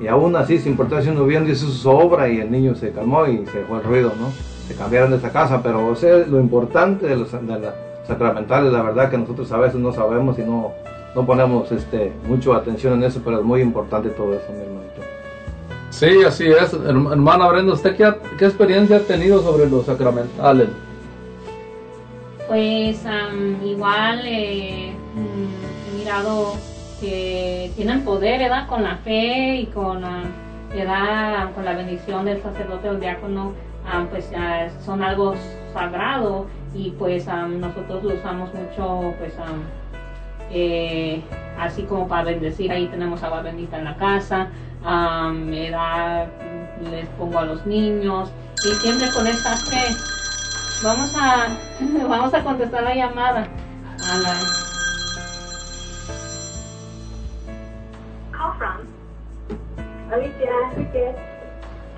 y 0.00 0.06
aún 0.06 0.34
así, 0.36 0.58
sin 0.58 0.72
importar 0.72 1.02
si 1.02 1.10
uno 1.10 1.24
bien 1.24 1.48
hizo 1.48 1.66
su 1.66 1.90
obra 1.90 2.28
y 2.28 2.40
el 2.40 2.50
niño 2.50 2.74
se 2.74 2.90
calmó 2.90 3.26
y 3.26 3.46
se 3.46 3.62
fue 3.62 3.78
el 3.78 3.84
ruido, 3.84 4.12
¿no? 4.18 4.30
Se 4.66 4.74
cambiaron 4.74 5.10
de 5.10 5.16
esa 5.16 5.30
casa, 5.30 5.62
pero 5.62 5.86
o 5.86 5.94
lo 6.28 6.40
importante 6.40 7.06
de 7.06 7.16
los 7.16 7.30
de 7.30 7.58
la 7.58 7.74
sacramentales, 8.06 8.72
la 8.72 8.82
verdad 8.82 9.10
que 9.10 9.18
nosotros 9.18 9.50
a 9.52 9.58
veces 9.58 9.80
no 9.80 9.92
sabemos 9.92 10.38
y 10.38 10.42
no, 10.42 10.72
no 11.14 11.26
ponemos 11.26 11.70
este, 11.72 12.12
mucho 12.26 12.54
atención 12.54 12.94
en 12.94 13.04
eso, 13.04 13.20
pero 13.24 13.38
es 13.38 13.44
muy 13.44 13.60
importante 13.60 14.08
todo 14.10 14.34
eso, 14.34 14.52
mi 14.52 14.60
hermanito. 14.62 15.02
Sí, 15.90 16.22
así 16.26 16.46
es. 16.48 16.72
Herm- 16.74 17.12
Hermana 17.12 17.48
Brenda, 17.48 17.74
¿usted 17.74 17.96
qué, 17.96 18.04
ha- 18.04 18.16
qué 18.38 18.46
experiencia 18.46 18.96
ha 18.96 19.00
tenido 19.00 19.42
sobre 19.42 19.68
los 19.68 19.84
sacramentales? 19.86 20.68
Pues 22.48 23.04
am, 23.06 23.64
igual 23.64 24.20
eh, 24.24 24.92
mm, 25.14 25.94
he 25.96 25.98
mirado 25.98 26.54
que 27.00 27.70
tienen 27.76 28.04
poder, 28.04 28.40
¿verdad? 28.40 28.66
Con 28.68 28.82
la 28.82 28.96
fe 28.96 29.56
y 29.56 29.66
con, 29.66 30.02
¿verdad? 30.74 31.52
con 31.54 31.64
la 31.64 31.74
bendición 31.74 32.24
del 32.24 32.42
sacerdote 32.42 32.88
o 32.90 32.94
diácono, 32.96 33.52
ah, 33.86 34.04
pues 34.10 34.30
ah, 34.36 34.68
son 34.84 35.02
algo 35.02 35.34
sagrado 35.72 36.46
y 36.74 36.90
pues 36.90 37.26
am, 37.28 37.60
nosotros 37.60 38.02
lo 38.04 38.14
usamos 38.14 38.50
mucho, 38.54 39.14
pues 39.18 39.32
eh, 40.52 41.22
así 41.58 41.82
como 41.84 42.08
para 42.08 42.24
bendecir. 42.24 42.70
Ahí 42.70 42.86
tenemos 42.86 43.22
agua 43.22 43.42
bendita 43.42 43.78
en 43.78 43.84
la 43.84 43.96
casa, 43.96 44.48
am, 44.84 45.50
¿verdad? 45.50 46.28
les 46.90 47.06
pongo 47.10 47.38
a 47.38 47.44
los 47.44 47.64
niños 47.66 48.32
y 48.64 48.68
siempre 48.80 49.10
con 49.12 49.26
esta 49.26 49.56
fe. 49.56 49.94
Vamos 50.82 51.14
a, 51.16 51.48
vamos 52.08 52.34
a 52.34 52.42
contestar 52.42 52.82
la 52.82 52.94
llamada. 52.94 53.46
A 54.10 54.18
la, 54.18 54.34
Call 58.32 58.52
from 58.58 58.86
Alicia. 60.12 60.50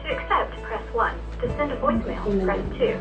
To 0.02 0.08
accept, 0.10 0.52
press 0.62 0.82
1. 0.92 1.14
To 1.40 1.48
send 1.56 1.72
a 1.72 1.76
voicemail, 1.76 2.44
press 2.44 2.60
2. 2.78 2.96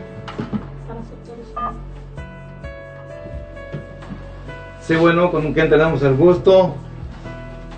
Sí, 4.85 4.97
bueno, 4.97 5.31
con 5.31 5.53
quien 5.53 5.69
tenemos 5.69 6.03
el 6.03 6.15
gusto. 6.18 6.76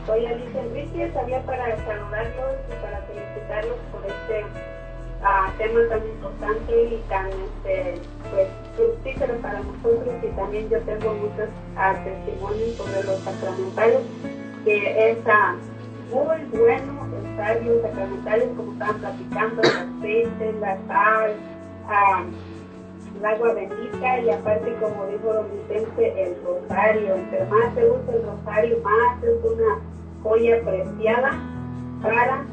Soy 0.07 0.25
Alicia 0.25 0.59
Enriquez, 0.59 1.15
había 1.15 1.39
para 1.43 1.77
saludarlos 1.85 2.55
y 2.67 2.83
para 2.83 2.99
felicitarlos 3.01 3.77
por 3.91 4.03
este 4.07 4.43
ah, 5.23 5.51
tema 5.59 5.81
tan 5.87 5.99
importante 6.03 6.83
y 6.83 7.03
tan 7.07 7.27
este, 7.27 8.01
pues, 8.31 8.47
fructífero 8.75 9.35
para 9.35 9.59
nosotros 9.59 10.15
y 10.23 10.35
también 10.35 10.67
yo 10.67 10.79
tengo 10.81 11.13
muchos 11.13 11.47
ah, 11.77 11.93
testimonios 12.03 12.75
sobre 12.75 13.03
los 13.03 13.19
sacramentales 13.19 14.01
que 14.63 15.11
es 15.11 15.17
ah, 15.27 15.55
muy 16.11 16.59
bueno 16.59 17.05
usar 17.35 17.61
los 17.63 17.81
sacramentales 17.83 18.49
como 18.57 18.71
estaban 18.73 18.97
platicando, 18.97 19.61
el 19.61 19.69
aceite, 19.69 20.53
la 20.59 20.77
sal, 20.87 21.33
el 23.17 23.25
agua 23.25 23.53
bendita 23.53 24.19
y 24.19 24.29
aparte 24.29 24.73
como 24.75 25.05
dijo 25.07 25.33
don 25.33 25.45
Vicente 25.51 26.23
el 26.23 26.35
rosario. 26.43 27.15
Entre 27.15 27.45
más 27.45 27.73
se 27.73 27.89
usa 27.89 28.13
el 28.13 28.23
rosario 28.23 28.77
más 28.83 29.23
es 29.23 29.45
una 29.45 29.81
joya 30.23 30.61
preciada 30.61 31.31
para 32.01 32.45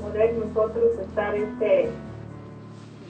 poder 0.00 0.34
nosotros 0.34 0.98
estar 1.00 1.34
este 1.34 1.90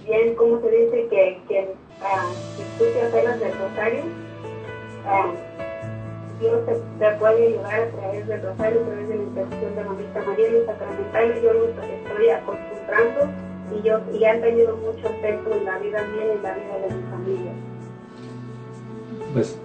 bien 0.05 0.35
como 0.37 0.61
se 0.61 0.71
dice 0.71 1.09
que 1.09 1.41
que 1.49 1.75
ah, 2.03 2.31
te 2.79 3.03
apegas 3.07 3.41
del 3.41 3.53
rosario. 3.59 4.03
Ah, 5.07 5.31
Dios 6.41 6.61
te, 7.01 7.11
puede 7.19 7.49
ayudar 7.49 7.81
a 7.81 7.91
través 7.91 8.29
del 8.29 8.43
rosario, 8.43 8.81
a 8.81 8.85
través 8.85 9.09
de 9.09 9.17
la 9.17 9.23
intercesión 9.23 9.75
de 9.75 9.85
Mamita 9.85 10.23
María 10.23 10.49
y 10.49 10.53
los 10.53 10.67
sacramentales. 10.67 11.43
Yo 11.43 11.53
los 11.53 11.69
estoy 11.71 12.31
acostumbrando 12.31 13.48
y, 13.75 13.87
yo, 13.87 14.01
y 14.19 14.25
han 14.25 14.41
tenido 14.41 14.77
mucho 14.77 15.09
efecto 15.09 15.53
en 15.53 15.65
la 15.65 15.79
vida 15.79 16.03
mía 16.13 16.27
y 16.27 16.37
en 16.37 16.43
la 16.43 16.55
vida 16.55 16.89
de 16.89 16.95
mi 16.95 17.03
familia. 17.11 17.53
Pues 19.33 19.59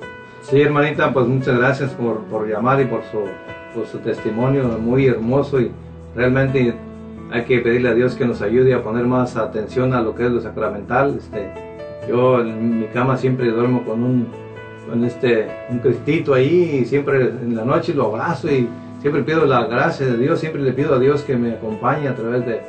sí, 0.44 0.62
hermanita, 0.62 1.14
pues 1.14 1.28
muchas 1.28 1.58
gracias 1.58 1.92
por, 1.92 2.20
por 2.26 2.48
llamar 2.48 2.82
y 2.82 2.86
por 2.86 3.04
su, 3.06 3.20
por 3.74 3.88
su 3.88 4.00
testimonio 4.00 4.64
muy 4.80 5.08
hermoso 5.08 5.60
y 5.62 5.72
realmente 6.16 6.76
hay 7.32 7.44
que 7.46 7.60
pedirle 7.60 7.90
a 7.90 7.94
Dios 7.94 8.16
que 8.16 8.26
nos 8.26 8.42
ayude 8.42 8.74
a 8.74 8.84
poner 8.84 9.06
más 9.06 9.38
atención 9.38 9.94
a 9.94 10.02
lo 10.02 10.14
que 10.16 10.26
es 10.26 10.32
lo 10.32 10.42
sacramental. 10.42 11.18
Este, 11.18 11.52
yo 12.08 12.42
en 12.42 12.82
mi 12.82 12.86
cama 12.88 13.18
siempre 13.18 13.50
duermo 13.50 13.84
con 13.86 14.04
un, 14.04 14.28
con 14.88 15.04
este, 15.04 15.48
un 15.70 15.80
cristito 15.80 16.34
ahí 16.34 16.80
y 16.82 16.86
siempre 16.86 17.22
en 17.22 17.56
la 17.56 17.66
noche 17.66 17.94
lo 17.94 18.08
abrazo 18.08 18.52
y 18.52 18.68
siempre 19.02 19.24
pido 19.24 19.46
la 19.46 19.66
gracia 19.66 20.06
de 20.06 20.18
Dios, 20.18 20.40
siempre 20.40 20.62
le 20.62 20.74
pido 20.74 20.94
a 20.94 21.00
Dios 21.00 21.24
que 21.24 21.36
me 21.36 21.54
acompañe 21.54 22.08
a 22.08 22.16
través 22.16 22.46
de 22.46 22.62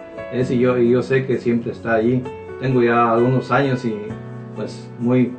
y 0.51 0.59
yo, 0.59 1.03
sé 1.03 1.27
que 1.27 1.39
siempre 1.39 1.73
está 1.73 1.95
allí. 1.95 2.23
Tengo 2.61 2.83
ya 2.83 3.13
algunos 3.13 3.51
años 3.51 3.85
y 3.85 3.97
pues 4.57 4.89
muy, 4.99 5.33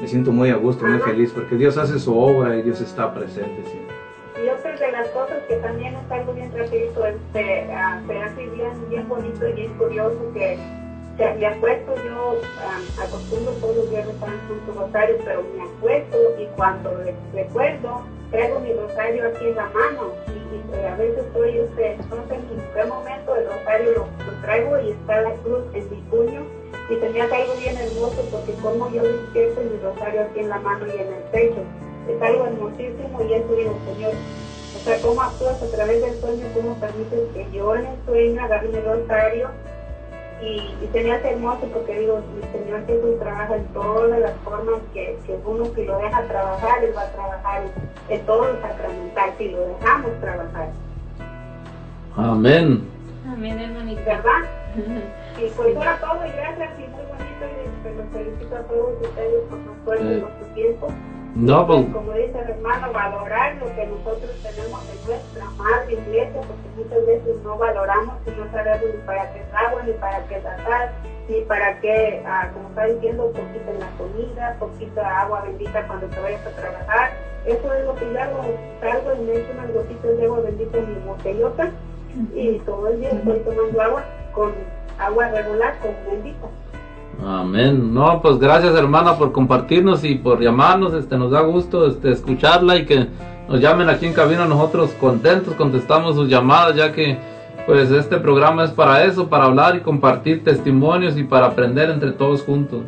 me 0.00 0.06
siento 0.08 0.32
muy 0.32 0.50
a 0.50 0.56
gusto, 0.56 0.84
muy 0.86 0.98
feliz 0.98 1.32
porque 1.34 1.56
Dios 1.56 1.76
hace 1.78 1.98
su 1.98 2.16
obra 2.18 2.56
y 2.56 2.62
Dios 2.62 2.80
está 2.80 3.12
presente 3.14 3.62
siempre. 3.70 3.94
Y 4.44 4.48
otra 4.48 4.72
de 4.76 4.92
las 4.92 5.08
cosas 5.08 5.38
que 5.48 5.56
también 5.56 5.94
es 5.94 6.10
algo 6.10 6.32
bien 6.34 6.50
rapidito, 6.56 7.06
este, 7.06 7.70
ah, 7.72 8.00
se 8.06 8.18
hace 8.18 8.46
bien, 8.50 8.70
bien 8.90 9.08
bonito 9.08 9.48
y 9.48 9.52
bien 9.54 9.72
curioso 9.74 10.18
que 10.34 10.58
sea, 11.16 11.34
me 11.34 11.46
acuesto 11.46 11.94
yo, 12.04 12.40
acostumbro 13.02 13.52
todos 13.54 13.76
los 13.76 13.90
días 13.90 14.06
rezar 14.06 14.28
un 14.28 14.76
rosario, 14.78 15.16
pero 15.24 15.42
me 15.56 15.62
acuesto 15.64 16.18
y 16.38 16.44
cuando 16.56 16.90
re- 16.98 17.14
recuerdo, 17.32 18.02
traigo 18.30 18.60
mi 18.60 18.72
rosario 18.74 19.28
aquí 19.28 19.46
en 19.46 19.54
la 19.56 19.64
mano 19.70 20.12
y, 20.52 20.76
y, 20.76 20.84
a 20.84 20.96
veces 20.96 21.18
estoy, 21.18 21.58
este, 21.58 21.96
no 22.10 22.26
sé 22.28 22.34
en 22.34 22.62
qué 22.74 22.84
momento 22.84 23.36
el 23.36 23.46
rosario 23.46 23.92
lo, 23.94 24.06
traigo 24.42 24.78
y 24.80 24.90
está 24.90 25.22
la 25.22 25.32
cruz 25.36 25.64
en 25.74 25.90
mi 25.90 25.96
puño. 26.10 26.42
Y 26.88 27.18
hace 27.18 27.34
algo 27.34 27.54
bien 27.56 27.76
hermoso 27.76 28.22
porque 28.30 28.52
como 28.62 28.88
yo 28.90 29.02
despierto 29.02 29.60
mi 29.60 29.76
rosario 29.78 30.22
aquí 30.22 30.40
en 30.40 30.48
la 30.48 30.58
mano 30.58 30.86
y 30.86 31.00
en 31.00 31.14
el 31.14 31.22
pecho, 31.32 31.62
es 32.08 32.22
algo 32.22 32.46
hermosísimo 32.46 33.22
y 33.28 33.32
eso 33.32 33.56
digo, 33.56 33.76
Señor, 33.92 34.12
o 34.12 34.78
sea, 34.84 35.00
cómo 35.02 35.20
actúas 35.20 35.60
a 35.60 35.66
través 35.66 36.00
del 36.00 36.20
sueño, 36.20 36.46
cómo 36.54 36.74
permites 36.78 37.20
que 37.34 37.46
yo 37.50 37.74
en 37.74 37.86
el 37.86 37.96
sueño 38.06 38.44
agarre 38.44 38.68
mi 38.68 38.80
rosario 38.80 39.50
y, 40.42 40.74
y 40.82 40.88
se 40.92 41.02
me 41.02 41.12
hace 41.12 41.30
hermoso 41.30 41.66
porque 41.72 41.98
digo, 41.98 42.20
mi 42.34 42.42
Señor 42.52 42.86
Jesús 42.86 43.18
trabaja 43.18 43.56
en 43.56 43.64
todas 43.68 44.20
las 44.20 44.32
formas 44.44 44.80
que, 44.92 45.18
que 45.26 45.38
uno 45.44 45.64
si 45.74 45.84
lo 45.84 45.98
deja 45.98 46.22
trabajar, 46.24 46.84
Él 46.84 46.92
va 46.96 47.02
a 47.02 47.12
trabajar 47.12 47.62
en, 48.08 48.26
todo 48.26 48.52
lo 48.52 48.60
sacramental, 48.60 49.30
si 49.38 49.48
lo 49.50 49.60
dejamos 49.68 50.20
trabajar, 50.20 50.68
Amén. 52.16 52.88
Amén, 53.30 53.60
hermanita. 53.60 54.02
¿verdad? 54.02 54.48
Y 55.38 55.48
pues 55.50 55.76
era 55.76 55.98
todo 55.98 56.26
y 56.26 56.30
gracias 56.30 56.70
y 56.78 56.82
muy 56.82 57.04
bonito 57.04 57.44
y 57.44 57.82
pues, 57.82 57.96
los 57.96 58.06
felicito 58.12 58.56
a 58.56 58.60
todos 58.60 58.92
ustedes 59.02 59.44
por 59.50 59.58
su 59.64 59.72
esfuerzo 59.72 60.12
y 60.12 60.20
por 60.20 60.30
su 60.30 60.54
tiempo. 60.54 60.88
No, 61.36 61.66
pues, 61.66 61.84
como 61.92 62.12
dice 62.12 62.38
el 62.38 62.48
hermano, 62.48 62.90
valorar 62.94 63.56
lo 63.56 63.66
que 63.74 63.86
nosotros 63.86 64.30
tenemos 64.42 64.80
en 64.88 65.06
nuestra 65.06 65.44
madre 65.58 65.92
iglesia, 65.92 66.40
porque 66.40 66.68
muchas 66.78 67.06
veces 67.06 67.36
no 67.44 67.58
valoramos 67.58 68.16
y 68.26 68.30
no 68.30 68.50
sabemos 68.50 68.86
ni 68.94 69.02
para 69.04 69.30
qué 69.34 69.44
agua, 69.52 69.82
ni 69.82 69.92
para 69.92 70.26
qué 70.28 70.38
tratar, 70.38 70.90
ni 71.28 71.40
para 71.42 71.78
qué, 71.80 72.22
ah, 72.24 72.48
como 72.54 72.68
está 72.68 72.84
diciendo, 72.86 73.26
poquito 73.26 73.70
en 73.70 73.80
la 73.80 73.90
comida, 73.98 74.56
poquito 74.58 75.00
agua 75.02 75.42
bendita 75.42 75.86
cuando 75.86 76.06
te 76.06 76.20
vayas 76.20 76.46
a 76.46 76.50
trabajar. 76.52 77.10
Eso 77.44 77.74
es 77.74 77.84
lo 77.84 77.94
que 77.96 78.10
yo 78.10 78.18
hago, 78.18 78.42
salgo 78.80 79.14
y 79.14 79.18
me 79.26 79.32
echo 79.34 79.52
unas 79.52 79.74
gotitas 79.74 80.16
de 80.16 80.24
agua 80.24 80.40
bendita 80.40 80.78
en 80.78 80.88
mi 80.88 81.06
botellota 81.06 81.70
y 82.34 82.58
todo 82.60 82.88
el 82.88 82.98
día 82.98 83.10
estoy 83.10 83.40
tomando 83.40 83.82
agua 83.82 84.04
con 84.32 84.52
agua 84.98 85.28
regular, 85.28 85.74
con 85.80 85.92
bendita. 86.06 86.48
Amén. 87.24 87.94
No, 87.94 88.20
pues 88.20 88.38
gracias 88.38 88.74
hermana 88.74 89.16
por 89.16 89.32
compartirnos 89.32 90.04
y 90.04 90.16
por 90.16 90.40
llamarnos. 90.40 90.94
Este, 90.94 91.16
nos 91.16 91.30
da 91.30 91.40
gusto 91.40 91.86
este, 91.86 92.12
escucharla 92.12 92.76
y 92.76 92.84
que 92.84 93.06
nos 93.48 93.60
llamen 93.60 93.88
aquí 93.88 94.06
en 94.06 94.12
cabina. 94.12 94.44
Nosotros 94.46 94.90
contentos 95.00 95.54
contestamos 95.54 96.14
sus 96.14 96.28
llamadas 96.28 96.76
ya 96.76 96.92
que 96.92 97.18
pues 97.66 97.90
este 97.90 98.18
programa 98.18 98.64
es 98.64 98.70
para 98.70 99.04
eso, 99.04 99.28
para 99.28 99.44
hablar 99.44 99.74
y 99.76 99.80
compartir 99.80 100.44
testimonios 100.44 101.16
y 101.16 101.24
para 101.24 101.46
aprender 101.46 101.90
entre 101.90 102.12
todos 102.12 102.42
juntos. 102.42 102.82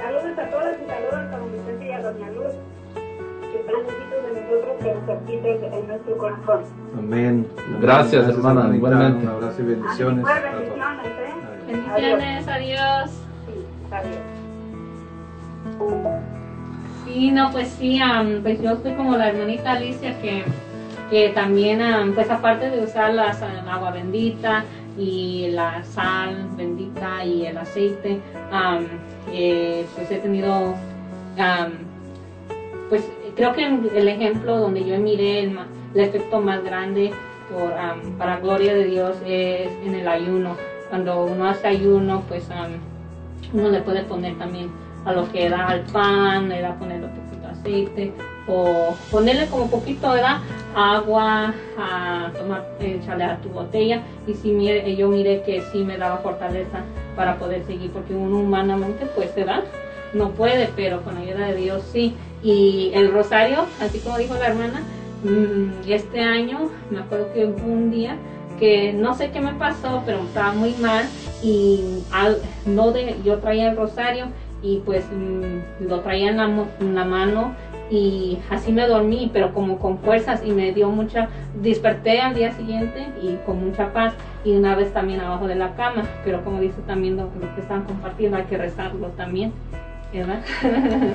Saludos 0.00 0.38
a 0.38 0.50
todos 0.50 0.74
y 0.80 0.86
saludos 0.86 1.14
a 1.14 1.38
don 1.38 1.52
Vicente 1.52 1.86
y 1.86 1.90
a 1.90 2.02
doña 2.02 2.30
Luz, 2.30 2.54
que 3.50 3.58
están 3.58 3.74
lejitos 3.84 4.22
de 4.22 4.40
nosotros, 4.40 4.76
pero 4.80 5.00
cerquitas 5.06 5.72
en 5.72 5.88
nuestro 5.88 6.18
corazón. 6.18 6.60
Amén. 6.96 7.48
Gracias, 7.80 8.28
hermana, 8.28 8.76
igualmente. 8.76 9.26
Un 9.26 9.32
abrazo 9.32 9.60
y 9.60 9.64
bendiciones. 9.64 10.24
A 10.24 10.40
todos. 10.40 11.17
Bendiciones. 11.68 12.18
Bendiciones, 12.18 12.48
adiós. 12.48 13.10
Sí, 13.46 13.66
adiós. 13.90 14.16
Sí, 17.04 17.30
no, 17.30 17.50
pues 17.52 17.68
sí, 17.78 17.98
am, 18.00 18.42
pues 18.42 18.60
yo 18.60 18.72
estoy 18.72 18.92
como 18.94 19.16
la 19.16 19.28
hermanita 19.28 19.72
Alicia 19.72 20.20
que, 20.20 20.44
que 21.10 21.30
también, 21.30 21.80
am, 21.80 22.12
pues 22.14 22.30
aparte 22.30 22.68
de 22.70 22.82
usar 22.84 23.14
la 23.14 23.32
sa- 23.32 23.64
agua 23.72 23.90
bendita 23.92 24.64
y 24.98 25.48
la 25.52 25.82
sal 25.84 26.48
bendita 26.56 27.24
y 27.24 27.46
el 27.46 27.56
aceite, 27.56 28.20
eh, 29.32 29.86
pues 29.94 30.10
he 30.10 30.16
tenido, 30.18 30.74
pues 32.88 33.08
creo 33.36 33.52
que 33.54 33.64
el 33.66 34.08
ejemplo 34.08 34.58
donde 34.58 34.84
yo 34.84 34.98
miré 34.98 35.44
el, 35.44 35.58
el 35.94 36.00
efecto 36.00 36.40
más 36.40 36.62
grande 36.64 37.12
por, 37.52 37.72
para 38.18 38.38
gloria 38.40 38.74
de 38.74 38.84
Dios 38.84 39.16
es 39.24 39.70
en 39.86 39.94
el 39.94 40.08
ayuno. 40.08 40.56
Cuando 40.88 41.24
uno 41.24 41.46
hace 41.46 41.66
ayuno, 41.66 42.22
pues 42.28 42.50
am, 42.50 42.72
uno 43.52 43.68
le 43.70 43.80
puede 43.80 44.02
poner 44.02 44.36
también 44.38 44.70
a 45.04 45.12
lo 45.12 45.30
que 45.30 45.48
da 45.48 45.68
al 45.68 45.80
pan, 45.82 46.48
le 46.48 46.60
da 46.60 46.74
ponerle 46.74 47.06
un 47.06 47.12
poquito 47.12 47.46
de 47.46 47.52
aceite 47.52 48.12
o 48.46 48.96
ponerle 49.10 49.46
como 49.46 49.68
poquito 49.68 50.10
¿verdad? 50.10 50.38
agua 50.74 51.54
a 51.78 52.30
tomar, 52.36 52.66
echarle 52.80 53.24
a 53.24 53.36
tu 53.38 53.48
botella. 53.50 54.02
Y 54.26 54.34
si 54.34 54.50
mire, 54.50 54.96
yo 54.96 55.08
miré 55.08 55.42
que 55.42 55.62
sí 55.72 55.84
me 55.84 55.96
daba 55.96 56.18
fortaleza 56.18 56.82
para 57.16 57.36
poder 57.36 57.64
seguir 57.64 57.90
porque 57.90 58.14
uno 58.14 58.38
humanamente 58.38 59.06
pues 59.14 59.30
se 59.32 59.44
da 59.44 59.62
no 60.14 60.30
puede 60.30 60.70
pero 60.74 61.02
con 61.02 61.14
la 61.14 61.20
ayuda 61.20 61.46
de 61.46 61.56
Dios 61.56 61.82
sí. 61.92 62.14
Y 62.42 62.92
el 62.94 63.12
rosario 63.12 63.66
así 63.80 63.98
como 63.98 64.18
dijo 64.18 64.34
la 64.34 64.46
hermana 64.46 64.82
mm, 65.24 65.90
este 65.90 66.20
año 66.20 66.70
me 66.90 67.00
acuerdo 67.00 67.32
que 67.32 67.44
un 67.44 67.90
día 67.90 68.16
que 68.58 68.92
no 68.92 69.14
sé 69.14 69.30
qué 69.30 69.40
me 69.40 69.52
pasó 69.54 70.02
pero 70.04 70.18
estaba 70.20 70.52
muy 70.52 70.72
mal 70.74 71.04
y 71.42 72.02
no 72.66 72.90
de, 72.92 73.16
yo 73.24 73.38
traía 73.38 73.70
el 73.70 73.76
rosario 73.76 74.26
y 74.62 74.78
pues 74.84 75.04
mm, 75.12 75.86
lo 75.88 76.00
traía 76.00 76.30
en 76.30 76.36
la, 76.36 76.66
en 76.80 76.94
la 76.94 77.04
mano 77.04 77.54
y 77.90 78.38
así 78.50 78.70
me 78.70 78.86
dormí, 78.86 79.30
pero 79.32 79.54
como 79.54 79.78
con 79.78 79.98
fuerzas 79.98 80.42
y 80.44 80.50
me 80.50 80.72
dio 80.72 80.90
mucha, 80.90 81.28
desperté 81.62 82.20
al 82.20 82.34
día 82.34 82.52
siguiente 82.52 83.06
y 83.22 83.36
con 83.46 83.64
mucha 83.64 83.92
paz 83.92 84.12
y 84.44 84.52
una 84.52 84.74
vez 84.76 84.92
también 84.92 85.20
abajo 85.20 85.46
de 85.46 85.54
la 85.54 85.74
cama, 85.74 86.02
pero 86.24 86.44
como 86.44 86.60
dice 86.60 86.76
también 86.86 87.16
lo, 87.16 87.24
lo 87.40 87.54
que 87.54 87.62
están 87.62 87.84
compartiendo, 87.84 88.36
hay 88.36 88.44
que 88.44 88.58
rezarlo 88.58 89.08
también, 89.16 89.52
¿verdad? 90.12 90.40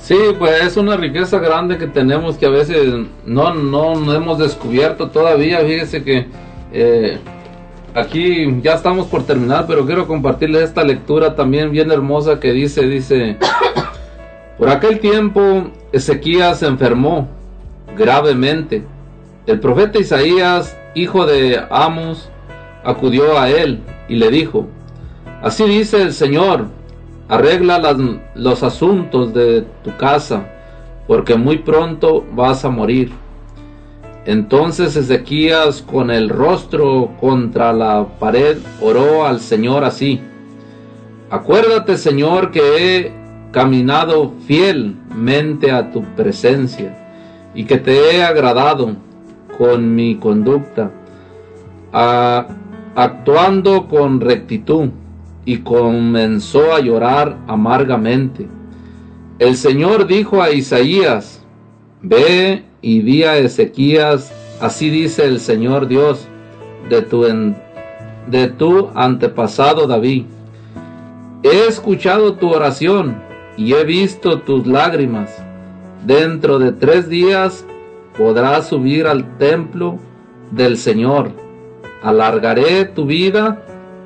Sí, 0.00 0.16
pues 0.38 0.62
es 0.62 0.76
una 0.76 0.96
riqueza 0.96 1.38
grande 1.40 1.76
que 1.76 1.88
tenemos 1.88 2.38
que 2.38 2.46
a 2.46 2.50
veces 2.50 2.94
no, 3.26 3.52
no, 3.52 3.96
no 3.96 4.14
hemos 4.14 4.38
descubierto 4.38 5.10
todavía. 5.10 5.58
Fíjese 5.58 6.04
que 6.04 6.26
eh, 6.72 7.18
aquí 7.94 8.60
ya 8.62 8.74
estamos 8.74 9.06
por 9.06 9.24
terminar, 9.24 9.66
pero 9.66 9.86
quiero 9.86 10.06
compartirles 10.06 10.62
esta 10.62 10.84
lectura 10.84 11.34
también 11.34 11.70
bien 11.70 11.90
hermosa 11.90 12.40
que 12.40 12.52
dice, 12.52 12.82
dice, 12.86 13.36
por 14.58 14.68
aquel 14.68 15.00
tiempo 15.00 15.70
Ezequías 15.92 16.60
se 16.60 16.66
enfermó 16.66 17.28
gravemente. 17.96 18.84
El 19.46 19.60
profeta 19.60 19.98
Isaías, 19.98 20.76
hijo 20.94 21.26
de 21.26 21.60
Amos, 21.70 22.30
acudió 22.84 23.38
a 23.38 23.48
él 23.48 23.80
y 24.08 24.16
le 24.16 24.30
dijo, 24.30 24.66
así 25.42 25.64
dice 25.64 26.02
el 26.02 26.12
Señor, 26.12 26.66
arregla 27.28 27.96
los 28.34 28.62
asuntos 28.62 29.32
de 29.32 29.64
tu 29.82 29.96
casa, 29.96 30.46
porque 31.06 31.36
muy 31.36 31.58
pronto 31.58 32.24
vas 32.32 32.64
a 32.64 32.70
morir. 32.70 33.12
Entonces 34.28 34.94
Ezequías 34.94 35.80
con 35.80 36.10
el 36.10 36.28
rostro 36.28 37.12
contra 37.18 37.72
la 37.72 38.06
pared 38.20 38.58
oró 38.78 39.24
al 39.24 39.40
Señor 39.40 39.84
así, 39.84 40.20
acuérdate 41.30 41.96
Señor 41.96 42.50
que 42.50 42.60
he 42.76 43.12
caminado 43.52 44.34
fielmente 44.46 45.70
a 45.70 45.90
tu 45.90 46.02
presencia 46.14 46.94
y 47.54 47.64
que 47.64 47.78
te 47.78 48.16
he 48.16 48.22
agradado 48.22 48.96
con 49.56 49.94
mi 49.94 50.16
conducta, 50.16 50.90
actuando 52.94 53.88
con 53.88 54.20
rectitud 54.20 54.90
y 55.46 55.56
comenzó 55.60 56.74
a 56.74 56.80
llorar 56.80 57.38
amargamente. 57.46 58.46
El 59.38 59.56
Señor 59.56 60.06
dijo 60.06 60.42
a 60.42 60.50
Isaías, 60.50 61.42
ve 62.02 62.67
y 62.82 63.00
di 63.02 63.24
a 63.24 63.36
Ezequías, 63.38 64.32
así 64.60 64.90
dice 64.90 65.24
el 65.24 65.40
Señor 65.40 65.88
Dios 65.88 66.26
de 66.88 67.02
tu, 67.02 67.26
en- 67.26 67.56
de 68.28 68.48
tu 68.48 68.88
antepasado 68.94 69.86
David. 69.86 70.24
He 71.42 71.66
escuchado 71.68 72.34
tu 72.34 72.50
oración 72.50 73.16
y 73.56 73.74
he 73.74 73.84
visto 73.84 74.40
tus 74.40 74.66
lágrimas. 74.66 75.30
Dentro 76.06 76.58
de 76.58 76.72
tres 76.72 77.08
días 77.08 77.64
podrás 78.16 78.68
subir 78.68 79.06
al 79.06 79.38
templo 79.38 79.98
del 80.50 80.76
Señor. 80.76 81.30
Alargaré 82.02 82.84
tu 82.84 83.06
vida 83.06 83.62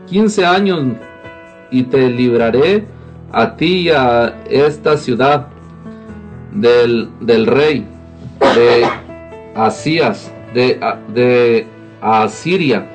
quince 0.09 0.45
años 0.45 0.83
y 1.71 1.85
te 1.85 2.11
libraré 2.11 2.87
a 3.33 3.57
ti 3.57 3.81
y 3.83 3.91
a 3.91 4.35
esta 4.51 4.97
ciudad 4.97 5.49
del, 6.53 7.09
del 7.21 7.47
rey 7.47 7.87
de 8.55 8.87
Asías, 9.55 10.33
de, 10.55 10.79
de 11.15 11.67
Asiria, 12.01 12.87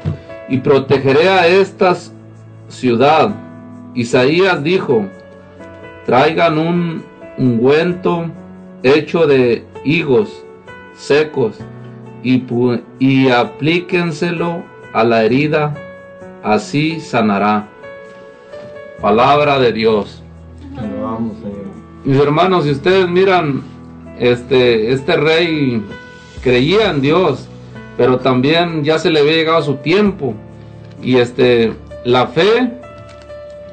y 0.50 0.58
protegeré 0.60 1.30
a 1.30 1.48
esta 1.48 1.96
ciudad. 2.68 3.32
Isaías 3.94 4.64
dijo, 4.64 5.06
traigan 6.06 6.58
un 6.58 7.04
ungüento 7.38 8.26
hecho 8.84 9.26
de 9.28 9.66
higos 9.84 10.44
secos 10.96 11.58
y, 12.24 12.44
y 13.00 13.30
aplíquenselo 13.30 14.64
a 14.94 15.04
la 15.04 15.24
herida, 15.24 15.74
así 16.44 17.00
sanará. 17.00 17.68
palabra 19.02 19.60
de 19.60 19.72
Dios. 19.72 20.24
Señor. 20.76 21.20
Mis 22.04 22.18
hermanos, 22.18 22.64
si 22.64 22.72
ustedes 22.72 23.08
miran, 23.10 23.62
este, 24.20 24.92
este 24.92 25.16
rey 25.16 25.82
creía 26.42 26.90
en 26.90 27.02
Dios, 27.02 27.48
pero 27.98 28.20
también 28.20 28.84
ya 28.84 29.00
se 29.00 29.10
le 29.10 29.20
había 29.20 29.34
llegado 29.34 29.62
su 29.62 29.76
tiempo. 29.76 30.34
Y 31.02 31.18
este, 31.18 31.74
la 32.04 32.28
fe 32.28 32.72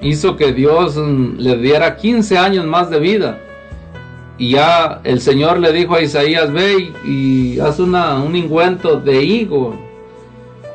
hizo 0.01 0.37
que 0.37 0.53
Dios 0.53 0.97
mm, 0.97 1.37
le 1.39 1.57
diera 1.59 1.97
15 1.97 2.39
años 2.39 2.67
más 2.67 2.91
de 2.91 3.01
vida. 3.01 3.41
Y 4.37 4.51
ya 4.51 5.01
el 5.05 5.21
Señor 5.21 5.61
le 5.61 5.73
dijo 5.73 5.95
a 5.95 6.03
Isaías, 6.03 6.53
ve 6.53 6.93
y, 7.05 7.11
y 7.11 7.61
haz 7.61 7.79
una, 7.79 8.17
un 8.17 8.35
ingüento 8.35 8.99
de 9.01 9.23
higo. 9.23 9.75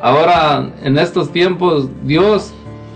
Ahora, 0.02 0.70
en 0.82 0.98
estos 0.98 1.32
tiempos, 1.32 1.90
Dios 2.04 2.54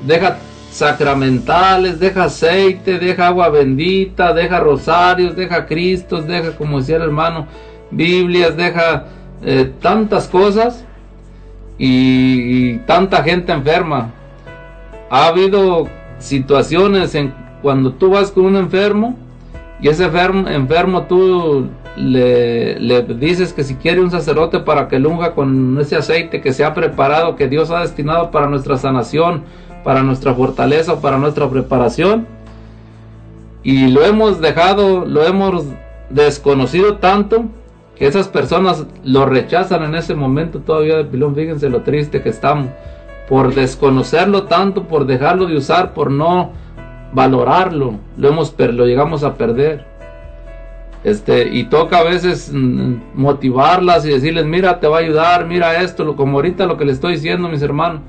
deja 0.07 0.39
sacramentales, 0.73 1.99
deja 1.99 2.23
aceite, 2.23 2.97
deja 2.97 3.27
agua 3.27 3.49
bendita, 3.49 4.33
deja 4.33 4.59
rosarios, 4.59 5.35
deja 5.35 5.67
cristos, 5.67 6.25
deja, 6.25 6.55
como 6.57 6.79
decía 6.79 6.95
el 6.95 7.03
hermano, 7.03 7.45
Biblias, 7.91 8.57
deja 8.57 9.05
eh, 9.43 9.71
tantas 9.79 10.27
cosas 10.27 10.83
y, 11.77 12.77
tanta 12.87 13.21
gente 13.21 13.51
enferma. 13.51 14.11
Ha 15.11 15.27
habido 15.27 15.87
situaciones 16.17 17.13
en 17.13 17.31
cuando 17.61 17.93
tú 17.93 18.09
vas 18.09 18.31
con 18.31 18.45
un 18.45 18.55
enfermo 18.55 19.15
y 19.79 19.89
ese 19.89 20.05
enfermo, 20.05 20.49
enfermo 20.49 21.03
tú 21.03 21.69
le, 21.95 22.79
le 22.79 23.03
dices 23.03 23.53
que 23.53 23.63
si 23.63 23.75
quiere 23.75 24.01
un 24.01 24.09
sacerdote 24.09 24.59
para 24.59 24.87
que 24.87 24.97
lo 24.97 25.11
unja 25.11 25.33
con 25.33 25.77
ese 25.79 25.97
aceite 25.97 26.41
que 26.41 26.51
se 26.51 26.65
ha 26.65 26.73
preparado, 26.73 27.35
que 27.35 27.47
Dios 27.47 27.69
ha 27.69 27.81
destinado 27.81 28.31
para 28.31 28.47
nuestra 28.47 28.75
sanación, 28.77 29.43
para 29.83 30.03
nuestra 30.03 30.33
fortaleza, 30.33 31.01
para 31.01 31.17
nuestra 31.17 31.49
preparación. 31.49 32.27
Y 33.63 33.87
lo 33.87 34.03
hemos 34.03 34.41
dejado, 34.41 35.05
lo 35.05 35.23
hemos 35.23 35.65
desconocido 36.09 36.97
tanto 36.97 37.45
que 37.95 38.07
esas 38.07 38.27
personas 38.27 38.85
lo 39.03 39.25
rechazan 39.25 39.83
en 39.83 39.95
ese 39.95 40.15
momento 40.15 40.59
todavía 40.59 40.97
de 40.97 41.05
pilón. 41.05 41.35
Fíjense 41.35 41.69
lo 41.69 41.81
triste 41.81 42.21
que 42.21 42.29
estamos 42.29 42.67
por 43.27 43.53
desconocerlo 43.53 44.43
tanto, 44.43 44.83
por 44.83 45.05
dejarlo 45.05 45.45
de 45.45 45.57
usar, 45.57 45.93
por 45.93 46.11
no 46.11 46.51
valorarlo, 47.13 47.99
lo 48.17 48.27
hemos 48.27 48.53
lo 48.57 48.85
llegamos 48.85 49.23
a 49.23 49.35
perder. 49.35 49.85
Este, 51.03 51.49
y 51.49 51.65
toca 51.65 51.99
a 51.99 52.03
veces 52.03 52.49
mm, 52.53 52.95
motivarlas 53.13 54.05
y 54.05 54.09
decirles, 54.09 54.45
mira, 54.45 54.79
te 54.79 54.87
va 54.87 54.97
a 54.97 55.01
ayudar, 55.01 55.45
mira 55.45 55.81
esto, 55.81 56.15
como 56.15 56.37
ahorita 56.37 56.65
lo 56.65 56.77
que 56.77 56.85
le 56.85 56.93
estoy 56.93 57.13
diciendo, 57.13 57.49
mis 57.49 57.61
hermanos. 57.61 58.01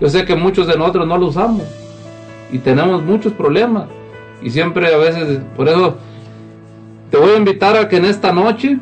Yo 0.00 0.08
sé 0.08 0.24
que 0.24 0.36
muchos 0.36 0.66
de 0.66 0.76
nosotros 0.76 1.06
no 1.06 1.16
lo 1.16 1.26
usamos 1.26 1.62
y 2.52 2.58
tenemos 2.58 3.02
muchos 3.02 3.32
problemas. 3.32 3.86
Y 4.42 4.50
siempre 4.50 4.92
a 4.92 4.98
veces, 4.98 5.40
por 5.56 5.68
eso 5.68 5.96
te 7.10 7.16
voy 7.16 7.30
a 7.30 7.36
invitar 7.36 7.76
a 7.76 7.88
que 7.88 7.96
en 7.96 8.04
esta 8.04 8.32
noche, 8.32 8.78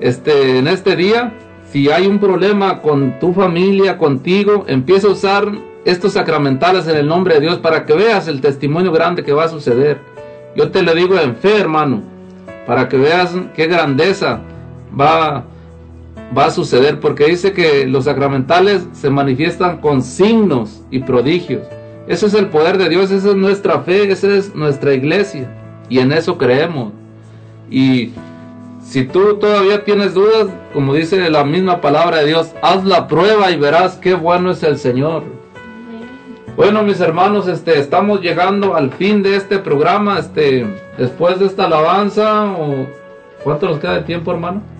este, 0.00 0.58
en 0.58 0.68
este 0.68 0.96
día, 0.96 1.32
si 1.70 1.90
hay 1.90 2.06
un 2.06 2.18
problema 2.18 2.80
con 2.80 3.18
tu 3.18 3.32
familia, 3.32 3.98
contigo, 3.98 4.64
empieza 4.68 5.08
a 5.08 5.12
usar 5.12 5.52
estos 5.84 6.12
sacramentales 6.12 6.86
en 6.86 6.96
el 6.96 7.06
nombre 7.06 7.34
de 7.34 7.40
Dios 7.40 7.58
para 7.58 7.84
que 7.84 7.94
veas 7.94 8.28
el 8.28 8.40
testimonio 8.40 8.92
grande 8.92 9.24
que 9.24 9.32
va 9.32 9.44
a 9.44 9.48
suceder. 9.48 9.98
Yo 10.56 10.70
te 10.70 10.82
lo 10.82 10.94
digo 10.94 11.18
en 11.18 11.34
fe, 11.36 11.58
hermano, 11.58 12.02
para 12.66 12.88
que 12.88 12.96
veas 12.96 13.34
qué 13.54 13.66
grandeza 13.66 14.40
va, 14.98 15.44
va 16.36 16.46
a 16.46 16.50
suceder, 16.50 17.00
porque 17.00 17.26
dice 17.26 17.52
que 17.52 17.86
los 17.86 18.04
sacramentales 18.04 18.86
se 18.92 19.10
manifiestan 19.10 19.78
con 19.78 20.02
signos 20.02 20.82
y 20.90 21.00
prodigios. 21.00 21.62
Ese 22.06 22.26
es 22.26 22.34
el 22.34 22.48
poder 22.48 22.76
de 22.76 22.88
Dios, 22.88 23.10
esa 23.10 23.30
es 23.30 23.36
nuestra 23.36 23.80
fe, 23.80 24.10
esa 24.10 24.34
es 24.34 24.54
nuestra 24.54 24.92
iglesia, 24.92 25.48
y 25.88 26.00
en 26.00 26.12
eso 26.12 26.36
creemos. 26.36 26.92
Y 27.70 28.12
si 28.82 29.04
tú 29.04 29.36
todavía 29.38 29.84
tienes 29.84 30.12
dudas, 30.12 30.48
como 30.72 30.94
dice 30.94 31.30
la 31.30 31.44
misma 31.44 31.80
palabra 31.80 32.18
de 32.18 32.26
Dios, 32.26 32.52
haz 32.62 32.84
la 32.84 33.08
prueba 33.08 33.50
y 33.50 33.56
verás 33.56 33.96
qué 33.96 34.14
bueno 34.14 34.50
es 34.50 34.62
el 34.62 34.76
Señor. 34.76 35.22
Bueno, 36.56 36.82
mis 36.82 37.00
hermanos, 37.00 37.48
este, 37.48 37.80
estamos 37.80 38.20
llegando 38.20 38.76
al 38.76 38.90
fin 38.92 39.22
de 39.22 39.36
este 39.36 39.58
programa, 39.58 40.18
este, 40.18 40.66
después 40.98 41.40
de 41.40 41.46
esta 41.46 41.64
alabanza, 41.64 42.54
¿cuánto 43.42 43.70
nos 43.70 43.78
queda 43.80 43.94
de 43.94 44.02
tiempo, 44.02 44.30
hermano? 44.30 44.73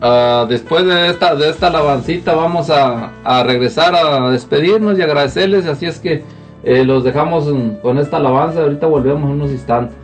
Ah, 0.00 0.46
después 0.48 0.86
de 0.86 1.08
esta, 1.08 1.34
de 1.34 1.50
esta 1.50 1.66
alabancita 1.66 2.34
vamos 2.34 2.70
a, 2.70 3.12
regresar 3.44 3.94
a 3.96 4.30
despedirnos 4.30 4.98
y 4.98 5.02
agradecerles, 5.02 5.66
así 5.66 5.86
es 5.86 5.98
que 5.98 6.22
eh, 6.62 6.84
los 6.84 7.02
dejamos 7.02 7.46
con 7.82 7.98
esta 7.98 8.18
alabanza, 8.18 8.60
ahorita 8.60 8.86
volvemos 8.86 9.24
en 9.24 9.36
unos 9.36 9.50
instantes. 9.50 9.96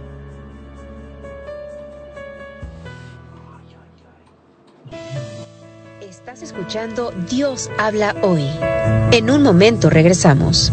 Estás 6.00 6.42
escuchando 6.42 7.12
Dios 7.30 7.70
habla 7.78 8.16
hoy. 8.22 8.48
En 9.12 9.30
un 9.30 9.44
momento 9.44 9.90
regresamos. 9.90 10.72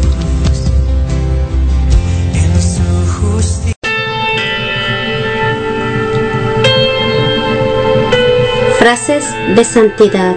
Frases 8.81 9.25
de 9.55 9.63
santidad. 9.63 10.35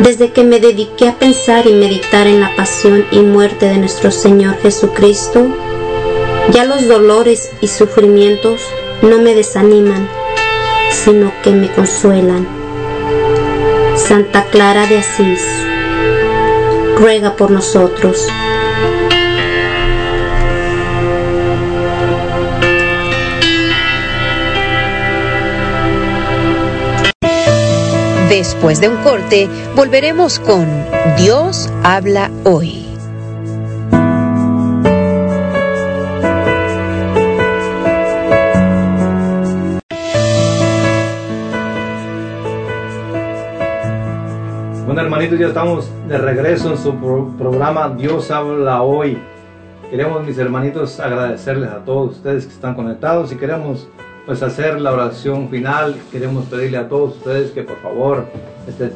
Desde 0.00 0.32
que 0.32 0.44
me 0.44 0.60
dediqué 0.60 1.08
a 1.08 1.18
pensar 1.18 1.66
y 1.66 1.74
meditar 1.74 2.26
en 2.26 2.40
la 2.40 2.56
pasión 2.56 3.04
y 3.10 3.18
muerte 3.20 3.66
de 3.66 3.76
nuestro 3.76 4.10
Señor 4.10 4.56
Jesucristo, 4.62 5.48
ya 6.52 6.64
los 6.64 6.88
dolores 6.88 7.50
y 7.60 7.68
sufrimientos 7.68 8.62
no 9.02 9.18
me 9.18 9.34
desaniman, 9.34 10.08
sino 10.90 11.30
que 11.42 11.50
me 11.50 11.70
consuelan. 11.70 12.48
Santa 13.94 14.44
Clara 14.44 14.86
de 14.86 15.00
Asís, 15.00 15.44
ruega 16.96 17.36
por 17.36 17.50
nosotros. 17.50 18.26
Después 28.28 28.80
de 28.80 28.88
un 28.88 28.96
corte, 29.02 29.48
volveremos 29.76 30.38
con 30.38 30.66
Dios 31.16 31.70
habla 31.82 32.30
hoy. 32.44 32.84
Bueno, 44.86 45.00
hermanitos, 45.00 45.38
ya 45.38 45.46
estamos 45.48 45.90
de 46.08 46.18
regreso 46.18 46.70
en 46.72 46.78
su 46.78 46.94
pro- 46.96 47.32
programa 47.38 47.88
Dios 47.96 48.30
habla 48.30 48.82
hoy. 48.82 49.18
Queremos, 49.90 50.24
mis 50.24 50.36
hermanitos, 50.38 51.00
agradecerles 51.00 51.70
a 51.70 51.78
todos 51.84 52.16
ustedes 52.16 52.46
que 52.46 52.52
están 52.52 52.74
conectados 52.74 53.32
y 53.32 53.36
queremos 53.36 53.88
pues 54.26 54.42
hacer 54.42 54.80
la 54.80 54.92
oración 54.92 55.48
final. 55.48 55.96
Queremos 56.10 56.44
pedirle 56.46 56.78
a 56.78 56.88
todos 56.88 57.16
ustedes 57.16 57.50
que 57.50 57.62
por 57.62 57.76
favor 57.78 58.24
este, 58.68 58.90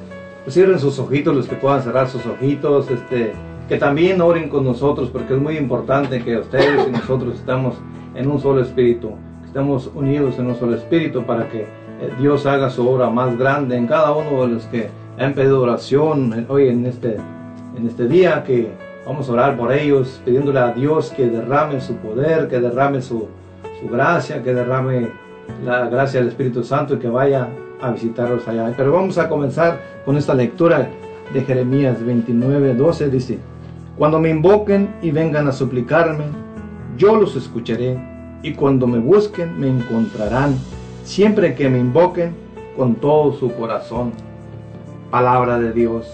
pues, 0.45 0.55
cierren 0.55 0.79
sus 0.79 0.99
ojitos, 0.99 1.35
los 1.35 1.47
que 1.49 1.57
puedan 1.57 1.83
cerrar 1.83 2.09
sus 2.09 2.25
ojitos, 2.27 2.91
este, 2.91 3.33
que 3.69 3.77
también 3.77 4.21
oren 4.21 4.49
con 4.49 4.65
nosotros, 4.65 5.11
porque 5.11 5.35
es 5.35 5.41
muy 5.41 5.57
importante 5.59 6.23
que 6.25 6.39
ustedes 6.39 6.87
y 6.89 6.91
nosotros 6.91 7.35
estamos 7.35 7.75
en 8.15 8.31
un 8.31 8.41
solo 8.41 8.63
espíritu, 8.63 9.11
que 9.43 9.47
estemos 9.49 9.91
unidos 9.95 10.39
en 10.39 10.47
un 10.47 10.57
solo 10.59 10.75
espíritu 10.77 11.23
para 11.25 11.49
que 11.51 11.61
eh, 11.63 11.67
Dios 12.19 12.47
haga 12.47 12.71
su 12.71 12.89
obra 12.89 13.11
más 13.11 13.37
grande 13.37 13.77
en 13.77 13.87
cada 13.87 14.13
uno 14.13 14.43
de 14.47 14.55
los 14.55 14.65
que 14.67 14.89
han 15.19 15.35
pedido 15.35 15.61
oración 15.63 16.33
en- 16.33 16.47
hoy 16.49 16.69
en 16.69 16.87
este, 16.87 17.17
en 17.77 17.87
este 17.87 18.09
día, 18.09 18.43
que 18.45 18.71
vamos 19.05 19.29
a 19.29 19.33
orar 19.33 19.57
por 19.59 19.73
ellos, 19.73 20.21
pidiéndole 20.25 20.61
a 20.61 20.73
Dios 20.73 21.11
que 21.11 21.27
derrame 21.27 21.81
su 21.81 21.95
poder, 21.97 22.49
que 22.49 22.61
derrame 22.61 23.03
su, 23.03 23.29
su 23.81 23.89
gracia, 23.89 24.43
que 24.43 24.55
derrame 24.55 25.11
la 25.65 25.89
gracia 25.89 26.21
del 26.21 26.29
Espíritu 26.29 26.63
Santo 26.63 26.95
y 26.95 26.99
que 26.99 27.09
vaya 27.09 27.49
a 27.81 27.91
visitarlos 27.91 28.47
allá. 28.49 28.73
Pero 28.77 28.93
vamos 28.93 29.19
a 29.19 29.29
comenzar 29.29 29.81
con 30.05 30.17
esta 30.17 30.35
lectura 30.35 30.89
de 31.33 31.43
Jeremías 31.43 32.05
29, 32.05 32.75
12, 32.75 33.11
dice, 33.11 33.39
Cuando 33.97 34.19
me 34.19 34.31
invoquen 34.31 34.95
y 35.03 35.11
vengan 35.11 35.49
a 35.49 35.53
suplicarme, 35.53 36.25
yo 36.97 37.17
los 37.17 37.37
escucharé, 37.37 37.99
y 38.43 38.55
cuando 38.55 38.87
me 38.87 38.98
busquen 38.98 39.59
me 39.59 39.69
encontrarán, 39.69 40.57
siempre 41.05 41.55
que 41.55 41.69
me 41.69 41.79
invoquen 41.79 42.35
con 42.77 42.95
todo 42.95 43.32
su 43.32 43.53
corazón. 43.55 44.13
Palabra 45.11 45.59
de 45.59 45.73
Dios. 45.73 46.07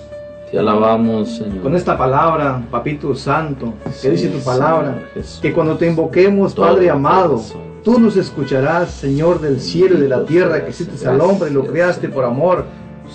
Te 0.55 0.61
alabamos, 0.61 1.31
Señor. 1.39 1.63
Con 1.63 1.75
esta 1.75 1.99
palabra, 1.99 2.63
Papito 2.71 3.13
Santo, 3.17 3.75
que 3.83 3.91
Sí, 3.91 4.11
dice 4.11 4.29
tu 4.29 4.39
palabra, 4.39 5.03
Jesús. 5.13 5.41
que 5.43 5.53
cuando 5.53 5.77
te 5.77 5.89
invoquemos, 5.89 6.55
Padre 6.55 6.91
amado, 6.91 7.43
tú 7.83 7.99
nos 7.99 8.17
escucharás, 8.17 8.93
Señor 8.93 9.41
del 9.41 9.59
cielo 9.59 9.99
y 9.99 10.03
de 10.03 10.09
la 10.09 10.25
tierra, 10.25 10.65
que 10.65 10.71
hiciste 10.71 11.09
al 11.09 11.21
hombre 11.21 11.51
y 11.51 11.55
lo 11.55 11.67
creaste 11.67 12.09
por 12.09 12.25
amor. 12.25 12.67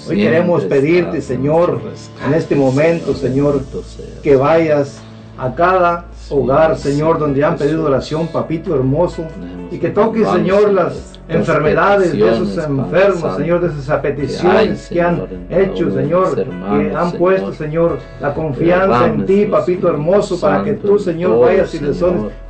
Hoy 0.10 0.18
queremos 0.18 0.66
pedirte, 0.66 1.22
Señor, 1.22 1.80
en 2.28 2.34
este 2.34 2.58
momento, 2.58 3.14
Señor, 3.14 3.62
que 4.22 4.36
vayas 4.36 5.00
a 5.38 5.56
cada 5.56 6.08
hogar, 6.30 6.78
Señor, 6.78 7.20
donde 7.20 7.46
han 7.46 7.56
pedido 7.56 7.86
oración, 7.86 8.28
papito 8.28 8.76
hermoso, 8.76 9.24
y 9.72 9.78
que 9.78 9.92
toques, 9.92 10.28
Señor, 10.28 10.74
las 10.74 11.18
enfermedades 11.30 12.12
de 12.12 12.28
esos 12.28 12.58
enfermos, 12.58 13.22
Santo, 13.22 13.38
Señor, 13.38 13.62
de 13.62 13.68
esas 13.68 13.86
que 13.86 13.92
hay, 13.92 14.14
peticiones 14.14 14.90
que 14.90 15.02
han 15.02 15.28
hecho, 15.50 15.92
Señor, 15.92 16.40
hermanos, 16.40 16.80
que 16.80 16.96
han 16.96 17.12
puesto, 17.14 17.54
Señor, 17.54 18.00
la 18.20 18.34
confianza 18.34 19.08
en 19.08 19.26
ti, 19.26 19.46
papito 19.46 19.88
hermoso, 19.88 20.40
para 20.40 20.64
que 20.64 20.74
tú, 20.74 20.98
Señor, 20.98 21.40
vayas 21.40 21.74
y 21.76 21.80
les 21.80 22.04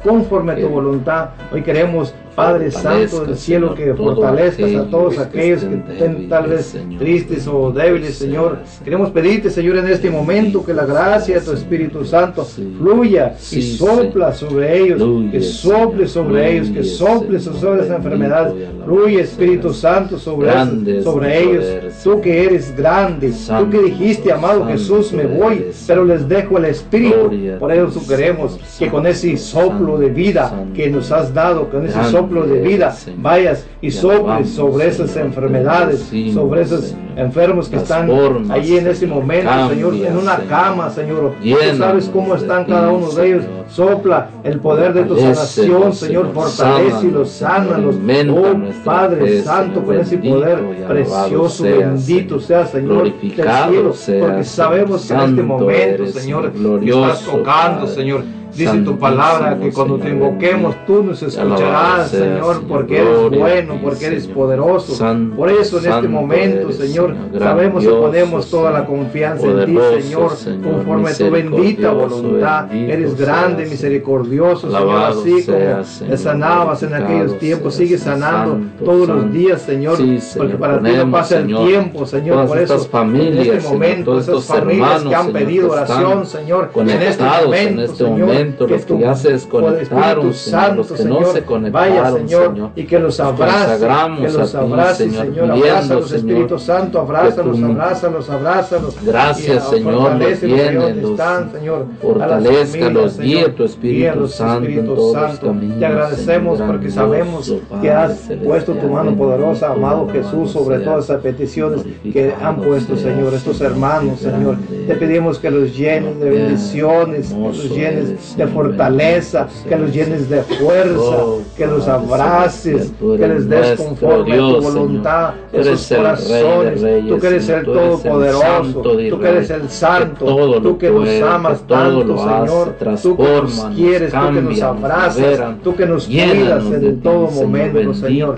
conforme 0.04 0.54
a 0.54 0.56
tu 0.56 0.70
voluntad. 0.70 1.30
Hoy 1.52 1.62
queremos, 1.62 2.14
Padre 2.40 2.72
Santo 2.72 3.26
del 3.26 3.36
cielo, 3.36 3.76
que 3.76 3.94
fortalezcas 3.94 4.74
a 4.76 4.84
todos 4.86 5.18
aquellos 5.18 5.64
que 5.64 5.76
estén 5.76 6.30
tal 6.30 6.48
vez 6.48 6.76
tristes 6.98 7.46
o 7.48 7.72
débiles, 7.72 8.16
Señor. 8.16 8.60
Queremos 8.84 9.10
pedirte, 9.10 9.50
Señor, 9.50 9.78
en 9.78 9.88
este 9.88 10.10
momento 10.10 10.64
que 10.66 10.74
la 10.74 10.86
gracia 10.86 11.36
de 11.36 11.42
tu 11.42 11.52
Espíritu 11.52 12.06
Santo 12.06 12.46
fluya 12.46 13.36
y 13.52 13.62
sopla 13.62 14.32
sobre 14.34 14.80
ellos, 14.80 15.02
que 15.32 15.42
sople 15.42 16.08
sobre 16.08 16.52
ellos, 16.54 16.70
que 16.70 16.84
sople 16.84 17.40
sobre 17.40 17.82
bendito 17.82 17.90
enfermedades. 17.90 18.54
Fluye, 18.86 19.22
Espíritu. 19.22 19.74
Santo, 19.74 20.18
sobre, 20.18 20.50
es 20.50 21.04
sobre 21.04 21.44
ellos. 21.44 21.66
Tú 22.04 22.22
que 22.22 22.46
eres 22.46 22.76
grande, 22.76 23.32
tú 23.32 23.70
que 23.70 23.80
dijiste, 23.80 24.32
amado 24.32 24.66
Jesús, 24.66 25.12
me 25.12 25.26
voy, 25.26 25.66
pero 25.88 26.06
les 26.06 26.28
dejo 26.28 26.58
el 26.58 26.66
Espíritu. 26.66 27.32
Por 27.60 27.72
eso 27.72 28.02
queremos 28.08 28.58
que 28.78 28.88
con 28.90 29.06
ese 29.06 29.36
soplo 29.38 29.98
de 29.98 30.10
vida 30.10 30.66
que 30.74 30.90
nos 30.90 31.12
has 31.12 31.34
dado, 31.34 31.70
con 31.70 31.86
ese 31.86 32.00
Grande 32.00 32.29
soplo 32.30 32.46
de 32.48 32.62
vida, 32.62 32.92
Señor. 32.92 33.22
vayas 33.22 33.66
y 33.82 33.92
soples 33.92 34.50
sobre 34.50 34.88
esas 34.88 35.10
Señor, 35.12 35.28
enfermedades, 35.28 36.12
sobre 36.34 36.62
esos 36.62 36.86
Señor. 36.86 37.04
enfermos 37.18 37.70
que 37.70 37.78
están 37.78 38.08
Transforma, 38.08 38.54
allí 38.54 38.78
en 38.78 38.88
ese 38.88 39.00
Señor, 39.02 39.16
momento, 39.16 39.52
Señor, 39.70 39.90
cambia, 39.92 40.10
en 40.10 40.18
una 40.18 40.36
Señor. 40.36 40.50
cama, 40.50 40.90
Señor. 40.90 41.34
Tú 41.42 41.78
sabes 41.78 42.10
cómo 42.14 42.36
están 42.36 42.66
ti, 42.66 42.72
cada 42.72 42.92
uno 42.92 43.10
de 43.12 43.28
ellos. 43.28 43.44
Señor. 43.44 43.66
Sopla 43.70 44.30
el 44.44 44.60
poder 44.60 44.94
de 44.94 45.04
tu 45.04 45.16
Fortalécelos, 45.16 45.38
sanación, 45.50 45.94
Señor. 45.94 46.26
Señor. 46.34 46.50
Sánanos, 46.50 47.30
sánalos. 47.30 47.96
Señor. 47.96 48.38
Oh, 48.40 48.84
Padre 48.84 49.42
Santo, 49.42 49.74
Señor. 49.80 49.86
con 49.86 50.00
ese 50.00 50.18
poder 50.18 50.86
precioso, 50.88 51.64
bendito 51.64 52.40
Señor. 52.40 52.66
sea, 52.66 52.66
Señor, 52.68 53.04
del 53.04 53.14
cielo. 53.20 53.94
Porque 54.20 54.44
sabemos 54.44 55.06
que 55.08 55.14
en 55.14 55.20
este 55.22 55.44
momento, 55.44 56.06
Señor, 56.08 56.52
Señor. 56.54 56.84
Estás 56.84 57.26
tocando. 57.26 57.88
Señor. 57.88 58.24
Dice 58.56 58.80
tu 58.80 58.98
palabra 58.98 59.58
que 59.60 59.72
cuando 59.72 59.98
te 59.98 60.10
invoquemos 60.10 60.76
tú 60.86 61.04
nos 61.04 61.22
escucharás, 61.22 62.10
Señor, 62.10 62.64
porque 62.68 63.00
eres 63.00 63.30
bueno, 63.40 63.80
porque 63.82 64.06
eres 64.08 64.24
Señor. 64.24 64.38
poderoso. 64.38 64.96
Santo, 64.96 65.36
Por 65.36 65.50
eso 65.52 65.80
en 65.80 65.92
este 65.92 66.08
momento, 66.08 66.72
Señor, 66.72 67.16
sabemos 67.38 67.84
y 67.84 67.88
Grandioso, 67.88 68.02
ponemos 68.02 68.50
toda 68.50 68.72
la 68.72 68.86
confianza 68.86 69.46
en 69.48 69.66
ti, 69.66 69.78
Señor, 70.02 70.32
conforme 70.64 71.10
a 71.10 71.14
tu 71.16 71.30
bendita 71.30 71.92
voluntad. 71.92 72.66
bendito 72.70 72.94
Eres 72.94 73.18
grande, 73.18 73.64
seas, 73.64 73.70
misericordioso, 73.72 74.72
Señor, 74.72 75.02
así 75.04 75.44
como 75.46 75.84
Señor. 75.84 76.10
te 76.10 76.18
sanabas 76.18 76.84
en 76.84 76.94
aquellos 76.94 77.40
tiempos, 77.40 77.74
seas, 77.76 77.88
sigues 77.88 78.02
sanando 78.02 78.54
Santo, 78.54 78.84
todos 78.86 79.08
los 79.08 79.32
días, 79.32 79.62
Señor, 79.62 79.98
Sí, 79.98 80.20
porque 80.38 80.56
para 80.56 80.80
ti 80.82 80.92
no 80.96 81.12
pasa 81.12 81.40
el 81.40 81.48
tiempo, 81.48 82.06
Señor, 82.06 82.48
por 82.48 82.58
eso 82.58 82.80
familias, 82.80 83.48
en 83.48 83.58
este 83.58 83.70
momento, 83.70 84.20
esas 84.20 84.46
familias 84.46 85.04
que 85.04 85.16
han 85.16 85.32
pedido 85.32 85.68
que 85.68 85.72
oración, 85.72 86.26
Señor, 86.26 86.72
en 86.76 86.90
este 86.90 87.24
momento, 87.24 87.56
en 87.56 87.80
este 87.80 88.04
Señor, 88.04 88.30
momento, 88.40 88.66
que 88.66 88.74
los 88.74 88.86
que 88.86 89.00
ya 89.00 89.16
se 89.16 89.32
desconectaron, 89.34 90.34
Señor, 90.34 90.76
los 90.76 90.92
que 90.92 90.98
Señor, 90.98 91.22
no 91.22 91.28
se 91.32 91.42
conectaron, 91.44 91.90
vaya, 91.96 92.12
Señor, 92.12 92.48
Señor, 92.54 92.70
y 92.76 92.84
que 92.86 93.00
los 93.00 93.20
abrace, 93.20 93.78
que 93.80 94.32
los 94.32 94.56
a 94.56 94.60
ti, 94.60 94.66
abrace, 94.66 95.10
Señor, 95.10 95.52
abrázalos, 95.52 96.12
Espíritu 96.12 96.60
Santo, 96.60 97.00
abrázalos, 97.00 97.60
tu- 97.60 97.66
abrázalos, 97.66 98.30
abrázalos. 98.30 98.96
Gracias, 99.04 99.68
Y, 99.68 99.76
Señor, 99.76 99.94
los 99.94 100.04
donde 100.04 100.94
los 100.94 101.12
están, 101.12 101.52
Señor, 101.52 101.86
fortalezca, 102.02 102.90
los 102.90 103.20
guíe 103.20 103.50
tu 103.50 103.64
Espíritu 103.64 104.28
Santo 104.28 104.70
en 104.70 104.86
todos 104.86 105.16
los 105.16 105.40
caminos, 105.40 105.80
Te 105.80 105.86
agradecemos 105.86 106.62
porque 106.62 106.90
sabemos 106.92 107.54
que 107.82 107.92
has 107.92 108.30
puesto 108.44 108.74
tu 108.74 108.88
mano 108.88 109.16
poderosa, 109.16 109.72
amado 109.72 110.08
Jesús, 110.12 110.52
sobre 110.52 110.80
todas 110.80 111.06
esas 111.06 111.22
peticiones 111.22 111.82
que 112.12 112.34
han 112.42 112.58
puesto, 112.58 112.96
Señor, 112.98 113.34
estos 113.34 113.62
hermanos, 113.62 114.20
Señor. 114.20 114.58
Te 114.88 114.96
pedimos 114.96 115.40
que 115.40 115.50
los 115.52 115.76
llenes 115.76 116.20
de 116.20 116.30
bendiciones, 116.30 117.30
que 117.30 117.40
los 117.40 117.70
llenes 117.70 118.29
de 118.38 118.48
fortaleza, 118.48 119.48
que 119.68 119.76
los 119.78 119.92
llenes 119.94 120.30
de 120.30 120.42
fuerza, 120.44 121.00
Oh, 121.00 121.42
que 121.58 121.66
los 121.66 121.88
abraces, 121.88 122.92
que 123.00 123.28
les 123.28 123.50
des 123.50 123.80
conforme 123.80 124.34
a 124.34 124.38
tu 124.38 124.62
voluntad, 124.62 125.34
esos 125.52 125.88
corazones, 125.88 127.08
tú 127.08 127.20
que 127.20 127.28
eres 127.28 127.50
el 127.50 127.66
Todopoderoso, 127.66 128.82
tú 128.82 129.20
que 129.20 129.28
eres 129.30 129.50
el 129.50 129.70
Santo, 129.70 130.62
tú 130.62 130.78
que 130.78 130.90
nos 130.90 131.22
amas 131.22 131.62
tanto, 131.68 132.18
Señor, 132.18 132.76
tú 133.02 133.18
que 133.18 133.24
nos 133.24 133.66
quieres, 133.76 134.12
tú 134.14 134.34
que 134.34 134.42
nos 134.42 134.62
abrazas, 134.62 135.56
tú 135.64 135.76
que 135.76 135.86
nos 135.86 136.08
cuidas 136.08 136.66
en 136.72 137.02
todo 137.02 137.30
momento, 137.32 137.94
Señor. 137.94 138.36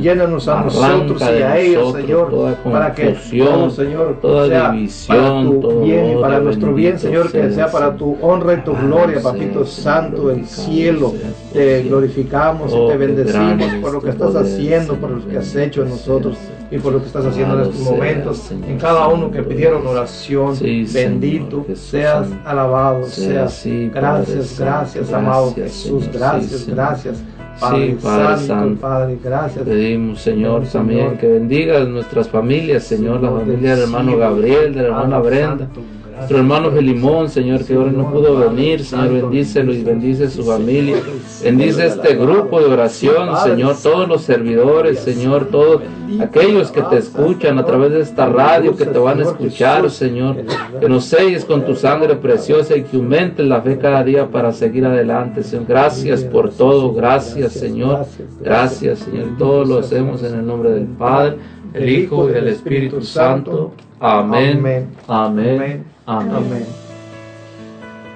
Llénanos 0.00 0.48
a 0.48 0.62
nosotros 0.64 1.22
y 1.22 1.42
a 1.42 1.58
ellos, 1.58 1.92
Señor, 1.92 2.56
para 2.64 2.94
que 2.94 3.16
todo, 3.38 3.70
Señor, 3.70 4.16
sea 4.48 4.74
para 5.08 5.42
tu 5.42 5.80
bien 5.82 6.10
y 6.10 6.20
para 6.20 6.40
nuestro 6.40 6.74
bien, 6.74 6.98
Señor, 6.98 7.30
que 7.32 7.50
sea, 7.52 7.70
para 7.70 7.96
tu 7.96 8.16
honra 8.20 8.54
y 8.54 8.60
tu 8.62 8.72
gloria, 8.72 8.95
sea, 8.96 9.22
Papito 9.22 9.66
Santo, 9.66 10.30
el 10.30 10.46
glorificado 10.46 10.46
cielo. 10.46 11.14
Te 11.52 11.82
glorificamos 11.82 12.72
Oh, 12.72 12.86
y 12.86 12.92
te 12.92 12.92
qué 12.92 12.98
bendecimos 12.98 13.74
por 13.82 13.92
lo 13.92 14.00
que 14.00 14.10
estás 14.10 14.34
haciendo, 14.34 14.94
por 14.96 15.10
lo 15.10 15.28
que 15.28 15.38
has 15.38 15.54
hecho 15.54 15.82
en 15.82 15.90
nosotros 15.90 16.36
y 16.70 16.78
por 16.78 16.92
lo 16.92 17.00
que 17.00 17.06
estás 17.06 17.24
haciendo 17.26 17.54
en 17.56 17.60
estos 17.70 17.80
momentos. 17.80 18.50
En 18.50 18.78
cada 18.78 19.08
uno 19.08 19.30
que 19.30 19.42
pidieron 19.42 19.86
oración, 19.86 20.54
bendito 20.92 21.64
seas 21.76 22.28
alabado, 22.44 23.04
Sea 23.06 23.48
seas. 23.48 23.90
Gracias, 23.94 24.58
gracias, 24.58 25.12
amado 25.12 25.54
Jesús, 25.54 26.08
gracias, 26.12 26.66
gracias. 26.66 27.22
Padre, 27.58 27.86
Sí, 27.86 27.98
Padre 28.02 28.36
Santo, 28.36 28.46
Santo. 28.46 28.80
Padre, 28.82 29.18
gracias. 29.24 29.64
Pedimos, 29.64 30.20
Señor, 30.20 30.66
también 30.66 31.00
Señor. 31.06 31.18
que 31.18 31.26
bendiga 31.28 31.80
nuestras 31.84 32.28
familias, 32.28 32.82
Señor, 32.84 33.22
la 33.22 33.30
familia 33.30 33.70
del 33.70 33.80
del 33.80 33.84
hermano 33.84 34.16
Gabriel, 34.18 34.74
de 34.74 34.82
la 34.82 34.88
hermana 34.88 35.18
Brenda, 35.20 35.58
Santo, 35.64 35.80
nuestro 36.16 36.38
hermano 36.38 36.72
Gelimón, 36.72 37.28
Señor, 37.28 37.64
que 37.64 37.74
ahora 37.74 37.92
no 37.92 38.10
pudo 38.10 38.38
venir, 38.38 38.82
Señor, 38.82 39.12
bendícelo 39.12 39.74
y 39.74 39.84
bendice 39.84 40.30
su 40.30 40.44
familia, 40.44 40.96
bendice 41.42 41.86
este 41.86 42.14
grupo 42.14 42.58
de 42.58 42.66
oración, 42.66 43.36
Señor, 43.44 43.76
todos 43.82 44.08
los 44.08 44.22
servidores, 44.22 45.00
Señor, 45.00 45.48
todos 45.50 45.82
aquellos 46.20 46.72
que 46.72 46.80
te 46.82 46.96
escuchan 46.96 47.58
a 47.58 47.66
través 47.66 47.92
de 47.92 48.00
esta 48.00 48.26
radio, 48.26 48.74
que 48.74 48.86
te 48.86 48.98
van 48.98 49.20
a 49.20 49.24
escuchar, 49.24 49.90
Señor, 49.90 50.36
que 50.80 50.88
nos 50.88 51.04
selles 51.04 51.44
con 51.44 51.66
tu 51.66 51.74
sangre 51.74 52.16
preciosa 52.16 52.76
y 52.76 52.82
que 52.82 52.96
aumentes 52.96 53.46
la 53.46 53.60
fe 53.60 53.76
cada 53.78 54.02
día 54.02 54.26
para 54.30 54.52
seguir 54.52 54.86
adelante, 54.86 55.42
Señor. 55.42 55.66
Gracias 55.68 56.24
por 56.24 56.50
todo, 56.50 56.94
gracias, 56.94 57.52
Señor, 57.52 58.06
gracias, 58.40 59.00
Señor. 59.00 59.36
Todo 59.38 59.66
lo 59.66 59.78
hacemos 59.80 60.22
en 60.22 60.34
el 60.34 60.46
nombre 60.46 60.70
del 60.70 60.86
Padre, 60.86 61.36
el 61.74 61.90
Hijo 61.90 62.30
y 62.30 62.32
del 62.32 62.48
Espíritu 62.48 63.02
Santo. 63.02 63.72
Amén, 64.00 64.88
amén, 65.08 65.84
amén. 66.06 66.66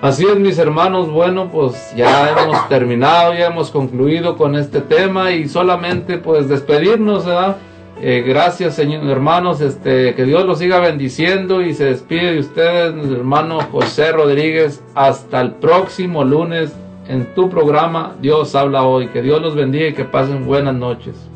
Así 0.02 0.24
es, 0.24 0.38
mis 0.38 0.58
hermanos. 0.58 1.10
Bueno, 1.10 1.50
pues 1.52 1.92
ya 1.94 2.30
hemos 2.30 2.68
terminado, 2.68 3.34
ya 3.34 3.48
hemos 3.48 3.70
concluido 3.70 4.36
con 4.36 4.56
este 4.56 4.80
tema 4.80 5.32
y 5.32 5.48
solamente 5.48 6.16
pues 6.16 6.48
despedirnos, 6.48 7.26
¿verdad? 7.26 7.56
Eh, 8.00 8.24
gracias, 8.26 8.76
señor, 8.76 9.04
hermanos. 9.06 9.60
Este, 9.60 10.14
que 10.14 10.24
Dios 10.24 10.46
los 10.46 10.58
siga 10.58 10.80
bendiciendo 10.80 11.60
y 11.60 11.74
se 11.74 11.84
despide 11.84 12.32
de 12.32 12.40
ustedes, 12.40 12.94
mi 12.94 13.14
hermano 13.14 13.60
José 13.70 14.12
Rodríguez. 14.12 14.82
Hasta 14.94 15.42
el 15.42 15.52
próximo 15.52 16.24
lunes 16.24 16.72
en 17.08 17.34
tu 17.34 17.50
programa 17.50 18.14
Dios 18.22 18.54
habla 18.54 18.84
hoy. 18.84 19.08
Que 19.08 19.20
Dios 19.20 19.42
los 19.42 19.54
bendiga 19.54 19.88
y 19.88 19.92
que 19.92 20.04
pasen 20.04 20.46
buenas 20.46 20.74
noches. 20.74 21.29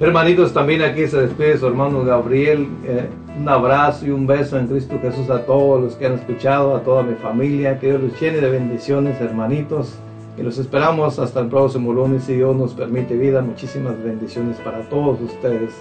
Hermanitos, 0.00 0.54
también 0.54 0.82
aquí 0.82 1.08
se 1.08 1.22
despide 1.22 1.58
su 1.58 1.66
hermano 1.66 2.04
Gabriel. 2.04 2.68
Eh, 2.84 3.08
un 3.36 3.48
abrazo 3.48 4.06
y 4.06 4.10
un 4.10 4.26
beso 4.26 4.58
en 4.58 4.68
Cristo 4.68 4.98
Jesús 5.02 5.28
a 5.28 5.44
todos 5.44 5.82
los 5.82 5.96
que 5.96 6.06
han 6.06 6.14
escuchado, 6.14 6.76
a 6.76 6.82
toda 6.82 7.02
mi 7.02 7.14
familia. 7.16 7.80
Que 7.80 7.88
Dios 7.88 8.02
los 8.02 8.20
llene 8.20 8.40
de 8.40 8.48
bendiciones, 8.48 9.20
hermanitos. 9.20 9.98
Y 10.36 10.42
los 10.42 10.56
esperamos 10.58 11.18
hasta 11.18 11.40
el 11.40 11.48
próximo 11.48 11.92
lunes, 11.92 12.22
si 12.24 12.34
Dios 12.34 12.54
nos 12.54 12.74
permite 12.74 13.16
vida. 13.16 13.42
Muchísimas 13.42 14.00
bendiciones 14.02 14.56
para 14.58 14.82
todos 14.88 15.20
ustedes. 15.20 15.74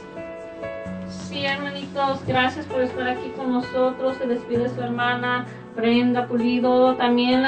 Sí, 1.07 1.45
hermanitos, 1.45 2.19
gracias 2.25 2.65
por 2.65 2.81
estar 2.81 3.07
aquí 3.07 3.31
con 3.37 3.51
nosotros. 3.51 4.17
Se 4.17 4.25
despide 4.25 4.67
su 4.69 4.81
hermana 4.81 5.45
Brenda 5.75 6.25
Pulido. 6.25 6.95
También 6.95 7.43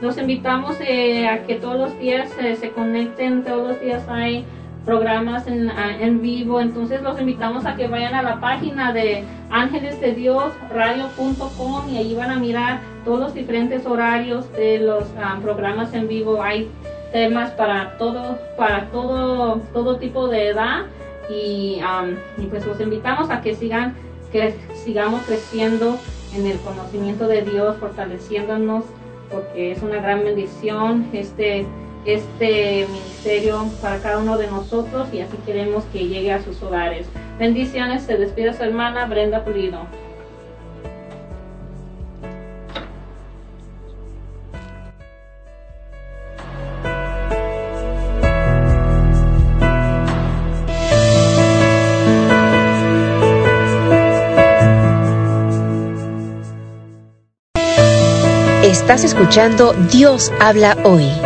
los 0.00 0.16
invitamos 0.16 0.76
eh, 0.80 1.28
a 1.28 1.42
que 1.44 1.56
todos 1.56 1.76
los 1.76 1.98
días 1.98 2.30
eh, 2.40 2.56
se 2.56 2.70
conecten. 2.70 3.44
Todos 3.44 3.68
los 3.68 3.80
días 3.82 4.08
hay 4.08 4.46
programas 4.86 5.46
en, 5.48 5.68
en 5.68 6.22
vivo. 6.22 6.60
Entonces 6.60 7.02
los 7.02 7.20
invitamos 7.20 7.66
a 7.66 7.76
que 7.76 7.88
vayan 7.88 8.14
a 8.14 8.22
la 8.22 8.40
página 8.40 8.92
de 8.92 9.24
Ángeles 9.50 10.00
de 10.00 10.12
Dios 10.12 10.52
radio.com 10.72 11.90
y 11.90 11.98
ahí 11.98 12.14
van 12.14 12.30
a 12.30 12.36
mirar 12.36 12.80
todos 13.04 13.20
los 13.20 13.34
diferentes 13.34 13.84
horarios 13.84 14.50
de 14.52 14.78
los 14.78 15.04
ah, 15.20 15.38
programas 15.42 15.92
en 15.92 16.08
vivo. 16.08 16.42
Hay 16.42 16.70
temas 17.12 17.50
para 17.50 17.98
todo, 17.98 18.38
para 18.56 18.86
todo, 18.86 19.60
todo 19.72 19.96
tipo 19.96 20.28
de 20.28 20.48
edad 20.48 20.84
y, 21.28 21.80
um, 21.82 22.14
y 22.42 22.46
pues 22.46 22.64
los 22.64 22.80
invitamos 22.80 23.30
a 23.30 23.40
que 23.40 23.54
sigan 23.54 23.94
que 24.30 24.54
sigamos 24.84 25.22
creciendo 25.22 25.98
en 26.34 26.46
el 26.46 26.58
conocimiento 26.58 27.26
de 27.28 27.42
Dios 27.42 27.76
fortaleciéndonos 27.78 28.84
porque 29.30 29.72
es 29.72 29.82
una 29.82 29.96
gran 29.96 30.24
bendición 30.24 31.08
este 31.12 31.66
este 32.06 32.86
ministerio 32.90 33.68
para 33.82 33.98
cada 33.98 34.18
uno 34.18 34.38
de 34.38 34.46
nosotros 34.46 35.08
y 35.12 35.20
así 35.20 35.36
queremos 35.44 35.84
que 35.92 36.06
llegue 36.06 36.32
a 36.32 36.42
sus 36.42 36.62
hogares 36.62 37.06
bendiciones 37.38 38.04
se 38.04 38.16
despide 38.16 38.54
su 38.54 38.62
hermana 38.62 39.06
Brenda 39.06 39.44
Pulido 39.44 39.86
Estás 58.62 59.04
escuchando 59.04 59.72
Dios 59.90 60.32
habla 60.40 60.76
hoy. 60.84 61.25